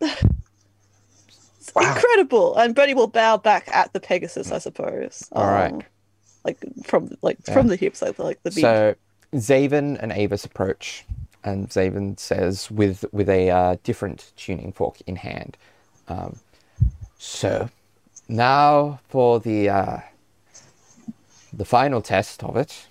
It's 0.00 1.74
Wow. 1.74 1.82
incredible. 1.94 2.56
And 2.56 2.74
Bertie 2.74 2.94
will 2.94 3.06
bow 3.06 3.36
back 3.36 3.68
at 3.68 3.92
the 3.92 4.00
Pegasus, 4.00 4.50
I 4.50 4.58
suppose. 4.58 5.28
All 5.32 5.44
right. 5.44 5.72
Um, 5.72 5.82
Like 6.42 6.58
from 6.84 7.10
like 7.20 7.38
Yeah. 7.46 7.54
from 7.54 7.66
the 7.68 7.76
hips, 7.76 8.00
like 8.00 8.18
like 8.18 8.42
the 8.44 8.50
beat. 8.52 8.62
So 8.62 8.94
Zaven 9.34 9.98
and 10.00 10.10
Avis 10.12 10.44
approach, 10.46 11.04
and 11.44 11.68
Zaven 11.68 12.18
says 12.18 12.70
with 12.70 13.04
with 13.12 13.28
a 13.28 13.50
uh, 13.50 13.76
different 13.82 14.32
tuning 14.36 14.72
fork 14.72 15.02
in 15.06 15.16
hand. 15.16 15.58
Um, 16.08 16.38
so 17.18 17.68
now 18.28 19.00
for 19.08 19.40
the 19.40 19.68
uh, 19.68 19.98
the 21.52 21.64
final 21.64 22.02
test 22.02 22.42
of 22.42 22.56
it. 22.56 22.86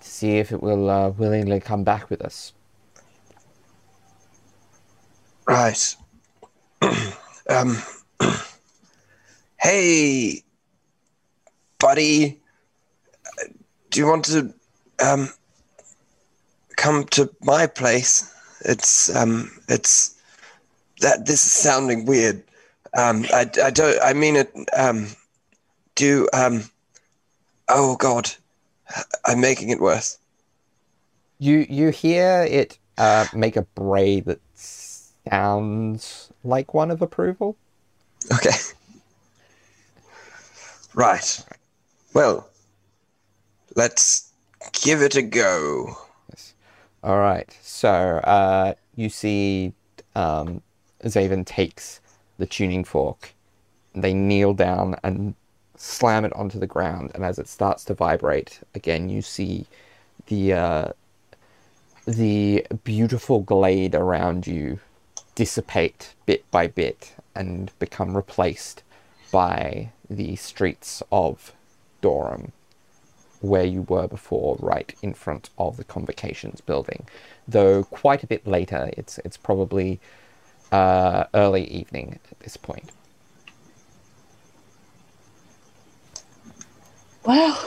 To 0.00 0.08
see 0.08 0.38
if 0.38 0.52
it 0.52 0.62
will 0.62 0.88
uh, 0.88 1.10
willingly 1.10 1.60
come 1.60 1.84
back 1.84 2.10
with 2.10 2.22
us. 2.22 2.52
Right. 5.46 5.96
um. 7.48 7.76
hey, 9.60 10.42
buddy. 11.78 12.40
Do 13.90 14.00
you 14.00 14.06
want 14.06 14.24
to 14.26 14.52
um 15.04 15.30
come 16.76 17.04
to 17.04 17.30
my 17.42 17.66
place? 17.66 18.32
It's 18.64 19.14
um 19.14 19.50
it's 19.68 20.14
that 21.00 21.26
this 21.26 21.44
is 21.44 21.52
sounding 21.52 22.04
weird. 22.06 22.42
Um 22.96 23.24
I, 23.32 23.50
I 23.62 23.70
don't 23.70 23.98
I 24.02 24.12
mean 24.12 24.36
it 24.36 24.52
um 24.76 25.08
do 25.94 26.28
um 26.32 26.64
oh 27.68 27.96
god. 27.96 28.30
I'm 29.26 29.40
making 29.40 29.68
it 29.68 29.80
worse. 29.80 30.18
You 31.38 31.66
you 31.68 31.90
hear 31.90 32.46
it 32.48 32.78
uh, 32.96 33.26
make 33.32 33.56
a 33.56 33.62
bray 33.62 34.20
that 34.20 34.40
sounds 34.54 36.32
like 36.42 36.74
one 36.74 36.90
of 36.90 37.00
approval. 37.00 37.56
Okay. 38.32 38.56
Right. 40.94 41.44
Well, 42.12 42.48
let's 43.76 44.32
give 44.72 45.00
it 45.00 45.14
a 45.14 45.22
go. 45.22 45.96
Yes. 46.30 46.54
All 47.04 47.18
right. 47.18 47.56
So 47.62 47.88
uh, 47.88 48.74
you 48.96 49.08
see 49.08 49.74
um, 50.16 50.62
Zaven 51.04 51.46
takes 51.46 52.00
the 52.38 52.46
tuning 52.46 52.84
fork. 52.84 53.34
They 53.94 54.14
kneel 54.14 54.54
down 54.54 54.96
and 55.02 55.34
slam 55.76 56.24
it 56.24 56.32
onto 56.32 56.58
the 56.58 56.66
ground, 56.66 57.12
and 57.14 57.24
as 57.24 57.38
it 57.38 57.48
starts 57.48 57.84
to 57.84 57.94
vibrate 57.94 58.60
again, 58.74 59.08
you 59.08 59.22
see 59.22 59.66
the 60.26 60.52
uh, 60.52 60.88
the 62.06 62.66
beautiful 62.84 63.40
glade 63.40 63.94
around 63.94 64.46
you 64.46 64.80
dissipate 65.34 66.14
bit 66.26 66.48
by 66.50 66.66
bit 66.66 67.14
and 67.34 67.70
become 67.78 68.16
replaced 68.16 68.82
by 69.30 69.92
the 70.08 70.34
streets 70.36 71.02
of 71.12 71.52
Dorum 72.02 72.52
where 73.40 73.64
you 73.64 73.82
were 73.82 74.08
before, 74.08 74.56
right 74.58 74.94
in 75.02 75.14
front 75.14 75.50
of 75.58 75.76
the 75.76 75.84
convocations 75.84 76.60
building. 76.60 77.06
Though 77.46 77.84
quite 77.84 78.22
a 78.22 78.26
bit 78.26 78.46
later, 78.46 78.90
it's 78.96 79.18
it's 79.18 79.36
probably 79.36 80.00
uh, 80.72 81.24
early 81.34 81.64
evening 81.64 82.20
at 82.30 82.40
this 82.40 82.56
point. 82.56 82.90
wow. 87.28 87.58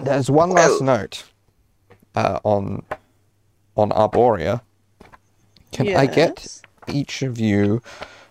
There's 0.00 0.30
one 0.30 0.50
last 0.50 0.80
note 0.80 1.24
uh, 2.14 2.38
on 2.44 2.84
on 3.76 3.90
Arborea. 3.90 4.62
Can 5.72 5.96
I 5.96 6.06
get 6.06 6.60
each 6.86 7.22
of 7.22 7.38
you 7.38 7.82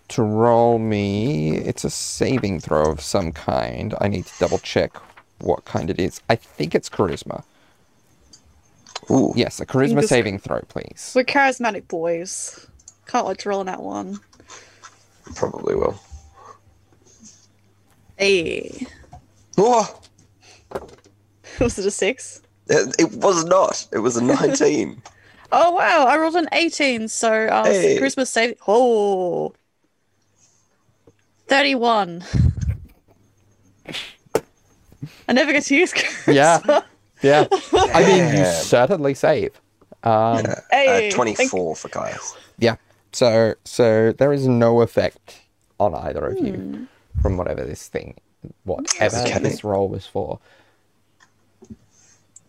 to 0.09 0.23
roll 0.23 0.79
me? 0.79 1.57
It's 1.57 1.83
a 1.83 1.89
saving 1.89 2.61
throw 2.61 2.89
of 2.89 3.01
some 3.01 3.33
kind. 3.33 3.93
I 3.99 4.07
need 4.07 4.25
to 4.25 4.33
double 4.39 4.59
check 4.59 4.95
what 5.39 5.65
kind 5.65 5.89
it 5.89 5.99
is. 5.99 6.21
I 6.29 6.35
think 6.35 6.73
it's 6.73 6.89
charisma. 6.89 7.43
Ooh. 9.11 9.33
Yes, 9.35 9.59
a 9.59 9.65
charisma 9.65 9.87
Fingers- 9.89 10.09
saving 10.09 10.39
throw, 10.39 10.59
please. 10.69 11.11
We're 11.15 11.23
charismatic 11.23 11.87
boys. 11.87 12.67
Can't 13.07 13.25
wait 13.27 13.37
to 13.39 13.49
roll 13.49 13.59
on 13.61 13.65
that 13.67 13.81
one. 13.81 14.19
Probably 15.35 15.75
will. 15.75 15.99
Hey. 18.17 18.87
Oh, 19.57 19.99
Was 21.59 21.77
it 21.79 21.85
a 21.85 21.91
six? 21.91 22.41
it, 22.69 22.95
it 22.97 23.11
was 23.13 23.43
not. 23.45 23.85
It 23.91 23.99
was 23.99 24.15
a 24.17 24.23
19. 24.25 25.01
Oh 25.51 25.71
wow, 25.71 26.05
I 26.07 26.17
rolled 26.17 26.35
an 26.35 26.47
18, 26.51 27.07
so 27.09 27.31
uh 27.47 27.63
Hey. 27.65 27.97
Christmas 27.97 28.29
save 28.29 28.55
oh 28.67 29.53
31. 31.47 32.23
I 35.27 35.33
never 35.33 35.51
get 35.51 35.63
to 35.65 35.75
use 35.75 35.91
Christmas. 35.93 36.35
Yeah. 36.35 36.81
Yeah. 37.23 37.47
I 37.73 38.03
mean, 38.05 38.37
you 38.37 38.45
certainly 38.45 39.13
save. 39.13 39.59
Um, 40.03 40.43
Hey, 40.71 41.09
uh, 41.09 41.13
24 41.15 41.75
for 41.75 41.89
Caius. 41.89 42.35
yeah. 42.57 42.75
So 43.13 43.53
so 43.63 44.11
there 44.11 44.33
is 44.33 44.47
no 44.47 44.81
effect 44.81 45.41
on 45.79 45.93
either 45.95 46.25
of 46.25 46.39
you 46.39 46.87
from 47.21 47.37
whatever 47.37 47.63
this 47.63 47.87
thing, 47.87 48.15
whatever 48.63 49.17
Okay. 49.17 49.39
this 49.39 49.63
roll 49.63 49.87
was 49.87 50.05
for. 50.05 50.39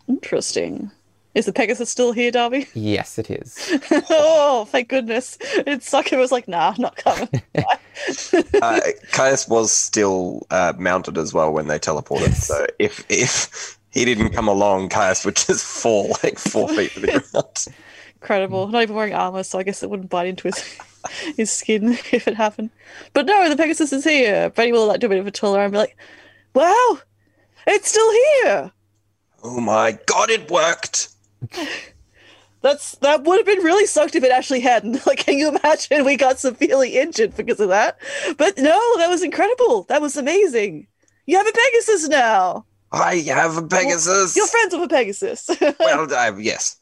Interesting. 0.09 0.91
Is 1.35 1.47
the 1.47 1.53
Pegasus 1.53 1.91
still 1.91 2.13
here, 2.13 2.31
Darby? 2.31 2.69
Yes, 2.75 3.19
it 3.19 3.29
is. 3.29 3.59
oh, 4.11 4.67
thank 4.71 4.89
goodness. 4.89 5.37
It 5.67 5.83
Sucker 5.83 6.17
was 6.17 6.31
like, 6.31 6.47
nah, 6.47 6.75
not 6.79 6.97
coming. 6.97 7.29
uh, 8.63 8.81
Caius 9.11 9.49
was 9.49 9.73
still 9.73 10.47
uh, 10.51 10.75
mounted 10.79 11.19
as 11.19 11.35
well 11.35 11.53
when 11.53 11.67
they 11.67 11.79
teleported. 11.79 12.29
Yes. 12.29 12.47
So 12.47 12.67
if 12.79 13.05
if 13.09 13.79
he 13.95 14.05
didn't 14.05 14.31
come 14.31 14.49
along, 14.49 14.89
Caius 14.89 15.25
would 15.25 15.37
just 15.37 15.65
fall 15.65 16.17
like 16.23 16.39
four 16.39 16.69
feet 16.69 16.91
to 16.93 17.01
the 17.01 17.07
ground. 17.33 17.67
Incredible. 18.17 18.67
Not 18.67 18.83
even 18.83 18.97
wearing 18.97 19.15
armor, 19.15 19.45
so 19.45 19.59
I 19.59 19.63
guess 19.63 19.83
it 19.83 19.89
wouldn't 19.89 20.11
bite 20.11 20.27
into 20.27 20.49
his 20.49 20.79
his 21.37 21.53
skin 21.53 21.93
if 22.13 22.27
it 22.27 22.35
happened. 22.35 22.71
But 23.13 23.27
no, 23.27 23.49
the 23.49 23.57
Pegasus 23.57 23.93
is 23.93 24.05
here. 24.05 24.51
Benny 24.51 24.73
will 24.73 24.89
like 24.89 25.01
do 25.01 25.07
a 25.07 25.11
bit 25.11 25.19
of 25.19 25.27
a 25.27 25.31
tour 25.31 25.61
and 25.61 25.73
be 25.73 25.79
like, 25.79 25.97
"Wow, 26.55 26.99
it's 27.67 27.89
still 27.89 28.13
here." 28.13 28.73
Oh 29.45 29.61
my 29.61 29.99
god, 30.07 30.31
it 30.31 30.51
worked! 30.51 31.11
That's 32.63 32.93
that 32.97 33.25
would 33.25 33.39
have 33.39 33.47
been 33.47 33.63
really 33.63 33.87
sucked 33.87 34.17
if 34.17 34.25
it 34.25 34.33
actually 34.33 34.61
hadn't. 34.61 35.07
Like, 35.07 35.19
can 35.19 35.39
you 35.39 35.51
imagine 35.51 36.05
we 36.05 36.17
got 36.17 36.41
severely 36.41 36.99
injured 36.99 37.37
because 37.37 37.61
of 37.61 37.69
that? 37.69 37.99
But 38.39 38.57
no, 38.59 38.81
that 38.97 39.11
was 39.11 39.23
incredible. 39.23 39.85
That 39.85 40.03
was 40.03 40.17
amazing. 40.17 40.89
You 41.27 41.37
have 41.37 41.47
a 41.47 41.53
Pegasus 41.53 42.09
now. 42.09 42.65
I 42.95 43.17
have 43.27 43.57
a 43.57 43.63
Pegasus. 43.63 44.37
You're 44.37 44.47
friends 44.47 44.75
with 44.75 44.85
a 44.85 44.89
Pegasus. 44.89 45.51
well, 45.81 46.13
uh, 46.13 46.37
yes. 46.39 46.77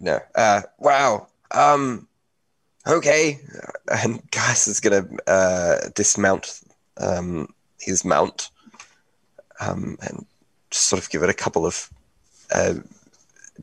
No. 0.00 0.20
Uh, 0.34 0.62
wow. 0.78 1.26
Um. 1.50 2.08
Okay. 2.86 3.40
And 3.90 4.20
Caius 4.30 4.66
is 4.66 4.80
gonna 4.80 5.06
uh, 5.26 5.88
dismount 5.94 6.60
um, 6.98 7.48
his 7.80 8.04
mount, 8.04 8.50
um, 9.60 9.96
and 10.02 10.26
just 10.70 10.86
sort 10.86 11.02
of 11.02 11.10
give 11.10 11.22
it 11.22 11.30
a 11.30 11.34
couple 11.34 11.66
of 11.66 11.90
uh, 12.52 12.74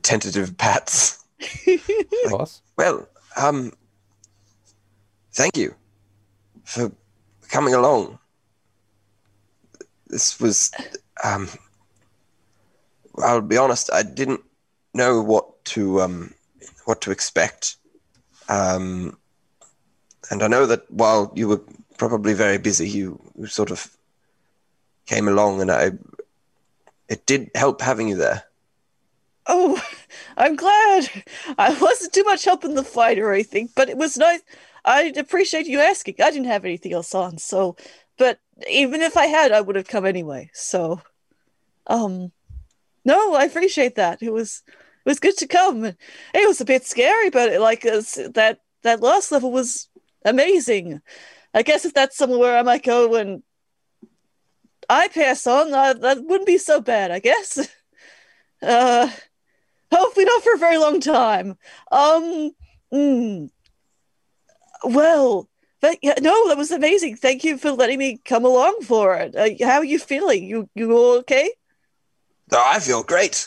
tentative 0.02 0.56
pats. 0.56 1.18
Of 2.24 2.30
course. 2.30 2.62
Well, 2.76 3.08
um, 3.36 3.72
thank 5.32 5.56
you 5.56 5.74
for 6.64 6.92
coming 7.48 7.74
along. 7.74 8.18
This 10.06 10.38
was, 10.38 10.70
um, 11.24 11.48
I'll 13.18 13.40
be 13.40 13.56
honest, 13.56 13.92
I 13.92 14.02
didn't 14.02 14.40
know 14.94 15.22
what 15.22 15.64
to, 15.66 16.00
um, 16.00 16.34
what 16.84 17.00
to 17.02 17.10
expect. 17.10 17.76
Um, 18.48 19.18
and 20.30 20.42
I 20.42 20.48
know 20.48 20.66
that 20.66 20.90
while 20.90 21.32
you 21.34 21.48
were 21.48 21.60
probably 21.98 22.34
very 22.34 22.58
busy, 22.58 22.88
you, 22.88 23.20
you 23.38 23.46
sort 23.46 23.70
of 23.70 23.96
came 25.06 25.28
along, 25.28 25.60
and 25.60 25.70
I, 25.70 25.92
it 27.08 27.26
did 27.26 27.50
help 27.54 27.80
having 27.80 28.08
you 28.08 28.16
there. 28.16 28.44
oh, 29.46 29.82
I'm 30.36 30.56
glad. 30.56 31.08
I 31.58 31.76
wasn't 31.78 32.12
too 32.12 32.24
much 32.24 32.44
help 32.44 32.64
in 32.64 32.74
the 32.74 32.84
fight 32.84 33.18
or 33.18 33.32
anything, 33.32 33.68
but 33.74 33.88
it 33.88 33.96
was 33.96 34.16
nice. 34.16 34.40
I 34.84 35.12
appreciate 35.16 35.66
you 35.66 35.80
asking. 35.80 36.16
I 36.22 36.30
didn't 36.30 36.46
have 36.46 36.64
anything 36.64 36.92
else 36.92 37.14
on, 37.14 37.38
so. 37.38 37.76
But 38.18 38.38
even 38.68 39.00
if 39.02 39.16
I 39.16 39.26
had, 39.26 39.52
I 39.52 39.60
would 39.60 39.76
have 39.76 39.88
come 39.88 40.06
anyway. 40.06 40.50
So, 40.52 41.00
um, 41.86 42.32
no, 43.04 43.34
I 43.34 43.44
appreciate 43.44 43.96
that. 43.96 44.22
It 44.22 44.32
was 44.32 44.62
it 44.66 45.08
was 45.08 45.18
good 45.20 45.36
to 45.38 45.46
come. 45.48 45.84
It 45.84 45.96
was 46.48 46.60
a 46.60 46.64
bit 46.64 46.84
scary, 46.86 47.30
but 47.30 47.60
like 47.60 47.84
it's- 47.84 48.18
that 48.34 48.60
that 48.82 49.00
last 49.00 49.32
level 49.32 49.52
was 49.52 49.88
amazing. 50.24 51.00
I 51.54 51.62
guess 51.62 51.84
if 51.84 51.94
that's 51.94 52.16
somewhere 52.16 52.56
I 52.58 52.62
might 52.62 52.84
go 52.84 53.08
when 53.08 53.42
I 54.88 55.08
pass 55.08 55.46
on, 55.46 55.72
uh, 55.72 55.94
that 55.94 56.24
wouldn't 56.24 56.46
be 56.46 56.58
so 56.58 56.80
bad. 56.80 57.10
I 57.10 57.18
guess. 57.18 57.58
Uh, 58.62 59.10
hopefully 59.92 60.24
not 60.26 60.42
for 60.42 60.54
a 60.54 60.58
very 60.58 60.78
long 60.78 61.00
time. 61.00 61.56
Um, 61.92 62.52
mm, 62.92 63.50
well, 64.84 65.48
but, 65.80 65.98
yeah, 66.02 66.14
no, 66.20 66.48
that 66.48 66.56
was 66.56 66.70
amazing. 66.70 67.16
Thank 67.16 67.42
you 67.44 67.58
for 67.58 67.72
letting 67.72 67.98
me 67.98 68.20
come 68.24 68.44
along 68.44 68.82
for 68.82 69.14
it. 69.16 69.34
Uh, 69.34 69.66
how 69.66 69.78
are 69.78 69.84
you 69.84 69.98
feeling? 69.98 70.44
You 70.44 70.68
you 70.74 70.92
all 70.96 71.18
okay? 71.18 71.50
Oh, 72.52 72.62
I 72.64 72.78
feel 72.80 73.02
great. 73.02 73.46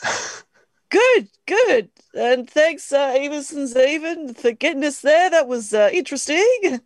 Good, 0.90 1.30
good. 1.46 1.90
And 2.16 2.50
thanks, 2.50 2.92
uh, 2.92 3.14
Avis 3.16 3.52
and 3.52 3.68
Zaven, 3.68 4.36
for 4.36 4.52
getting 4.52 4.84
us 4.84 5.02
there. 5.02 5.30
That 5.30 5.48
was 5.48 5.74
uh, 5.74 5.90
interesting. 5.94 6.48
Of 6.74 6.82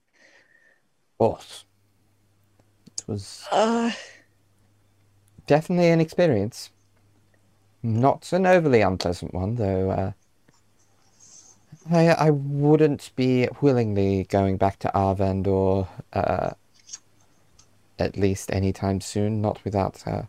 course. 1.18 1.66
It 2.98 3.08
was 3.08 3.50
Uh, 3.52 3.92
definitely 5.48 5.90
an 5.90 6.00
experience. 6.02 6.72
Not 7.84 8.32
an 8.34 8.46
overly 8.46 8.82
unpleasant 8.82 9.34
one, 9.34 9.56
though. 9.56 9.90
Uh, 9.92 10.12
I 11.90 12.08
I 12.10 12.30
wouldn't 12.30 13.12
be 13.16 13.48
willingly 13.62 14.26
going 14.26 14.58
back 14.58 14.80
to 14.80 14.92
Arvandor 14.96 15.88
uh, 16.14 16.52
at 18.00 18.18
least 18.18 18.52
anytime 18.52 19.02
soon. 19.02 19.42
Not 19.42 19.64
without 19.64 20.06
uh, 20.08 20.24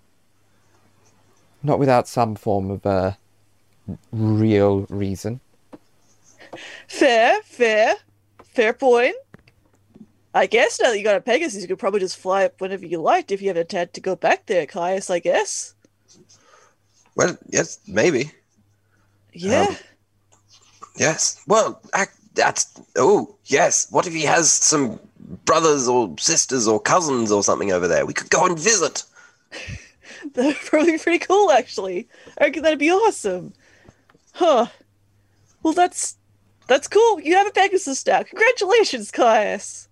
not 1.63 1.79
without 1.79 2.09
some 2.09 2.35
form 2.35 2.71
of 2.71 2.87
uh, 2.87 3.13
real 4.13 4.87
reason. 4.89 5.41
fair, 6.89 7.41
fair, 7.43 7.95
fair 8.45 8.73
point. 8.73 9.17
I 10.33 10.47
guess 10.47 10.81
now 10.81 10.91
that 10.91 10.99
you 10.99 11.05
got 11.05 11.17
a 11.17 11.21
Pegasus, 11.21 11.63
you 11.63 11.69
could 11.69 11.79
probably 11.79 12.01
just 12.01 12.17
fly 12.17 12.45
up 12.45 12.61
whenever 12.61 12.87
you 12.87 13.01
liked 13.01 13.33
if 13.33 13.43
you 13.43 13.51
ever 13.51 13.65
had 13.69 13.93
to 13.95 14.01
go 14.01 14.15
back 14.15 14.47
there, 14.47 14.65
Caius, 14.65 15.11
I 15.11 15.19
guess. 15.19 15.75
well, 17.17 17.37
yes, 17.49 17.81
maybe. 17.87 18.31
Yeah. 19.33 19.67
Um, 19.69 19.77
Yes. 21.01 21.43
Well, 21.47 21.81
ac 21.95 22.11
that's. 22.35 22.79
Oh, 22.97 23.35
yes. 23.47 23.89
What 23.91 24.07
if 24.07 24.13
he 24.13 24.23
has 24.23 24.53
some 24.53 25.01
brothers 25.47 25.89
or 25.89 26.15
sisters 26.19 26.69
or 26.69 26.79
cousins 26.79 27.33
or 27.33 27.43
something 27.43 27.73
over 27.73 27.89
there? 27.89 28.05
We 28.05 28.13
could 28.13 28.31
go 28.31 28.45
and 28.45 28.59
visit. 28.59 29.05
That'd 30.35 30.57
probably 30.57 30.93
be 30.93 30.99
pretty 30.99 31.25
cool, 31.25 31.51
actually. 31.51 32.09
I 32.39 32.45
reckon 32.45 32.63
that'd 32.63 32.79
be 32.79 32.91
awesome. 32.91 33.53
Huh. 34.33 34.67
Well, 35.63 35.73
that's 35.73 36.17
that's 36.67 36.89
cool. 36.89 37.21
You 37.21 37.35
have 37.37 37.47
a 37.47 37.51
Pegasus 37.51 38.07
now. 38.07 38.23
Congratulations, 38.23 39.11
Caius. 39.11 39.89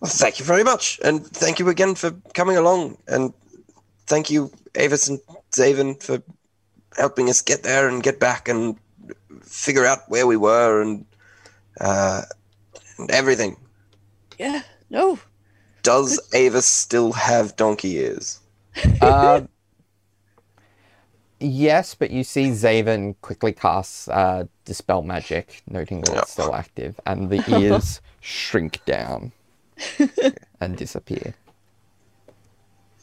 Well, 0.00 0.10
thank 0.10 0.38
you 0.38 0.44
very 0.44 0.64
much. 0.64 1.00
And 1.04 1.26
thank 1.26 1.58
you 1.58 1.68
again 1.68 1.94
for 1.94 2.12
coming 2.34 2.56
along. 2.56 2.98
And 3.08 3.32
thank 4.06 4.30
you, 4.30 4.50
Avis 4.74 5.08
and 5.08 5.20
Zaven, 5.52 6.02
for 6.02 6.22
helping 6.96 7.28
us 7.28 7.40
get 7.40 7.62
there 7.62 7.88
and 7.88 8.02
get 8.02 8.20
back 8.20 8.48
and 8.48 8.76
figure 9.42 9.84
out 9.84 10.08
where 10.08 10.26
we 10.26 10.36
were 10.36 10.80
and, 10.80 11.04
uh, 11.80 12.22
and 12.98 13.10
everything. 13.10 13.56
Yeah. 14.38 14.62
No. 14.90 15.18
Does 15.82 16.20
Avis 16.32 16.66
still 16.66 17.12
have 17.12 17.56
donkey 17.56 17.96
ears? 17.96 18.40
Uh, 19.00 19.42
yes, 21.42 21.94
but 21.94 22.10
you 22.10 22.24
see 22.24 22.50
Zaven 22.50 23.14
quickly 23.20 23.52
casts 23.52 24.08
uh, 24.08 24.44
Dispel 24.64 25.02
Magic, 25.02 25.62
noting 25.68 26.00
that 26.02 26.16
it's 26.18 26.32
still 26.32 26.54
active, 26.54 26.98
and 27.06 27.28
the 27.30 27.44
ears 27.60 28.00
shrink 28.20 28.84
down 28.84 29.32
and 30.60 30.76
disappear. 30.76 31.34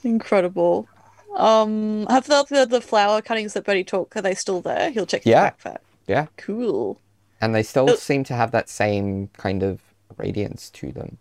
Incredible. 0.04 0.88
Um, 1.36 2.08
have 2.10 2.26
the 2.28 2.46
the, 2.50 2.66
the 2.66 2.82
flower 2.82 3.22
cuttings 3.22 3.54
that 3.54 3.66
Bertie 3.66 3.84
took? 3.84 4.16
Are 4.16 4.22
they 4.22 4.34
still 4.34 4.62
there? 4.62 4.90
He'll 4.92 5.06
check 5.06 5.26
Yeah. 5.26 5.52
the 5.62 5.70
backpack. 5.70 5.78
Yeah, 6.08 6.26
Cool. 6.38 7.00
and 7.40 7.54
they 7.54 7.62
still 7.64 7.90
Oh. 7.92 7.96
seem 7.96 8.24
to 8.26 8.34
have 8.34 8.52
that 8.52 8.68
same 8.70 9.28
kind 9.38 9.62
of 9.62 9.82
radiance 10.18 10.70
to 10.72 10.92
them. 10.92 11.18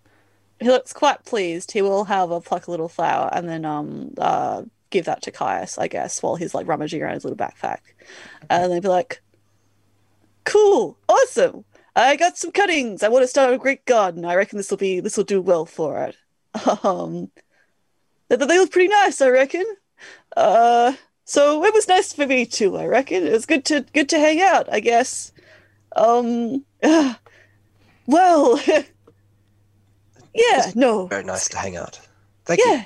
He 0.60 0.66
looks 0.68 0.92
quite 0.92 1.24
pleased. 1.24 1.72
He 1.72 1.82
will 1.82 2.04
have 2.04 2.30
a 2.30 2.40
pluck 2.40 2.66
a 2.66 2.70
little 2.70 2.88
flower 2.88 3.28
and 3.32 3.48
then 3.48 3.64
um 3.64 4.14
uh 4.18 4.62
give 4.90 5.04
that 5.06 5.22
to 5.22 5.30
Caius, 5.30 5.78
I 5.78 5.88
guess, 5.88 6.22
while 6.22 6.36
he's 6.36 6.54
like 6.54 6.66
rummaging 6.66 7.02
around 7.02 7.14
his 7.14 7.24
little 7.24 7.36
backpack. 7.36 7.80
And 8.50 8.72
they'd 8.72 8.82
be 8.82 8.88
like, 8.88 9.22
Cool, 10.44 10.96
awesome. 11.08 11.64
I 11.94 12.16
got 12.16 12.38
some 12.38 12.52
cuttings. 12.52 13.02
I 13.02 13.08
want 13.08 13.22
to 13.22 13.26
start 13.28 13.52
a 13.52 13.58
great 13.58 13.84
garden. 13.84 14.24
I 14.24 14.34
reckon 14.34 14.56
this 14.56 14.70
will 14.70 14.78
be 14.78 15.00
this 15.00 15.16
will 15.16 15.24
do 15.24 15.40
well 15.42 15.66
for 15.66 16.02
it. 16.04 16.16
Um 16.82 17.30
they, 18.28 18.36
they 18.36 18.58
look 18.58 18.70
pretty 18.70 18.88
nice, 18.88 19.20
I 19.20 19.28
reckon. 19.28 19.64
Uh 20.36 20.94
so 21.24 21.64
it 21.64 21.74
was 21.74 21.86
nice 21.88 22.12
for 22.14 22.26
me 22.26 22.46
too, 22.46 22.76
I 22.76 22.86
reckon. 22.86 23.26
It 23.26 23.32
was 23.32 23.46
good 23.46 23.64
to 23.66 23.84
good 23.92 24.08
to 24.10 24.18
hang 24.18 24.40
out, 24.40 24.72
I 24.72 24.80
guess. 24.80 25.32
Um 25.96 26.64
well 28.06 28.60
Yeah, 30.34 30.70
no. 30.74 31.06
Very 31.08 31.24
nice 31.24 31.48
to 31.48 31.58
hang 31.58 31.76
out. 31.76 32.00
Thank 32.44 32.60
you 32.60 32.82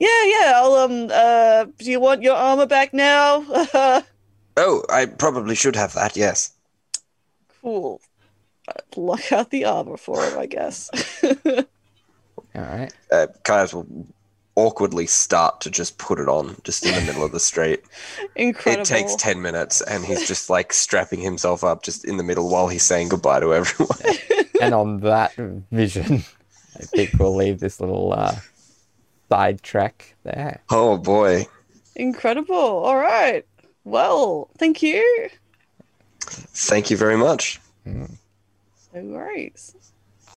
yeah, 0.00 0.24
yeah, 0.24 0.52
I'll, 0.56 0.74
um, 0.74 1.08
uh, 1.12 1.66
do 1.78 1.90
you 1.90 2.00
want 2.00 2.22
your 2.22 2.34
armor 2.34 2.66
back 2.66 2.94
now? 2.94 3.44
oh, 4.56 4.82
I 4.88 5.06
probably 5.06 5.54
should 5.54 5.76
have 5.76 5.92
that, 5.92 6.16
yes. 6.16 6.54
Cool. 7.60 8.00
Lock 8.96 9.30
out 9.30 9.50
the 9.50 9.66
armor 9.66 9.98
for 9.98 10.24
him, 10.24 10.38
I 10.38 10.46
guess. 10.46 10.90
All 12.54 12.62
right. 12.62 12.92
Uh, 13.12 13.26
Caius 13.44 13.74
will 13.74 13.86
awkwardly 14.54 15.06
start 15.06 15.60
to 15.60 15.70
just 15.70 15.98
put 15.98 16.18
it 16.18 16.28
on 16.28 16.56
just 16.64 16.84
in 16.86 16.94
the 16.94 17.00
middle 17.02 17.24
of 17.24 17.32
the 17.32 17.40
street. 17.40 17.82
Incredible. 18.36 18.82
It 18.82 18.86
takes 18.86 19.14
10 19.16 19.42
minutes 19.42 19.82
and 19.82 20.04
he's 20.04 20.26
just 20.26 20.48
like 20.48 20.72
strapping 20.72 21.20
himself 21.20 21.62
up 21.62 21.82
just 21.82 22.06
in 22.06 22.16
the 22.16 22.22
middle 22.22 22.48
while 22.48 22.68
he's 22.68 22.82
saying 22.82 23.10
goodbye 23.10 23.40
to 23.40 23.54
everyone. 23.54 23.98
and 24.62 24.72
on 24.74 25.00
that 25.00 25.34
vision, 25.70 26.24
I 26.76 26.82
think 26.82 27.10
we'll 27.18 27.36
leave 27.36 27.60
this 27.60 27.80
little 27.80 28.12
uh, 28.12 28.36
sidetrack 29.30 30.14
there. 30.24 30.62
Oh 30.70 30.98
boy. 30.98 31.46
Incredible. 31.96 32.54
All 32.54 32.96
right. 32.96 33.46
Well, 33.84 34.50
thank 34.58 34.82
you. 34.82 35.30
Thank 36.20 36.90
you 36.90 36.96
very 36.96 37.16
much. 37.16 37.60
Mm. 37.86 38.16
No 38.94 39.02
worries. 39.02 39.74